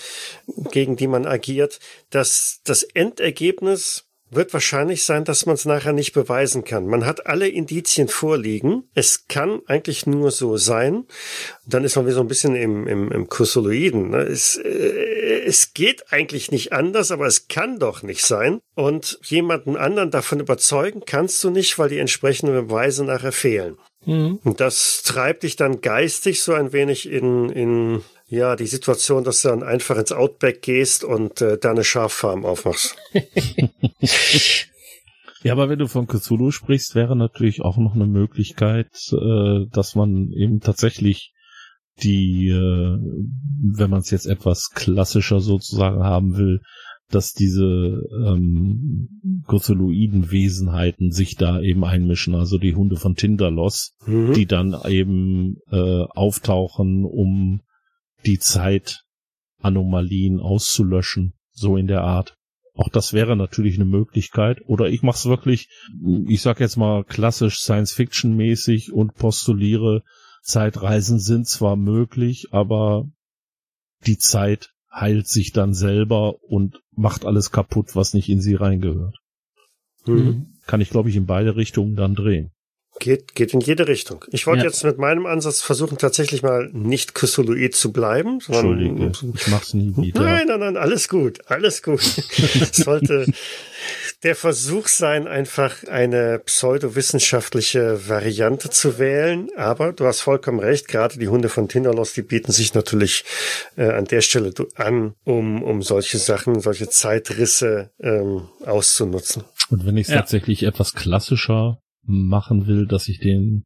gegen 0.72 0.96
die 0.96 1.08
man 1.08 1.26
agiert, 1.26 1.80
dass 2.10 2.62
das 2.64 2.84
Endergebnis 2.84 4.06
wird 4.32 4.54
wahrscheinlich 4.54 5.04
sein, 5.04 5.26
dass 5.26 5.46
man 5.46 5.56
es 5.56 5.66
nachher 5.66 5.92
nicht 5.92 6.14
beweisen 6.14 6.64
kann. 6.64 6.88
Man 6.88 7.06
hat 7.06 7.28
alle 7.28 7.50
Indizien 7.50 8.08
vorliegen. 8.08 8.90
Es 8.94 9.28
kann 9.28 9.62
eigentlich 9.68 10.08
nur 10.08 10.32
so 10.32 10.56
sein. 10.56 11.06
Dann 11.66 11.84
ist 11.84 11.98
man 11.98 12.06
wieder 12.06 12.16
so 12.16 12.22
ein 12.22 12.30
bisschen 12.30 12.56
im, 12.56 12.88
im, 12.88 13.12
im 13.12 13.28
Kursoloiden. 13.28 14.12
Ne? 14.12 14.20
Es, 14.20 14.56
äh, 14.56 15.42
es 15.46 15.74
geht 15.74 16.14
eigentlich 16.14 16.50
nicht 16.50 16.72
anders, 16.72 17.12
aber 17.12 17.28
es 17.28 17.50
kann 17.50 17.78
doch 17.78 18.04
nicht 18.04 18.24
sein. 18.24 18.62
Und 18.74 19.20
jemanden 19.24 19.76
anderen 19.76 20.12
davon 20.12 20.40
überzeugen 20.40 21.04
kannst 21.06 21.44
du 21.44 21.50
nicht, 21.50 21.78
weil 21.78 21.90
die 21.90 22.00
entsprechenden 22.00 22.56
Beweise 22.56 23.04
nachher 23.04 23.34
fehlen. 23.34 23.78
Mhm. 24.06 24.40
Und 24.44 24.60
das 24.60 25.04
treibt 25.04 25.44
dich 25.44 25.56
dann 25.56 25.82
geistig 25.82 26.42
so 26.42 26.54
ein 26.54 26.74
wenig 26.74 27.10
in, 27.10 27.50
in 27.50 28.02
ja, 28.28 28.56
die 28.56 28.68
Situation, 28.68 29.24
dass 29.24 29.42
du 29.42 29.50
dann 29.50 29.64
einfach 29.64 29.98
ins 29.98 30.12
Outback 30.12 30.62
gehst 30.62 31.04
und 31.04 31.42
äh, 31.42 31.58
da 31.58 31.72
eine 31.72 31.84
Schaffarm 31.84 32.46
aufmachst. 32.46 32.96
ja, 35.44 35.52
aber 35.52 35.70
wenn 35.70 35.80
du 35.80 35.88
von 35.88 36.08
Cthulhu 36.08 36.52
sprichst, 36.52 36.96
wäre 36.96 37.16
natürlich 37.18 37.62
auch 37.62 37.78
noch 37.78 37.94
eine 37.94 38.08
Möglichkeit, 38.08 38.90
äh, 39.12 39.66
dass 39.72 39.96
man 39.96 40.32
eben 40.32 40.62
tatsächlich 40.62 41.34
die, 42.04 42.48
äh, 42.48 42.98
wenn 43.76 43.90
man 43.90 44.00
es 44.00 44.12
jetzt 44.12 44.28
etwas 44.28 44.70
klassischer 44.74 45.42
sozusagen 45.42 46.04
haben 46.04 46.38
will, 46.38 46.62
dass 47.12 47.34
diese 47.34 48.02
ähm, 48.26 49.44
Cthulhuiden 49.48 50.32
Wesenheiten 50.32 51.12
sich 51.12 51.36
da 51.36 51.62
eben 51.62 51.84
einmischen, 51.84 52.36
also 52.36 52.58
die 52.58 52.76
Hunde 52.76 52.96
von 52.96 53.16
Tinderloss, 53.16 53.96
mhm. 54.06 54.34
die 54.34 54.46
dann 54.46 54.76
eben 54.88 55.58
äh, 55.72 56.06
auftauchen, 56.10 57.06
um 57.06 57.62
die 58.26 58.40
Zeitanomalien 58.40 60.40
auszulöschen, 60.40 61.34
so 61.52 61.78
in 61.78 61.88
der 61.88 62.02
Art. 62.02 62.36
Auch 62.74 62.90
das 62.90 63.14
wäre 63.14 63.36
natürlich 63.36 63.76
eine 63.76 63.86
Möglichkeit. 63.86 64.62
Oder 64.66 64.88
ich 64.88 65.04
mache 65.04 65.18
es 65.18 65.26
wirklich, 65.26 65.68
ich 66.28 66.42
sag 66.42 66.60
jetzt 66.60 66.78
mal 66.78 67.04
klassisch 67.04 67.60
Science-Fiction-mäßig 67.60 68.94
und 68.94 69.14
postuliere, 69.16 70.04
Zeitreisen 70.42 71.20
sind 71.20 71.48
zwar 71.48 71.76
möglich, 71.76 72.48
aber 72.52 73.06
die 74.06 74.18
Zeit 74.18 74.72
heilt 74.94 75.28
sich 75.28 75.52
dann 75.52 75.74
selber 75.74 76.36
und 76.44 76.82
macht 76.96 77.26
alles 77.26 77.52
kaputt, 77.52 77.96
was 77.96 78.14
nicht 78.14 78.30
in 78.30 78.42
sie 78.42 78.56
reingehört. 78.56 79.18
Mhm. 80.06 80.48
Kann 80.68 80.82
ich, 80.82 80.90
glaube 80.90 81.10
ich, 81.10 81.16
in 81.16 81.26
beide 81.26 81.56
Richtungen 81.56 81.96
dann 81.96 82.16
drehen. 82.16 82.52
Geht, 83.00 83.34
geht 83.34 83.54
in 83.54 83.62
jede 83.62 83.88
Richtung. 83.88 84.26
Ich 84.32 84.46
wollte 84.46 84.64
ja. 84.64 84.66
jetzt 84.70 84.84
mit 84.84 85.00
meinem 85.00 85.26
Ansatz 85.26 85.62
versuchen, 85.62 85.98
tatsächlich 85.98 86.44
mal 86.44 86.70
nicht 86.72 87.16
Cthulhuid 87.16 87.74
zu 87.74 87.92
bleiben. 87.92 88.40
Entschuldige, 88.46 89.12
ich 89.34 89.48
mach's 89.48 89.74
nie 89.74 89.96
wieder. 89.96 90.22
Nein, 90.22 90.48
nein, 90.48 90.60
nein, 90.60 90.78
alles 90.78 91.08
gut, 91.08 91.40
alles 91.48 91.82
gut. 91.82 92.02
Sollte 92.72 93.26
der 94.24 94.36
Versuch 94.36 94.88
sein, 94.88 95.28
einfach 95.28 95.84
eine 95.88 96.40
pseudowissenschaftliche 96.40 98.08
Variante 98.08 98.70
zu 98.70 99.00
wählen. 99.00 99.50
Aber 99.58 99.94
du 99.94 100.06
hast 100.06 100.22
vollkommen 100.22 100.60
recht, 100.60 100.88
gerade 100.88 101.18
die 101.18 101.28
Hunde 101.28 101.50
von 101.50 101.68
Tinderlos, 101.68 102.14
die 102.14 102.22
bieten 102.22 102.52
sich 102.52 102.74
natürlich 102.74 103.24
äh, 103.78 103.90
an 103.90 104.06
der 104.06 104.22
Stelle 104.22 104.54
an, 104.76 105.16
um, 105.24 105.64
um 105.64 105.82
solche 105.82 106.20
Sachen, 106.20 106.60
solche 106.60 106.90
Zeitrisse 106.90 107.92
ähm, 108.00 108.48
auszunutzen. 108.66 109.44
Und 109.70 109.86
wenn 109.86 109.98
ich 109.98 110.08
es 110.08 110.14
ja. 110.14 110.20
tatsächlich 110.20 110.64
etwas 110.64 110.94
klassischer 110.94 111.80
machen 112.04 112.68
will, 112.68 112.86
dass 112.88 113.08
ich 113.08 113.20
den 113.20 113.64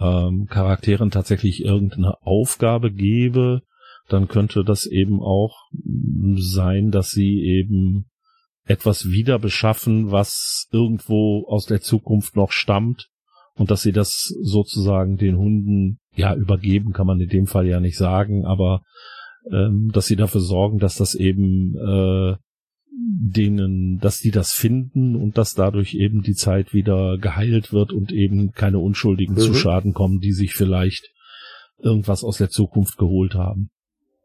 ähm, 0.00 0.46
Charakteren 0.50 1.10
tatsächlich 1.10 1.64
irgendeine 1.64 2.14
Aufgabe 2.22 2.92
gebe, 2.92 3.62
dann 4.08 4.26
könnte 4.26 4.64
das 4.64 4.86
eben 4.86 5.20
auch 5.20 5.56
sein, 6.36 6.90
dass 6.90 7.10
sie 7.10 7.40
eben 7.44 8.09
etwas 8.70 9.10
wieder 9.10 9.40
beschaffen, 9.40 10.12
was 10.12 10.68
irgendwo 10.70 11.44
aus 11.48 11.66
der 11.66 11.80
Zukunft 11.80 12.36
noch 12.36 12.52
stammt 12.52 13.08
und 13.56 13.70
dass 13.70 13.82
sie 13.82 13.90
das 13.90 14.32
sozusagen 14.42 15.16
den 15.16 15.36
Hunden 15.36 15.98
ja 16.14 16.34
übergeben, 16.36 16.92
kann 16.92 17.06
man 17.06 17.20
in 17.20 17.28
dem 17.28 17.46
Fall 17.46 17.66
ja 17.66 17.80
nicht 17.80 17.96
sagen, 17.96 18.46
aber 18.46 18.82
ähm, 19.50 19.90
dass 19.92 20.06
sie 20.06 20.14
dafür 20.14 20.40
sorgen, 20.40 20.78
dass 20.78 20.94
das 20.94 21.16
eben 21.16 21.74
äh, 21.76 22.36
denen, 22.92 23.98
dass 23.98 24.18
die 24.18 24.30
das 24.30 24.52
finden 24.52 25.16
und 25.16 25.36
dass 25.36 25.54
dadurch 25.54 25.94
eben 25.94 26.22
die 26.22 26.34
Zeit 26.34 26.72
wieder 26.72 27.18
geheilt 27.18 27.72
wird 27.72 27.92
und 27.92 28.12
eben 28.12 28.52
keine 28.52 28.78
Unschuldigen 28.78 29.34
mhm. 29.34 29.40
zu 29.40 29.54
Schaden 29.54 29.94
kommen, 29.94 30.20
die 30.20 30.32
sich 30.32 30.54
vielleicht 30.54 31.10
irgendwas 31.78 32.22
aus 32.22 32.36
der 32.38 32.50
Zukunft 32.50 32.98
geholt 32.98 33.34
haben. 33.34 33.70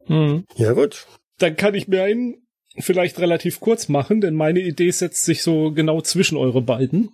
Mhm. 0.07 0.45
Ja, 0.55 0.73
gut. 0.73 1.07
Dann 1.39 1.55
kann 1.55 1.73
ich 1.73 1.87
mir 1.87 2.03
einen 2.03 2.44
vielleicht 2.79 3.19
relativ 3.19 3.59
kurz 3.59 3.89
machen, 3.89 4.21
denn 4.21 4.35
meine 4.35 4.59
Idee 4.59 4.91
setzt 4.91 5.25
sich 5.25 5.43
so 5.43 5.71
genau 5.71 6.01
zwischen 6.01 6.37
eure 6.37 6.61
beiden. 6.61 7.09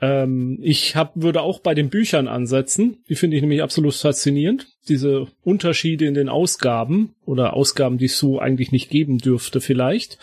Ähm, 0.00 0.58
ich 0.62 0.94
hab, 0.94 1.12
würde 1.14 1.40
auch 1.40 1.60
bei 1.60 1.74
den 1.74 1.88
Büchern 1.88 2.28
ansetzen. 2.28 2.98
Die 3.08 3.14
finde 3.14 3.36
ich 3.36 3.42
nämlich 3.42 3.62
absolut 3.62 3.94
faszinierend. 3.94 4.66
Diese 4.88 5.28
Unterschiede 5.42 6.06
in 6.06 6.14
den 6.14 6.28
Ausgaben 6.28 7.14
oder 7.24 7.54
Ausgaben, 7.54 7.98
die 7.98 8.06
es 8.06 8.18
so 8.18 8.38
eigentlich 8.38 8.72
nicht 8.72 8.90
geben 8.90 9.18
dürfte 9.18 9.60
vielleicht. 9.60 10.18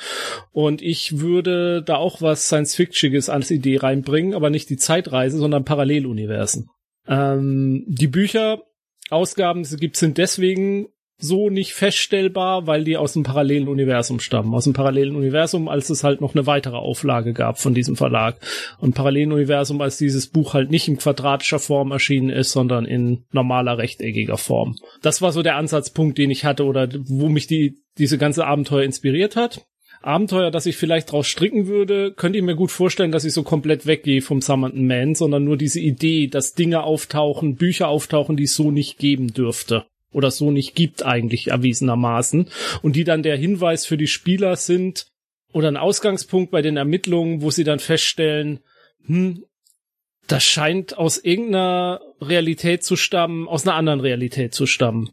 Und 0.51 0.81
ich 0.81 1.19
würde 1.19 1.81
da 1.81 1.95
auch 1.95 2.21
was 2.21 2.47
Science-Fictiges 2.47 3.29
als 3.29 3.51
Idee 3.51 3.77
reinbringen, 3.77 4.35
aber 4.35 4.49
nicht 4.49 4.69
die 4.69 4.77
Zeitreise, 4.77 5.37
sondern 5.37 5.65
Paralleluniversen. 5.65 6.69
Ähm, 7.07 7.83
die 7.87 8.07
Bücher, 8.07 8.61
Ausgaben 9.09 9.63
gibt 9.79 9.97
sind 9.97 10.17
deswegen 10.17 10.87
so 11.23 11.49
nicht 11.49 11.73
feststellbar, 11.73 12.67
weil 12.67 12.83
die 12.83 12.97
aus 12.97 13.13
dem 13.13 13.23
parallelen 13.23 13.67
Universum 13.67 14.19
stammen. 14.19 14.53
Aus 14.53 14.65
dem 14.65 14.73
parallelen 14.73 15.15
Universum, 15.15 15.69
als 15.69 15.89
es 15.89 16.03
halt 16.03 16.21
noch 16.21 16.35
eine 16.35 16.45
weitere 16.45 16.75
Auflage 16.75 17.33
gab 17.33 17.59
von 17.59 17.73
diesem 17.73 17.95
Verlag. 17.95 18.35
Und 18.79 18.93
parallelen 18.93 19.31
Universum, 19.31 19.81
als 19.81 19.97
dieses 19.97 20.27
Buch 20.27 20.53
halt 20.53 20.69
nicht 20.69 20.87
in 20.87 20.97
quadratischer 20.97 21.59
Form 21.59 21.91
erschienen 21.91 22.29
ist, 22.29 22.51
sondern 22.51 22.85
in 22.85 23.23
normaler 23.31 23.77
rechteckiger 23.77 24.37
Form. 24.37 24.75
Das 25.01 25.21
war 25.21 25.31
so 25.31 25.41
der 25.41 25.55
Ansatzpunkt, 25.55 26.17
den 26.17 26.29
ich 26.29 26.43
hatte 26.43 26.65
oder 26.65 26.89
wo 27.05 27.29
mich 27.29 27.47
die, 27.47 27.77
diese 27.97 28.17
ganze 28.17 28.45
Abenteuer 28.45 28.83
inspiriert 28.83 29.35
hat. 29.35 29.65
Abenteuer, 30.01 30.51
das 30.51 30.65
ich 30.65 30.75
vielleicht 30.75 31.09
draus 31.09 31.27
stricken 31.27 31.67
würde, 31.67 32.13
könnte 32.13 32.37
ich 32.37 32.43
mir 32.43 32.55
gut 32.55 32.71
vorstellen, 32.71 33.13
dass 33.13 33.23
ich 33.23 33.31
so 33.31 33.43
komplett 33.43 33.85
weggehe 33.85 34.21
vom 34.21 34.41
Summoned 34.41 34.75
Man, 34.75 35.15
sondern 35.15 35.45
nur 35.45 35.55
diese 35.55 35.79
Idee, 35.79 36.27
dass 36.27 36.53
Dinge 36.53 36.83
auftauchen, 36.83 37.55
Bücher 37.55 37.87
auftauchen, 37.87 38.35
die 38.35 38.43
es 38.43 38.55
so 38.55 38.71
nicht 38.71 38.97
geben 38.97 39.33
dürfte 39.33 39.85
oder 40.13 40.31
so 40.31 40.51
nicht 40.51 40.75
gibt 40.75 41.03
eigentlich 41.03 41.47
erwiesenermaßen 41.47 42.49
und 42.81 42.95
die 42.95 43.03
dann 43.03 43.23
der 43.23 43.37
Hinweis 43.37 43.85
für 43.85 43.97
die 43.97 44.07
Spieler 44.07 44.55
sind 44.55 45.07
oder 45.51 45.67
ein 45.67 45.77
Ausgangspunkt 45.77 46.51
bei 46.51 46.61
den 46.61 46.77
Ermittlungen, 46.77 47.41
wo 47.41 47.51
sie 47.51 47.63
dann 47.63 47.79
feststellen, 47.79 48.59
hm, 49.05 49.43
das 50.27 50.43
scheint 50.43 50.97
aus 50.97 51.17
irgendeiner 51.17 52.01
Realität 52.21 52.83
zu 52.83 52.95
stammen, 52.95 53.47
aus 53.47 53.67
einer 53.67 53.75
anderen 53.75 53.99
Realität 53.99 54.53
zu 54.53 54.65
stammen. 54.65 55.09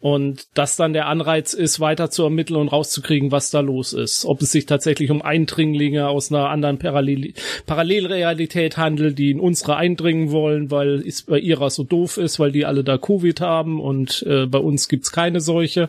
Und 0.00 0.46
das 0.54 0.76
dann 0.76 0.92
der 0.92 1.06
Anreiz 1.06 1.54
ist, 1.54 1.80
weiter 1.80 2.08
zu 2.08 2.22
ermitteln 2.22 2.56
und 2.56 2.68
rauszukriegen, 2.68 3.32
was 3.32 3.50
da 3.50 3.60
los 3.60 3.92
ist. 3.92 4.24
Ob 4.24 4.42
es 4.42 4.52
sich 4.52 4.64
tatsächlich 4.64 5.10
um 5.10 5.22
Eindringlinge 5.22 6.08
aus 6.08 6.30
einer 6.30 6.50
anderen 6.50 6.78
Parallel 6.78 7.34
Parallelrealität 7.66 8.76
handelt, 8.76 9.18
die 9.18 9.32
in 9.32 9.40
unsere 9.40 9.76
eindringen 9.76 10.30
wollen, 10.30 10.70
weil 10.70 11.00
es 11.04 11.22
bei 11.22 11.40
ihrer 11.40 11.70
so 11.70 11.82
doof 11.82 12.16
ist, 12.16 12.38
weil 12.38 12.52
die 12.52 12.64
alle 12.64 12.84
da 12.84 12.96
Covid 12.96 13.40
haben 13.40 13.80
und 13.80 14.24
äh, 14.28 14.46
bei 14.46 14.58
uns 14.58 14.88
gibt's 14.88 15.10
keine 15.10 15.40
solche. 15.40 15.88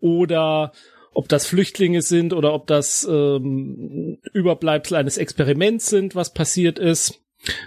Oder 0.00 0.72
ob 1.14 1.28
das 1.28 1.46
Flüchtlinge 1.46 2.00
sind 2.00 2.32
oder 2.32 2.54
ob 2.54 2.66
das 2.66 3.06
ähm, 3.10 4.18
Überbleibsel 4.32 4.96
eines 4.96 5.18
Experiments 5.18 5.86
sind, 5.86 6.14
was 6.14 6.32
passiert 6.32 6.78
ist. 6.78 7.21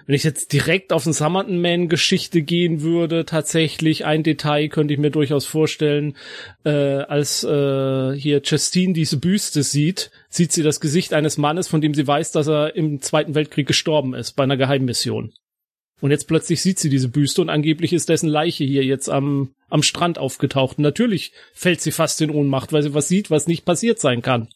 Wenn 0.06 0.16
ich 0.16 0.24
jetzt 0.24 0.54
direkt 0.54 0.94
auf 0.94 1.04
den 1.04 1.14
Summerton 1.14 1.60
Man 1.60 1.90
Geschichte 1.90 2.42
gehen 2.42 2.82
würde, 2.82 3.26
tatsächlich 3.26 4.06
ein 4.06 4.24
Detail 4.24 4.70
könnte 4.70 4.94
ich 4.94 5.00
mir 5.00 5.12
durchaus 5.12 5.46
vorstellen, 5.46 6.16
äh, 6.64 6.70
als 6.70 7.44
äh, 7.44 8.14
hier 8.14 8.42
Justine 8.44 8.94
diese 8.94 9.18
Büste 9.18 9.64
sieht, 9.64 10.12
sieht 10.30 10.54
sie 10.54 10.64
das 10.64 10.80
Gesicht 10.80 11.14
eines 11.14 11.38
Mannes, 11.38 11.68
von 11.68 11.82
dem 11.82 11.94
sie 11.94 12.08
weiß, 12.08 12.32
dass 12.32 12.48
er 12.48 12.76
im 12.76 13.02
Zweiten 13.02 13.36
Weltkrieg 13.36 13.68
gestorben 13.68 14.14
ist, 14.14 14.34
bei 14.34 14.44
einer 14.44 14.58
Geheimmission. 14.58 15.34
Und 16.02 16.12
jetzt 16.12 16.28
plötzlich 16.28 16.62
sieht 16.62 16.78
sie 16.80 16.90
diese 16.90 17.10
Büste 17.10 17.42
und 17.42 17.50
angeblich 17.50 17.94
ist 17.94 18.10
dessen 18.10 18.30
Leiche 18.30 18.64
hier 18.64 18.84
jetzt 18.84 19.10
am, 19.10 19.56
am 19.70 19.82
Strand 19.82 20.18
aufgetaucht. 20.18 20.78
Natürlich 20.78 21.32
fällt 21.54 21.82
sie 21.82 21.92
fast 21.92 22.22
in 22.22 22.30
Ohnmacht, 22.30 22.74
weil 22.74 22.84
sie 22.84 22.94
was 22.94 23.08
sieht, 23.08 23.32
was 23.32 23.48
nicht 23.48 23.66
passiert 23.66 24.00
sein 24.00 24.22
kann. 24.22 24.50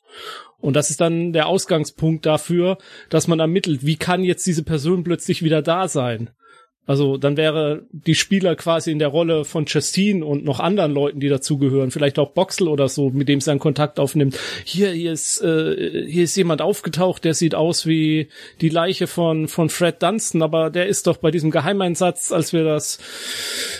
Und 0.61 0.75
das 0.75 0.89
ist 0.89 1.01
dann 1.01 1.33
der 1.33 1.47
Ausgangspunkt 1.47 2.25
dafür, 2.25 2.77
dass 3.09 3.27
man 3.27 3.39
ermittelt, 3.39 3.85
wie 3.85 3.95
kann 3.95 4.23
jetzt 4.23 4.45
diese 4.45 4.63
Person 4.63 5.03
plötzlich 5.03 5.43
wieder 5.43 5.61
da 5.61 5.87
sein? 5.87 6.29
Also 6.89 7.17
dann 7.17 7.37
wäre 7.37 7.83
die 7.91 8.15
Spieler 8.15 8.55
quasi 8.55 8.91
in 8.91 8.97
der 8.97 9.09
Rolle 9.09 9.45
von 9.45 9.65
Justine 9.65 10.25
und 10.25 10.43
noch 10.43 10.59
anderen 10.59 10.91
Leuten, 10.91 11.19
die 11.19 11.29
dazugehören, 11.29 11.91
vielleicht 11.91 12.17
auch 12.17 12.31
Boxel 12.31 12.67
oder 12.67 12.89
so, 12.89 13.11
mit 13.11 13.29
dem 13.29 13.41
sie 13.41 13.51
einen 13.51 13.59
Kontakt 13.59 13.99
aufnimmt. 13.99 14.39
Hier, 14.65 14.89
hier 14.89 15.11
ist, 15.11 15.39
äh, 15.43 16.07
hier 16.07 16.23
ist 16.23 16.35
jemand 16.35 16.63
aufgetaucht, 16.63 17.25
der 17.25 17.35
sieht 17.35 17.53
aus 17.53 17.85
wie 17.85 18.29
die 18.59 18.69
Leiche 18.69 19.05
von 19.05 19.47
von 19.47 19.69
Fred 19.69 20.01
Dunstan, 20.01 20.41
aber 20.41 20.71
der 20.71 20.87
ist 20.87 21.05
doch 21.05 21.17
bei 21.17 21.29
diesem 21.29 21.51
Geheimeinsatz, 21.51 22.31
als 22.31 22.53
wir 22.53 22.63
das, 22.63 22.97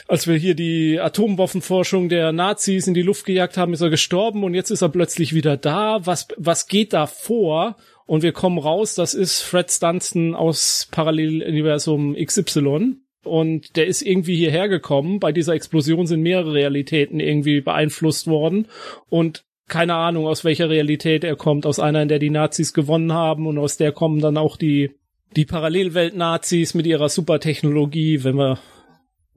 als 0.08 0.28
wir 0.28 0.36
hier 0.36 0.54
die 0.54 1.00
Atomwaffenforschung 1.00 2.10
der 2.10 2.32
Nazis 2.32 2.86
in 2.86 2.94
die 2.94 3.02
Luft 3.02 3.26
gejagt 3.26 3.58
haben, 3.58 3.74
ist 3.74 3.82
er 3.82 3.90
gestorben 3.90 4.44
und 4.44 4.54
jetzt 4.54 4.70
ist 4.70 4.84
er 4.84 4.90
plötzlich 4.90 5.34
wieder 5.34 5.58
da. 5.58 6.06
Was 6.06 6.28
was 6.38 6.68
geht 6.68 6.94
da 6.94 7.08
vor? 7.08 7.76
Und 8.10 8.24
wir 8.24 8.32
kommen 8.32 8.58
raus, 8.58 8.96
das 8.96 9.14
ist 9.14 9.42
Fred 9.42 9.72
Dunstan 9.84 10.34
aus 10.34 10.88
Paralleluniversum 10.90 12.16
XY. 12.16 12.96
Und 13.24 13.76
der 13.76 13.86
ist 13.86 14.02
irgendwie 14.02 14.36
hierher 14.36 14.68
gekommen. 14.68 15.20
Bei 15.20 15.32
dieser 15.32 15.54
Explosion 15.54 16.08
sind 16.08 16.24
mehrere 16.24 16.54
Realitäten 16.54 17.20
irgendwie 17.20 17.62
beeinflusst 17.62 18.26
worden. 18.26 18.66
Und 19.10 19.44
keine 19.68 19.94
Ahnung, 19.94 20.26
aus 20.26 20.44
welcher 20.44 20.72
Realität 20.72 21.24
er 21.24 21.36
kommt. 21.36 21.68
Aus 21.68 21.80
einer, 21.80 22.02
in 22.02 22.08
der 22.08 22.18
die 22.18 22.32
Nazis 22.32 22.74
gewonnen 22.74 23.14
haben. 23.14 23.46
Und 23.46 23.60
aus 23.60 23.78
der 23.78 23.92
kommen 23.92 24.22
dann 24.22 24.38
auch 24.38 24.58
die, 24.58 24.90
die 25.36 25.46
Parallelwelt-Nazis 25.46 26.74
mit 26.74 26.88
ihrer 26.88 27.10
Supertechnologie, 27.10 28.24
wenn 28.24 28.38
wir 28.38 28.58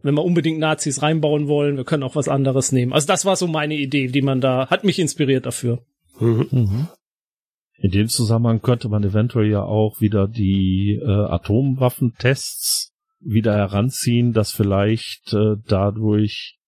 wenn 0.05 0.15
wir 0.15 0.25
unbedingt 0.25 0.59
Nazis 0.59 1.03
reinbauen 1.03 1.47
wollen, 1.47 1.77
wir 1.77 1.85
können 1.85 2.03
auch 2.03 2.17
was 2.17 2.27
anderes 2.27 2.73
nehmen. 2.73 2.93
Also 2.93 3.07
das 3.07 3.25
war 3.25 3.37
so 3.37 3.47
meine 3.47 3.75
Idee, 3.75 4.09
die 4.09 4.23
man 4.23 4.41
da, 4.41 4.67
hat 4.69 4.83
mich 4.83 4.99
inspiriert 4.99 5.47
dafür. 5.47 5.85
Mhm. 6.19 6.89
In 7.83 7.91
dem 7.91 8.07
Zusammenhang 8.07 8.63
könnte 8.63 8.89
man 8.89 9.03
eventuell 9.03 9.51
ja 9.51 9.65
auch 9.65 10.01
wieder 10.01 10.29
die 10.29 11.01
äh, 11.03 11.05
Atomwaffentests 11.05 12.93
wieder 13.19 13.57
heranziehen, 13.57 14.33
dass 14.33 14.53
vielleicht 14.53 15.35
äh, 15.35 15.57
dadurch 15.67 16.59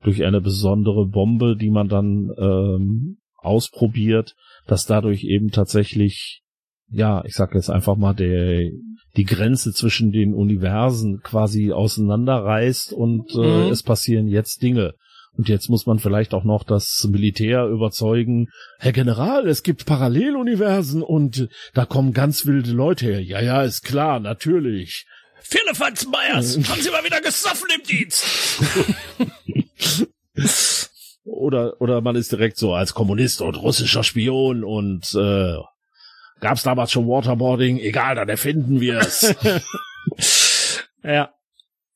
durch 0.00 0.24
eine 0.24 0.40
besondere 0.40 1.06
Bombe, 1.06 1.56
die 1.56 1.70
man 1.70 1.88
dann 1.88 2.30
ähm, 2.38 3.18
ausprobiert, 3.36 4.36
dass 4.68 4.86
dadurch 4.86 5.24
eben 5.24 5.50
tatsächlich, 5.50 6.42
ja, 6.88 7.24
ich 7.24 7.34
sage 7.34 7.56
jetzt 7.56 7.68
einfach 7.68 7.96
mal, 7.96 8.14
der 8.14 8.70
die 9.16 9.24
Grenze 9.24 9.72
zwischen 9.72 10.12
den 10.12 10.34
Universen 10.34 11.20
quasi 11.20 11.72
auseinanderreißt 11.72 12.92
und 12.92 13.34
äh, 13.34 13.64
mhm. 13.66 13.72
es 13.72 13.82
passieren 13.82 14.28
jetzt 14.28 14.62
Dinge. 14.62 14.94
Und 15.36 15.48
jetzt 15.48 15.68
muss 15.68 15.86
man 15.86 15.98
vielleicht 15.98 16.34
auch 16.34 16.44
noch 16.44 16.64
das 16.64 17.06
Militär 17.08 17.66
überzeugen, 17.66 18.48
Herr 18.78 18.92
General, 18.92 19.48
es 19.48 19.62
gibt 19.62 19.86
Paralleluniversen 19.86 21.02
und 21.02 21.48
da 21.72 21.86
kommen 21.86 22.12
ganz 22.12 22.46
wilde 22.46 22.72
Leute 22.72 23.06
her. 23.06 23.22
Ja, 23.22 23.40
ja, 23.40 23.62
ist 23.62 23.82
klar, 23.82 24.20
natürlich. 24.20 25.06
Firlefanz 25.40 26.06
Meyers, 26.06 26.58
haben 26.68 26.80
Sie 26.80 26.90
mal 26.90 27.04
wieder 27.04 27.20
gesoffen 27.20 27.68
im 27.74 27.82
Dienst? 27.82 28.24
oder, 31.24 31.80
oder 31.80 32.00
man 32.00 32.16
ist 32.16 32.32
direkt 32.32 32.56
so 32.58 32.74
als 32.74 32.94
Kommunist 32.94 33.40
und 33.40 33.54
russischer 33.54 34.04
Spion 34.04 34.64
und 34.64 35.14
äh, 35.14 35.56
gab's 36.40 36.62
damals 36.62 36.92
schon 36.92 37.06
Waterboarding? 37.06 37.78
Egal, 37.78 38.16
dann 38.16 38.28
erfinden 38.28 38.80
wir's. 38.80 39.34
ja, 41.02 41.32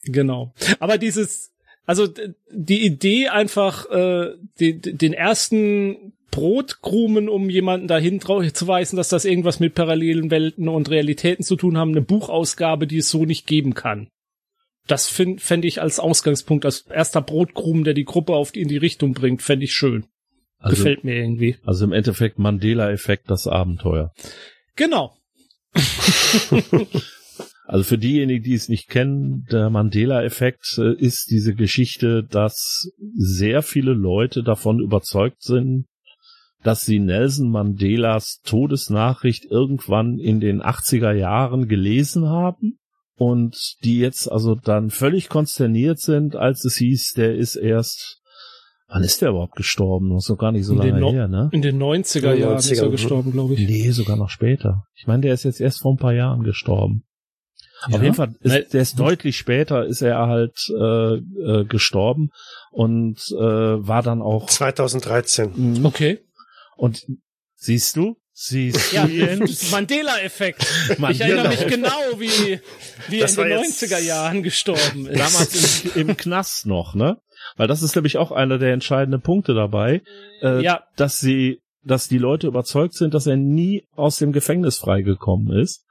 genau. 0.05 0.55
Aber 0.81 0.99
dieses 0.99 1.54
also 1.87 2.09
die 2.51 2.85
Idee 2.85 3.29
einfach, 3.29 3.91
äh, 3.91 4.35
die, 4.59 4.81
den 4.81 5.13
ersten 5.13 6.13
Brotkrumen, 6.31 7.29
um 7.29 7.49
jemanden 7.49 7.87
dahin 7.87 8.21
zu 8.21 8.67
weisen, 8.67 8.97
dass 8.97 9.09
das 9.09 9.25
irgendwas 9.25 9.61
mit 9.61 9.75
parallelen 9.75 10.31
Welten 10.31 10.69
und 10.69 10.91
Realitäten 10.91 11.45
zu 11.45 11.57
tun 11.57 11.77
haben, 11.77 11.93
eine 11.93 12.03
Buchausgabe, 12.03 12.87
die 12.87 12.99
es 12.99 13.11
so 13.11 13.25
nicht 13.25 13.47
geben 13.47 13.75
kann. 13.75 14.09
Das 14.87 15.09
fände 15.09 15.41
fänd 15.41 15.65
ich 15.65 15.81
als 15.81 16.01
Ausgangspunkt, 16.01 16.65
als 16.65 16.81
erster 16.81 17.23
Brotkrumen, 17.23 17.85
der 17.85 17.95
die 17.95 18.05
Gruppe 18.05 18.35
auf 18.35 18.53
die, 18.53 18.63
in 18.63 18.69
die 18.69 18.77
Richtung 18.77 19.15
bringt, 19.15 19.43
fände 19.43 19.65
ich 19.65 19.73
schön. 19.73 20.07
Also, 20.59 20.77
Gefällt 20.77 21.05
mir 21.05 21.15
irgendwie. 21.15 21.57
Also 21.65 21.85
im 21.85 21.93
Endeffekt 21.93 22.39
Mandela-Effekt, 22.39 23.31
das 23.31 23.47
Abenteuer. 23.47 24.13
Genau. 24.77 25.15
Also 27.67 27.85
für 27.85 27.99
diejenigen, 27.99 28.43
die 28.43 28.55
es 28.55 28.69
nicht 28.69 28.89
kennen, 28.89 29.47
der 29.51 29.71
Mandela-Effekt 29.71 30.79
äh, 30.79 30.95
ist 30.95 31.31
diese 31.31 31.55
Geschichte, 31.55 32.23
dass 32.23 32.91
sehr 33.17 33.63
viele 33.63 33.93
Leute 33.93 34.43
davon 34.43 34.81
überzeugt 34.81 35.43
sind, 35.43 35.87
dass 36.63 36.85
sie 36.85 36.99
Nelson 36.99 37.51
Mandelas 37.51 38.41
Todesnachricht 38.45 39.45
irgendwann 39.47 40.19
in 40.19 40.41
den 40.41 40.63
80er 40.63 41.13
Jahren 41.13 41.69
gelesen 41.69 42.29
haben 42.29 42.79
und 43.17 43.77
die 43.83 43.99
jetzt 43.99 44.31
also 44.31 44.55
dann 44.55 44.91
völlig 44.91 45.29
konsterniert 45.29 46.01
sind, 46.01 46.37
als 46.37 46.65
es 46.65 46.77
hieß, 46.77 47.13
der 47.17 47.35
ist 47.35 47.57
erst 47.57 48.21
Wann 48.87 49.03
ist 49.03 49.23
der 49.23 49.31
überhaupt 49.31 49.57
gestorben? 49.57 50.11
Das 50.11 50.25
ist 50.25 50.31
noch 50.31 50.39
gar 50.39 50.53
nicht 50.53 50.67
so 50.67 50.75
in 50.75 50.79
lange 50.79 51.01
no 51.01 51.13
her, 51.13 51.27
ne? 51.27 51.49
In 51.53 51.63
den 51.63 51.83
90er 51.83 52.35
Jahren 52.35 52.59
ist 52.59 52.71
er 52.71 52.91
gestorben, 52.91 53.33
glaube 53.33 53.55
ich. 53.55 53.67
Nee, 53.67 53.91
sogar 53.91 54.17
noch 54.17 54.29
später. 54.29 54.85
Ich 54.95 55.07
meine, 55.07 55.23
der 55.23 55.35
ist 55.35 55.45
jetzt 55.45 55.61
erst 55.61 55.81
vor 55.81 55.95
ein 55.95 55.97
paar 55.97 56.13
Jahren 56.13 56.43
gestorben. 56.43 57.03
Ja? 57.89 57.97
Auf 57.97 58.03
jeden 58.03 58.15
Fall, 58.15 58.35
ist, 58.41 58.73
der 58.73 58.83
ist 58.83 58.99
deutlich 58.99 59.37
später 59.37 59.85
ist 59.87 60.03
er 60.03 60.27
halt 60.27 60.57
äh, 60.71 61.15
äh, 61.15 61.65
gestorben 61.65 62.31
und 62.71 63.19
äh, 63.33 63.43
war 63.43 64.03
dann 64.03 64.23
auch 64.23 64.47
2013. 64.47 65.53
Mhm. 65.79 65.87
Okay. 65.87 66.21
Und 66.77 67.07
siehst 67.57 67.97
du, 67.97 68.17
Siehst 68.37 68.93
ja, 68.93 69.07
Mandela-Effekt. 69.71 70.67
Mandela 70.99 71.11
ich 71.13 71.21
erinnere 71.21 71.49
mich 71.51 71.69
genau, 71.69 72.01
wie, 72.19 72.59
wie 73.09 73.21
er 73.21 73.29
in 73.29 73.37
den 73.37 73.59
90er 73.61 74.01
Jahren 74.01 74.43
gestorben 74.43 75.07
ist. 75.07 75.21
Damals 75.21 75.85
im, 75.95 76.09
im, 76.09 76.17
Knast 76.17 76.67
noch, 76.67 76.97
ne? 76.97 77.19
Weil 77.57 77.69
das 77.69 77.83
ist 77.83 77.95
nämlich 77.95 78.17
auch 78.17 78.33
einer 78.33 78.59
der 78.59 78.73
entscheidenden 78.73 79.21
Punkte 79.21 79.55
dabei, 79.55 80.03
äh, 80.43 80.65
ja. 80.65 80.83
dass 80.97 81.21
sie, 81.21 81.61
dass 81.85 82.09
die 82.09 82.19
Leute 82.19 82.49
überzeugt 82.49 82.95
sind, 82.95 83.15
dass 83.15 83.29
er 83.29 83.37
nie 83.37 83.87
aus 83.95 84.17
dem 84.17 84.33
Gefängnis 84.33 84.79
freigekommen 84.79 85.57
ist 85.57 85.84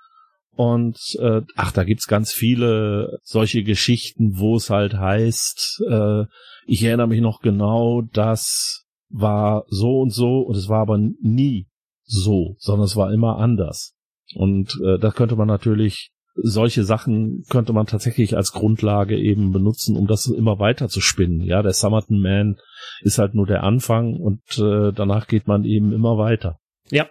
Und 0.56 0.98
äh, 1.20 1.42
ach, 1.56 1.72
da 1.72 1.84
gibt's 1.84 2.08
ganz 2.08 2.32
viele 2.32 3.20
solche 3.24 3.64
Geschichten, 3.64 4.38
wo 4.38 4.56
es 4.56 4.70
halt 4.70 4.94
heißt, 4.94 5.84
äh, 5.90 6.24
ich 6.66 6.84
erinnere 6.84 7.08
mich 7.08 7.22
noch 7.22 7.42
genau, 7.42 8.04
das 8.14 8.86
war 9.10 9.66
so 9.68 10.02
und 10.02 10.12
so 10.12 10.40
und 10.42 10.56
es 10.56 10.70
war 10.70 10.82
aber 10.82 10.98
nie 10.98 11.68
so, 12.04 12.56
sondern 12.60 12.86
es 12.86 12.96
war 12.96 13.12
immer 13.12 13.38
anders. 13.38 13.96
Und 14.36 14.80
äh, 14.84 15.00
da 15.00 15.12
könnte 15.12 15.36
man 15.36 15.48
natürlich 15.48 16.12
solche 16.36 16.84
Sachen 16.84 17.44
könnte 17.50 17.74
man 17.74 17.86
tatsächlich 17.86 18.36
als 18.36 18.54
Grundlage 18.54 19.18
eben 19.18 19.52
benutzen, 19.52 19.96
um 19.96 20.08
das 20.08 20.26
immer 20.26 20.60
weiter 20.60 20.90
zu 20.90 21.00
spinnen. 21.00 21.42
Ja, 21.42 21.62
der 21.62 21.74
Summerton 21.74 22.20
Man 22.20 22.58
ist 23.02 23.20
halt 23.20 23.36
nur 23.36 23.46
der 23.46 23.64
Anfang 23.64 24.16
und 24.16 24.42
äh, 24.58 24.92
danach 24.94 25.28
geht 25.28 25.48
man 25.48 25.64
eben 25.64 25.94
immer 25.94 26.18
weiter. 26.18 26.60
Ja. 26.90 27.08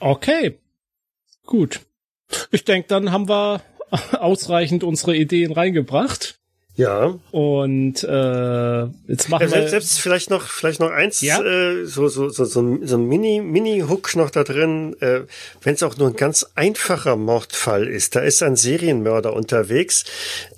Okay. 0.00 0.58
Gut. 1.46 1.82
Ich 2.50 2.64
denke, 2.64 2.88
dann 2.88 3.12
haben 3.12 3.28
wir 3.28 3.62
ausreichend 4.18 4.84
unsere 4.84 5.16
Ideen 5.16 5.52
reingebracht. 5.52 6.38
Ja. 6.76 7.20
Und 7.30 8.02
äh, 8.02 8.82
jetzt 9.06 9.28
machen 9.28 9.48
ja, 9.48 9.54
wir 9.54 9.68
selbst 9.68 10.00
vielleicht 10.00 10.30
noch 10.30 10.42
vielleicht 10.48 10.80
noch 10.80 10.90
eins 10.90 11.20
Ja? 11.20 11.40
äh, 11.40 11.84
so 11.84 12.08
so 12.08 12.28
so 12.30 12.44
so 12.44 12.62
ein, 12.62 12.84
so 12.86 12.96
ein 12.96 13.06
Mini 13.06 13.40
Mini 13.40 13.84
Hook 13.88 14.16
noch 14.16 14.30
da 14.30 14.42
drin, 14.42 14.96
äh, 15.00 15.20
wenn 15.62 15.74
es 15.74 15.84
auch 15.84 15.96
nur 15.96 16.08
ein 16.08 16.16
ganz 16.16 16.44
einfacher 16.56 17.14
Mordfall 17.14 17.86
ist. 17.86 18.16
Da 18.16 18.20
ist 18.20 18.42
ein 18.42 18.56
Serienmörder 18.56 19.34
unterwegs, 19.34 20.04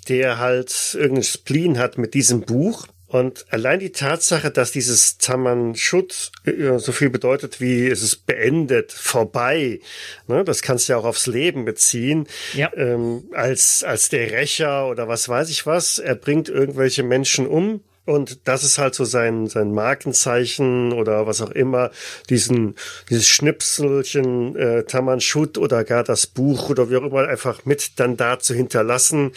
der 0.09 0.39
halt 0.39 0.97
irgendein 0.99 1.23
Spleen 1.23 1.77
hat 1.77 1.99
mit 1.99 2.15
diesem 2.15 2.41
Buch. 2.41 2.87
Und 3.07 3.45
allein 3.51 3.79
die 3.79 3.91
Tatsache, 3.93 4.51
dass 4.51 4.73
dieses 4.73 5.17
Taman 5.17 5.75
Schut 5.75 6.31
äh, 6.45 6.77
so 6.77 6.91
viel 6.91 7.09
bedeutet 7.09 7.61
wie 7.61 7.87
es 7.87 8.01
ist 8.03 8.25
beendet, 8.25 8.91
vorbei, 8.91 9.79
ne, 10.27 10.43
das 10.43 10.61
kannst 10.61 10.87
du 10.89 10.93
ja 10.93 10.99
auch 10.99 11.05
aufs 11.05 11.25
Leben 11.25 11.63
beziehen, 11.63 12.27
Ja. 12.53 12.69
ähm, 12.75 13.23
als, 13.33 13.83
als 13.83 14.09
der 14.09 14.31
Rächer 14.31 14.87
oder 14.89 15.07
was 15.07 15.29
weiß 15.29 15.49
ich 15.49 15.65
was. 15.65 15.99
Er 15.99 16.15
bringt 16.15 16.49
irgendwelche 16.49 17.03
Menschen 17.03 17.47
um. 17.47 17.81
Und 18.07 18.39
das 18.47 18.63
ist 18.63 18.77
halt 18.77 18.95
so 18.95 19.03
sein, 19.03 19.47
sein 19.47 19.73
Markenzeichen 19.73 20.93
oder 20.93 21.27
was 21.27 21.41
auch 21.41 21.51
immer, 21.51 21.91
diesen, 22.29 22.75
dieses 23.09 23.27
Schnipselchen, 23.27 24.55
äh, 24.55 24.83
Tamanschut 24.85 25.57
oder 25.57 25.83
gar 25.83 26.05
das 26.05 26.25
Buch 26.25 26.69
oder 26.69 26.89
wie 26.89 26.95
auch 26.95 27.03
immer 27.03 27.27
einfach 27.27 27.65
mit 27.65 27.99
dann 27.99 28.15
da 28.15 28.39
zu 28.39 28.53
hinterlassen 28.53 29.33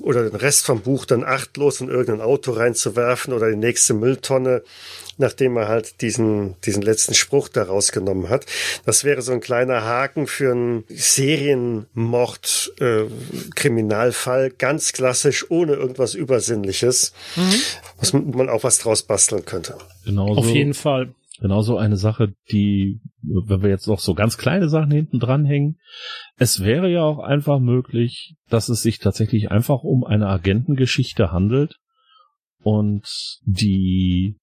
oder 0.00 0.28
den 0.28 0.34
Rest 0.34 0.66
vom 0.66 0.80
Buch 0.80 1.04
dann 1.04 1.22
achtlos 1.22 1.80
in 1.80 1.88
irgendein 1.88 2.20
Auto 2.20 2.50
reinzuwerfen 2.50 3.32
oder 3.32 3.48
die 3.48 3.56
nächste 3.56 3.94
Mülltonne, 3.94 4.64
nachdem 5.20 5.56
er 5.56 5.68
halt 5.68 6.00
diesen, 6.00 6.56
diesen 6.62 6.82
letzten 6.82 7.14
Spruch 7.14 7.48
da 7.48 7.62
rausgenommen 7.62 8.28
hat. 8.28 8.46
Das 8.84 9.04
wäre 9.04 9.22
so 9.22 9.32
ein 9.32 9.40
kleiner 9.40 9.84
Haken 9.84 10.26
für 10.26 10.52
einen 10.52 10.84
Serienmord, 10.88 12.72
äh, 12.80 13.04
Kriminalfall, 13.54 14.50
ganz 14.50 14.92
klassisch, 14.92 15.50
ohne 15.50 15.74
irgendwas 15.74 16.14
Übersinnliches, 16.14 17.12
was 17.98 18.12
man, 18.12 18.30
man 18.30 18.48
auch 18.48 18.64
was 18.64 18.78
draus 18.78 19.02
basteln 19.02 19.44
könnte. 19.44 19.76
Genauso, 20.04 20.40
auf 20.40 20.48
jeden 20.48 20.74
Fall. 20.74 21.14
genauso 21.40 21.76
eine 21.76 21.96
Sache, 21.96 22.32
die, 22.50 23.00
wenn 23.22 23.62
wir 23.62 23.68
jetzt 23.68 23.86
noch 23.86 24.00
so 24.00 24.14
ganz 24.14 24.38
kleine 24.38 24.68
Sachen 24.68 24.90
hinten 24.90 25.20
dranhängen, 25.20 25.78
es 26.36 26.64
wäre 26.64 26.90
ja 26.90 27.02
auch 27.02 27.18
einfach 27.18 27.60
möglich, 27.60 28.34
dass 28.48 28.68
es 28.68 28.82
sich 28.82 28.98
tatsächlich 28.98 29.50
einfach 29.50 29.82
um 29.82 30.04
eine 30.04 30.28
Agentengeschichte 30.28 31.30
handelt 31.30 31.76
und 32.62 33.06
die, 33.44 34.36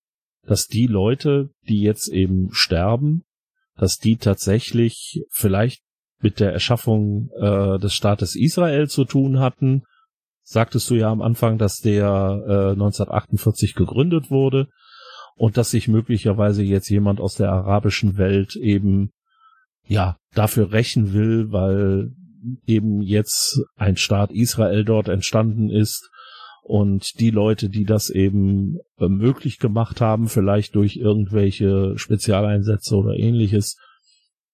dass 0.48 0.68
die 0.68 0.88
Leute, 0.88 1.50
die 1.68 1.82
jetzt 1.82 2.08
eben 2.08 2.50
sterben, 2.52 3.26
dass 3.76 3.98
die 3.98 4.18
tatsächlich 4.18 5.24
vielleicht 5.30 5.84
mit 6.20 6.40
der 6.40 6.52
Erschaffung 6.52 7.30
äh, 7.40 7.78
des 7.78 7.94
Staates 7.94 8.36
Israel 8.36 8.88
zu 8.88 9.06
tun 9.06 9.40
hatten. 9.40 9.84
Sagtest 10.42 10.90
du 10.90 10.96
ja 10.96 11.12
am 11.12 11.22
Anfang, 11.22 11.58
dass 11.58 11.80
der 11.80 12.06
äh, 12.48 12.72
1948 12.72 13.76
gegründet 13.76 14.32
wurde 14.32 14.70
und 15.36 15.58
dass 15.58 15.70
sich 15.70 15.88
möglicherweise 15.88 16.64
jetzt 16.64 16.90
jemand 16.90 17.20
aus 17.20 17.36
der 17.36 17.52
arabischen 17.52 18.18
Welt 18.18 18.56
eben 18.56 19.12
ja 19.86 20.18
dafür 20.34 20.72
rächen 20.72 21.14
will, 21.14 21.52
weil 21.52 22.14
eben 22.66 23.02
jetzt 23.02 23.62
ein 23.76 23.98
Staat 23.98 24.32
Israel 24.32 24.86
dort 24.86 25.10
entstanden 25.10 25.70
ist 25.70 26.10
und 26.68 27.22
die 27.22 27.30
Leute, 27.30 27.70
die 27.70 27.86
das 27.86 28.10
eben 28.10 28.80
äh, 29.00 29.08
möglich 29.08 29.58
gemacht 29.58 30.02
haben, 30.02 30.28
vielleicht 30.28 30.76
durch 30.76 30.98
irgendwelche 30.98 31.98
Spezialeinsätze 31.98 32.98
oder 32.98 33.16
ähnliches, 33.16 33.78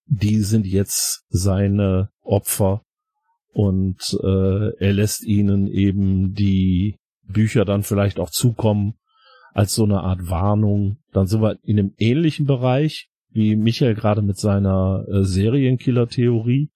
die 0.06 0.41
sind 0.41 0.68
jetzt 0.68 1.26
seine 1.30 2.10
Opfer 2.22 2.84
und 3.52 3.98
äh, 4.22 4.76
er 4.77 4.94
lässt 4.94 5.23
ihnen 5.26 5.68
eben 5.68 6.34
die 6.34 6.98
Bücher 7.23 7.65
dann 7.65 7.81
vielleicht 7.81 8.19
auch 8.19 8.30
zukommen 8.30 8.94
als 9.53 9.73
so 9.73 9.84
eine 9.84 10.02
Art 10.02 10.30
Warnung. 10.30 10.98
Dann 11.14 11.26
sind 11.26 11.41
wir 11.41 11.57
in 11.64 11.80
einem 11.80 11.94
ähnlichen 11.98 12.45
Bereich 12.45 13.10
wie 13.31 13.56
Michael 13.56 13.95
gerade 13.95 14.22
mit 14.22 14.38
seiner 14.38 15.03
äh, 15.07 15.23
Serienkiller-Theorie, 15.23 16.69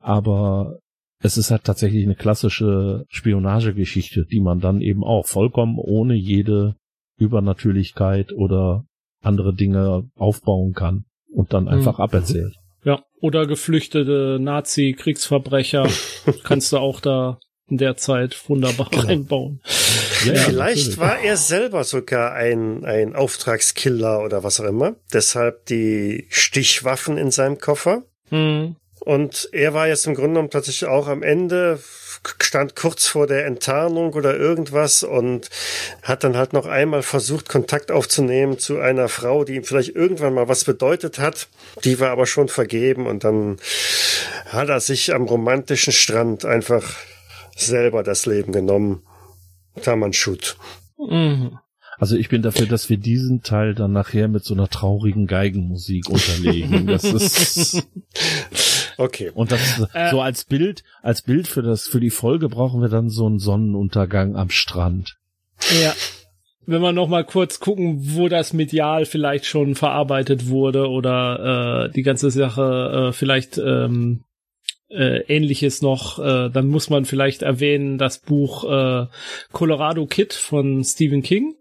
aber 0.00 0.78
es 1.22 1.36
ist 1.38 1.50
halt 1.50 1.64
tatsächlich 1.64 2.04
eine 2.04 2.14
klassische 2.14 3.04
Spionagegeschichte, 3.08 4.24
die 4.30 4.40
man 4.40 4.60
dann 4.60 4.80
eben 4.80 5.02
auch 5.04 5.26
vollkommen 5.26 5.78
ohne 5.78 6.14
jede 6.14 6.76
Übernatürlichkeit 7.18 8.32
oder 8.32 8.84
andere 9.22 9.54
Dinge 9.54 10.04
aufbauen 10.16 10.72
kann 10.74 11.04
und 11.32 11.52
dann 11.52 11.68
einfach 11.68 11.98
Mhm. 11.98 12.02
aberzählt. 12.04 12.54
Ja. 12.84 13.02
Oder 13.20 13.46
geflüchtete 13.46 14.38
Nazi-Kriegsverbrecher 14.40 15.88
kannst 16.44 16.72
du 16.72 16.78
auch 16.78 17.00
da 17.00 17.38
in 17.68 17.78
der 17.78 17.96
Zeit 17.96 18.36
wunderbar 18.48 18.88
reinbauen. 18.92 19.60
Ja, 20.24 20.34
ja, 20.34 20.40
Vielleicht 20.40 20.98
war 20.98 21.18
er 21.18 21.36
selber 21.36 21.82
sogar 21.84 22.32
ein, 22.34 22.84
ein 22.84 23.14
Auftragskiller 23.16 24.22
oder 24.22 24.44
was 24.44 24.60
auch 24.60 24.64
immer. 24.66 24.94
Deshalb 25.12 25.66
die 25.66 26.26
Stichwaffen 26.30 27.18
in 27.18 27.30
seinem 27.30 27.58
Koffer. 27.58 28.02
Hm. 28.28 28.76
Und 29.06 29.48
er 29.52 29.72
war 29.72 29.86
jetzt 29.86 30.08
im 30.08 30.16
Grunde 30.16 30.30
genommen 30.30 30.50
tatsächlich 30.50 30.88
auch 30.88 31.06
am 31.06 31.22
Ende, 31.22 31.78
stand 32.40 32.74
kurz 32.74 33.06
vor 33.06 33.28
der 33.28 33.46
Enttarnung 33.46 34.14
oder 34.14 34.36
irgendwas 34.36 35.04
und 35.04 35.48
hat 36.02 36.24
dann 36.24 36.36
halt 36.36 36.52
noch 36.52 36.66
einmal 36.66 37.04
versucht, 37.04 37.48
Kontakt 37.48 37.92
aufzunehmen 37.92 38.58
zu 38.58 38.80
einer 38.80 39.08
Frau, 39.08 39.44
die 39.44 39.54
ihm 39.54 39.62
vielleicht 39.62 39.94
irgendwann 39.94 40.34
mal 40.34 40.48
was 40.48 40.64
bedeutet 40.64 41.20
hat. 41.20 41.46
Die 41.84 42.00
war 42.00 42.10
aber 42.10 42.26
schon 42.26 42.48
vergeben 42.48 43.06
und 43.06 43.22
dann 43.22 43.58
hat 44.46 44.70
er 44.70 44.80
sich 44.80 45.14
am 45.14 45.22
romantischen 45.22 45.92
Strand 45.92 46.44
einfach 46.44 46.96
selber 47.54 48.02
das 48.02 48.26
Leben 48.26 48.50
genommen. 48.50 49.04
Tamanschut. 49.82 50.56
Mhm. 50.98 51.60
Also 51.98 52.16
ich 52.16 52.28
bin 52.28 52.42
dafür, 52.42 52.66
dass 52.66 52.90
wir 52.90 52.98
diesen 52.98 53.42
Teil 53.42 53.74
dann 53.74 53.92
nachher 53.92 54.28
mit 54.28 54.44
so 54.44 54.52
einer 54.52 54.68
traurigen 54.68 55.26
Geigenmusik 55.26 56.10
unterlegen. 56.10 56.86
Das 56.88 57.04
ist 57.04 57.86
Okay. 58.98 59.30
und 59.34 59.52
das 59.52 59.82
Äh. 59.94 60.10
so 60.10 60.20
als 60.20 60.44
Bild, 60.44 60.84
als 61.02 61.22
Bild 61.22 61.48
für 61.48 61.62
das 61.62 61.86
für 61.86 62.00
die 62.00 62.10
Folge 62.10 62.48
brauchen 62.48 62.80
wir 62.80 62.88
dann 62.88 63.08
so 63.08 63.26
einen 63.26 63.38
Sonnenuntergang 63.38 64.36
am 64.36 64.50
Strand. 64.50 65.16
Ja. 65.82 65.94
Wenn 66.68 66.82
wir 66.82 66.92
noch 66.92 67.08
mal 67.08 67.24
kurz 67.24 67.60
gucken, 67.60 68.16
wo 68.16 68.28
das 68.28 68.52
medial 68.52 69.04
vielleicht 69.04 69.46
schon 69.46 69.76
verarbeitet 69.76 70.48
wurde 70.48 70.88
oder 70.88 71.86
äh, 71.86 71.92
die 71.92 72.02
ganze 72.02 72.30
Sache 72.32 73.08
äh, 73.08 73.12
vielleicht 73.12 73.56
ähm, 73.58 74.24
äh, 74.88 75.20
ähnliches 75.28 75.80
noch, 75.80 76.18
äh, 76.18 76.50
dann 76.50 76.66
muss 76.66 76.90
man 76.90 77.04
vielleicht 77.04 77.42
erwähnen 77.42 77.98
das 77.98 78.18
Buch 78.18 78.64
äh, 78.64 79.06
Colorado 79.52 80.06
Kid 80.06 80.32
von 80.32 80.82
Stephen 80.82 81.22
King. 81.22 81.54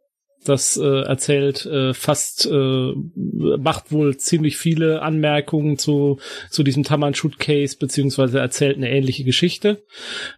Das 0.46 0.78
äh, 0.78 0.84
erzählt 1.02 1.66
äh, 1.66 1.94
fast, 1.94 2.46
äh, 2.46 2.92
macht 3.16 3.92
wohl 3.92 4.18
ziemlich 4.18 4.58
viele 4.58 5.02
Anmerkungen 5.02 5.78
zu, 5.78 6.20
zu 6.50 6.64
diesem 6.64 6.84
Tamanschut-Case, 6.84 7.78
beziehungsweise 7.78 8.40
erzählt 8.40 8.78
eine 8.78 8.90
ähnliche 8.90 9.24
Geschichte, 9.24 9.84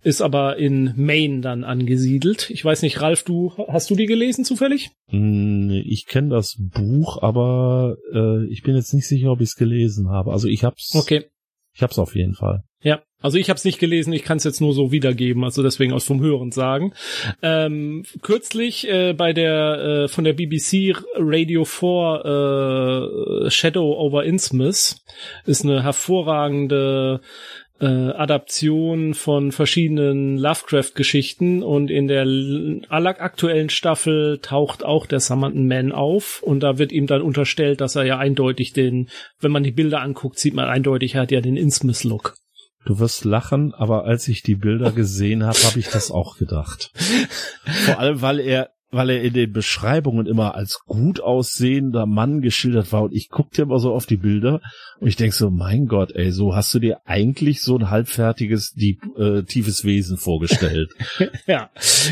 ist 0.03 0.21
aber 0.21 0.57
in 0.57 0.93
Maine 0.95 1.41
dann 1.41 1.63
angesiedelt. 1.63 2.49
Ich 2.49 2.63
weiß 2.63 2.81
nicht, 2.81 3.01
Ralf, 3.01 3.23
du 3.23 3.51
hast 3.67 3.89
du 3.89 3.95
die 3.95 4.05
gelesen 4.05 4.45
zufällig? 4.45 4.89
Hm, 5.09 5.69
Ich 5.85 6.05
kenne 6.07 6.29
das 6.29 6.55
Buch, 6.57 7.21
aber 7.21 7.97
äh, 8.13 8.45
ich 8.51 8.63
bin 8.63 8.75
jetzt 8.75 8.93
nicht 8.93 9.07
sicher, 9.07 9.31
ob 9.31 9.41
ich 9.41 9.49
es 9.49 9.55
gelesen 9.55 10.09
habe. 10.09 10.31
Also 10.31 10.47
ich 10.47 10.63
hab's, 10.63 10.95
Okay. 10.95 11.25
ich 11.75 11.83
hab's 11.83 11.99
auf 11.99 12.15
jeden 12.15 12.33
Fall. 12.33 12.63
Ja, 12.81 13.01
also 13.21 13.37
ich 13.37 13.49
habe 13.49 13.57
es 13.57 13.65
nicht 13.65 13.79
gelesen, 13.79 14.13
ich 14.13 14.23
kann 14.23 14.37
es 14.37 14.43
jetzt 14.43 14.61
nur 14.61 14.73
so 14.73 14.91
wiedergeben, 14.91 15.43
also 15.43 15.63
deswegen 15.63 15.93
aus 15.93 16.05
vom 16.05 16.21
Hören 16.21 16.51
sagen. 16.51 16.93
Ähm, 17.41 18.03
kürzlich 18.21 18.87
äh, 18.87 19.13
bei 19.13 19.33
der 19.33 20.03
äh, 20.03 20.07
von 20.07 20.23
der 20.23 20.33
BBC 20.33 20.95
Radio 21.15 21.65
4 21.65 23.45
äh, 23.45 23.49
Shadow 23.49 23.97
over 23.99 24.23
Innsmouth 24.23 24.97
ist 25.45 25.63
eine 25.63 25.83
hervorragende 25.83 27.21
äh, 27.79 27.85
Adaption 27.85 29.13
von 29.13 29.51
verschiedenen 29.51 30.37
Lovecraft-Geschichten 30.37 31.63
und 31.63 31.91
in 31.91 32.07
der 32.07 32.21
alleraktuellen 32.89 33.69
Staffel 33.69 34.39
taucht 34.41 34.83
auch 34.83 35.05
der 35.05 35.19
Samantha 35.19 35.59
Man 35.59 35.91
auf 35.91 36.41
und 36.43 36.61
da 36.61 36.77
wird 36.77 36.91
ihm 36.91 37.07
dann 37.07 37.21
unterstellt, 37.21 37.81
dass 37.81 37.95
er 37.95 38.05
ja 38.05 38.17
eindeutig 38.17 38.73
den, 38.73 39.09
wenn 39.39 39.51
man 39.51 39.63
die 39.63 39.71
Bilder 39.71 40.01
anguckt, 40.01 40.39
sieht 40.39 40.53
man 40.53 40.65
eindeutig, 40.65 41.15
er 41.15 41.21
hat 41.21 41.31
ja 41.31 41.41
den 41.41 41.57
Innsmouth-Look. 41.57 42.35
Du 42.87 42.99
wirst 42.99 43.25
lachen, 43.25 43.73
aber 43.73 44.05
als 44.05 44.29
ich 44.29 44.43
die 44.43 44.55
Bilder 44.55 44.93
gesehen 44.93 45.43
habe, 45.43 45.57
habe 45.59 45.77
ich 45.77 45.89
das 45.89 46.09
auch 46.09 46.37
gedacht. 46.37 46.93
Vor 47.85 47.99
allem, 47.99 48.21
weil 48.21 48.39
er 48.39 48.69
weil 48.89 49.09
er 49.09 49.21
in 49.21 49.33
den 49.33 49.51
Beschreibungen 49.51 50.25
immer 50.25 50.55
als 50.55 50.79
gut 50.85 51.19
aussehender 51.19 52.05
Mann 52.05 52.39
geschildert 52.39 52.93
war 52.93 53.03
und 53.03 53.13
ich 53.13 53.27
guckte 53.27 53.63
immer 53.63 53.79
so 53.79 53.93
auf 53.93 54.05
die 54.05 54.15
Bilder 54.15 54.61
und 55.01 55.09
ich 55.09 55.17
denk 55.17 55.33
so, 55.33 55.49
mein 55.49 55.87
Gott, 55.87 56.13
ey, 56.15 56.31
so 56.31 56.55
hast 56.55 56.73
du 56.73 56.79
dir 56.79 57.01
eigentlich 57.03 57.61
so 57.61 57.77
ein 57.77 57.89
halbfertiges, 57.89 58.71
deep, 58.71 59.01
äh, 59.17 59.43
tiefes 59.43 59.83
Wesen 59.83 60.15
vorgestellt. 60.15 60.93
ja, 61.47 61.69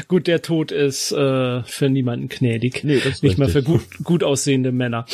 gut, 0.09 0.27
der 0.27 0.41
Tod 0.41 0.73
ist 0.73 1.13
äh, 1.13 1.63
für 1.63 1.89
niemanden 1.89 2.27
gnädig. 2.27 2.83
Nee, 2.83 2.95
das 2.95 3.23
Nicht 3.23 3.23
richtig. 3.23 3.37
mal 3.37 3.47
für 3.47 3.63
gut, 3.63 3.83
gut 4.03 4.25
aussehende 4.25 4.73
Männer. 4.73 5.05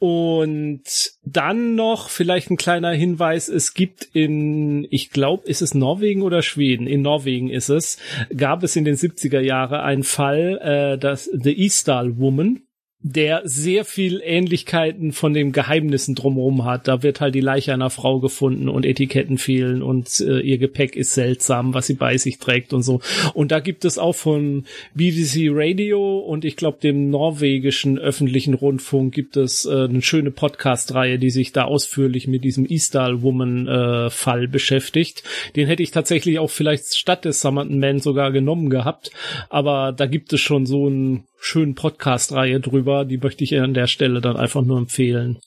Und 0.00 0.82
dann 1.24 1.74
noch 1.74 2.08
vielleicht 2.08 2.50
ein 2.50 2.56
kleiner 2.56 2.92
Hinweis, 2.92 3.48
es 3.48 3.74
gibt 3.74 4.04
in, 4.12 4.86
ich 4.90 5.10
glaube, 5.10 5.48
ist 5.48 5.60
es 5.60 5.74
Norwegen 5.74 6.22
oder 6.22 6.42
Schweden? 6.42 6.86
In 6.86 7.02
Norwegen 7.02 7.50
ist 7.50 7.68
es, 7.68 7.98
gab 8.36 8.62
es 8.62 8.76
in 8.76 8.84
den 8.84 8.94
70er 8.94 9.40
Jahre 9.40 9.82
einen 9.82 10.04
Fall, 10.04 10.58
äh, 10.62 10.98
das 10.98 11.24
The 11.24 11.52
Eastal 11.52 12.16
Woman, 12.16 12.67
der 13.00 13.42
sehr 13.44 13.84
viel 13.84 14.20
Ähnlichkeiten 14.24 15.12
von 15.12 15.32
den 15.32 15.52
Geheimnissen 15.52 16.16
drumherum 16.16 16.64
hat. 16.64 16.88
Da 16.88 17.04
wird 17.04 17.20
halt 17.20 17.36
die 17.36 17.40
Leiche 17.40 17.72
einer 17.72 17.90
Frau 17.90 18.18
gefunden 18.18 18.68
und 18.68 18.84
Etiketten 18.84 19.38
fehlen 19.38 19.82
und 19.82 20.18
äh, 20.18 20.40
ihr 20.40 20.58
Gepäck 20.58 20.96
ist 20.96 21.14
seltsam, 21.14 21.74
was 21.74 21.86
sie 21.86 21.94
bei 21.94 22.16
sich 22.16 22.38
trägt 22.38 22.72
und 22.72 22.82
so. 22.82 23.00
Und 23.34 23.52
da 23.52 23.60
gibt 23.60 23.84
es 23.84 23.98
auch 23.98 24.14
von 24.14 24.64
BBC 24.94 25.46
Radio 25.50 26.18
und 26.18 26.44
ich 26.44 26.56
glaube 26.56 26.78
dem 26.82 27.08
norwegischen 27.08 28.00
öffentlichen 28.00 28.54
Rundfunk 28.54 29.14
gibt 29.14 29.36
es 29.36 29.64
äh, 29.64 29.84
eine 29.84 30.02
schöne 30.02 30.32
Podcast-Reihe, 30.32 31.20
die 31.20 31.30
sich 31.30 31.52
da 31.52 31.66
ausführlich 31.66 32.26
mit 32.26 32.42
diesem 32.42 32.66
Eastal 32.66 33.22
Woman 33.22 33.68
äh, 33.68 34.10
Fall 34.10 34.48
beschäftigt. 34.48 35.22
Den 35.54 35.68
hätte 35.68 35.84
ich 35.84 35.92
tatsächlich 35.92 36.40
auch 36.40 36.50
vielleicht 36.50 36.96
statt 36.96 37.24
des 37.24 37.40
Summerton 37.40 37.78
Man 37.78 38.00
sogar 38.00 38.32
genommen 38.32 38.70
gehabt, 38.70 39.12
aber 39.50 39.92
da 39.92 40.06
gibt 40.06 40.32
es 40.32 40.40
schon 40.40 40.66
so 40.66 40.88
ein 40.88 41.28
schönen 41.40 41.74
Podcast-Reihe 41.74 42.60
drüber. 42.60 43.04
Die 43.04 43.18
möchte 43.18 43.44
ich 43.44 43.58
an 43.58 43.74
der 43.74 43.86
Stelle 43.86 44.20
dann 44.20 44.36
einfach 44.36 44.62
nur 44.62 44.78
empfehlen. 44.78 45.38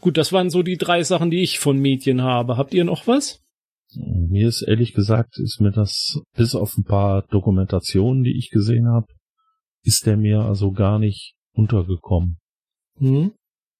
Gut, 0.00 0.16
das 0.16 0.32
waren 0.32 0.50
so 0.50 0.62
die 0.62 0.76
drei 0.76 1.02
Sachen, 1.02 1.30
die 1.30 1.42
ich 1.42 1.58
von 1.58 1.78
Medien 1.78 2.22
habe. 2.22 2.56
Habt 2.56 2.74
ihr 2.74 2.84
noch 2.84 3.06
was? 3.06 3.40
Mir 3.94 4.48
ist 4.48 4.62
ehrlich 4.62 4.94
gesagt, 4.94 5.38
ist 5.38 5.60
mir 5.60 5.72
das 5.72 6.20
bis 6.34 6.54
auf 6.54 6.76
ein 6.76 6.84
paar 6.84 7.22
Dokumentationen, 7.22 8.22
die 8.22 8.36
ich 8.38 8.50
gesehen 8.50 8.86
habe, 8.88 9.06
ist 9.82 10.06
der 10.06 10.16
mir 10.16 10.40
also 10.40 10.70
gar 10.72 10.98
nicht 10.98 11.34
untergekommen. 11.52 12.38
Hm? 12.98 13.32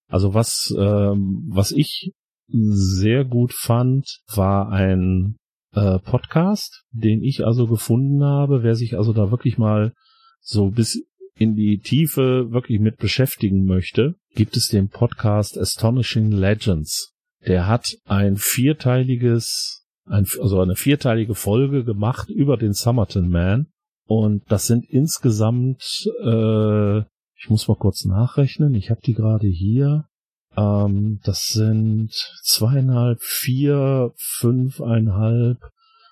Also 0.09 0.35
was, 0.35 0.75
ähm, 0.77 1.47
was 1.49 1.71
ich 1.71 2.13
sehr 2.49 3.25
gut 3.25 3.53
fand, 3.53 4.21
war 4.35 4.71
ein 4.71 5.37
äh, 5.73 6.01
Podcast, 6.01 6.83
den 6.91 7.23
ich 7.23 7.45
also 7.45 7.69
gefunden 7.69 8.25
habe. 8.25 8.65
Wer 8.65 8.75
sich 8.75 8.97
also 8.97 9.13
da 9.13 9.31
wirklich 9.31 9.57
mal 9.57 9.93
so 10.41 10.71
bis 10.71 11.05
in 11.41 11.57
die 11.57 11.79
Tiefe 11.79 12.53
wirklich 12.53 12.81
mit 12.81 12.99
beschäftigen 12.99 13.65
möchte, 13.65 14.15
gibt 14.35 14.59
es 14.59 14.69
den 14.69 14.91
Podcast 14.91 15.57
Astonishing 15.57 16.31
Legends. 16.31 17.15
Der 17.47 17.67
hat 17.67 17.97
ein 18.05 18.37
vierteiliges, 18.37 19.87
ein, 20.05 20.27
also 20.43 20.61
eine 20.61 20.77
vierteilige 20.77 21.35
Folge 21.35 21.83
gemacht 21.83 22.29
über 22.29 22.59
den 22.59 22.75
Summerton 22.75 23.31
Man. 23.31 23.69
Und 24.05 24.43
das 24.53 24.67
sind 24.67 24.85
insgesamt, 24.85 25.83
äh, 26.23 26.99
ich 26.99 27.49
muss 27.49 27.69
mal 27.69 27.77
kurz 27.77 28.05
nachrechnen, 28.05 28.75
ich 28.75 28.91
habe 28.91 29.01
die 29.01 29.15
gerade 29.15 29.49
hier. 29.49 30.05
Ähm, 30.59 31.21
das 31.25 31.47
sind 31.47 32.11
zweieinhalb, 32.43 33.19
vier, 33.23 34.13
fünfeinhalb, 34.19 35.57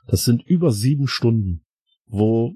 das 0.06 0.24
sind 0.24 0.42
über 0.46 0.70
sieben 0.70 1.06
Stunden, 1.06 1.66
wo 2.06 2.54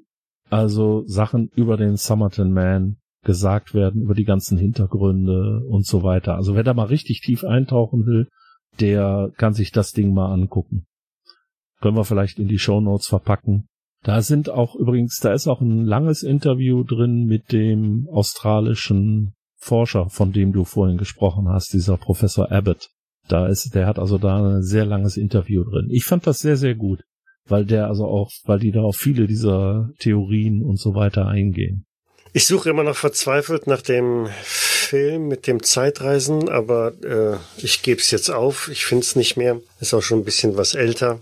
also 0.52 1.04
Sachen 1.06 1.48
über 1.56 1.78
den 1.78 1.96
Summerton 1.96 2.52
Man 2.52 2.96
gesagt 3.24 3.72
werden, 3.72 4.02
über 4.02 4.14
die 4.14 4.24
ganzen 4.24 4.58
Hintergründe 4.58 5.62
und 5.66 5.86
so 5.86 6.02
weiter. 6.02 6.34
Also 6.34 6.54
wer 6.54 6.62
da 6.62 6.74
mal 6.74 6.86
richtig 6.86 7.22
tief 7.22 7.42
eintauchen 7.44 8.04
will, 8.04 8.28
der 8.78 9.30
kann 9.36 9.54
sich 9.54 9.72
das 9.72 9.92
Ding 9.92 10.12
mal 10.12 10.30
angucken. 10.30 10.84
Können 11.80 11.96
wir 11.96 12.04
vielleicht 12.04 12.38
in 12.38 12.48
die 12.48 12.58
Show 12.58 12.80
Notes 12.80 13.06
verpacken. 13.06 13.66
Da 14.02 14.20
sind 14.20 14.50
auch 14.50 14.74
übrigens, 14.74 15.20
da 15.20 15.32
ist 15.32 15.46
auch 15.46 15.60
ein 15.60 15.86
langes 15.86 16.22
Interview 16.22 16.82
drin 16.82 17.24
mit 17.24 17.52
dem 17.52 18.08
australischen 18.12 19.32
Forscher, 19.56 20.10
von 20.10 20.32
dem 20.32 20.52
du 20.52 20.64
vorhin 20.64 20.98
gesprochen 20.98 21.48
hast, 21.48 21.72
dieser 21.72 21.96
Professor 21.96 22.50
Abbott. 22.52 22.90
Da 23.28 23.46
ist, 23.46 23.74
der 23.74 23.86
hat 23.86 23.98
also 23.98 24.18
da 24.18 24.56
ein 24.56 24.62
sehr 24.62 24.84
langes 24.84 25.16
Interview 25.16 25.64
drin. 25.64 25.88
Ich 25.90 26.04
fand 26.04 26.26
das 26.26 26.40
sehr, 26.40 26.56
sehr 26.56 26.74
gut 26.74 27.04
weil 27.46 27.64
der 27.64 27.88
also 27.88 28.06
auch, 28.06 28.30
weil 28.44 28.58
die 28.58 28.72
da 28.72 28.82
auf 28.82 28.96
viele 28.96 29.26
dieser 29.26 29.90
Theorien 29.98 30.62
und 30.62 30.78
so 30.78 30.94
weiter 30.94 31.26
eingehen. 31.26 31.84
Ich 32.32 32.46
suche 32.46 32.70
immer 32.70 32.82
noch 32.82 32.96
verzweifelt 32.96 33.66
nach 33.66 33.82
dem 33.82 34.28
Film 34.42 35.28
mit 35.28 35.46
dem 35.46 35.62
Zeitreisen, 35.62 36.48
aber 36.48 36.92
äh, 37.04 37.36
ich 37.62 37.82
gebe 37.82 38.00
es 38.00 38.10
jetzt 38.10 38.30
auf. 38.30 38.68
Ich 38.72 38.84
finde 38.86 39.02
es 39.02 39.16
nicht 39.16 39.36
mehr. 39.36 39.60
Ist 39.80 39.92
auch 39.92 40.02
schon 40.02 40.20
ein 40.20 40.24
bisschen 40.24 40.56
was 40.56 40.74
älter. 40.74 41.20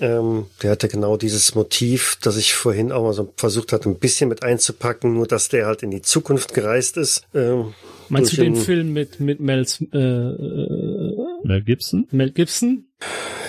Ähm, 0.00 0.46
der 0.62 0.72
hatte 0.72 0.88
genau 0.88 1.16
dieses 1.16 1.54
Motiv, 1.54 2.18
das 2.22 2.36
ich 2.36 2.54
vorhin 2.54 2.92
auch 2.92 3.02
mal 3.02 3.12
so 3.12 3.32
versucht 3.36 3.72
hatte, 3.72 3.88
ein 3.88 3.98
bisschen 3.98 4.28
mit 4.28 4.42
einzupacken, 4.42 5.14
nur 5.14 5.26
dass 5.26 5.48
der 5.48 5.66
halt 5.66 5.82
in 5.82 5.90
die 5.90 6.02
Zukunft 6.02 6.54
gereist 6.54 6.96
ist. 6.96 7.26
Ähm, 7.34 7.74
Meinst 8.08 8.32
du 8.32 8.42
den 8.42 8.56
Film 8.56 8.92
mit, 8.92 9.20
mit 9.20 9.40
Mels, 9.40 9.80
äh, 9.80 9.96
Mel 9.96 11.62
Gibson? 11.64 12.06
Mel 12.10 12.30
Gibson? 12.30 12.86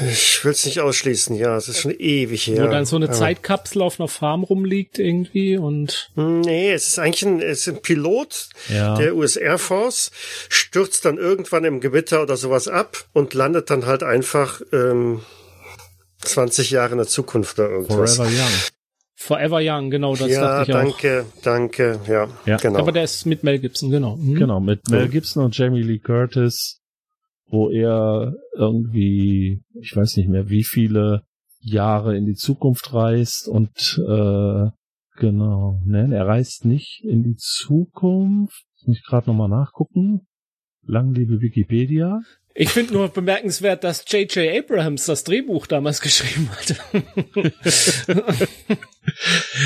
Ich 0.09 0.43
will 0.43 0.51
es 0.51 0.65
nicht 0.65 0.81
ausschließen, 0.81 1.35
ja, 1.35 1.55
es 1.55 1.69
ist 1.69 1.79
schon 1.79 1.93
ewig 1.97 2.47
her. 2.47 2.65
Wo 2.65 2.67
dann 2.71 2.85
so 2.85 2.97
eine 2.97 3.11
Zeitkapsel 3.11 3.81
auf 3.81 3.99
einer 3.99 4.09
Farm 4.09 4.43
rumliegt 4.43 4.99
irgendwie 4.99 5.57
und. 5.57 6.11
Nee, 6.15 6.73
es 6.73 6.87
ist 6.87 6.99
eigentlich 6.99 7.25
ein, 7.25 7.41
es 7.41 7.59
ist 7.59 7.75
ein 7.75 7.81
Pilot 7.81 8.49
ja. 8.67 8.95
der 8.95 9.15
US 9.15 9.37
Air 9.37 9.57
Force, 9.57 10.11
stürzt 10.49 11.05
dann 11.05 11.17
irgendwann 11.17 11.63
im 11.63 11.79
Gewitter 11.79 12.21
oder 12.21 12.35
sowas 12.35 12.67
ab 12.67 13.05
und 13.13 13.33
landet 13.33 13.69
dann 13.69 13.85
halt 13.85 14.03
einfach 14.03 14.61
ähm, 14.73 15.21
20 16.19 16.71
Jahre 16.71 16.91
in 16.93 16.97
der 16.97 17.07
Zukunft 17.07 17.57
oder 17.59 17.69
irgendwas. 17.69 18.17
Forever 18.17 18.31
Young. 18.31 18.51
Forever 19.17 19.59
Young, 19.61 19.89
genau, 19.89 20.15
das 20.15 20.29
ja, 20.29 20.41
dachte 20.41 20.71
ich 20.71 20.75
danke, 20.75 21.25
auch. 21.25 21.41
danke, 21.41 21.97
danke, 21.97 21.99
ja, 22.11 22.27
ja, 22.45 22.57
genau. 22.57 22.79
Aber 22.79 22.91
der 22.91 23.05
ist 23.05 23.25
mit 23.25 23.43
Mel 23.43 23.59
Gibson, 23.59 23.89
genau. 23.89 24.17
Mhm. 24.17 24.35
Genau, 24.35 24.59
mit 24.59 24.89
Mel 24.89 25.07
Gibson 25.07 25.43
und 25.43 25.57
Jamie 25.57 25.81
Lee 25.81 25.99
Curtis 25.99 26.81
wo 27.47 27.69
er 27.69 28.33
irgendwie, 28.55 29.63
ich 29.79 29.95
weiß 29.95 30.17
nicht 30.17 30.29
mehr, 30.29 30.49
wie 30.49 30.63
viele 30.63 31.23
Jahre 31.59 32.15
in 32.15 32.25
die 32.25 32.35
Zukunft 32.35 32.93
reist 32.93 33.47
und 33.47 33.99
äh, 34.07 34.69
genau, 35.17 35.81
nein, 35.85 36.11
er 36.11 36.27
reist 36.27 36.65
nicht 36.65 37.03
in 37.03 37.23
die 37.23 37.35
Zukunft. 37.37 38.65
Muss 38.85 38.97
ich 38.97 39.03
gerade 39.03 39.29
nochmal 39.29 39.49
nachgucken. 39.49 40.27
Lang 40.83 41.13
liebe 41.13 41.41
Wikipedia. 41.41 42.19
Ich 42.57 42.69
finde 42.69 42.93
nur 42.93 43.09
bemerkenswert, 43.09 43.83
dass 43.83 44.05
J.J. 44.07 44.63
Abrahams 44.63 45.05
das 45.05 45.25
Drehbuch 45.25 45.67
damals 45.67 45.99
geschrieben 46.01 46.49
hat. 46.51 46.75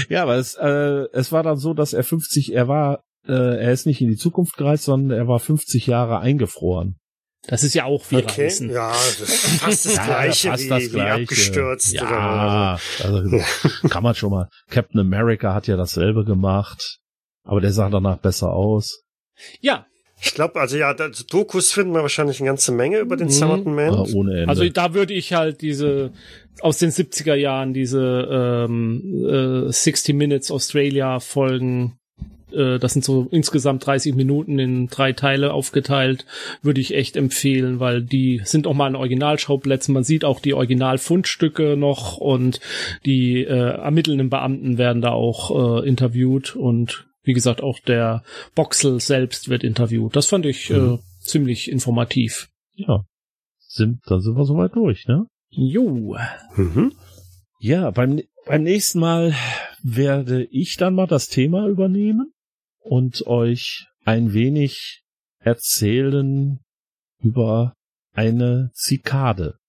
ja, 0.10 0.24
aber 0.24 0.38
es, 0.38 0.56
äh, 0.56 1.06
es 1.14 1.32
war 1.32 1.44
dann 1.44 1.58
so, 1.58 1.74
dass 1.74 1.94
er 1.94 2.04
50, 2.04 2.54
er 2.54 2.68
war, 2.68 3.04
äh, 3.28 3.34
er 3.34 3.72
ist 3.72 3.86
nicht 3.86 4.02
in 4.02 4.10
die 4.10 4.16
Zukunft 4.16 4.58
gereist, 4.58 4.86
sondern 4.86 5.18
er 5.18 5.28
war 5.28 5.40
50 5.40 5.86
Jahre 5.86 6.20
eingefroren. 6.20 6.99
Das 7.50 7.64
ist 7.64 7.74
ja 7.74 7.86
auch 7.86 8.04
wie 8.12 8.18
okay. 8.18 8.44
Reisen. 8.44 8.70
Ja, 8.70 8.92
das 8.92 9.20
ist 9.22 9.46
fast 9.60 9.86
das 9.88 9.94
Gleiche, 10.06 10.48
ja, 10.50 10.60
wie, 10.60 10.68
das 10.68 10.92
Gleiche. 10.92 10.94
wie 10.94 11.22
abgestürzt. 11.24 11.94
Ja, 11.94 12.80
also, 13.04 13.42
kann 13.90 14.04
man 14.04 14.14
schon 14.14 14.30
mal. 14.30 14.50
Captain 14.70 15.00
America 15.00 15.56
hat 15.56 15.66
ja 15.66 15.76
dasselbe 15.76 16.26
gemacht, 16.26 17.00
aber 17.44 17.60
der 17.60 17.74
sah 17.74 17.90
danach 17.90 18.18
besser 18.18 18.54
aus. 18.54 19.02
Ja. 19.62 19.86
Ich 20.22 20.34
glaube, 20.34 20.60
also 20.60 20.76
ja, 20.76 20.94
Dokus 20.94 21.72
finden 21.72 21.94
wir 21.94 22.02
wahrscheinlich 22.02 22.42
eine 22.42 22.48
ganze 22.48 22.74
Menge 22.74 23.00
über 23.00 23.16
den 23.16 23.28
mhm. 23.28 23.32
Summerton 23.32 23.74
Man. 23.74 23.94
Ja, 23.94 24.04
ohne 24.14 24.34
Ende. 24.34 24.50
Also 24.50 24.68
da 24.68 24.94
würde 24.94 25.14
ich 25.14 25.32
halt 25.32 25.62
diese 25.62 26.12
aus 26.60 26.78
den 26.78 26.92
70er 26.92 27.36
Jahren 27.36 27.74
diese 27.74 28.28
ähm, 28.30 29.68
äh, 29.70 29.72
60 29.72 30.14
Minutes 30.16 30.52
Australia 30.52 31.22
Folgen 31.22 31.99
äh, 32.54 32.80
das 32.80 32.94
sind 32.94 33.06
so 33.06 33.28
insgesamt 33.32 33.86
30 33.86 34.16
Minuten 34.16 34.60
in 34.60 34.88
drei 34.88 35.14
Teile 35.14 35.54
aufgeteilt, 35.54 36.26
würde 36.62 36.82
ich 36.82 36.94
echt 36.94 37.16
empfehlen, 37.16 37.80
weil 37.80 38.02
die 38.02 38.42
sind 38.44 38.68
auch 38.68 38.74
mal 38.74 38.88
in 38.88 38.96
Originalschauplätzen. 38.96 39.94
Man 39.94 40.04
sieht 40.04 40.26
auch 40.26 40.40
die 40.40 40.54
Originalfundstücke 40.54 41.78
noch 41.78 42.18
und 42.18 42.60
die 43.06 43.44
äh, 43.44 43.48
ermittelnden 43.48 44.30
Beamten 44.30 44.78
werden 44.78 45.02
da 45.02 45.12
auch 45.12 45.82
äh, 45.84 45.88
interviewt 45.88 46.56
und 46.56 47.08
wie 47.24 47.34
gesagt 47.34 47.62
auch 47.62 47.80
der 47.80 48.24
Boxel 48.56 49.00
selbst 49.00 49.50
wird 49.50 49.64
interviewt. 49.64 50.16
Das 50.16 50.28
fand 50.28 50.46
ich 50.46 50.70
mhm. 50.70 50.96
äh, 50.96 50.98
ziemlich 51.20 51.70
informativ. 51.70 52.50
Ja, 52.74 53.04
sind, 53.60 54.00
da 54.08 54.20
sind 54.20 54.36
wir 54.36 54.46
soweit 54.46 54.76
durch, 54.76 55.06
ne? 55.08 55.26
Jo. 55.50 56.18
Mhm. 56.56 56.94
Ja, 57.60 57.92
beim, 57.92 58.22
beim 58.46 58.64
nächsten 58.64 59.00
Mal 59.00 59.36
werde 59.84 60.46
ich 60.46 60.78
dann 60.78 60.96
mal 60.96 61.08
das 61.08 61.28
Thema 61.28 61.68
übernehmen 61.68 62.32
und 62.90 63.28
euch 63.28 63.86
ein 64.04 64.34
wenig 64.34 65.04
erzählen 65.40 66.60
über 67.22 67.74
eine 68.14 68.72
Zikade. 68.74 69.60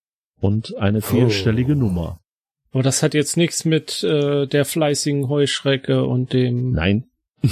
und 0.40 0.74
eine 0.78 1.02
vierstellige 1.02 1.72
oh. 1.72 1.76
Nummer. 1.76 2.20
Aber 2.72 2.82
das 2.82 3.02
hat 3.02 3.12
jetzt 3.12 3.36
nichts 3.36 3.66
mit 3.66 4.02
äh, 4.02 4.46
der 4.46 4.64
fleißigen 4.64 5.28
Heuschrecke 5.28 6.04
und 6.04 6.32
dem. 6.32 6.72
Nein. 6.72 7.10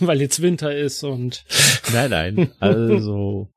Weil 0.00 0.20
jetzt 0.20 0.42
Winter 0.42 0.74
ist 0.74 1.02
und. 1.02 1.44
Nein, 1.92 2.10
nein. 2.10 2.52
Also. 2.60 3.48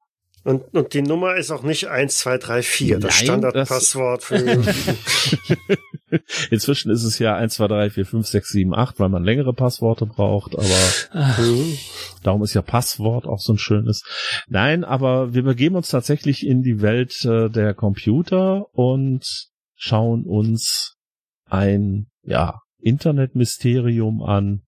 Und, 0.43 0.73
und 0.73 0.93
die 0.93 1.01
Nummer 1.01 1.35
ist 1.35 1.51
auch 1.51 1.63
nicht 1.63 1.87
1234, 1.87 2.99
das 2.99 3.15
Standardpasswort 3.15 4.23
für. 4.23 4.37
Inzwischen 6.49 6.91
ist 6.91 7.03
es 7.03 7.19
ja 7.19 7.35
1, 7.35 7.55
2, 7.55 7.67
3, 7.67 7.89
4, 7.89 8.05
5, 8.05 8.27
6, 8.27 8.49
7, 8.49 8.73
8, 8.73 8.99
weil 8.99 9.09
man 9.09 9.23
längere 9.23 9.53
Passworte 9.53 10.05
braucht, 10.05 10.55
aber 10.55 10.65
Ach. 11.11 11.39
darum 12.23 12.41
ist 12.43 12.53
ja 12.53 12.61
Passwort 12.61 13.25
auch 13.25 13.39
so 13.39 13.53
ein 13.53 13.57
schönes. 13.57 14.03
Nein, 14.47 14.83
aber 14.83 15.33
wir 15.33 15.43
begeben 15.43 15.75
uns 15.75 15.89
tatsächlich 15.89 16.45
in 16.45 16.61
die 16.61 16.81
Welt 16.81 17.23
äh, 17.25 17.49
der 17.49 17.73
Computer 17.73 18.65
und 18.73 19.25
schauen 19.75 20.23
uns 20.25 20.95
ein, 21.45 22.07
ja, 22.23 22.61
Internetmysterium 22.81 24.21
an, 24.21 24.61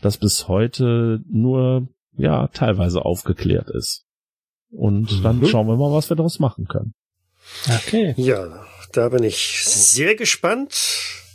das 0.00 0.18
bis 0.18 0.48
heute 0.48 1.20
nur, 1.26 1.88
ja, 2.16 2.48
teilweise 2.48 3.04
aufgeklärt 3.04 3.70
ist. 3.70 4.03
Und 4.74 5.10
mhm. 5.12 5.22
dann 5.22 5.46
schauen 5.46 5.66
wir 5.66 5.76
mal, 5.76 5.92
was 5.92 6.10
wir 6.10 6.16
daraus 6.16 6.38
machen 6.40 6.66
können. 6.66 6.94
Okay. 7.68 8.14
Ja, 8.16 8.66
da 8.92 9.08
bin 9.08 9.22
ich 9.22 9.64
sehr 9.64 10.14
gespannt, 10.14 10.74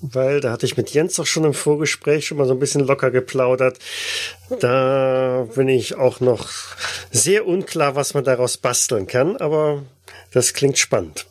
weil 0.02 0.40
da 0.42 0.52
hatte 0.52 0.66
ich 0.66 0.78
mit 0.78 0.92
Jens 0.92 1.20
auch 1.20 1.26
schon 1.26 1.46
im 1.46 1.54
Vorgespräch 1.54 2.26
schon 2.26 2.38
mal 2.38 2.46
so 2.46 2.54
ein 2.54 2.60
bisschen 2.60 2.86
locker 2.86 3.12
geplaudert. 3.12 3.80
Da 4.60 5.48
bin 5.56 5.68
ich 5.70 5.96
auch 5.96 6.20
noch 6.20 6.50
sehr 7.12 7.48
unklar, 7.48 7.96
was 7.96 8.14
man 8.14 8.24
daraus 8.24 8.58
basteln 8.58 9.08
kann, 9.08 9.38
aber 9.38 9.84
das 10.32 10.54
klingt 10.54 10.78
spannend. 10.78 11.28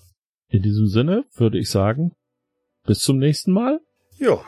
In 0.49 0.63
diesem 0.63 0.87
Sinne 0.87 1.25
würde 1.35 1.59
ich 1.59 1.71
sagen, 1.71 2.13
bis 2.87 3.01
zum 3.01 3.19
nächsten 3.19 3.53
Mal. 3.53 3.81
Ja. 4.19 4.41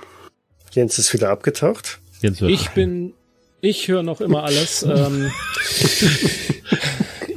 Jens 0.73 0.99
ist 0.99 1.13
wieder 1.13 1.31
abgetaucht. 1.31 2.01
Jens 2.21 2.41
ich 2.41 2.71
bin, 2.71 3.15
ich 3.61 3.89
höre 3.89 4.03
noch 4.03 4.21
immer 4.21 4.45
alles. 4.45 4.83
ähm, 4.83 5.31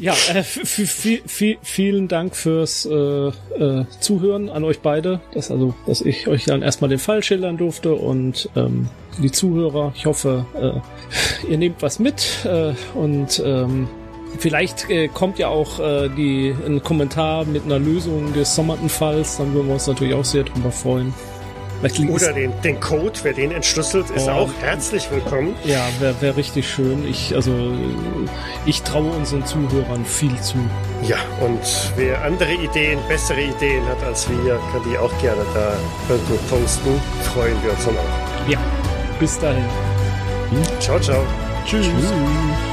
Ja, 0.03 0.13
äh, 0.33 0.43
vielen 0.43 2.09
Dank 2.09 2.35
fürs 2.35 2.85
äh, 2.85 2.91
äh, 2.91 3.85
Zuhören 4.01 4.49
an 4.49 4.65
euch 4.65 4.81
beide. 4.81 5.21
Dass 5.33 5.49
also, 5.49 5.75
dass 5.87 6.01
ich 6.01 6.27
euch 6.27 6.43
dann 6.43 6.61
erstmal 6.61 6.89
den 6.89 6.99
Fall 6.99 7.23
schildern 7.23 7.55
durfte 7.55 7.93
und 7.93 8.49
ähm, 8.57 8.89
die 9.19 9.31
Zuhörer. 9.31 9.93
Ich 9.95 10.05
hoffe, 10.05 10.45
äh, 10.55 11.47
ihr 11.49 11.57
nehmt 11.57 11.81
was 11.81 11.99
mit 11.99 12.45
äh, 12.45 12.73
und 12.93 13.41
ähm, 13.45 13.87
Vielleicht 14.39 14.89
äh, 14.89 15.09
kommt 15.09 15.37
ja 15.37 15.49
auch 15.49 15.79
äh, 15.79 16.09
die, 16.09 16.55
ein 16.65 16.81
Kommentar 16.81 17.45
mit 17.45 17.65
einer 17.65 17.77
Lösung 17.77 18.33
des 18.33 18.55
sommerten 18.55 18.89
Falls, 18.89 19.37
dann 19.37 19.53
würden 19.53 19.67
wir 19.67 19.75
uns 19.75 19.85
natürlich 19.85 20.15
auch 20.15 20.25
sehr 20.25 20.43
drüber 20.43 20.71
freuen. 20.71 21.13
Oder 22.09 22.33
den, 22.33 22.53
den 22.61 22.79
Code, 22.79 23.19
wer 23.23 23.33
den 23.33 23.51
entschlüsselt, 23.51 24.09
ist 24.09 24.27
oh, 24.27 24.31
auch 24.31 24.49
herzlich 24.61 25.09
willkommen. 25.11 25.55
Ja, 25.65 25.85
wäre 25.99 26.15
wär 26.21 26.37
richtig 26.37 26.69
schön. 26.69 27.07
Ich, 27.07 27.35
also, 27.35 27.53
ich 28.65 28.81
traue 28.83 29.11
unseren 29.11 29.45
Zuhörern 29.45 30.05
viel 30.05 30.39
zu. 30.39 30.57
Ja, 31.03 31.17
und 31.41 31.59
wer 31.97 32.23
andere 32.23 32.53
Ideen, 32.53 32.99
bessere 33.07 33.41
Ideen 33.41 33.85
hat 33.87 34.01
als 34.03 34.29
wir, 34.29 34.59
kann 34.71 34.81
die 34.89 34.97
auch 34.97 35.11
gerne 35.21 35.45
da 35.53 35.75
irgendwo 36.09 36.35
posten. 36.55 37.01
Freuen 37.33 37.61
wir 37.63 37.71
uns 37.71 37.85
dann 37.85 37.97
auch. 37.97 38.49
Ja, 38.49 38.59
bis 39.19 39.37
dahin. 39.39 39.65
Ciao, 40.79 40.99
ciao. 40.99 41.23
Tschüss. 41.65 41.85
Tschüss. 41.85 42.72